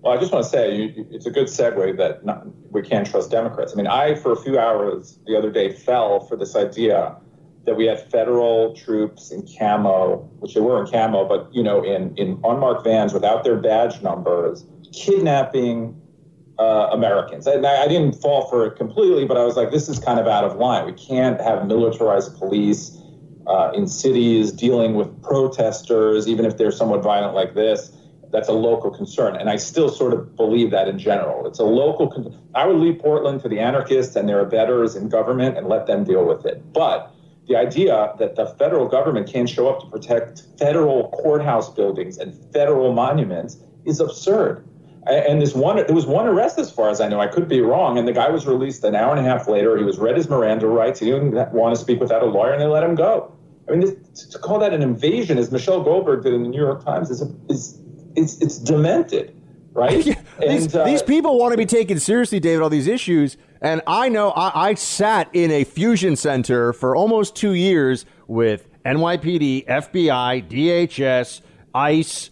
Well, 0.00 0.14
I 0.14 0.20
just 0.20 0.32
want 0.32 0.44
to 0.44 0.50
say 0.50 0.74
you, 0.74 1.06
it's 1.12 1.26
a 1.26 1.30
good 1.30 1.46
segue 1.46 1.96
that 1.98 2.24
not, 2.24 2.46
we 2.72 2.82
can't 2.82 3.06
trust 3.06 3.30
Democrats. 3.30 3.72
I 3.72 3.76
mean, 3.76 3.86
I, 3.86 4.16
for 4.16 4.32
a 4.32 4.36
few 4.36 4.58
hours 4.58 5.20
the 5.26 5.36
other 5.36 5.50
day, 5.52 5.72
fell 5.72 6.20
for 6.20 6.36
this 6.36 6.56
idea 6.56 7.16
that 7.66 7.76
we 7.76 7.84
had 7.84 8.10
federal 8.10 8.74
troops 8.74 9.30
in 9.30 9.46
camo, 9.46 10.28
which 10.40 10.54
they 10.54 10.60
were 10.60 10.82
in 10.82 10.90
camo, 10.90 11.28
but, 11.28 11.54
you 11.54 11.62
know, 11.62 11.84
in, 11.84 12.16
in 12.16 12.40
unmarked 12.42 12.82
vans 12.82 13.12
without 13.12 13.44
their 13.44 13.56
badge 13.58 14.00
numbers, 14.00 14.64
kidnapping 14.92 15.99
uh, 16.60 16.90
Americans. 16.92 17.48
I, 17.48 17.54
I 17.54 17.88
didn't 17.88 18.12
fall 18.12 18.46
for 18.48 18.66
it 18.66 18.76
completely, 18.76 19.24
but 19.24 19.38
I 19.38 19.44
was 19.44 19.56
like, 19.56 19.70
this 19.70 19.88
is 19.88 19.98
kind 19.98 20.20
of 20.20 20.26
out 20.26 20.44
of 20.44 20.56
line. 20.56 20.84
We 20.84 20.92
can't 20.92 21.40
have 21.40 21.66
militarized 21.66 22.36
police 22.36 22.98
uh, 23.46 23.72
in 23.74 23.86
cities 23.86 24.52
dealing 24.52 24.94
with 24.94 25.22
protesters, 25.22 26.28
even 26.28 26.44
if 26.44 26.58
they're 26.58 26.70
somewhat 26.70 27.02
violent 27.02 27.34
like 27.34 27.54
this. 27.54 27.96
That's 28.30 28.48
a 28.48 28.52
local 28.52 28.90
concern. 28.90 29.36
And 29.36 29.48
I 29.48 29.56
still 29.56 29.88
sort 29.88 30.12
of 30.12 30.36
believe 30.36 30.70
that 30.70 30.86
in 30.86 30.98
general. 30.98 31.46
It's 31.46 31.58
a 31.58 31.64
local 31.64 32.38
I 32.54 32.66
would 32.66 32.76
leave 32.76 32.98
Portland 33.00 33.40
to 33.40 33.48
the 33.48 33.58
anarchists 33.58 34.14
and 34.14 34.28
their 34.28 34.40
abettors 34.40 34.94
in 34.94 35.08
government 35.08 35.56
and 35.56 35.66
let 35.66 35.86
them 35.86 36.04
deal 36.04 36.26
with 36.26 36.44
it. 36.44 36.62
But 36.74 37.10
the 37.48 37.56
idea 37.56 38.14
that 38.18 38.36
the 38.36 38.46
federal 38.58 38.86
government 38.86 39.32
can't 39.32 39.48
show 39.48 39.68
up 39.68 39.80
to 39.80 39.86
protect 39.86 40.42
federal 40.58 41.08
courthouse 41.08 41.70
buildings 41.70 42.18
and 42.18 42.34
federal 42.52 42.92
monuments 42.92 43.56
is 43.86 43.98
absurd. 43.98 44.64
And 45.06 45.40
this 45.40 45.54
one, 45.54 45.76
there 45.76 45.94
was 45.94 46.06
one 46.06 46.26
arrest 46.26 46.58
as 46.58 46.70
far 46.70 46.90
as 46.90 47.00
I 47.00 47.08
know. 47.08 47.20
I 47.20 47.26
could 47.26 47.48
be 47.48 47.60
wrong. 47.60 47.96
And 47.96 48.06
the 48.06 48.12
guy 48.12 48.28
was 48.28 48.46
released 48.46 48.84
an 48.84 48.94
hour 48.94 49.16
and 49.16 49.26
a 49.26 49.28
half 49.28 49.48
later. 49.48 49.76
He 49.78 49.84
was 49.84 49.98
read 49.98 50.16
his 50.16 50.28
Miranda 50.28 50.66
rights. 50.66 51.00
He 51.00 51.06
didn't 51.06 51.52
want 51.52 51.74
to 51.74 51.80
speak 51.80 52.00
without 52.00 52.22
a 52.22 52.26
lawyer, 52.26 52.52
and 52.52 52.60
they 52.60 52.66
let 52.66 52.84
him 52.84 52.94
go. 52.94 53.34
I 53.66 53.72
mean, 53.72 53.80
this, 53.80 54.26
to 54.26 54.38
call 54.38 54.58
that 54.58 54.74
an 54.74 54.82
invasion, 54.82 55.38
as 55.38 55.50
Michelle 55.50 55.82
Goldberg 55.82 56.22
did 56.22 56.34
in 56.34 56.42
the 56.42 56.48
New 56.48 56.60
York 56.60 56.84
Times, 56.84 57.10
is, 57.10 57.22
is 57.48 57.80
it's 58.16 58.40
it's 58.40 58.58
demented, 58.58 59.34
right? 59.72 60.04
these, 60.40 60.74
uh, 60.74 60.84
these 60.84 61.02
people 61.02 61.38
want 61.38 61.52
to 61.52 61.58
be 61.58 61.66
taken 61.66 61.98
seriously, 62.00 62.40
David, 62.40 62.62
all 62.62 62.68
these 62.70 62.88
issues. 62.88 63.36
And 63.62 63.80
I 63.86 64.08
know 64.08 64.30
I, 64.30 64.70
I 64.70 64.74
sat 64.74 65.30
in 65.32 65.50
a 65.50 65.64
fusion 65.64 66.16
center 66.16 66.72
for 66.72 66.96
almost 66.96 67.36
two 67.36 67.52
years 67.52 68.06
with 68.26 68.66
NYPD, 68.84 69.66
FBI, 69.66 70.48
DHS, 70.48 71.42
ICE, 71.74 72.30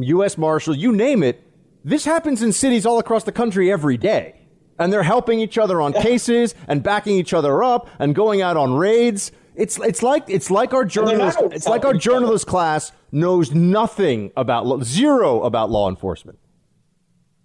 U.S. 0.00 0.38
Marshal, 0.38 0.74
you 0.74 0.92
name 0.92 1.22
it. 1.22 1.45
This 1.86 2.04
happens 2.04 2.42
in 2.42 2.52
cities 2.52 2.84
all 2.84 2.98
across 2.98 3.22
the 3.22 3.30
country 3.30 3.70
every 3.70 3.96
day. 3.96 4.34
And 4.76 4.92
they're 4.92 5.04
helping 5.04 5.38
each 5.38 5.56
other 5.56 5.80
on 5.80 5.92
cases 6.08 6.52
and 6.66 6.82
backing 6.82 7.14
each 7.14 7.32
other 7.32 7.62
up 7.62 7.88
and 8.00 8.12
going 8.12 8.42
out 8.42 8.56
on 8.56 8.74
raids. 8.74 9.30
It's 9.54 9.78
it's 9.78 10.02
like 10.02 10.24
it's 10.26 10.50
like 10.50 10.74
our 10.74 10.84
journalist 10.84 11.38
it's 11.52 11.66
like 11.66 11.84
our 11.84 11.92
helping 11.92 12.00
each 12.00 12.08
other. 12.08 12.18
journalist 12.18 12.46
class 12.48 12.90
knows 13.12 13.54
nothing 13.54 14.32
about 14.36 14.66
law, 14.66 14.82
zero 14.82 15.44
about 15.44 15.70
law 15.70 15.88
enforcement. 15.88 16.40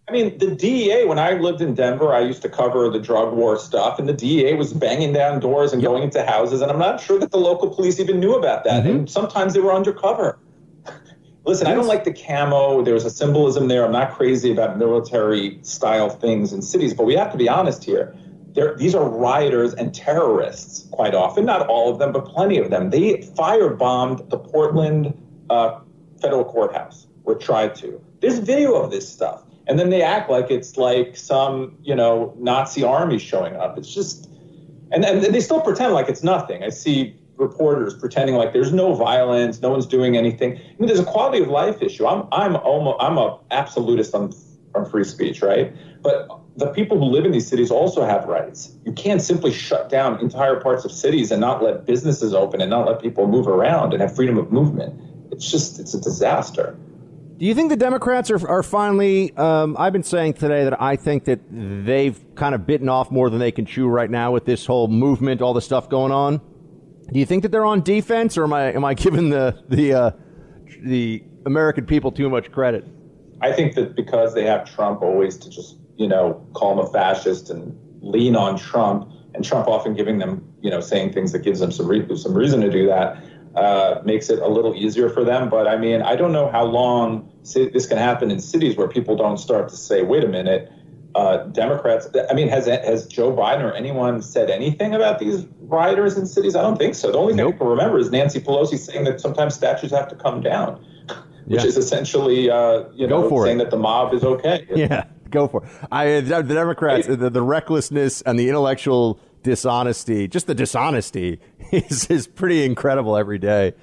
I 0.10 0.12
mean, 0.12 0.36
the 0.40 0.56
DEA, 0.56 1.06
when 1.06 1.20
I 1.20 1.34
lived 1.34 1.62
in 1.62 1.76
Denver, 1.76 2.12
I 2.12 2.22
used 2.22 2.42
to 2.42 2.50
cover 2.50 2.90
the 2.90 3.00
drug 3.00 3.34
war 3.34 3.60
stuff, 3.60 4.00
and 4.00 4.10
the 4.10 4.14
DEA 4.14 4.56
was 4.56 4.74
banging 4.74 5.14
down 5.14 5.40
doors 5.40 5.72
and 5.72 5.82
going 5.82 6.02
into 6.04 6.26
houses, 6.26 6.62
and 6.62 6.70
I'm 6.70 6.80
not 6.80 7.00
sure 7.00 7.20
that 7.20 7.32
the 7.32 7.38
local 7.38 7.70
police 7.70 8.00
even 8.00 8.20
knew 8.20 8.36
about 8.36 8.64
that. 8.64 8.84
Mm-hmm. 8.84 8.90
And 8.90 9.10
sometimes 9.10 9.54
they 9.54 9.62
were 9.62 9.74
undercover. 9.74 10.40
Listen, 11.44 11.66
I 11.68 11.74
don't 11.74 11.88
like 11.88 12.04
the 12.04 12.14
camo. 12.14 12.84
There's 12.84 13.04
a 13.04 13.10
symbolism 13.10 13.68
there. 13.68 13.84
I'm 13.84 13.92
not 13.92 14.12
crazy 14.16 14.52
about 14.52 14.78
military 14.78 15.60
style 15.64 16.10
things 16.10 16.54
in 16.54 16.62
cities, 16.62 16.94
but 16.94 17.06
we 17.06 17.16
have 17.16 17.32
to 17.32 17.38
be 17.38 17.50
honest 17.50 17.84
here. 17.84 18.16
There, 18.54 18.76
these 18.76 18.94
are 18.94 19.08
rioters 19.08 19.74
and 19.74 19.94
terrorists 19.94 20.88
quite 20.92 21.16
often, 21.16 21.46
not 21.46 21.68
all 21.68 21.90
of 21.90 22.00
them, 22.00 22.12
but 22.12 22.26
plenty 22.26 22.58
of 22.58 22.70
them. 22.70 22.90
They 22.90 23.18
firebombed 23.18 24.30
the 24.30 24.38
Portland 24.38 25.18
uh, 25.50 25.80
federal 26.22 26.46
courthouse, 26.46 27.08
or 27.24 27.36
tried 27.36 27.76
to. 27.76 28.00
There's 28.20 28.38
video 28.38 28.76
of 28.76 28.92
this 28.92 29.12
stuff. 29.12 29.44
And 29.68 29.80
then 29.80 29.90
they 29.90 30.02
act 30.02 30.30
like 30.30 30.52
it's 30.52 30.78
like 30.78 31.16
some, 31.16 31.78
you 31.82 31.96
know, 31.96 32.36
Nazi 32.38 32.84
army 32.84 33.18
showing 33.18 33.56
up. 33.56 33.78
It's 33.78 33.94
just, 33.94 34.30
and, 34.92 35.06
and 35.06 35.24
they 35.24 35.40
still 35.40 35.62
pretend 35.62 35.94
like 35.94 36.10
it's 36.10 36.24
nothing. 36.24 36.62
I 36.62 36.70
see 36.70 37.16
reporters 37.42 37.94
pretending 37.94 38.36
like 38.36 38.54
there's 38.54 38.72
no 38.72 38.94
violence, 38.94 39.62
no 39.62 39.72
one's 39.72 39.88
doing 39.88 40.16
anything. 40.16 40.54
I 40.54 40.76
mean, 40.80 40.88
there's 40.88 41.00
a 41.00 41.06
quality 41.06 41.44
of 41.44 41.50
life 41.50 41.82
issue. 41.82 42.08
I'm 42.08 42.28
I'm 42.32 42.56
almost 42.56 42.98
I'm 43.02 43.18
a 43.18 43.40
absolutist 43.50 44.16
on 44.16 44.34
on 44.76 44.90
free 44.90 45.04
speech, 45.04 45.42
right? 45.42 45.76
But 46.02 46.30
the 46.56 46.68
people 46.68 46.98
who 47.00 47.06
live 47.06 47.26
in 47.26 47.32
these 47.32 47.48
cities 47.48 47.72
also 47.72 48.06
have 48.06 48.26
rights. 48.26 48.74
You 48.86 48.94
can't 48.94 49.22
simply 49.22 49.52
shut 49.52 49.90
down 49.90 50.20
entire 50.20 50.60
parts 50.60 50.86
of 50.86 50.92
cities 50.92 51.32
and 51.32 51.42
not 51.42 51.64
let 51.64 51.86
businesses 51.86 52.34
open 52.34 52.62
and 52.62 52.70
not 52.70 52.88
let 52.88 53.02
people 53.02 53.28
move 53.28 53.48
around 53.48 53.94
and 53.94 54.02
have 54.02 54.16
freedom 54.16 54.38
of 54.38 54.52
movement. 54.52 55.00
It's 55.32 55.50
just 55.50 55.80
it's 55.80 55.94
a 55.94 56.00
disaster. 56.00 56.78
Do 57.38 57.48
you 57.48 57.56
think 57.56 57.70
the 57.70 57.76
Democrats 57.76 58.30
are, 58.30 58.48
are 58.48 58.62
finally? 58.62 59.36
Um, 59.36 59.76
I've 59.80 59.94
been 59.94 60.04
saying 60.04 60.34
today 60.34 60.64
that 60.66 60.80
I 60.80 60.96
think 60.96 61.26
that 61.26 61.40
they've 61.50 62.20
kind 62.36 62.54
of 62.54 62.68
bitten 62.68 62.88
off 62.88 63.10
more 63.10 63.32
than 63.32 63.40
they 63.40 63.52
can 63.52 63.66
chew 63.66 63.88
right 63.88 64.12
now 64.12 64.32
with 64.32 64.46
this 64.46 64.68
whole 64.68 64.88
movement, 64.88 65.42
all 65.42 65.56
the 65.56 65.62
stuff 65.62 65.90
going 65.90 66.12
on. 66.12 66.40
Do 67.12 67.20
you 67.20 67.26
think 67.26 67.44
that 67.44 67.52
they're 67.52 67.66
on 67.66 67.82
defense, 67.82 68.38
or 68.38 68.44
am 68.44 68.54
I 68.54 68.74
am 68.74 68.86
I 68.86 68.94
giving 68.94 69.30
the 69.30 69.64
the 69.70 69.94
uh, 69.94 70.12
the 70.84 71.24
American 71.46 71.86
people 71.86 72.12
too 72.12 72.30
much 72.30 72.52
credit? 72.52 72.86
I 73.42 73.52
think 73.52 73.76
that 73.76 73.96
because 73.96 74.34
they 74.34 74.46
have 74.46 74.70
Trump 74.70 75.02
always 75.02 75.38
to 75.38 75.50
just 75.50 75.78
you 75.98 76.08
know 76.08 76.46
call 76.54 76.74
him 76.74 76.80
a 76.80 76.92
fascist 76.92 77.50
and 77.50 77.78
lean 78.02 78.36
on 78.36 78.58
Trump, 78.58 79.12
and 79.34 79.44
Trump 79.44 79.68
often 79.68 79.94
giving 79.94 80.20
them 80.20 80.44
you 80.62 80.70
know 80.70 80.80
saying 80.80 81.14
things 81.14 81.32
that 81.32 81.40
gives 81.40 81.60
them 81.60 81.72
some 81.72 81.88
re- 81.88 82.16
some 82.16 82.34
reason 82.34 82.62
to 82.62 82.70
do 82.70 82.88
that 82.88 83.22
uh, 83.56 84.02
makes 84.06 84.30
it 84.30 84.40
a 84.40 84.48
little 84.48 84.76
easier 84.76 85.10
for 85.10 85.24
them. 85.24 85.50
But 85.50 85.68
I 85.68 85.78
mean, 85.78 86.02
I 86.02 86.16
don't 86.16 86.32
know 86.32 86.50
how 86.50 86.64
long 86.64 87.30
this 87.54 87.86
can 87.86 87.98
happen 87.98 88.32
in 88.32 88.40
cities 88.40 88.78
where 88.78 88.88
people 88.88 89.16
don't 89.16 89.38
start 89.38 89.70
to 89.70 89.76
say, 89.76 90.04
wait 90.04 90.24
a 90.24 90.28
minute, 90.28 90.72
uh, 91.16 91.38
Democrats. 91.48 92.08
I 92.30 92.34
mean, 92.34 92.48
has 92.50 92.66
has 92.68 93.06
Joe 93.08 93.32
Biden 93.34 93.62
or 93.64 93.74
anyone 93.74 94.22
said 94.22 94.50
anything 94.50 94.94
about 94.96 95.20
these 95.20 95.46
rioters 95.62 96.18
in 96.18 96.26
cities? 96.26 96.56
I 96.56 96.62
don't 96.62 96.78
think 96.78 96.96
so. 96.96 97.12
The 97.12 97.18
only 97.18 97.36
thing 97.36 97.52
people 97.52 97.68
remember 97.68 97.98
is 98.00 98.12
Nancy 98.12 98.40
Pelosi 98.40 98.78
saying 98.78 99.06
that 99.06 99.22
sometimes 99.22 99.56
statues 99.56 99.92
have 99.92 100.08
to 100.10 100.16
come 100.16 100.42
down, 100.42 100.76
which 101.46 101.62
Yeah. 101.62 101.68
is 101.68 101.78
essentially, 101.78 102.50
uh, 102.50 102.84
you 102.94 103.08
know, 103.08 103.28
for 103.30 103.46
saying 103.46 103.60
it. 103.60 103.66
that 103.66 103.72
the 103.72 103.78
mob 103.78 104.14
is 104.14 104.24
okay. 104.24 104.66
Yeah, 104.74 105.06
go 105.30 105.48
for 105.48 105.64
it. 105.64 105.70
I 105.92 106.20
the 106.22 106.42
Democrats, 106.44 107.08
the, 107.08 107.30
the 107.30 107.42
recklessness 107.42 108.22
and 108.22 108.40
the 108.40 108.48
intellectual 108.50 109.20
dishonesty, 109.44 110.28
just 110.28 110.48
the 110.48 110.56
dishonesty 110.56 111.40
is 111.72 112.06
is 112.10 112.28
pretty 112.28 112.64
incredible 112.64 113.18
every 113.18 113.38
day. 113.40 113.74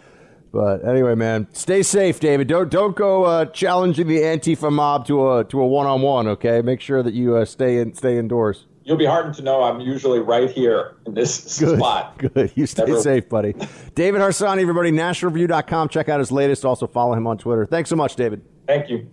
But 0.53 0.85
anyway, 0.87 1.15
man, 1.15 1.47
stay 1.53 1.83
safe, 1.83 2.21
David. 2.21 2.49
Don't 2.49 2.71
don't 2.71 2.97
go 2.97 3.25
uh, 3.25 3.45
challenging 3.47 4.07
the 4.07 4.21
Antifa 4.21 4.73
mob 4.73 5.07
to 5.07 5.33
a 5.33 5.45
to 5.45 5.61
a 5.61 5.67
one 5.67 5.87
on 5.87 6.01
one. 6.03 6.27
Okay, 6.29 6.63
make 6.63 6.81
sure 6.81 7.03
that 7.03 7.13
you 7.15 7.37
uh, 7.37 7.45
stay 7.45 7.79
in 7.79 7.93
stay 7.95 8.17
indoors. 8.19 8.65
You'll 8.85 8.97
be 8.97 9.05
heartened 9.05 9.35
to 9.35 9.43
know 9.43 9.63
I'm 9.65 9.81
usually 9.81 10.19
right 10.21 10.51
here 10.51 10.97
in 11.05 11.13
this 11.13 11.59
Good, 11.61 11.77
spot. 11.79 12.17
good. 12.17 12.51
You 12.55 12.65
stay 12.65 12.87
Never- 12.87 13.01
safe, 13.03 13.29
buddy. 13.29 13.53
David 13.95 14.23
Harsanyi, 14.23 14.63
everybody, 14.63 14.91
nationalreview.com. 14.91 15.91
Check 15.91 16.09
out 16.09 16.19
his 16.21 16.33
latest. 16.33 16.65
Also 16.65 16.87
follow 16.87 17.13
him 17.13 17.27
on 17.27 17.37
Twitter. 17.37 17.67
Thanks 17.67 17.91
so 17.91 17.97
much, 17.97 18.17
David. 18.17 18.41
Thank 18.67 18.89
you. 18.89 19.07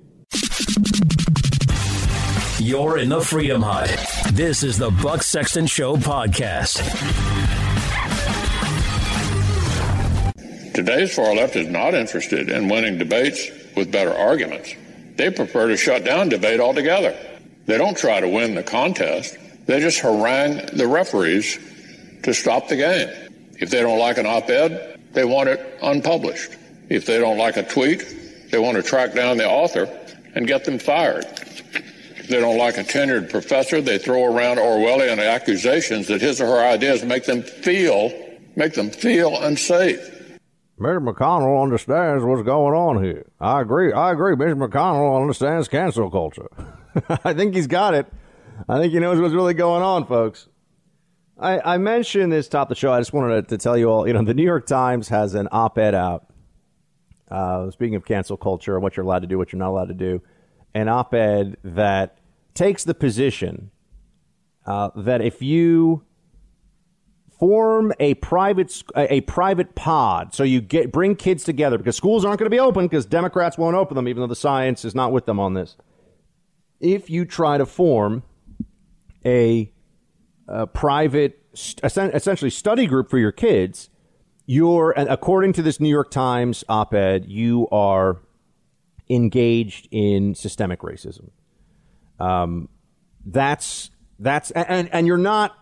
You're 2.58 2.98
in 3.00 3.10
the 3.10 3.20
Freedom 3.20 3.62
Hut. 3.62 3.90
This 4.34 4.64
is 4.64 4.78
the 4.78 4.90
Buck 4.92 5.22
Sexton 5.24 5.68
Show 5.68 5.98
podcast. 5.98 6.80
Today's 10.76 11.16
far 11.16 11.34
left 11.34 11.56
is 11.56 11.70
not 11.70 11.94
interested 11.94 12.50
in 12.50 12.68
winning 12.68 12.98
debates 12.98 13.50
with 13.78 13.94
better 13.94 14.14
arguments. 14.14 14.76
They 15.16 15.30
prefer 15.30 15.70
to 15.70 15.78
shut 15.78 16.04
down 16.04 16.28
debate 16.28 16.60
altogether. 16.60 17.16
They 17.66 17.78
don't 17.78 17.98
try 17.98 18.20
to 18.20 18.28
win 18.28 18.56
the 18.56 18.64
contest. 18.64 19.38
They 19.68 19.80
just 19.80 20.02
harangue 20.02 20.66
the 20.74 20.86
referees 20.86 21.58
to 22.24 22.34
stop 22.34 22.68
the 22.68 22.76
game. 22.76 23.08
If 23.58 23.70
they 23.70 23.84
don't 23.84 24.00
like 24.00 24.18
an 24.18 24.26
op-ed, 24.26 25.00
they 25.14 25.24
want 25.24 25.48
it 25.48 25.80
unpublished. 25.82 26.58
If 26.90 27.06
they 27.06 27.20
don't 27.20 27.38
like 27.38 27.56
a 27.56 27.64
tweet, 27.64 28.04
they 28.52 28.60
want 28.60 28.76
to 28.76 28.84
track 28.84 29.14
down 29.14 29.38
the 29.38 29.48
author 29.48 29.88
and 30.36 30.46
get 30.46 30.66
them 30.66 30.78
fired. 30.78 31.24
If 32.18 32.28
they 32.28 32.42
don't 32.42 32.58
like 32.58 32.78
a 32.78 32.84
tenured 32.84 33.30
professor, 33.30 33.80
they 33.80 33.98
throw 33.98 34.26
around 34.26 34.58
Orwellian 34.58 35.26
accusations 35.26 36.08
that 36.08 36.20
his 36.20 36.42
or 36.42 36.48
her 36.48 36.68
ideas 36.68 37.06
make 37.06 37.24
them 37.24 37.44
feel 37.44 38.12
make 38.58 38.74
them 38.74 38.90
feel 38.90 39.38
unsafe. 39.42 40.15
Mr. 40.80 41.14
McConnell 41.14 41.64
understands 41.64 42.24
what's 42.24 42.44
going 42.44 42.76
on 42.76 43.04
here. 43.04 43.26
I 43.40 43.62
agree. 43.62 43.94
I 43.94 44.12
agree. 44.12 44.36
Mr. 44.36 44.68
McConnell 44.68 45.22
understands 45.22 45.68
cancel 45.68 46.12
culture. 46.12 46.50
I 47.24 47.34
think 47.34 47.56
he's 47.56 47.68
got 47.68 47.94
it. 47.94 48.08
I 48.68 48.80
think 48.80 48.94
he 48.94 49.00
knows 49.00 49.20
what's 49.20 49.34
really 49.34 49.54
going 49.54 49.84
on, 49.84 50.06
folks. 50.06 50.48
I, 51.38 51.76
I 51.76 51.78
mentioned 51.78 52.32
this 52.32 52.48
top 52.48 52.70
of 52.70 52.70
the 52.70 52.80
show. 52.80 52.92
I 52.92 53.00
just 53.00 53.14
wanted 53.14 53.48
to, 53.48 53.58
to 53.58 53.62
tell 53.62 53.78
you 53.78 53.90
all, 53.90 54.08
you 54.08 54.14
know, 54.14 54.24
the 54.24 54.34
New 54.34 54.44
York 54.44 54.66
Times 54.66 55.10
has 55.10 55.34
an 55.34 55.48
op-ed 55.52 55.96
out. 55.96 56.28
Uh, 57.30 57.72
speaking 57.72 57.96
of 57.96 58.06
cancel 58.06 58.38
culture 58.38 58.76
and 58.76 58.84
what 58.84 58.96
you're 58.96 59.06
allowed 59.06 59.20
to 59.20 59.28
do, 59.28 59.38
what 59.38 59.52
you're 59.52 59.60
not 59.60 59.70
allowed 59.70 59.88
to 59.88 59.94
do, 59.94 60.22
an 60.74 60.88
op-ed 60.88 61.58
that 61.64 62.20
takes 62.54 62.84
the 62.84 62.94
position 62.94 63.72
uh, 64.66 64.92
that 64.96 65.22
if 65.22 65.42
you 65.42 66.05
form 67.40 67.94
a 68.00 68.14
private 68.16 68.84
a 68.96 69.22
private 69.22 69.76
pod. 69.76 70.34
So 70.34 70.44
you 70.44 70.62
get 70.62 70.92
bring 70.92 71.16
kids 71.16 71.44
together 71.44 71.78
because 71.78 71.96
schools 71.96 72.26
aren't 72.26 72.40
going 72.40 72.50
to 72.50 72.56
be 72.56 72.60
open 72.60 72.86
because 72.86 73.06
democrats 73.06 73.58
won't 73.58 73.76
open 73.76 73.96
them 73.96 74.08
even 74.08 74.22
though 74.22 74.28
the 74.28 74.36
science 74.36 74.86
is 74.86 74.96
not 74.96 75.12
with 75.12 75.26
them 75.26 75.40
on 75.40 75.54
this. 75.54 75.76
If 76.80 77.10
you 77.10 77.26
try 77.26 77.58
to 77.58 77.66
form 77.66 78.24
a, 79.26 79.72
a 80.48 80.68
private 80.68 81.42
essentially 81.84 82.52
study 82.52 82.86
group 82.86 83.10
for 83.10 83.18
your 83.18 83.32
kids 83.32 83.90
you're 84.46 84.92
according 84.92 85.54
to 85.54 85.62
this 85.62 85.80
new 85.80 85.90
york 85.90 86.12
times 86.12 86.66
op-ed 86.68 87.26
you 87.26 87.66
are 87.72 88.20
engaged 89.10 89.88
in 89.92 90.36
systemic 90.36 90.82
racism. 90.82 91.30
Um, 92.20 92.70
that's 93.26 93.92
that's 94.20 94.52
and 94.52 94.90
and 94.94 95.08
you're 95.08 95.18
not 95.18 95.56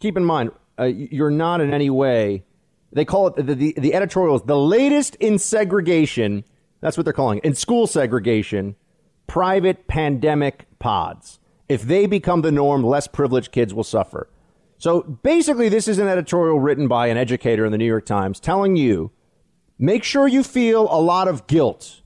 keep 0.00 0.16
in 0.16 0.24
mind, 0.24 0.50
uh, 0.78 0.84
you're 0.84 1.30
not 1.30 1.60
in 1.60 1.72
any 1.72 1.90
way. 1.90 2.44
They 2.92 3.04
call 3.04 3.28
it 3.28 3.36
the, 3.36 3.54
the 3.54 3.74
the 3.76 3.94
editorials 3.94 4.42
the 4.42 4.58
latest 4.58 5.16
in 5.16 5.38
segregation. 5.38 6.44
That's 6.80 6.96
what 6.96 7.04
they're 7.04 7.12
calling 7.12 7.38
it 7.38 7.44
in 7.44 7.54
school 7.54 7.86
segregation. 7.86 8.76
Private 9.26 9.86
pandemic 9.88 10.66
pods. 10.78 11.40
If 11.68 11.82
they 11.82 12.06
become 12.06 12.42
the 12.42 12.52
norm, 12.52 12.84
less 12.84 13.08
privileged 13.08 13.50
kids 13.50 13.74
will 13.74 13.84
suffer. 13.84 14.30
So 14.78 15.02
basically, 15.02 15.68
this 15.68 15.88
is 15.88 15.98
an 15.98 16.06
editorial 16.06 16.60
written 16.60 16.86
by 16.86 17.08
an 17.08 17.16
educator 17.16 17.64
in 17.64 17.72
the 17.72 17.78
New 17.78 17.86
York 17.86 18.06
Times 18.06 18.38
telling 18.38 18.76
you 18.76 19.10
make 19.78 20.04
sure 20.04 20.28
you 20.28 20.42
feel 20.42 20.86
a 20.90 21.00
lot 21.00 21.28
of 21.28 21.46
guilt. 21.46 22.02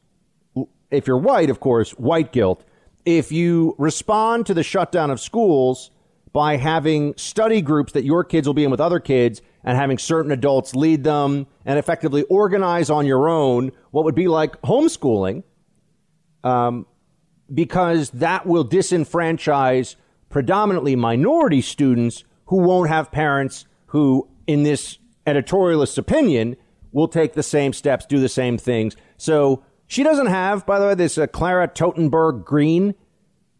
If 0.90 1.06
you're 1.06 1.18
white, 1.18 1.51
of 1.51 1.60
course, 1.60 1.92
white 1.92 2.32
guilt. 2.32 2.64
If 3.05 3.32
you 3.32 3.74
respond 3.78 4.47
to 4.47 4.55
the 4.55 4.62
shutdown 4.62 5.10
of 5.10 5.20
schools 5.20 5.90
by 6.32 6.57
having 6.57 7.15
study 7.16 7.61
groups 7.61 7.93
that 7.93 8.05
your 8.05 8.23
kids 8.24 8.47
will 8.47 8.55
be 8.55 8.65
in 8.65 8.70
with 8.70 8.81
other 8.81 9.01
kids 9.01 9.43
and 9.65 9.77
having 9.77 9.98
certain 9.98 10.31
adults 10.31 10.74
lead 10.74 11.05
them 11.05 11.47
and 11.65 11.78
effectively 11.78 12.23
organize 12.24 12.89
on 12.89 13.07
your 13.07 13.28
own 13.28 13.73
what 13.90 14.05
would 14.05 14.15
be 14.15 14.28
like 14.28 14.61
homeschooling, 14.62 15.43
um, 16.44 16.86
because 17.52 18.11
that 18.11 18.47
will 18.47 18.65
disenfranchise 18.65 19.97
predominantly 20.28 20.94
minority 20.94 21.61
students 21.61 22.24
who 22.47 22.59
won't 22.59 22.89
have 22.89 23.11
parents 23.11 23.66
who, 23.86 24.28
in 24.47 24.62
this 24.62 24.98
editorialist's 25.27 25.98
opinion, 25.98 26.57
will 26.93 27.09
take 27.09 27.35
the 27.35 27.43
same 27.43 27.73
steps, 27.73 28.07
do 28.07 28.20
the 28.20 28.28
same 28.28 28.57
things. 28.57 28.97
So 29.16 29.65
she 29.86 30.02
doesn't 30.05 30.27
have, 30.27 30.65
by 30.65 30.78
the 30.78 30.86
way, 30.86 30.94
this 30.94 31.19
uh, 31.19 31.27
Clara 31.27 31.69
Totenberg 31.69 32.44
Green, 32.44 32.94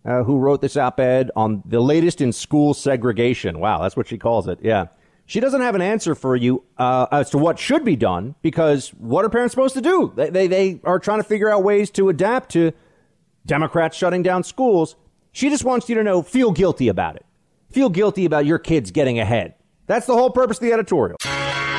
uh, 0.05 0.23
who 0.23 0.39
wrote 0.39 0.61
this 0.61 0.77
op 0.77 1.01
ed 1.01 1.31
on 1.37 1.63
the 1.67 1.81
latest 1.81 2.21
in 2.21 2.33
school 2.33 2.75
segregation. 2.75 3.59
Wow, 3.61 3.83
that's 3.83 3.97
what 3.97 4.09
she 4.09 4.19
calls 4.19 4.49
it. 4.49 4.59
Yeah. 4.63 4.87
She 5.27 5.39
doesn't 5.39 5.61
have 5.61 5.77
an 5.77 5.83
answer 5.83 6.17
for 6.17 6.35
you 6.35 6.65
uh, 6.77 7.07
as 7.13 7.31
to 7.31 7.39
what 7.39 7.59
should 7.59 7.85
be 7.85 7.95
done 7.95 8.35
because 8.43 8.89
what 8.99 9.25
are 9.25 9.29
parents 9.29 9.53
supposed 9.53 9.75
to 9.75 9.81
do? 9.81 10.13
They, 10.17 10.31
they, 10.31 10.47
they 10.49 10.81
are 10.83 10.99
trying 10.99 11.21
to 11.21 11.25
figure 11.25 11.49
out 11.49 11.63
ways 11.63 11.89
to 11.91 12.09
adapt 12.09 12.51
to 12.53 12.73
Democrats 13.47 13.97
shutting 13.97 14.25
down 14.25 14.43
schools. 14.43 14.97
She 15.31 15.49
just 15.49 15.63
wants 15.63 15.89
you 15.89 15.95
to 15.95 16.03
know, 16.03 16.23
feel 16.23 16.51
guilty 16.51 16.89
about 16.89 17.15
it. 17.15 17.25
Feel 17.71 17.91
guilty 17.91 18.25
about 18.25 18.45
your 18.45 18.59
kids 18.59 18.91
getting 18.91 19.21
ahead. 19.21 19.55
That's 19.87 20.07
the 20.07 20.15
whole 20.15 20.31
purpose 20.31 20.57
of 20.57 20.63
the 20.63 20.73
editorial. 20.73 21.17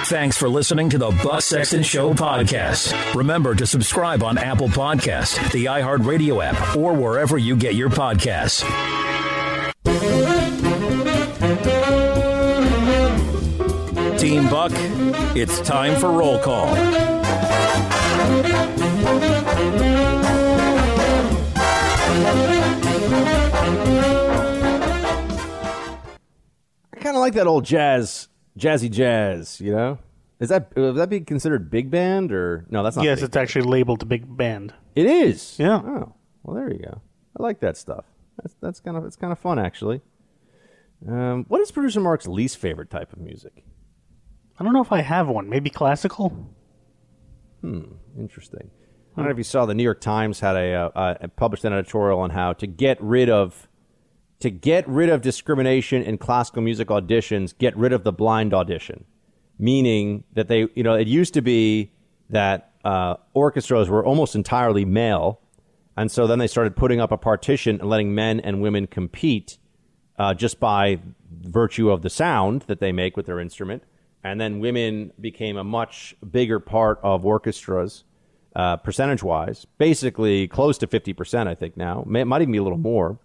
Thanks 0.06 0.38
for 0.38 0.50
listening 0.50 0.90
to 0.90 0.98
the 0.98 1.10
Buck 1.24 1.42
Sexton 1.42 1.84
Show 1.84 2.14
podcast. 2.14 3.16
Remember 3.16 3.56
to 3.56 3.66
subscribe 3.66 4.24
on 4.24 4.38
Apple 4.38 4.68
Podcast, 4.68 5.52
the 5.52 5.66
iHeartRadio 5.66 6.44
app, 6.44 6.76
or 6.76 6.94
wherever 6.94 7.38
you 7.38 7.56
get 7.56 7.76
your 7.76 7.90
podcasts. 7.90 8.62
Team 14.20 14.50
Buck, 14.50 14.72
it's 15.36 15.60
time 15.62 16.00
for 16.00 16.12
roll 16.12 16.40
call. 16.40 16.76
I 26.94 27.00
kind 27.00 27.16
of 27.16 27.22
like 27.22 27.34
that 27.34 27.48
old 27.48 27.66
jazz, 27.66 28.28
jazzy 28.58 28.90
jazz, 28.90 29.60
you 29.62 29.74
know? 29.74 30.00
Is 30.40 30.50
that 30.50 30.76
would 30.76 30.96
that 30.96 31.10
be 31.10 31.22
considered 31.22 31.70
big 31.70 31.92
band 31.92 32.32
or 32.32 32.66
no? 32.70 32.82
That's 32.82 32.96
not. 32.96 33.06
yes, 33.06 33.20
big 33.20 33.26
it's 33.26 33.38
actually 33.38 33.66
labeled 33.66 34.10
big 34.10 34.36
band. 34.38 34.74
It 34.96 35.06
is. 35.06 35.56
Yeah. 35.60 35.76
Oh, 35.76 36.16
well, 36.44 36.56
there 36.56 36.72
you 36.72 36.80
go. 36.80 37.02
I 37.40 37.44
like 37.44 37.60
that 37.60 37.78
stuff. 37.78 38.06
That's 38.42 38.56
that's 38.62 38.80
kind 38.80 38.98
of 38.98 39.06
it's 39.06 39.16
kind 39.16 39.32
of 39.32 39.40
fun 39.40 39.60
actually. 39.60 40.02
Um, 41.08 41.46
what 41.48 41.62
is 41.62 41.72
producer 41.72 42.00
Mark's 42.00 42.28
least 42.28 42.58
favorite 42.58 42.90
type 42.90 43.14
of 43.14 43.20
music? 43.20 43.64
I 44.60 44.64
don't 44.64 44.74
know 44.74 44.82
if 44.82 44.92
I 44.92 45.02
have 45.02 45.28
one. 45.28 45.50
Maybe 45.50 45.70
classical. 45.70 46.30
Hmm. 47.62 47.84
Interesting. 48.18 48.70
I 49.14 49.18
don't 49.18 49.26
know 49.26 49.32
if 49.32 49.38
you 49.38 49.44
saw 49.44 49.66
the 49.66 49.74
New 49.74 49.84
York 49.84 50.00
Times 50.00 50.40
had 50.40 50.56
a, 50.56 50.74
uh, 50.74 50.90
uh, 50.96 51.28
published 51.36 51.66
an 51.66 51.74
editorial 51.74 52.20
on 52.20 52.30
how 52.30 52.54
to 52.54 52.68
get 52.68 53.02
rid 53.02 53.30
of 53.30 53.68
to 54.42 54.50
get 54.50 54.88
rid 54.88 55.10
of 55.10 55.22
discrimination 55.22 56.04
in 56.04 56.18
classical 56.18 56.62
music 56.62 56.90
auditions, 56.90 57.58
get 57.58 57.76
rid 57.78 57.94
of 57.94 58.04
the 58.04 58.12
blind 58.12 58.54
audition, 58.54 59.06
meaning 59.58 60.24
that 60.34 60.48
they 60.48 60.68
you 60.76 60.84
know 60.84 60.94
it 60.94 61.08
used 61.08 61.34
to 61.34 61.42
be 61.42 61.92
that 62.30 62.72
uh, 62.84 63.16
orchestras 63.34 63.90
were 63.90 64.06
almost 64.06 64.36
entirely 64.36 64.86
male, 64.86 65.40
and 65.96 66.12
so 66.12 66.28
then 66.28 66.40
they 66.40 66.48
started 66.48 66.76
putting 66.76 67.00
up 67.00 67.12
a 67.12 67.18
partition 67.18 67.80
and 67.80 67.90
letting 67.90 68.14
men 68.14 68.40
and 68.40 68.62
women 68.62 68.88
compete 68.88 69.58
uh, 70.18 70.34
just 70.34 70.60
by 70.60 71.00
virtue 71.42 71.90
of 71.90 72.02
the 72.02 72.10
sound 72.10 72.64
that 72.64 72.80
they 72.80 72.92
make 72.92 73.18
with 73.18 73.26
their 73.26 73.40
instrument. 73.40 73.84
And 74.24 74.40
then 74.40 74.60
women 74.60 75.12
became 75.20 75.58
a 75.58 75.64
much 75.64 76.16
bigger 76.30 76.60
part 76.60 77.00
of 77.02 77.26
orchestras, 77.26 78.04
uh, 78.56 78.78
percentage 78.78 79.24
wise, 79.24 79.66
basically 79.80 80.48
close 80.48 80.78
to 80.80 80.88
50%, 80.88 81.48
I 81.48 81.56
think 81.56 81.76
now. 81.76 82.04
May, 82.06 82.24
might 82.24 82.44
even 82.44 82.52
be 82.52 82.60
a 82.60 82.64
little 82.64 82.78
more. 82.78 83.18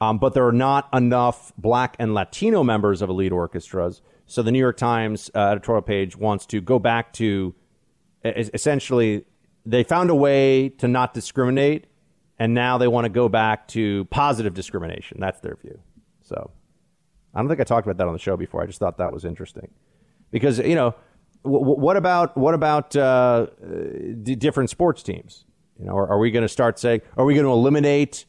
Um, 0.00 0.18
but 0.18 0.34
there 0.34 0.46
are 0.46 0.52
not 0.52 0.88
enough 0.92 1.52
black 1.56 1.96
and 1.98 2.14
Latino 2.14 2.62
members 2.62 3.00
of 3.00 3.08
elite 3.08 3.32
orchestras. 3.32 4.02
So 4.26 4.42
the 4.42 4.52
New 4.52 4.58
York 4.58 4.76
Times 4.76 5.30
uh, 5.34 5.50
editorial 5.52 5.82
page 5.82 6.16
wants 6.16 6.46
to 6.46 6.60
go 6.60 6.78
back 6.78 7.12
to 7.14 7.54
essentially, 8.24 9.24
they 9.64 9.84
found 9.84 10.10
a 10.10 10.14
way 10.14 10.68
to 10.68 10.88
not 10.88 11.14
discriminate, 11.14 11.86
and 12.38 12.52
now 12.52 12.76
they 12.76 12.88
want 12.88 13.04
to 13.04 13.08
go 13.08 13.28
back 13.28 13.68
to 13.68 14.04
positive 14.06 14.52
discrimination. 14.52 15.18
That's 15.20 15.40
their 15.40 15.56
view. 15.56 15.78
So 16.22 16.50
I 17.34 17.40
don't 17.40 17.48
think 17.48 17.60
I 17.60 17.64
talked 17.64 17.86
about 17.86 17.96
that 17.98 18.06
on 18.06 18.12
the 18.12 18.18
show 18.18 18.36
before. 18.36 18.62
I 18.62 18.66
just 18.66 18.78
thought 18.78 18.98
that 18.98 19.12
was 19.12 19.24
interesting 19.24 19.70
because 20.30 20.58
you 20.58 20.74
know 20.74 20.94
what 21.42 21.96
about 21.96 22.36
what 22.36 22.54
about 22.54 22.96
uh, 22.96 23.46
d- 24.22 24.34
different 24.34 24.70
sports 24.70 25.02
teams? 25.02 25.44
You 25.78 25.86
know, 25.86 25.96
are, 25.96 26.08
are 26.08 26.18
we 26.18 26.30
going 26.30 26.42
to 26.42 26.48
start 26.48 26.78
saying 26.78 27.02
are 27.16 27.24
we 27.24 27.34
going 27.34 27.46
to 27.46 27.52
eliminate 27.52 28.26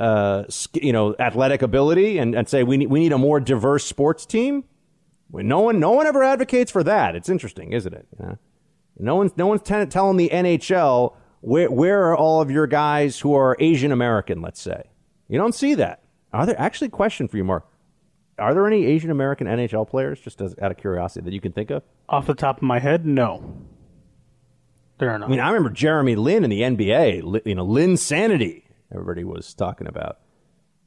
uh, 0.00 0.44
you 0.74 0.92
know 0.92 1.14
athletic 1.18 1.62
ability 1.62 2.18
and, 2.18 2.34
and 2.34 2.48
say 2.48 2.62
we 2.62 2.76
need 2.76 2.86
we 2.86 3.00
need 3.00 3.12
a 3.12 3.18
more 3.18 3.38
diverse 3.38 3.84
sports 3.84 4.26
team? 4.26 4.64
When 5.28 5.46
no 5.46 5.60
one 5.60 5.78
no 5.78 5.92
one 5.92 6.06
ever 6.06 6.24
advocates 6.24 6.70
for 6.72 6.82
that. 6.82 7.14
It's 7.14 7.28
interesting, 7.28 7.72
isn't 7.72 7.92
it? 7.92 8.08
You 8.18 8.26
know? 8.26 8.38
No 8.98 9.14
one's 9.16 9.36
no 9.36 9.46
one's 9.46 9.62
t- 9.62 9.86
telling 9.86 10.16
the 10.16 10.30
NHL 10.30 11.14
where 11.40 11.70
where 11.70 12.02
are 12.10 12.16
all 12.16 12.40
of 12.40 12.50
your 12.50 12.66
guys 12.66 13.20
who 13.20 13.34
are 13.34 13.56
Asian 13.60 13.92
American? 13.92 14.42
Let's 14.42 14.60
say 14.60 14.90
you 15.28 15.38
don't 15.38 15.54
see 15.54 15.74
that. 15.74 16.02
Are 16.32 16.46
there 16.46 16.58
actually 16.60 16.88
a 16.88 16.90
question 16.90 17.28
for 17.28 17.36
you, 17.36 17.44
Mark? 17.44 17.66
Are 18.38 18.54
there 18.54 18.66
any 18.66 18.86
Asian 18.86 19.10
American 19.10 19.46
NHL 19.46 19.88
players, 19.88 20.18
just 20.18 20.40
as, 20.40 20.54
out 20.62 20.70
of 20.70 20.78
curiosity, 20.78 21.24
that 21.24 21.34
you 21.34 21.40
can 21.40 21.52
think 21.52 21.70
of? 21.70 21.82
Off 22.08 22.26
the 22.26 22.34
top 22.34 22.56
of 22.58 22.62
my 22.62 22.78
head, 22.78 23.04
no. 23.04 23.54
There 24.98 25.10
are 25.10 25.22
I 25.22 25.28
mean, 25.28 25.40
I 25.40 25.48
remember 25.48 25.70
Jeremy 25.70 26.16
Lin 26.16 26.44
in 26.44 26.50
the 26.50 26.62
NBA. 26.62 27.46
You 27.46 27.54
know, 27.54 27.66
Linsanity. 27.66 28.62
Everybody 28.92 29.24
was 29.24 29.54
talking 29.54 29.86
about 29.86 30.18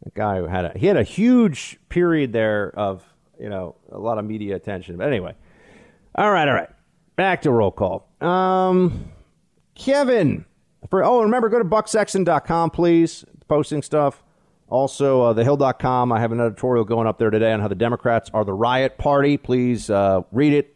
A 0.05 0.09
guy 0.11 0.37
who 0.37 0.47
had 0.47 0.65
a 0.65 0.77
he 0.77 0.87
had 0.87 0.97
a 0.97 1.03
huge 1.03 1.79
period 1.89 2.33
there 2.33 2.71
of 2.75 3.03
you 3.39 3.49
know 3.49 3.75
a 3.91 3.97
lot 3.97 4.17
of 4.17 4.25
media 4.25 4.55
attention. 4.55 4.97
But 4.97 5.07
anyway, 5.07 5.35
all 6.15 6.31
right, 6.31 6.47
all 6.47 6.53
right. 6.53 6.69
Back 7.15 7.43
to 7.43 7.51
roll 7.51 7.71
call. 7.71 8.09
Um, 8.21 9.11
Kevin, 9.75 10.45
for 10.89 11.03
oh, 11.03 11.23
remember 11.23 11.49
go 11.49 11.59
to 11.59 11.65
bucksexton.com, 11.65 12.71
please. 12.71 13.25
Posting 13.47 13.81
stuff. 13.81 14.23
Also, 14.69 15.21
uh, 15.21 15.33
thehill.com. 15.33 16.11
I 16.11 16.19
have 16.19 16.31
an 16.31 16.39
editorial 16.39 16.85
going 16.85 17.05
up 17.05 17.19
there 17.19 17.29
today 17.29 17.51
on 17.51 17.59
how 17.59 17.67
the 17.67 17.75
Democrats 17.75 18.31
are 18.33 18.43
the 18.43 18.53
riot 18.53 18.97
party. 18.97 19.37
Please 19.37 19.89
uh, 19.89 20.21
read 20.31 20.53
it, 20.53 20.75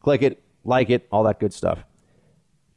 click 0.00 0.22
it, 0.22 0.42
like 0.64 0.88
it, 0.88 1.06
all 1.12 1.24
that 1.24 1.38
good 1.38 1.52
stuff. 1.52 1.84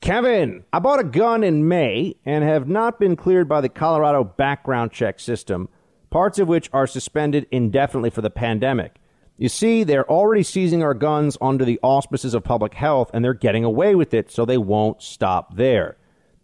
Kevin, 0.05 0.63
I 0.71 0.77
bought 0.77 0.99
a 0.99 1.03
gun 1.03 1.43
in 1.43 1.67
May 1.67 2.15
and 2.23 2.43
have 2.43 2.67
not 2.67 2.99
been 2.99 3.15
cleared 3.15 3.49
by 3.49 3.59
the 3.59 3.69
Colorado 3.69 4.23
background 4.23 4.91
check 4.91 5.19
system, 5.19 5.67
parts 6.11 6.37
of 6.37 6.47
which 6.47 6.69
are 6.71 6.85
suspended 6.85 7.47
indefinitely 7.49 8.11
for 8.11 8.21
the 8.21 8.29
pandemic. 8.29 8.97
You 9.35 9.49
see, 9.49 9.83
they're 9.83 10.07
already 10.07 10.43
seizing 10.43 10.83
our 10.83 10.93
guns 10.93 11.39
under 11.41 11.65
the 11.65 11.79
auspices 11.81 12.35
of 12.35 12.43
public 12.43 12.75
health, 12.75 13.09
and 13.15 13.25
they're 13.25 13.33
getting 13.33 13.63
away 13.63 13.95
with 13.95 14.13
it, 14.13 14.29
so 14.29 14.45
they 14.45 14.59
won't 14.59 15.01
stop 15.01 15.55
there. 15.55 15.97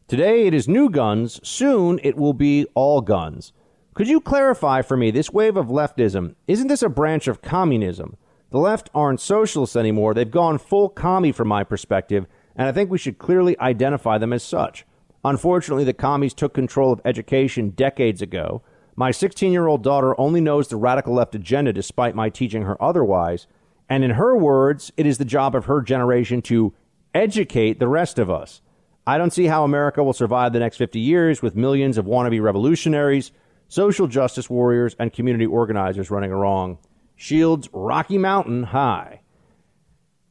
Today 0.07 0.47
it 0.47 0.55
is 0.55 0.67
new 0.67 0.89
guns. 0.89 1.39
Soon 1.47 1.99
it 2.01 2.17
will 2.17 2.33
be 2.33 2.65
all 2.73 2.99
guns. 3.01 3.53
Could 3.93 4.07
you 4.07 4.19
clarify 4.21 4.81
for 4.81 4.97
me 4.97 5.11
this 5.11 5.29
wave 5.29 5.55
of 5.55 5.67
leftism? 5.67 6.33
Isn't 6.47 6.67
this 6.67 6.81
a 6.81 6.89
branch 6.89 7.27
of 7.27 7.43
communism? 7.43 8.17
The 8.49 8.57
left 8.57 8.89
aren't 8.95 9.21
socialists 9.21 9.75
anymore. 9.75 10.15
They've 10.15 10.31
gone 10.31 10.57
full 10.57 10.89
commie 10.89 11.31
from 11.31 11.47
my 11.47 11.63
perspective, 11.63 12.25
and 12.55 12.67
I 12.67 12.71
think 12.71 12.89
we 12.89 12.97
should 12.97 13.17
clearly 13.17 13.57
identify 13.59 14.17
them 14.17 14.33
as 14.33 14.43
such. 14.43 14.85
Unfortunately, 15.23 15.83
the 15.83 15.93
commies 15.93 16.33
took 16.33 16.53
control 16.53 16.91
of 16.91 17.01
education 17.05 17.69
decades 17.71 18.21
ago. 18.21 18.63
My 18.95 19.11
16 19.11 19.51
year 19.51 19.67
old 19.67 19.83
daughter 19.83 20.19
only 20.19 20.41
knows 20.41 20.67
the 20.67 20.75
radical 20.75 21.13
left 21.13 21.35
agenda 21.35 21.71
despite 21.73 22.15
my 22.15 22.29
teaching 22.29 22.63
her 22.63 22.81
otherwise. 22.81 23.47
And 23.87 24.03
in 24.03 24.11
her 24.11 24.35
words, 24.37 24.91
it 24.97 25.05
is 25.05 25.17
the 25.17 25.25
job 25.25 25.55
of 25.55 25.65
her 25.65 25.81
generation 25.81 26.41
to 26.43 26.73
educate 27.13 27.79
the 27.79 27.87
rest 27.87 28.19
of 28.19 28.29
us. 28.29 28.61
I 29.05 29.17
don't 29.17 29.33
see 29.33 29.47
how 29.47 29.63
America 29.63 30.03
will 30.03 30.13
survive 30.13 30.53
the 30.53 30.59
next 30.59 30.77
50 30.77 30.99
years 30.99 31.41
with 31.41 31.55
millions 31.55 31.97
of 31.97 32.05
wannabe 32.05 32.41
revolutionaries, 32.41 33.31
social 33.67 34.07
justice 34.07 34.49
warriors, 34.49 34.95
and 34.99 35.11
community 35.11 35.45
organizers 35.45 36.11
running 36.11 36.31
wrong. 36.31 36.77
Shields 37.15 37.69
Rocky 37.73 38.17
Mountain 38.17 38.63
High. 38.63 39.21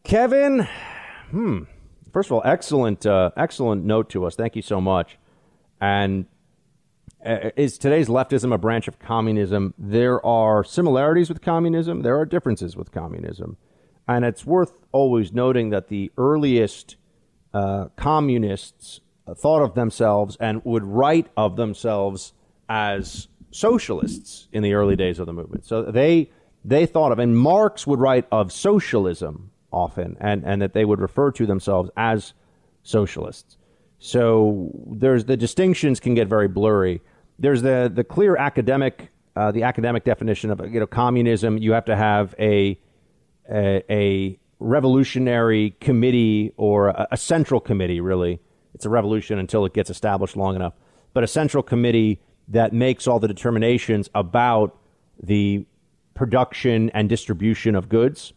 Kevin, 0.05 0.67
hmm. 1.31 1.65
First 2.13 2.29
of 2.29 2.33
all, 2.33 2.43
excellent, 2.45 3.07
uh, 3.07 3.31
excellent 3.37 3.85
note 3.85 4.11
to 4.11 4.25
us. 4.25 4.35
Thank 4.35 4.57
you 4.57 4.63
so 4.63 4.81
much. 4.81 5.19
And 5.81 6.27
uh, 7.25 7.51
is 7.57 7.79
today's 7.79 8.09
leftism 8.09 8.53
a 8.53 8.59
branch 8.59 8.89
of 8.89 8.99
communism? 8.99 9.75
There 9.79 10.25
are 10.25 10.65
similarities 10.65 11.29
with 11.29 11.43
communism. 11.43 12.03
There 12.03 12.19
are 12.19 12.25
differences 12.25 12.77
with 12.77 12.93
communism, 12.93 13.57
and 14.09 14.25
it's 14.25 14.45
worth 14.45 14.73
always 14.93 15.33
noting 15.33 15.71
that 15.71 15.89
the 15.89 16.11
earliest 16.17 16.97
uh, 17.53 17.89
communists 17.97 19.01
thought 19.37 19.63
of 19.63 19.75
themselves 19.75 20.37
and 20.41 20.65
would 20.65 20.85
write 20.85 21.29
of 21.37 21.57
themselves 21.57 22.33
as 22.69 23.29
socialists 23.51 24.49
in 24.53 24.63
the 24.63 24.75
early 24.75 24.97
days 24.97 25.19
of 25.19 25.27
the 25.27 25.33
movement. 25.33 25.65
So 25.65 25.83
they 25.83 26.31
they 26.65 26.87
thought 26.87 27.13
of, 27.13 27.19
and 27.19 27.37
Marx 27.37 27.87
would 27.87 28.01
write 28.01 28.27
of 28.31 28.53
socialism 28.53 29.51
often, 29.73 30.17
and, 30.21 30.45
and 30.45 30.63
that 30.63 30.73
they 30.73 30.85
would 30.85 31.01
refer 31.01 31.31
to 31.33 31.47
themselves 31.47 31.91
as 31.97 32.33
socialists. 32.83 33.57
So 33.99 34.71
there's 34.87 35.27
the 35.27 35.37
distinctions 35.37 36.01
can 36.01 36.15
get 36.15 36.27
very 36.29 36.49
blurry. 36.49 37.03
There's 37.39 37.63
the 37.63 37.91
the 37.95 38.05
clear 38.05 38.37
academic 38.37 39.11
uh, 39.37 39.53
the 39.53 39.63
academic 39.63 40.05
definition 40.05 40.51
of 40.51 40.61
you 40.73 40.81
know 40.81 40.87
communism. 40.87 41.59
You 41.59 41.73
have 41.73 41.85
to 41.87 41.97
have 41.97 42.35
a 42.39 42.81
a, 43.51 43.83
a 43.91 44.39
revolutionary 44.59 45.77
committee 45.81 46.53
or 46.57 46.89
a, 46.89 47.09
a 47.13 47.17
central 47.17 47.61
committee. 47.61 48.01
Really, 48.01 48.41
it's 48.75 48.87
a 48.87 48.91
revolution 48.91 49.39
until 49.39 49.67
it 49.67 49.75
gets 49.75 49.91
established 49.91 50.37
long 50.37 50.57
enough. 50.57 50.73
But 51.13 51.25
a 51.25 51.27
central 51.27 51.63
committee 51.63 52.21
that 52.49 52.73
makes 52.73 53.07
all 53.07 53.19
the 53.19 53.29
determinations 53.29 54.09
about 54.15 54.77
the 55.23 55.67
production 56.15 56.91
and 56.91 57.09
distribution 57.09 57.75
of 57.75 57.89
goods. 57.89 58.33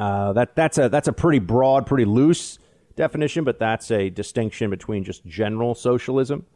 Uh, 0.00 0.32
that 0.32 0.56
that's 0.56 0.78
a 0.78 0.88
that's 0.88 1.08
a 1.08 1.12
pretty 1.12 1.38
broad, 1.38 1.86
pretty 1.86 2.06
loose 2.06 2.58
definition, 2.96 3.44
but 3.44 3.58
that's 3.58 3.90
a 3.90 4.08
distinction 4.08 4.70
between 4.70 5.04
just 5.04 5.22
general 5.26 5.74
socialism. 5.74 6.46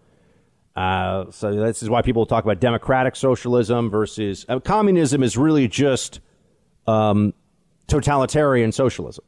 Uh, 0.75 1.31
so 1.31 1.53
this 1.53 1.83
is 1.83 1.91
why 1.91 2.01
people 2.01 2.25
talk 2.25 2.43
about 2.43 2.59
democratic 2.59 3.15
socialism 3.15 3.91
versus 3.91 4.47
uh, 4.49 4.59
communism 4.61 5.23
is 5.23 5.37
really 5.37 5.69
just 5.69 6.21
um, 6.87 7.35
totalitarian 7.87 8.73
socialism. 8.73 9.25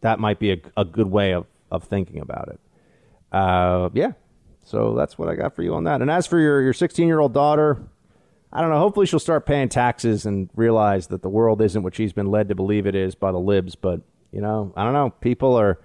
That 0.00 0.18
might 0.18 0.40
be 0.40 0.50
a, 0.50 0.60
a 0.76 0.84
good 0.84 1.06
way 1.06 1.32
of, 1.32 1.46
of 1.70 1.84
thinking 1.84 2.20
about 2.20 2.48
it. 2.48 2.60
Uh, 3.30 3.88
yeah, 3.92 4.12
so 4.64 4.96
that's 4.96 5.16
what 5.16 5.28
I 5.28 5.36
got 5.36 5.54
for 5.54 5.62
you 5.62 5.76
on 5.76 5.84
that. 5.84 6.02
And 6.02 6.10
as 6.10 6.26
for 6.26 6.40
your 6.40 6.60
your 6.60 6.72
16 6.72 7.06
year 7.06 7.20
old 7.20 7.32
daughter, 7.32 7.82
I 8.52 8.60
don't 8.60 8.70
know. 8.70 8.78
Hopefully, 8.78 9.06
she'll 9.06 9.18
start 9.18 9.46
paying 9.46 9.68
taxes 9.68 10.26
and 10.26 10.50
realize 10.54 11.06
that 11.08 11.22
the 11.22 11.28
world 11.28 11.62
isn't 11.62 11.82
what 11.82 11.94
she's 11.94 12.12
been 12.12 12.26
led 12.26 12.48
to 12.48 12.54
believe 12.54 12.86
it 12.86 12.94
is 12.94 13.14
by 13.14 13.32
the 13.32 13.38
libs. 13.38 13.74
But 13.74 14.02
you 14.30 14.40
know, 14.40 14.72
I 14.76 14.84
don't 14.84 14.92
know. 14.92 15.10
People 15.10 15.54
are. 15.58 15.80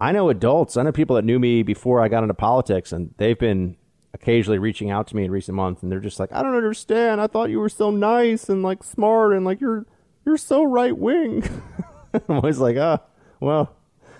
I 0.00 0.12
know 0.12 0.28
adults. 0.30 0.76
I 0.76 0.82
know 0.82 0.92
people 0.92 1.16
that 1.16 1.24
knew 1.24 1.38
me 1.38 1.62
before 1.62 2.00
I 2.00 2.08
got 2.08 2.22
into 2.22 2.34
politics, 2.34 2.92
and 2.92 3.14
they've 3.16 3.38
been 3.38 3.76
occasionally 4.12 4.58
reaching 4.58 4.90
out 4.90 5.06
to 5.08 5.16
me 5.16 5.24
in 5.24 5.30
recent 5.30 5.56
months, 5.56 5.82
and 5.82 5.90
they're 5.90 6.00
just 6.00 6.20
like, 6.20 6.32
"I 6.32 6.42
don't 6.42 6.56
understand. 6.56 7.20
I 7.20 7.26
thought 7.26 7.50
you 7.50 7.60
were 7.60 7.68
so 7.68 7.90
nice 7.90 8.48
and 8.48 8.62
like 8.62 8.82
smart, 8.82 9.32
and 9.32 9.44
like 9.44 9.60
you're 9.60 9.86
you're 10.26 10.36
so 10.36 10.62
right 10.64 10.96
wing." 10.96 11.42
I'm 12.14 12.36
always 12.36 12.58
like, 12.58 12.76
oh, 12.76 12.98
well, 13.38 13.76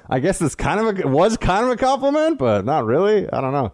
I 0.08 0.20
guess 0.20 0.40
it's 0.40 0.54
kind 0.54 0.80
of 0.80 0.98
a, 0.98 1.08
was 1.08 1.36
kind 1.36 1.64
of 1.64 1.70
a 1.72 1.76
compliment, 1.76 2.38
but 2.38 2.64
not 2.64 2.84
really. 2.84 3.28
I 3.30 3.40
don't 3.40 3.52
know. 3.52 3.72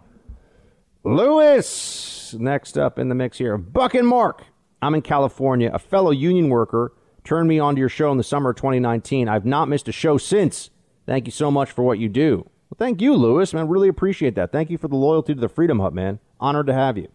Lewis, 1.07 2.35
next 2.37 2.77
up 2.77 2.99
in 2.99 3.09
the 3.09 3.15
mix 3.15 3.39
here. 3.39 3.57
Buck 3.57 3.95
and 3.95 4.09
Mark. 4.09 4.43
I'm 4.83 4.97
in 4.97 5.03
California. 5.03 5.71
A 5.73 5.79
fellow 5.79 6.11
union 6.11 6.49
worker 6.49 6.95
turned 7.23 7.49
me 7.49 7.61
on 7.61 7.77
to 7.77 7.79
your 7.79 7.89
show 7.89 8.11
in 8.11 8.19
the 8.19 8.25
summer 8.25 8.51
of 8.51 8.57
2019. 8.57 9.29
I've 9.29 9.47
not 9.47 9.69
missed 9.69 9.87
a 9.87 9.93
show 9.93 10.19
since. 10.19 10.71
Thank 11.07 11.27
you 11.27 11.31
so 11.31 11.49
much 11.49 11.71
for 11.71 11.85
what 11.85 12.01
you 12.01 12.09
do. 12.09 12.39
Well, 12.39 12.77
thank 12.77 13.01
you, 13.01 13.15
Lewis, 13.15 13.55
man. 13.55 13.69
Really 13.69 13.87
appreciate 13.87 14.35
that. 14.35 14.51
Thank 14.51 14.69
you 14.69 14.79
for 14.79 14.89
the 14.89 14.97
loyalty 14.97 15.33
to 15.33 15.41
the 15.41 15.49
Freedom 15.49 15.79
Hut, 15.79 15.95
man. 15.95 16.19
Honored 16.41 16.67
to 16.67 16.75
have 16.75 16.99
you. 16.99 17.07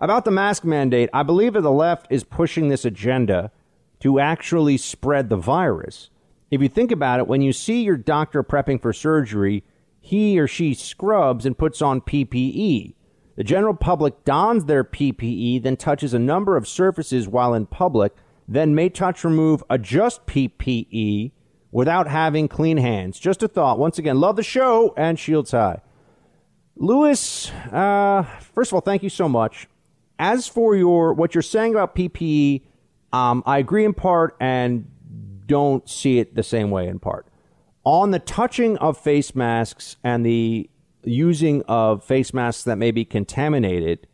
About 0.00 0.24
the 0.24 0.32
mask 0.32 0.64
mandate, 0.64 1.08
I 1.12 1.22
believe 1.22 1.52
that 1.52 1.60
the 1.60 1.70
left 1.70 2.08
is 2.10 2.24
pushing 2.24 2.68
this 2.68 2.84
agenda 2.84 3.52
to 4.00 4.18
actually 4.18 4.76
spread 4.76 5.28
the 5.28 5.36
virus. 5.36 6.10
If 6.50 6.60
you 6.60 6.68
think 6.68 6.90
about 6.90 7.20
it, 7.20 7.28
when 7.28 7.42
you 7.42 7.52
see 7.52 7.84
your 7.84 7.96
doctor 7.96 8.42
prepping 8.42 8.82
for 8.82 8.92
surgery, 8.92 9.62
he 10.00 10.36
or 10.40 10.48
she 10.48 10.74
scrubs 10.74 11.46
and 11.46 11.56
puts 11.56 11.80
on 11.80 12.00
PPE. 12.00 12.94
The 13.40 13.44
general 13.44 13.72
public 13.72 14.22
dons 14.26 14.66
their 14.66 14.84
PPE, 14.84 15.62
then 15.62 15.78
touches 15.78 16.12
a 16.12 16.18
number 16.18 16.58
of 16.58 16.68
surfaces 16.68 17.26
while 17.26 17.54
in 17.54 17.64
public, 17.64 18.12
then 18.46 18.74
may 18.74 18.90
touch, 18.90 19.24
remove, 19.24 19.64
adjust 19.70 20.26
PPE 20.26 21.32
without 21.72 22.06
having 22.06 22.48
clean 22.48 22.76
hands. 22.76 23.18
Just 23.18 23.42
a 23.42 23.48
thought. 23.48 23.78
Once 23.78 23.98
again, 23.98 24.20
love 24.20 24.36
the 24.36 24.42
show 24.42 24.92
and 24.94 25.18
shields 25.18 25.52
high. 25.52 25.80
Lewis, 26.76 27.50
uh, 27.72 28.24
first 28.52 28.72
of 28.72 28.74
all, 28.74 28.82
thank 28.82 29.02
you 29.02 29.08
so 29.08 29.26
much. 29.26 29.68
As 30.18 30.46
for 30.46 30.76
your 30.76 31.14
what 31.14 31.34
you're 31.34 31.40
saying 31.40 31.72
about 31.72 31.94
PPE, 31.94 32.60
um, 33.10 33.42
I 33.46 33.56
agree 33.56 33.86
in 33.86 33.94
part 33.94 34.36
and 34.38 34.84
don't 35.46 35.88
see 35.88 36.18
it 36.18 36.34
the 36.34 36.42
same 36.42 36.70
way 36.70 36.88
in 36.88 36.98
part. 36.98 37.26
On 37.84 38.10
the 38.10 38.18
touching 38.18 38.76
of 38.76 38.98
face 38.98 39.34
masks 39.34 39.96
and 40.04 40.26
the 40.26 40.68
using 41.04 41.62
of 41.62 42.04
face 42.04 42.32
masks 42.34 42.64
that 42.64 42.76
may 42.76 42.90
be 42.90 43.04
contaminated, 43.04 44.06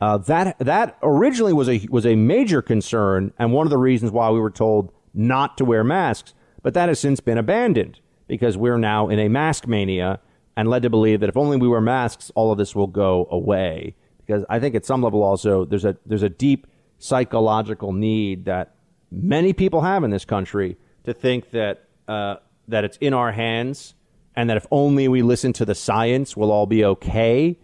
uh, 0.00 0.18
that 0.18 0.58
that 0.58 0.98
originally 1.02 1.52
was 1.52 1.68
a 1.68 1.86
was 1.90 2.06
a 2.06 2.14
major 2.14 2.62
concern 2.62 3.32
and 3.38 3.52
one 3.52 3.66
of 3.66 3.70
the 3.70 3.78
reasons 3.78 4.12
why 4.12 4.30
we 4.30 4.40
were 4.40 4.50
told 4.50 4.92
not 5.14 5.56
to 5.58 5.64
wear 5.64 5.82
masks. 5.82 6.34
But 6.62 6.74
that 6.74 6.88
has 6.88 7.00
since 7.00 7.20
been 7.20 7.38
abandoned 7.38 8.00
because 8.26 8.56
we're 8.56 8.78
now 8.78 9.08
in 9.08 9.18
a 9.18 9.28
mask 9.28 9.66
mania 9.66 10.20
and 10.56 10.68
led 10.68 10.82
to 10.82 10.90
believe 10.90 11.20
that 11.20 11.28
if 11.28 11.36
only 11.36 11.56
we 11.56 11.68
wear 11.68 11.80
masks, 11.80 12.30
all 12.34 12.52
of 12.52 12.58
this 12.58 12.74
will 12.74 12.86
go 12.86 13.26
away. 13.30 13.94
Because 14.18 14.44
I 14.48 14.60
think 14.60 14.74
at 14.74 14.84
some 14.84 15.02
level 15.02 15.22
also 15.22 15.64
there's 15.64 15.84
a 15.84 15.96
there's 16.04 16.22
a 16.22 16.28
deep 16.28 16.66
psychological 16.98 17.92
need 17.92 18.44
that 18.44 18.74
many 19.10 19.52
people 19.52 19.80
have 19.80 20.04
in 20.04 20.10
this 20.10 20.24
country 20.24 20.76
to 21.04 21.14
think 21.14 21.50
that 21.52 21.84
uh, 22.06 22.36
that 22.66 22.84
it's 22.84 22.96
in 22.98 23.14
our 23.14 23.32
hands 23.32 23.94
and 24.38 24.48
that 24.48 24.56
if 24.56 24.68
only 24.70 25.08
we 25.08 25.20
listen 25.20 25.52
to 25.52 25.64
the 25.64 25.74
science, 25.74 26.36
we'll 26.36 26.52
all 26.52 26.64
be 26.64 26.84
okay. 26.84 27.58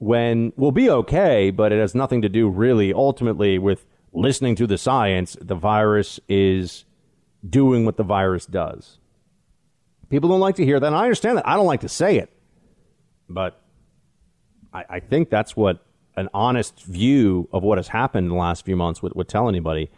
When 0.00 0.52
we'll 0.54 0.70
be 0.70 0.90
okay, 0.90 1.50
but 1.50 1.72
it 1.72 1.80
has 1.80 1.94
nothing 1.94 2.20
to 2.20 2.28
do 2.28 2.46
really 2.46 2.92
ultimately 2.92 3.58
with 3.58 3.86
listening 4.12 4.54
to 4.56 4.66
the 4.66 4.76
science. 4.76 5.34
The 5.40 5.54
virus 5.54 6.20
is 6.28 6.84
doing 7.48 7.86
what 7.86 7.96
the 7.96 8.02
virus 8.02 8.44
does. 8.44 8.98
People 10.10 10.28
don't 10.28 10.40
like 10.40 10.56
to 10.56 10.64
hear 10.64 10.78
that. 10.78 10.86
And 10.88 10.94
I 10.94 11.04
understand 11.04 11.38
that. 11.38 11.48
I 11.48 11.56
don't 11.56 11.64
like 11.64 11.80
to 11.80 11.88
say 11.88 12.18
it. 12.18 12.30
But 13.26 13.58
I, 14.74 14.84
I 14.90 15.00
think 15.00 15.30
that's 15.30 15.56
what 15.56 15.86
an 16.18 16.28
honest 16.34 16.84
view 16.84 17.48
of 17.50 17.62
what 17.62 17.78
has 17.78 17.88
happened 17.88 18.26
in 18.26 18.28
the 18.28 18.38
last 18.38 18.66
few 18.66 18.76
months 18.76 19.00
would, 19.00 19.14
would 19.14 19.28
tell 19.28 19.48
anybody. 19.48 19.88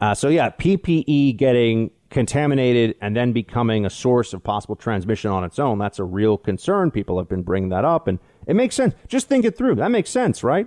Uh, 0.00 0.16
so, 0.16 0.26
yeah, 0.30 0.50
PPE 0.50 1.36
getting 1.36 1.92
contaminated 2.10 2.96
and 3.00 3.16
then 3.16 3.32
becoming 3.32 3.86
a 3.86 3.90
source 3.90 4.32
of 4.32 4.42
possible 4.42 4.76
transmission 4.76 5.30
on 5.30 5.44
its 5.44 5.58
own, 5.58 5.78
that's 5.78 5.98
a 5.98 6.04
real 6.04 6.36
concern. 6.36 6.90
People 6.90 7.18
have 7.18 7.28
been 7.28 7.42
bringing 7.42 7.70
that 7.70 7.84
up, 7.84 8.08
and 8.08 8.18
it 8.46 8.54
makes 8.54 8.74
sense. 8.74 8.94
Just 9.08 9.28
think 9.28 9.44
it 9.44 9.56
through. 9.56 9.76
That 9.76 9.90
makes 9.90 10.10
sense, 10.10 10.42
right? 10.44 10.66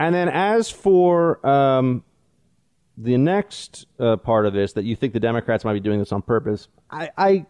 And 0.00 0.14
then 0.14 0.28
as 0.28 0.70
for 0.70 1.46
um, 1.46 2.02
the 2.96 3.16
next 3.16 3.86
uh, 4.00 4.16
part 4.16 4.46
of 4.46 4.52
this, 4.52 4.72
that 4.72 4.84
you 4.84 4.96
think 4.96 5.12
the 5.12 5.20
Democrats 5.20 5.64
might 5.64 5.74
be 5.74 5.80
doing 5.80 5.98
this 5.98 6.12
on 6.12 6.22
purpose, 6.22 6.68
I, 6.90 7.10
I, 7.16 7.46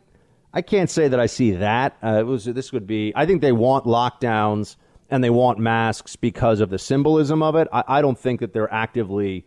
I 0.53 0.63
can't 0.63 0.91
say 0.91 1.09
that 1.09 1.19
I 1.19 1.27
see 1.27 1.53
that. 1.53 1.97
Uh, 2.03 2.19
it 2.21 2.27
was 2.27 2.45
this 2.45 2.73
would 2.73 2.87
be. 2.87 3.13
I 3.17 3.27
think 3.27 3.41
they 3.41 3.53
want 3.53 3.87
lockdowns 3.87 4.77
and 5.09 5.23
they 5.23 5.31
want 5.31 5.59
masks 5.59 6.17
because 6.17 6.61
of 6.61 6.71
the 6.71 6.79
symbolism 6.79 7.43
of 7.43 7.55
it. 7.55 7.69
I, 7.73 7.85
I 7.87 8.03
don't 8.03 8.19
think 8.19 8.41
that 8.41 8.53
they're 8.53 8.73
actively. 8.73 9.47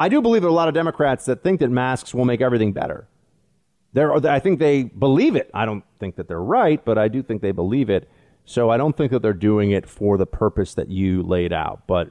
I 0.00 0.08
do 0.08 0.22
believe 0.22 0.40
there 0.40 0.48
are 0.48 0.50
a 0.50 0.54
lot 0.54 0.68
of 0.68 0.74
Democrats 0.74 1.26
that 1.26 1.42
think 1.44 1.60
that 1.60 1.68
masks 1.68 2.14
will 2.14 2.24
make 2.24 2.40
everything 2.40 2.72
better. 2.72 3.06
There, 3.92 4.12
are, 4.12 4.26
I 4.26 4.40
think 4.40 4.58
they 4.58 4.84
believe 4.84 5.36
it. 5.36 5.50
I 5.52 5.66
don't 5.66 5.84
think 5.98 6.16
that 6.16 6.26
they're 6.26 6.40
right, 6.40 6.82
but 6.82 6.96
I 6.96 7.08
do 7.08 7.22
think 7.22 7.42
they 7.42 7.52
believe 7.52 7.90
it. 7.90 8.08
So 8.46 8.70
I 8.70 8.78
don't 8.78 8.96
think 8.96 9.12
that 9.12 9.20
they're 9.20 9.34
doing 9.34 9.72
it 9.72 9.86
for 9.86 10.16
the 10.16 10.26
purpose 10.26 10.74
that 10.74 10.88
you 10.88 11.22
laid 11.22 11.52
out. 11.52 11.86
But 11.86 12.10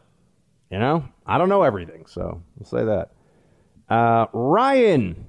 you 0.69 0.77
know, 0.77 1.03
I 1.25 1.39
don't 1.39 1.49
know 1.49 1.63
everything, 1.63 2.05
so 2.05 2.43
we'll 2.57 2.69
say 2.69 2.85
that. 2.85 3.11
Uh, 3.89 4.27
Ryan, 4.33 5.25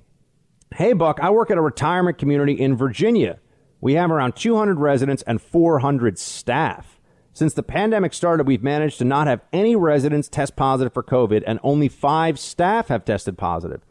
hey 0.74 0.92
Buck, 0.92 1.18
I 1.22 1.30
work 1.30 1.50
at 1.50 1.56
a 1.56 1.62
retirement 1.62 2.18
community 2.18 2.52
in 2.52 2.76
Virginia. 2.76 3.38
We 3.80 3.94
have 3.94 4.10
around 4.10 4.36
200 4.36 4.78
residents 4.78 5.22
and 5.22 5.40
400 5.40 6.18
staff. 6.18 6.99
Since 7.32 7.54
the 7.54 7.62
pandemic 7.62 8.12
started, 8.12 8.46
we've 8.46 8.62
managed 8.62 8.98
to 8.98 9.04
not 9.04 9.26
have 9.26 9.40
any 9.52 9.76
residents 9.76 10.28
test 10.28 10.56
positive 10.56 10.92
for 10.92 11.02
COVID, 11.02 11.42
and 11.46 11.60
only 11.62 11.88
five 11.88 12.38
staff 12.38 12.88
have 12.88 13.04
tested 13.04 13.38
positive. 13.38 13.82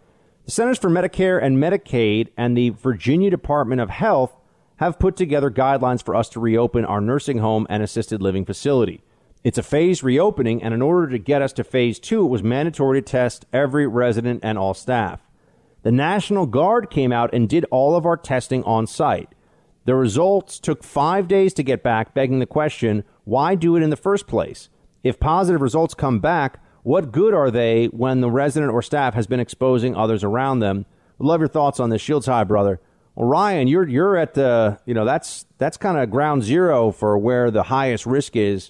The 0.46 0.52
Centers 0.52 0.78
for 0.78 0.90
Medicare 0.90 1.42
and 1.42 1.58
Medicaid 1.58 2.30
and 2.36 2.58
the 2.58 2.72
Virginia 2.72 3.30
Department 3.30 3.82
of 3.82 3.90
Health 3.90 4.36
have 4.78 5.00
put 5.00 5.16
together 5.16 5.52
guidelines 5.52 6.04
for 6.04 6.16
us 6.16 6.30
to 6.30 6.40
reopen 6.40 6.86
our 6.86 7.02
nursing 7.02 7.40
home 7.40 7.66
and 7.70 7.84
assisted 7.84 8.22
living 8.22 8.46
facility. 8.46 9.04
It's 9.44 9.58
a 9.58 9.64
phased 9.64 10.04
reopening, 10.04 10.62
and 10.62 10.74
in 10.74 10.82
order 10.82 11.08
to 11.10 11.18
get 11.18 11.42
us 11.42 11.54
to 11.54 11.64
phase 11.64 11.98
two, 11.98 12.26
it 12.26 12.30
was 12.30 12.44
mandatory 12.44 13.02
to 13.02 13.06
test 13.06 13.46
every 13.54 13.88
resident 13.88 14.42
and 14.44 14.58
all 14.58 14.74
staff. 14.74 15.22
The 15.84 15.92
National 15.94 16.46
Guard 16.46 16.90
came 16.90 17.14
out 17.14 17.34
and 17.34 17.48
did 17.48 17.66
all 17.72 17.96
of 17.96 18.06
our 18.06 18.18
testing 18.18 18.64
on 18.66 18.86
site. 18.86 19.30
The 19.90 19.96
results 19.96 20.60
took 20.60 20.84
five 20.84 21.28
days 21.28 21.52
to 21.56 21.64
get 21.64 21.82
back, 21.82 22.14
begging 22.14 22.38
the 22.38 22.46
question 22.46 23.04
why 23.24 23.56
do 23.56 23.76
it 23.76 23.82
in 23.82 23.90
the 23.90 23.96
first 23.96 24.28
place? 24.28 24.70
If 25.04 25.20
positive 25.20 25.62
results 25.62 25.96
come 25.96 26.20
back, 26.20 26.62
what 26.84 27.12
good 27.12 27.34
are 27.34 27.50
they 27.50 27.88
when 27.88 28.22
the 28.22 28.30
resident 28.30 28.72
or 28.72 28.84
staff 28.84 29.16
has 29.16 29.26
been 29.26 29.40
exposing 29.40 29.96
others 29.96 30.24
around 30.24 30.60
them? 30.60 30.86
Love 31.18 31.42
your 31.42 31.48
thoughts 31.48 31.80
on 31.80 31.90
this. 31.90 32.04
Shields 32.04 32.28
high, 32.28 32.44
brother. 32.44 32.80
Well, 33.16 33.28
Ryan, 33.28 33.68
you're 33.68 33.88
you're 33.88 34.16
at 34.16 34.36
the 34.36 34.80
you 34.86 34.94
know 34.94 35.06
that's 35.06 35.48
that's 35.58 35.76
kind 35.76 35.98
of 35.98 36.12
ground 36.12 36.44
zero 36.44 36.92
for 36.92 37.18
where 37.18 37.50
the 37.50 37.64
highest 37.64 38.06
risk 38.06 38.36
is 38.36 38.70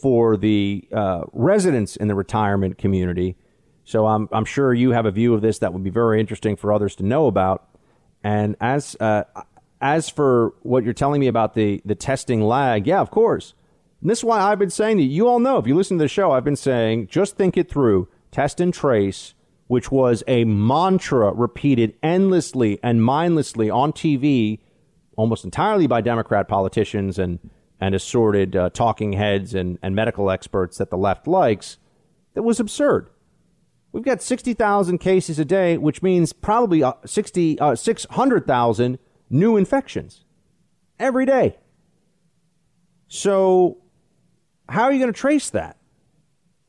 for 0.00 0.34
the 0.34 0.88
uh, 0.90 1.24
residents 1.34 1.94
in 1.94 2.08
the 2.08 2.14
retirement 2.14 2.78
community. 2.78 3.36
So 3.84 4.06
I'm, 4.06 4.30
I'm 4.32 4.46
sure 4.46 4.72
you 4.72 4.92
have 4.92 5.04
a 5.04 5.10
view 5.10 5.34
of 5.34 5.42
this 5.42 5.58
that 5.58 5.74
would 5.74 5.84
be 5.84 5.90
very 5.90 6.20
interesting 6.20 6.56
for 6.56 6.72
others 6.72 6.96
to 6.96 7.02
know 7.02 7.26
about. 7.26 7.68
And 8.22 8.56
as 8.58 8.96
uh, 8.98 9.24
as 9.80 10.08
for 10.08 10.54
what 10.62 10.84
you're 10.84 10.92
telling 10.92 11.20
me 11.20 11.26
about 11.26 11.54
the, 11.54 11.82
the 11.84 11.94
testing 11.94 12.42
lag, 12.42 12.86
yeah, 12.86 13.00
of 13.00 13.10
course. 13.10 13.54
And 14.00 14.10
this 14.10 14.18
is 14.18 14.24
why 14.24 14.40
I've 14.40 14.58
been 14.58 14.70
saying 14.70 14.98
that 14.98 15.04
you 15.04 15.28
all 15.28 15.38
know, 15.38 15.58
if 15.58 15.66
you 15.66 15.74
listen 15.74 15.98
to 15.98 16.04
the 16.04 16.08
show, 16.08 16.32
I've 16.32 16.44
been 16.44 16.56
saying 16.56 17.08
just 17.08 17.36
think 17.36 17.56
it 17.56 17.70
through, 17.70 18.08
test 18.30 18.60
and 18.60 18.72
trace, 18.72 19.34
which 19.66 19.90
was 19.90 20.22
a 20.26 20.44
mantra 20.44 21.32
repeated 21.32 21.94
endlessly 22.02 22.78
and 22.82 23.02
mindlessly 23.02 23.70
on 23.70 23.92
TV, 23.92 24.60
almost 25.16 25.44
entirely 25.44 25.86
by 25.86 26.00
Democrat 26.00 26.48
politicians 26.48 27.18
and 27.18 27.38
and 27.80 27.94
assorted 27.94 28.56
uh, 28.56 28.70
talking 28.70 29.12
heads 29.12 29.54
and, 29.54 29.78
and 29.82 29.94
medical 29.94 30.30
experts 30.30 30.78
that 30.78 30.90
the 30.90 30.96
left 30.96 31.26
likes 31.26 31.76
that 32.34 32.42
was 32.42 32.60
absurd. 32.60 33.10
We've 33.92 34.04
got 34.04 34.22
60,000 34.22 34.98
cases 34.98 35.38
a 35.38 35.44
day, 35.44 35.76
which 35.76 36.02
means 36.02 36.32
probably 36.32 36.82
uh, 36.82 36.94
60, 37.04 37.58
uh, 37.58 37.76
600,000 37.76 38.98
new 39.34 39.56
infections 39.56 40.24
every 40.98 41.26
day. 41.26 41.58
So, 43.08 43.78
how 44.68 44.84
are 44.84 44.92
you 44.92 44.98
going 44.98 45.12
to 45.12 45.18
trace 45.18 45.50
that? 45.50 45.76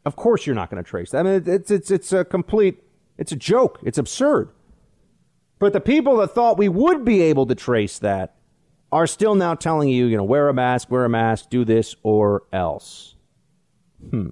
Of 0.05 0.15
course, 0.15 0.45
you're 0.45 0.55
not 0.55 0.69
going 0.69 0.83
to 0.83 0.87
trace 0.89 1.11
that. 1.11 1.19
I 1.19 1.23
mean, 1.23 1.43
it's, 1.45 1.71
it's, 1.71 1.89
it's 1.89 2.11
a 2.11 2.25
complete, 2.25 2.83
it's 3.17 3.31
a 3.31 3.35
joke. 3.35 3.79
It's 3.83 3.97
absurd. 3.97 4.49
But 5.59 5.73
the 5.73 5.79
people 5.79 6.17
that 6.17 6.31
thought 6.31 6.57
we 6.57 6.67
would 6.67 7.05
be 7.05 7.21
able 7.21 7.45
to 7.47 7.55
trace 7.55 7.97
that 7.99 8.35
are 8.91 9.07
still 9.07 9.35
now 9.35 9.55
telling 9.55 9.89
you, 9.89 10.05
you 10.05 10.17
know, 10.17 10.23
wear 10.23 10.49
a 10.49 10.53
mask, 10.53 10.91
wear 10.91 11.05
a 11.05 11.09
mask, 11.09 11.49
do 11.49 11.65
this 11.65 11.95
or 12.03 12.43
else. 12.51 13.15
Hmm. 14.09 14.29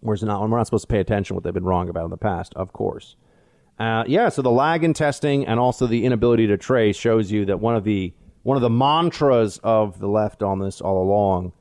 Whereas 0.00 0.22
not, 0.22 0.40
we're 0.42 0.56
not 0.56 0.66
supposed 0.66 0.88
to 0.88 0.92
pay 0.92 1.00
attention 1.00 1.28
to 1.28 1.34
what 1.34 1.44
they've 1.44 1.54
been 1.54 1.64
wrong 1.64 1.88
about 1.88 2.04
in 2.04 2.10
the 2.10 2.16
past, 2.16 2.52
of 2.54 2.72
course. 2.72 3.16
Uh, 3.78 4.04
yeah, 4.06 4.28
so 4.28 4.42
the 4.42 4.50
lag 4.50 4.84
in 4.84 4.94
testing 4.94 5.46
and 5.46 5.60
also 5.60 5.86
the 5.86 6.04
inability 6.04 6.46
to 6.46 6.56
trace 6.56 6.96
shows 6.96 7.30
you 7.30 7.44
that 7.44 7.60
one 7.60 7.76
of 7.76 7.84
the 7.84 8.12
one 8.42 8.56
of 8.56 8.62
the 8.62 8.70
mantras 8.70 9.58
of 9.64 9.98
the 9.98 10.06
left 10.06 10.42
on 10.42 10.60
this 10.60 10.80
all 10.80 11.02
along 11.02 11.52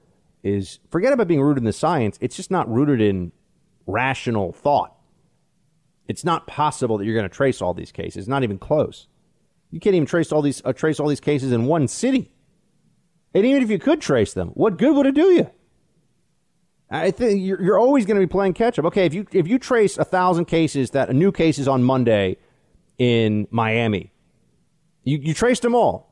is 0.44 0.80
forget 0.92 1.12
about 1.12 1.28
being 1.28 1.42
rooted 1.42 1.62
in 1.62 1.66
the 1.66 1.74
science. 1.74 2.18
It's 2.22 2.36
just 2.36 2.52
not 2.52 2.72
rooted 2.72 3.02
in 3.02 3.32
rational 3.88 4.54
thought. 4.54 4.96
It's 6.08 6.24
not 6.24 6.46
possible 6.46 6.98
that 6.98 7.06
you're 7.06 7.16
going 7.16 7.28
to 7.28 7.36
trace 7.36 7.62
all 7.62 7.74
these 7.74 7.92
cases. 7.92 8.28
Not 8.28 8.44
even 8.44 8.60
close. 8.60 9.08
You 9.72 9.80
can't 9.80 9.96
even 9.96 10.06
trace 10.06 10.32
all 10.32 10.42
these 10.42 10.62
uh, 10.64 10.74
trace 10.74 11.00
all 11.00 11.08
these 11.08 11.20
cases 11.20 11.52
in 11.52 11.66
one 11.66 11.88
city. 11.88 12.32
And 13.34 13.46
even 13.46 13.64
if 13.64 13.70
you 13.70 13.80
could 13.80 14.00
trace 14.00 14.34
them, 14.34 14.50
what 14.50 14.78
good 14.78 14.96
would 14.96 15.08
it 15.08 15.16
do 15.16 15.32
you? 15.32 15.50
I 16.90 17.12
think 17.12 17.42
you're, 17.42 17.62
you're 17.62 17.80
always 17.80 18.06
going 18.06 18.20
to 18.20 18.26
be 18.26 18.30
playing 18.30 18.54
catch 18.54 18.78
up. 18.78 18.86
Okay, 18.86 19.06
if 19.06 19.14
you 19.14 19.26
if 19.32 19.48
you 19.48 19.58
trace 19.58 19.98
a 19.98 20.06
thousand 20.06 20.46
cases 20.46 20.92
that 20.92 21.10
a 21.10 21.14
new 21.14 21.32
cases 21.32 21.68
on 21.68 21.84
Monday 21.84 22.38
in 22.98 23.48
Miami, 23.50 24.12
you 25.04 25.18
you 25.18 25.34
traced 25.34 25.64
them 25.64 25.74
all. 25.74 26.12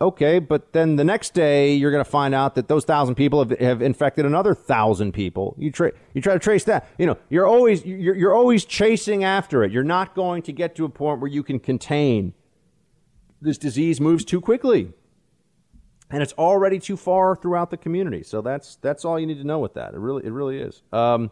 Okay, 0.00 0.38
but 0.38 0.72
then 0.72 0.96
the 0.96 1.04
next 1.04 1.34
day 1.34 1.74
you're 1.74 1.90
going 1.90 2.04
to 2.04 2.10
find 2.10 2.34
out 2.34 2.56
that 2.56 2.68
those 2.68 2.84
thousand 2.84 3.14
people 3.14 3.38
have, 3.40 3.58
have 3.58 3.82
infected 3.82 4.24
another 4.26 4.54
thousand 4.54 5.12
people. 5.12 5.56
You 5.58 5.72
try 5.72 5.90
you 6.12 6.20
try 6.20 6.34
to 6.34 6.38
trace 6.38 6.64
that. 6.64 6.88
You 6.98 7.06
know, 7.06 7.18
you're 7.28 7.46
always 7.46 7.84
you're, 7.84 8.14
you're 8.14 8.34
always 8.34 8.64
chasing 8.64 9.24
after 9.24 9.64
it. 9.64 9.72
You're 9.72 9.82
not 9.82 10.14
going 10.14 10.42
to 10.42 10.52
get 10.52 10.76
to 10.76 10.84
a 10.84 10.88
point 10.88 11.20
where 11.20 11.30
you 11.30 11.42
can 11.42 11.58
contain 11.58 12.32
this 13.40 13.58
disease 13.58 14.00
moves 14.00 14.24
too 14.24 14.40
quickly 14.40 14.92
and 16.10 16.22
it's 16.22 16.32
already 16.34 16.78
too 16.78 16.96
far 16.96 17.36
throughout 17.36 17.70
the 17.70 17.76
community. 17.76 18.22
So 18.22 18.40
that's 18.40 18.76
that's 18.76 19.04
all 19.04 19.18
you 19.18 19.26
need 19.26 19.38
to 19.38 19.44
know 19.44 19.58
with 19.58 19.74
that. 19.74 19.94
It 19.94 19.98
really 19.98 20.24
it 20.24 20.30
really 20.30 20.58
is. 20.58 20.82
Um, 20.92 21.30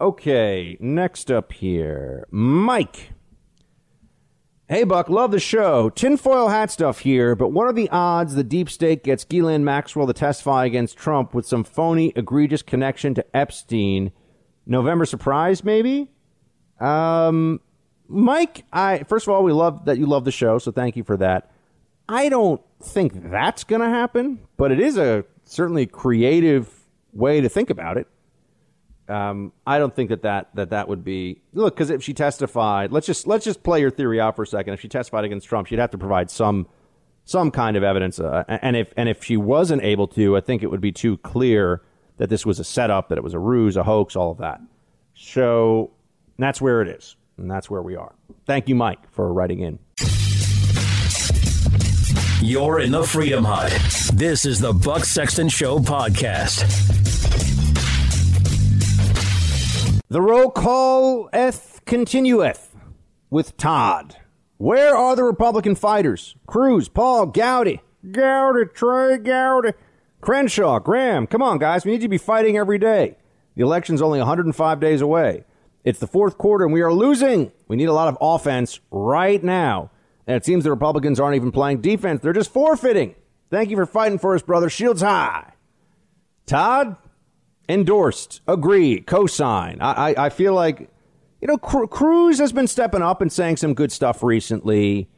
okay, 0.00 0.76
next 0.80 1.30
up 1.30 1.52
here, 1.52 2.26
Mike. 2.30 3.10
Hey 4.66 4.84
Buck, 4.84 5.10
love 5.10 5.30
the 5.30 5.38
show. 5.38 5.90
Tinfoil 5.90 6.48
hat 6.48 6.70
stuff 6.70 7.00
here, 7.00 7.34
but 7.34 7.48
what 7.50 7.66
are 7.66 7.72
the 7.72 7.90
odds 7.90 8.34
the 8.34 8.42
deep 8.42 8.70
state 8.70 9.04
gets 9.04 9.22
Ghislaine 9.22 9.62
Maxwell 9.62 10.06
to 10.06 10.14
testify 10.14 10.64
against 10.64 10.96
Trump 10.96 11.34
with 11.34 11.44
some 11.46 11.64
phony, 11.64 12.14
egregious 12.16 12.62
connection 12.62 13.14
to 13.14 13.36
Epstein? 13.36 14.10
November 14.66 15.04
surprise, 15.04 15.62
maybe? 15.62 16.10
Um, 16.80 17.60
Mike, 18.08 18.64
I 18.72 19.02
first 19.04 19.26
of 19.26 19.34
all, 19.34 19.44
we 19.44 19.52
love 19.52 19.84
that 19.84 19.98
you 19.98 20.06
love 20.06 20.24
the 20.24 20.32
show, 20.32 20.58
so 20.58 20.72
thank 20.72 20.96
you 20.96 21.04
for 21.04 21.18
that. 21.18 21.50
I 22.08 22.28
don't 22.28 22.60
think 22.82 23.30
that's 23.30 23.64
going 23.64 23.80
to 23.80 23.88
happen, 23.88 24.40
but 24.56 24.70
it 24.70 24.80
is 24.80 24.98
a 24.98 25.24
certainly 25.44 25.86
creative 25.86 26.68
way 27.12 27.40
to 27.40 27.48
think 27.48 27.70
about 27.70 27.96
it. 27.96 28.06
Um, 29.08 29.52
I 29.66 29.78
don't 29.78 29.94
think 29.94 30.10
that 30.10 30.22
that, 30.22 30.54
that 30.54 30.70
that 30.70 30.88
would 30.88 31.04
be 31.04 31.42
look 31.52 31.74
because 31.74 31.90
if 31.90 32.02
she 32.02 32.14
testified, 32.14 32.90
let's 32.90 33.06
just 33.06 33.26
let's 33.26 33.44
just 33.44 33.62
play 33.62 33.80
your 33.80 33.90
theory 33.90 34.18
out 34.18 34.34
for 34.34 34.42
a 34.42 34.46
second. 34.46 34.72
If 34.72 34.80
she 34.80 34.88
testified 34.88 35.24
against 35.24 35.46
Trump, 35.46 35.66
she'd 35.66 35.78
have 35.78 35.90
to 35.90 35.98
provide 35.98 36.30
some 36.30 36.66
some 37.26 37.50
kind 37.50 37.76
of 37.76 37.82
evidence, 37.82 38.18
uh, 38.18 38.44
and 38.48 38.76
if 38.76 38.92
and 38.96 39.08
if 39.08 39.22
she 39.22 39.36
wasn't 39.36 39.82
able 39.82 40.08
to, 40.08 40.36
I 40.36 40.40
think 40.40 40.62
it 40.62 40.70
would 40.70 40.80
be 40.80 40.92
too 40.92 41.18
clear 41.18 41.82
that 42.16 42.30
this 42.30 42.46
was 42.46 42.58
a 42.58 42.64
setup, 42.64 43.08
that 43.08 43.18
it 43.18 43.24
was 43.24 43.34
a 43.34 43.38
ruse, 43.38 43.76
a 43.76 43.82
hoax, 43.82 44.16
all 44.16 44.30
of 44.30 44.38
that. 44.38 44.60
So 45.14 45.90
that's 46.38 46.60
where 46.60 46.80
it 46.80 46.88
is, 46.88 47.16
and 47.36 47.50
that's 47.50 47.68
where 47.68 47.82
we 47.82 47.96
are. 47.96 48.14
Thank 48.46 48.68
you, 48.68 48.74
Mike, 48.74 49.10
for 49.10 49.32
writing 49.32 49.60
in. 49.60 49.78
You're 52.46 52.80
in 52.80 52.92
the 52.92 53.02
Freedom 53.02 53.42
Hut. 53.42 53.72
This 54.12 54.44
is 54.44 54.60
the 54.60 54.74
Buck 54.74 55.06
Sexton 55.06 55.48
Show 55.48 55.78
podcast. 55.78 56.60
The 60.08 60.20
roll 60.20 60.50
call 60.50 61.30
eth 61.32 61.80
continueth 61.86 62.76
with 63.30 63.56
Todd. 63.56 64.18
Where 64.58 64.94
are 64.94 65.16
the 65.16 65.24
Republican 65.24 65.74
fighters? 65.74 66.36
Cruz, 66.46 66.90
Paul, 66.90 67.28
Gowdy, 67.28 67.80
Gowdy, 68.12 68.66
Trey, 68.74 69.16
Gowdy, 69.16 69.72
Crenshaw, 70.20 70.80
Graham. 70.80 71.26
Come 71.26 71.40
on, 71.40 71.56
guys. 71.56 71.86
We 71.86 71.92
need 71.92 72.02
to 72.02 72.08
be 72.08 72.18
fighting 72.18 72.58
every 72.58 72.78
day. 72.78 73.16
The 73.56 73.62
election's 73.62 74.02
only 74.02 74.18
105 74.18 74.80
days 74.80 75.00
away. 75.00 75.44
It's 75.82 75.98
the 75.98 76.06
fourth 76.06 76.36
quarter 76.36 76.66
and 76.66 76.74
we 76.74 76.82
are 76.82 76.92
losing. 76.92 77.52
We 77.68 77.76
need 77.76 77.88
a 77.88 77.94
lot 77.94 78.08
of 78.08 78.18
offense 78.20 78.80
right 78.90 79.42
now. 79.42 79.92
And 80.26 80.36
it 80.36 80.44
seems 80.44 80.64
the 80.64 80.70
Republicans 80.70 81.20
aren't 81.20 81.36
even 81.36 81.52
playing 81.52 81.80
defense. 81.80 82.22
They're 82.22 82.32
just 82.32 82.52
forfeiting. 82.52 83.14
Thank 83.50 83.70
you 83.70 83.76
for 83.76 83.86
fighting 83.86 84.18
for 84.18 84.34
us, 84.34 84.42
brother. 84.42 84.70
Shields 84.70 85.02
high. 85.02 85.52
Todd, 86.46 86.96
endorsed, 87.68 88.40
agree, 88.46 89.00
co-sign. 89.00 89.80
I, 89.80 90.10
I, 90.10 90.26
I 90.26 90.28
feel 90.30 90.54
like, 90.54 90.90
you 91.40 91.48
know, 91.48 91.58
Cruz 91.58 92.38
has 92.38 92.52
been 92.52 92.66
stepping 92.66 93.02
up 93.02 93.20
and 93.20 93.32
saying 93.32 93.58
some 93.58 93.74
good 93.74 93.92
stuff 93.92 94.22
recently. 94.22 95.08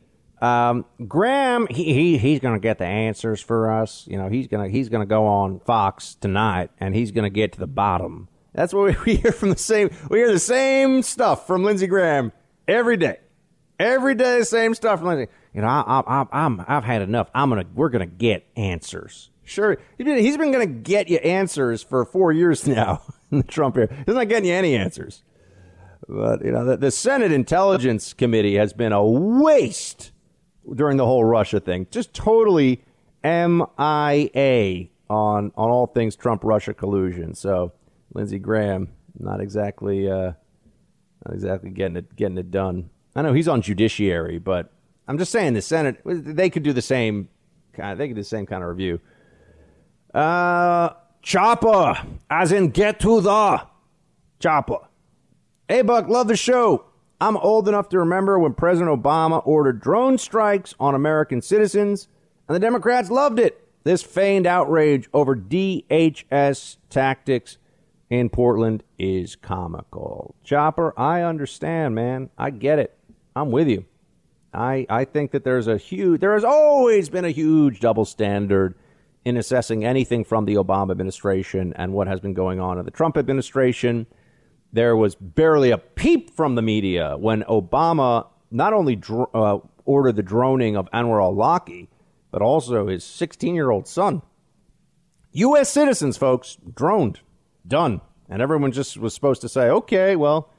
Um, 0.40 0.84
Graham, 1.06 1.66
he, 1.70 1.94
he 1.94 2.18
he's 2.18 2.40
going 2.40 2.54
to 2.54 2.60
get 2.60 2.78
the 2.78 2.84
answers 2.84 3.40
for 3.40 3.70
us. 3.70 4.06
You 4.06 4.18
know, 4.18 4.28
he's 4.28 4.48
gonna 4.48 4.68
he's 4.68 4.88
gonna 4.88 5.06
go 5.06 5.26
on 5.26 5.60
Fox 5.60 6.14
tonight, 6.14 6.70
and 6.78 6.94
he's 6.94 7.10
going 7.10 7.24
to 7.24 7.30
get 7.30 7.52
to 7.52 7.58
the 7.58 7.66
bottom. 7.66 8.28
That's 8.52 8.74
what 8.74 8.84
we, 9.06 9.14
we 9.14 9.16
hear 9.20 9.32
from 9.32 9.50
the 9.50 9.58
same. 9.58 9.90
We 10.10 10.18
hear 10.18 10.30
the 10.30 10.38
same 10.38 11.02
stuff 11.02 11.46
from 11.46 11.64
Lindsey 11.64 11.86
Graham 11.86 12.32
every 12.68 12.96
day. 12.96 13.18
Every 13.78 14.14
day, 14.14 14.42
same 14.42 14.74
stuff. 14.74 15.00
You 15.02 15.26
know, 15.60 15.66
I, 15.66 16.02
I, 16.06 16.26
I'm, 16.32 16.64
I've 16.66 16.84
had 16.84 17.02
enough. 17.02 17.30
I'm 17.34 17.50
gonna, 17.50 17.66
we're 17.74 17.90
gonna 17.90 18.06
get 18.06 18.46
answers. 18.56 19.30
Sure, 19.44 19.78
he's 19.98 20.36
been 20.36 20.50
gonna 20.50 20.66
get 20.66 21.08
you 21.08 21.18
answers 21.18 21.82
for 21.82 22.04
four 22.04 22.32
years 22.32 22.66
now 22.66 23.02
in 23.30 23.38
the 23.38 23.44
Trump 23.44 23.76
era. 23.76 23.88
He's 24.06 24.14
not 24.14 24.28
getting 24.28 24.48
you 24.48 24.54
any 24.54 24.74
answers. 24.74 25.22
But 26.08 26.44
you 26.44 26.52
know, 26.52 26.64
the, 26.64 26.76
the 26.76 26.90
Senate 26.90 27.32
Intelligence 27.32 28.12
Committee 28.12 28.56
has 28.56 28.72
been 28.72 28.92
a 28.92 29.04
waste 29.04 30.12
during 30.74 30.96
the 30.96 31.06
whole 31.06 31.24
Russia 31.24 31.60
thing. 31.60 31.86
Just 31.90 32.14
totally 32.14 32.84
MIA 33.24 34.88
on 35.08 35.52
on 35.56 35.70
all 35.70 35.86
things 35.86 36.16
Trump 36.16 36.44
Russia 36.44 36.74
collusion. 36.74 37.34
So 37.34 37.72
Lindsey 38.14 38.38
Graham 38.38 38.88
not 39.18 39.40
exactly 39.40 40.10
uh, 40.10 40.32
not 41.24 41.34
exactly 41.34 41.70
getting 41.70 41.96
it 41.96 42.14
getting 42.16 42.38
it 42.38 42.50
done. 42.50 42.90
I 43.16 43.22
know 43.22 43.32
he's 43.32 43.48
on 43.48 43.62
judiciary, 43.62 44.38
but 44.38 44.70
I'm 45.08 45.16
just 45.16 45.32
saying 45.32 45.54
the 45.54 45.62
Senate 45.62 46.00
they 46.04 46.50
could 46.50 46.62
do 46.62 46.74
the 46.74 46.82
same 46.82 47.30
kind. 47.72 47.98
They 47.98 48.08
could 48.08 48.16
do 48.16 48.20
the 48.20 48.28
same 48.28 48.44
kind 48.44 48.62
of 48.62 48.68
review. 48.68 49.00
Uh, 50.12 50.90
chopper, 51.22 51.98
as 52.28 52.52
in 52.52 52.68
get 52.68 53.00
to 53.00 53.22
the 53.22 53.62
chopper. 54.38 54.78
Hey, 55.66 55.80
Buck, 55.82 56.08
love 56.08 56.28
the 56.28 56.36
show. 56.36 56.84
I'm 57.18 57.38
old 57.38 57.68
enough 57.68 57.88
to 57.88 57.98
remember 57.98 58.38
when 58.38 58.52
President 58.52 59.02
Obama 59.02 59.40
ordered 59.46 59.80
drone 59.80 60.18
strikes 60.18 60.74
on 60.78 60.94
American 60.94 61.40
citizens, 61.40 62.08
and 62.46 62.54
the 62.54 62.60
Democrats 62.60 63.10
loved 63.10 63.38
it. 63.38 63.66
This 63.84 64.02
feigned 64.02 64.46
outrage 64.46 65.08
over 65.14 65.34
DHS 65.34 66.76
tactics 66.90 67.56
in 68.10 68.28
Portland 68.28 68.82
is 68.98 69.36
comical. 69.36 70.34
Chopper, 70.44 70.92
I 70.98 71.22
understand, 71.22 71.94
man. 71.94 72.28
I 72.36 72.50
get 72.50 72.78
it. 72.78 72.96
I'm 73.36 73.50
with 73.50 73.68
you. 73.68 73.84
I 74.52 74.86
I 74.88 75.04
think 75.04 75.30
that 75.32 75.44
there's 75.44 75.68
a 75.68 75.76
huge 75.76 76.20
there 76.20 76.32
has 76.32 76.44
always 76.44 77.10
been 77.10 77.26
a 77.26 77.30
huge 77.30 77.80
double 77.80 78.06
standard 78.06 78.74
in 79.24 79.36
assessing 79.36 79.84
anything 79.84 80.24
from 80.24 80.46
the 80.46 80.54
Obama 80.54 80.92
administration 80.92 81.74
and 81.76 81.92
what 81.92 82.08
has 82.08 82.20
been 82.20 82.32
going 82.32 82.58
on 82.58 82.78
in 82.78 82.84
the 82.84 82.90
Trump 82.90 83.16
administration. 83.18 84.06
There 84.72 84.96
was 84.96 85.14
barely 85.14 85.70
a 85.70 85.78
peep 85.78 86.30
from 86.30 86.54
the 86.54 86.62
media 86.62 87.16
when 87.18 87.42
Obama 87.42 88.28
not 88.50 88.72
only 88.72 89.00
uh, 89.34 89.58
ordered 89.84 90.16
the 90.16 90.22
droning 90.22 90.76
of 90.76 90.88
Anwar 90.92 91.22
al-Awlaki, 91.22 91.88
but 92.30 92.40
also 92.40 92.86
his 92.86 93.04
16-year-old 93.04 93.88
son. 93.88 94.22
U.S. 95.32 95.70
citizens, 95.70 96.16
folks, 96.16 96.56
droned, 96.74 97.20
done, 97.66 98.00
and 98.28 98.40
everyone 98.40 98.72
just 98.72 98.96
was 98.96 99.12
supposed 99.12 99.40
to 99.42 99.48
say, 99.48 99.68
"Okay, 99.68 100.16
well, 100.16 100.50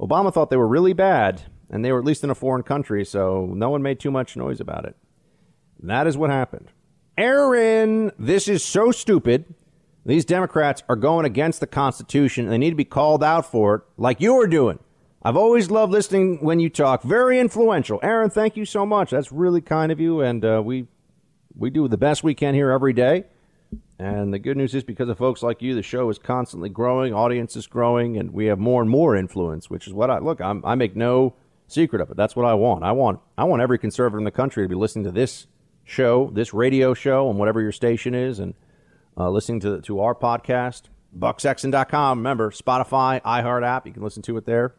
Obama 0.00 0.32
thought 0.32 0.48
they 0.48 0.56
were 0.56 0.68
really 0.68 0.92
bad." 0.92 1.42
And 1.70 1.84
they 1.84 1.92
were 1.92 1.98
at 1.98 2.04
least 2.04 2.24
in 2.24 2.30
a 2.30 2.34
foreign 2.34 2.62
country, 2.62 3.04
so 3.04 3.46
no 3.54 3.70
one 3.70 3.82
made 3.82 4.00
too 4.00 4.10
much 4.10 4.36
noise 4.36 4.60
about 4.60 4.84
it. 4.84 4.96
That 5.82 6.06
is 6.06 6.16
what 6.16 6.30
happened. 6.30 6.70
Aaron, 7.18 8.12
this 8.18 8.48
is 8.48 8.64
so 8.64 8.90
stupid. 8.90 9.54
These 10.04 10.24
Democrats 10.24 10.82
are 10.88 10.96
going 10.96 11.24
against 11.24 11.60
the 11.60 11.66
Constitution, 11.66 12.44
and 12.44 12.52
they 12.52 12.58
need 12.58 12.70
to 12.70 12.76
be 12.76 12.84
called 12.84 13.24
out 13.24 13.50
for 13.50 13.74
it, 13.74 13.82
like 13.96 14.20
you 14.20 14.34
are 14.40 14.46
doing. 14.46 14.78
I've 15.22 15.36
always 15.36 15.70
loved 15.70 15.90
listening 15.90 16.38
when 16.44 16.60
you 16.60 16.70
talk. 16.70 17.02
Very 17.02 17.40
influential. 17.40 17.98
Aaron, 18.02 18.30
thank 18.30 18.56
you 18.56 18.64
so 18.64 18.86
much. 18.86 19.10
That's 19.10 19.32
really 19.32 19.60
kind 19.60 19.90
of 19.90 19.98
you, 19.98 20.20
and 20.20 20.44
uh, 20.44 20.62
we 20.64 20.86
we 21.56 21.70
do 21.70 21.88
the 21.88 21.96
best 21.96 22.22
we 22.22 22.34
can 22.34 22.54
here 22.54 22.70
every 22.70 22.92
day. 22.92 23.24
And 23.98 24.32
the 24.32 24.38
good 24.38 24.56
news 24.56 24.74
is 24.74 24.84
because 24.84 25.08
of 25.08 25.16
folks 25.18 25.42
like 25.42 25.62
you, 25.62 25.74
the 25.74 25.82
show 25.82 26.08
is 26.10 26.18
constantly 26.18 26.68
growing, 26.68 27.14
audience 27.14 27.56
is 27.56 27.66
growing, 27.66 28.16
and 28.18 28.30
we 28.30 28.46
have 28.46 28.58
more 28.58 28.82
and 28.82 28.90
more 28.90 29.16
influence, 29.16 29.70
which 29.70 29.86
is 29.86 29.94
what 29.94 30.10
I 30.10 30.18
look. 30.18 30.40
I'm, 30.40 30.64
I 30.64 30.74
make 30.74 30.94
no 30.94 31.34
secret 31.66 32.00
of 32.00 32.10
it. 32.10 32.16
That's 32.16 32.36
what 32.36 32.46
I 32.46 32.54
want. 32.54 32.84
I 32.84 32.92
want 32.92 33.20
I 33.36 33.44
want 33.44 33.62
every 33.62 33.78
conservative 33.78 34.18
in 34.18 34.24
the 34.24 34.30
country 34.30 34.64
to 34.64 34.68
be 34.68 34.74
listening 34.74 35.04
to 35.04 35.12
this 35.12 35.46
show, 35.84 36.30
this 36.32 36.52
radio 36.52 36.94
show, 36.94 37.28
and 37.30 37.38
whatever 37.38 37.60
your 37.60 37.72
station 37.72 38.14
is, 38.14 38.38
and 38.38 38.54
uh, 39.16 39.30
listening 39.30 39.60
to 39.60 39.80
to 39.82 40.00
our 40.00 40.14
podcast. 40.14 40.82
BuckSexton.com. 41.16 42.18
Remember, 42.18 42.50
Spotify, 42.50 43.22
iHeart 43.22 43.64
app. 43.64 43.86
You 43.86 43.92
can 43.92 44.02
listen 44.02 44.22
to 44.24 44.36
it 44.36 44.44
there. 44.44 44.74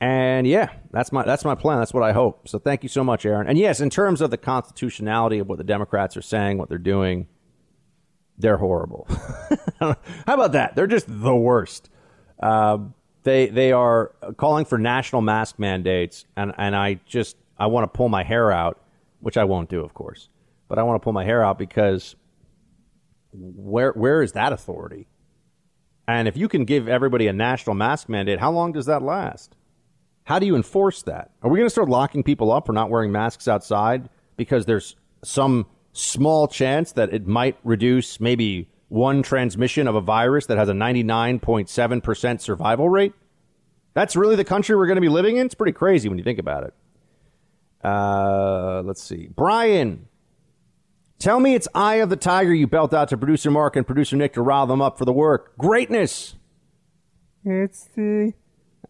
And 0.00 0.46
yeah, 0.46 0.70
that's 0.92 1.10
my 1.10 1.24
that's 1.24 1.44
my 1.44 1.54
plan. 1.54 1.78
That's 1.78 1.92
what 1.92 2.02
I 2.02 2.12
hope. 2.12 2.48
So 2.48 2.58
thank 2.58 2.82
you 2.82 2.88
so 2.88 3.02
much, 3.02 3.26
Aaron. 3.26 3.48
And 3.48 3.58
yes, 3.58 3.80
in 3.80 3.90
terms 3.90 4.20
of 4.20 4.30
the 4.30 4.36
constitutionality 4.36 5.40
of 5.40 5.48
what 5.48 5.58
the 5.58 5.64
Democrats 5.64 6.16
are 6.16 6.22
saying, 6.22 6.58
what 6.58 6.68
they're 6.68 6.78
doing, 6.78 7.26
they're 8.36 8.58
horrible. 8.58 9.08
How 9.80 9.96
about 10.26 10.52
that? 10.52 10.76
They're 10.76 10.86
just 10.86 11.06
the 11.08 11.34
worst. 11.34 11.90
Uh, 12.40 12.78
they 13.28 13.46
they 13.46 13.72
are 13.72 14.12
calling 14.36 14.64
for 14.64 14.78
national 14.78 15.22
mask 15.22 15.58
mandates, 15.58 16.24
and 16.36 16.52
and 16.56 16.74
I 16.74 17.00
just 17.06 17.36
I 17.58 17.66
want 17.66 17.84
to 17.84 17.96
pull 17.96 18.08
my 18.08 18.24
hair 18.24 18.50
out, 18.50 18.80
which 19.20 19.36
I 19.36 19.44
won't 19.44 19.68
do, 19.68 19.84
of 19.84 19.94
course. 19.94 20.28
But 20.68 20.78
I 20.78 20.82
want 20.82 21.00
to 21.00 21.04
pull 21.04 21.12
my 21.12 21.24
hair 21.24 21.44
out 21.44 21.58
because 21.58 22.16
where 23.32 23.92
where 23.92 24.22
is 24.22 24.32
that 24.32 24.52
authority? 24.52 25.08
And 26.06 26.26
if 26.26 26.36
you 26.38 26.48
can 26.48 26.64
give 26.64 26.88
everybody 26.88 27.26
a 27.26 27.32
national 27.34 27.74
mask 27.74 28.08
mandate, 28.08 28.40
how 28.40 28.50
long 28.50 28.72
does 28.72 28.86
that 28.86 29.02
last? 29.02 29.56
How 30.24 30.38
do 30.38 30.46
you 30.46 30.56
enforce 30.56 31.02
that? 31.02 31.30
Are 31.42 31.50
we 31.50 31.58
going 31.58 31.66
to 31.66 31.70
start 31.70 31.88
locking 31.88 32.22
people 32.22 32.50
up 32.50 32.66
for 32.66 32.72
not 32.72 32.88
wearing 32.88 33.12
masks 33.12 33.46
outside 33.46 34.08
because 34.36 34.64
there's 34.64 34.96
some 35.22 35.66
small 35.92 36.48
chance 36.48 36.92
that 36.92 37.12
it 37.12 37.26
might 37.26 37.58
reduce 37.62 38.20
maybe 38.20 38.68
one 38.88 39.22
transmission 39.22 39.86
of 39.86 39.94
a 39.94 40.00
virus 40.00 40.46
that 40.46 40.58
has 40.58 40.68
a 40.68 40.72
99.7% 40.72 42.40
survival 42.40 42.88
rate? 42.88 43.12
That's 43.94 44.16
really 44.16 44.36
the 44.36 44.44
country 44.44 44.76
we're 44.76 44.86
going 44.86 44.96
to 44.96 45.02
be 45.02 45.08
living 45.08 45.36
in? 45.36 45.46
It's 45.46 45.54
pretty 45.54 45.72
crazy 45.72 46.08
when 46.08 46.18
you 46.18 46.24
think 46.24 46.38
about 46.38 46.64
it. 46.64 46.74
Uh, 47.82 48.82
let's 48.84 49.02
see. 49.02 49.28
Brian, 49.34 50.08
tell 51.18 51.40
me 51.40 51.54
it's 51.54 51.68
Eye 51.74 51.96
of 51.96 52.08
the 52.08 52.16
Tiger 52.16 52.52
you 52.52 52.66
belt 52.66 52.92
out 52.92 53.08
to 53.08 53.16
producer 53.16 53.50
Mark 53.50 53.76
and 53.76 53.86
producer 53.86 54.16
Nick 54.16 54.34
to 54.34 54.42
rile 54.42 54.66
them 54.66 54.80
up 54.80 54.98
for 54.98 55.04
the 55.04 55.12
work. 55.12 55.56
Greatness. 55.58 56.36
It's 57.44 57.84
the 57.94 58.34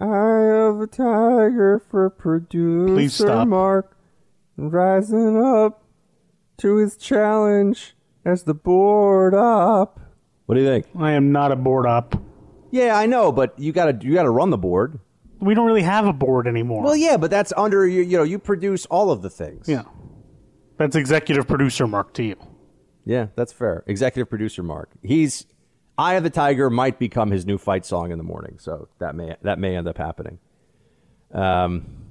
Eye 0.01 0.05
of 0.05 0.79
the 0.79 0.87
Tiger 0.87 1.83
for 1.91 2.09
producer 2.11 2.95
Please 2.95 3.15
stop. 3.15 3.49
Mark 3.49 3.97
rising 4.57 5.43
up 5.43 5.83
to 6.59 6.77
his 6.77 6.97
challenge 6.97 7.95
as 8.24 8.45
the 8.45 8.55
board 8.55 9.35
up. 9.35 10.01
What 10.47 10.55
do 10.55 10.61
you 10.61 10.66
think? 10.66 10.86
I 10.99 11.12
am 11.12 11.32
not 11.32 11.53
a 11.53 11.57
board 11.57 11.86
up. 11.86 12.20
Yeah, 12.70 12.97
I 12.97 13.07
know, 13.07 13.32
but 13.32 13.59
you 13.59 13.73
got 13.73 14.01
to 14.01 14.07
you 14.07 14.15
got 14.15 14.24
to 14.24 14.31
run 14.31 14.51
the 14.51 14.59
board. 14.59 14.99
We 15.40 15.55
don't 15.55 15.66
really 15.66 15.82
have 15.82 16.07
a 16.07 16.12
board 16.12 16.47
anymore. 16.47 16.82
Well, 16.82 16.97
yeah, 16.97 17.16
but 17.16 17.31
that's 17.31 17.53
under 17.57 17.86
you. 17.86 18.03
You 18.03 18.19
know, 18.19 18.23
you 18.24 18.39
produce 18.39 18.86
all 18.86 19.11
of 19.11 19.23
the 19.23 19.31
things. 19.31 19.69
Yeah. 19.69 19.82
That's 20.77 20.97
executive 20.97 21.47
producer 21.47 21.86
Mark 21.86 22.15
to 22.15 22.23
you. 22.23 22.36
Yeah, 23.05 23.28
that's 23.36 23.53
fair. 23.53 23.85
Executive 23.86 24.28
producer 24.28 24.62
Mark. 24.62 24.90
He's 25.03 25.47
Eye 25.97 26.15
of 26.15 26.23
the 26.23 26.31
Tiger 26.31 26.70
might 26.70 26.99
become 26.99 27.31
his 27.31 27.45
new 27.45 27.59
fight 27.59 27.85
song 27.85 28.12
in 28.12 28.19
the 28.19 28.24
morning, 28.24 28.59
so 28.59 28.89
that 29.01 29.15
may 29.15 29.36
that 29.43 29.59
may 29.59 29.77
end 29.77 29.89
up 29.89 29.99
happening. 29.99 30.39
Um, 31.32 32.07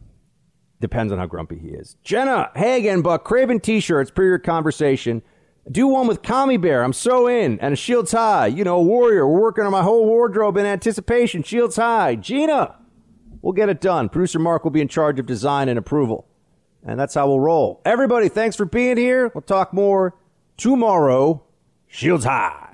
depends 0.82 1.14
on 1.14 1.20
how 1.20 1.26
grumpy 1.26 1.58
he 1.58 1.70
is. 1.70 1.96
Jenna, 2.04 2.52
hey 2.56 2.78
again, 2.78 3.02
Buck. 3.02 3.24
Craven 3.24 3.60
T-shirts 3.60 4.12
per 4.12 4.24
your 4.24 4.40
conversation. 4.40 5.22
Do 5.69 5.88
one 5.88 6.07
with 6.07 6.22
Commie 6.22 6.57
Bear. 6.57 6.84
I'm 6.84 6.94
so 6.94 7.27
in. 7.27 7.60
And 7.60 7.73
a 7.73 7.77
Shields 7.77 8.11
High. 8.11 8.48
You 8.48 8.64
know, 8.64 8.81
Warrior. 8.81 9.27
We're 9.27 9.41
working 9.41 9.65
on 9.65 9.72
my 9.72 9.84
whole 9.84 10.06
wardrobe 10.06 10.57
in 10.57 10.65
anticipation. 10.65 11.44
Shields 11.44 11.76
High. 11.76 12.15
Gina, 12.15 12.76
we'll 13.41 13.53
get 13.53 13.69
it 13.69 13.81
done. 13.81 14.10
Producer 14.10 14.39
Mark 14.39 14.64
will 14.64 14.72
be 14.72 14.81
in 14.81 14.88
charge 14.88 15.19
of 15.19 15.26
design 15.26 15.68
and 15.69 15.77
approval. 15.77 16.27
And 16.85 16.99
that's 16.99 17.15
how 17.15 17.27
we'll 17.27 17.39
roll. 17.39 17.81
Everybody, 17.84 18.30
thanks 18.30 18.56
for 18.56 18.65
being 18.65 18.98
here. 18.98 19.30
We'll 19.34 19.41
talk 19.41 19.73
more 19.73 20.15
tomorrow. 20.56 21.44
Shields 21.88 22.23
High. 22.23 22.66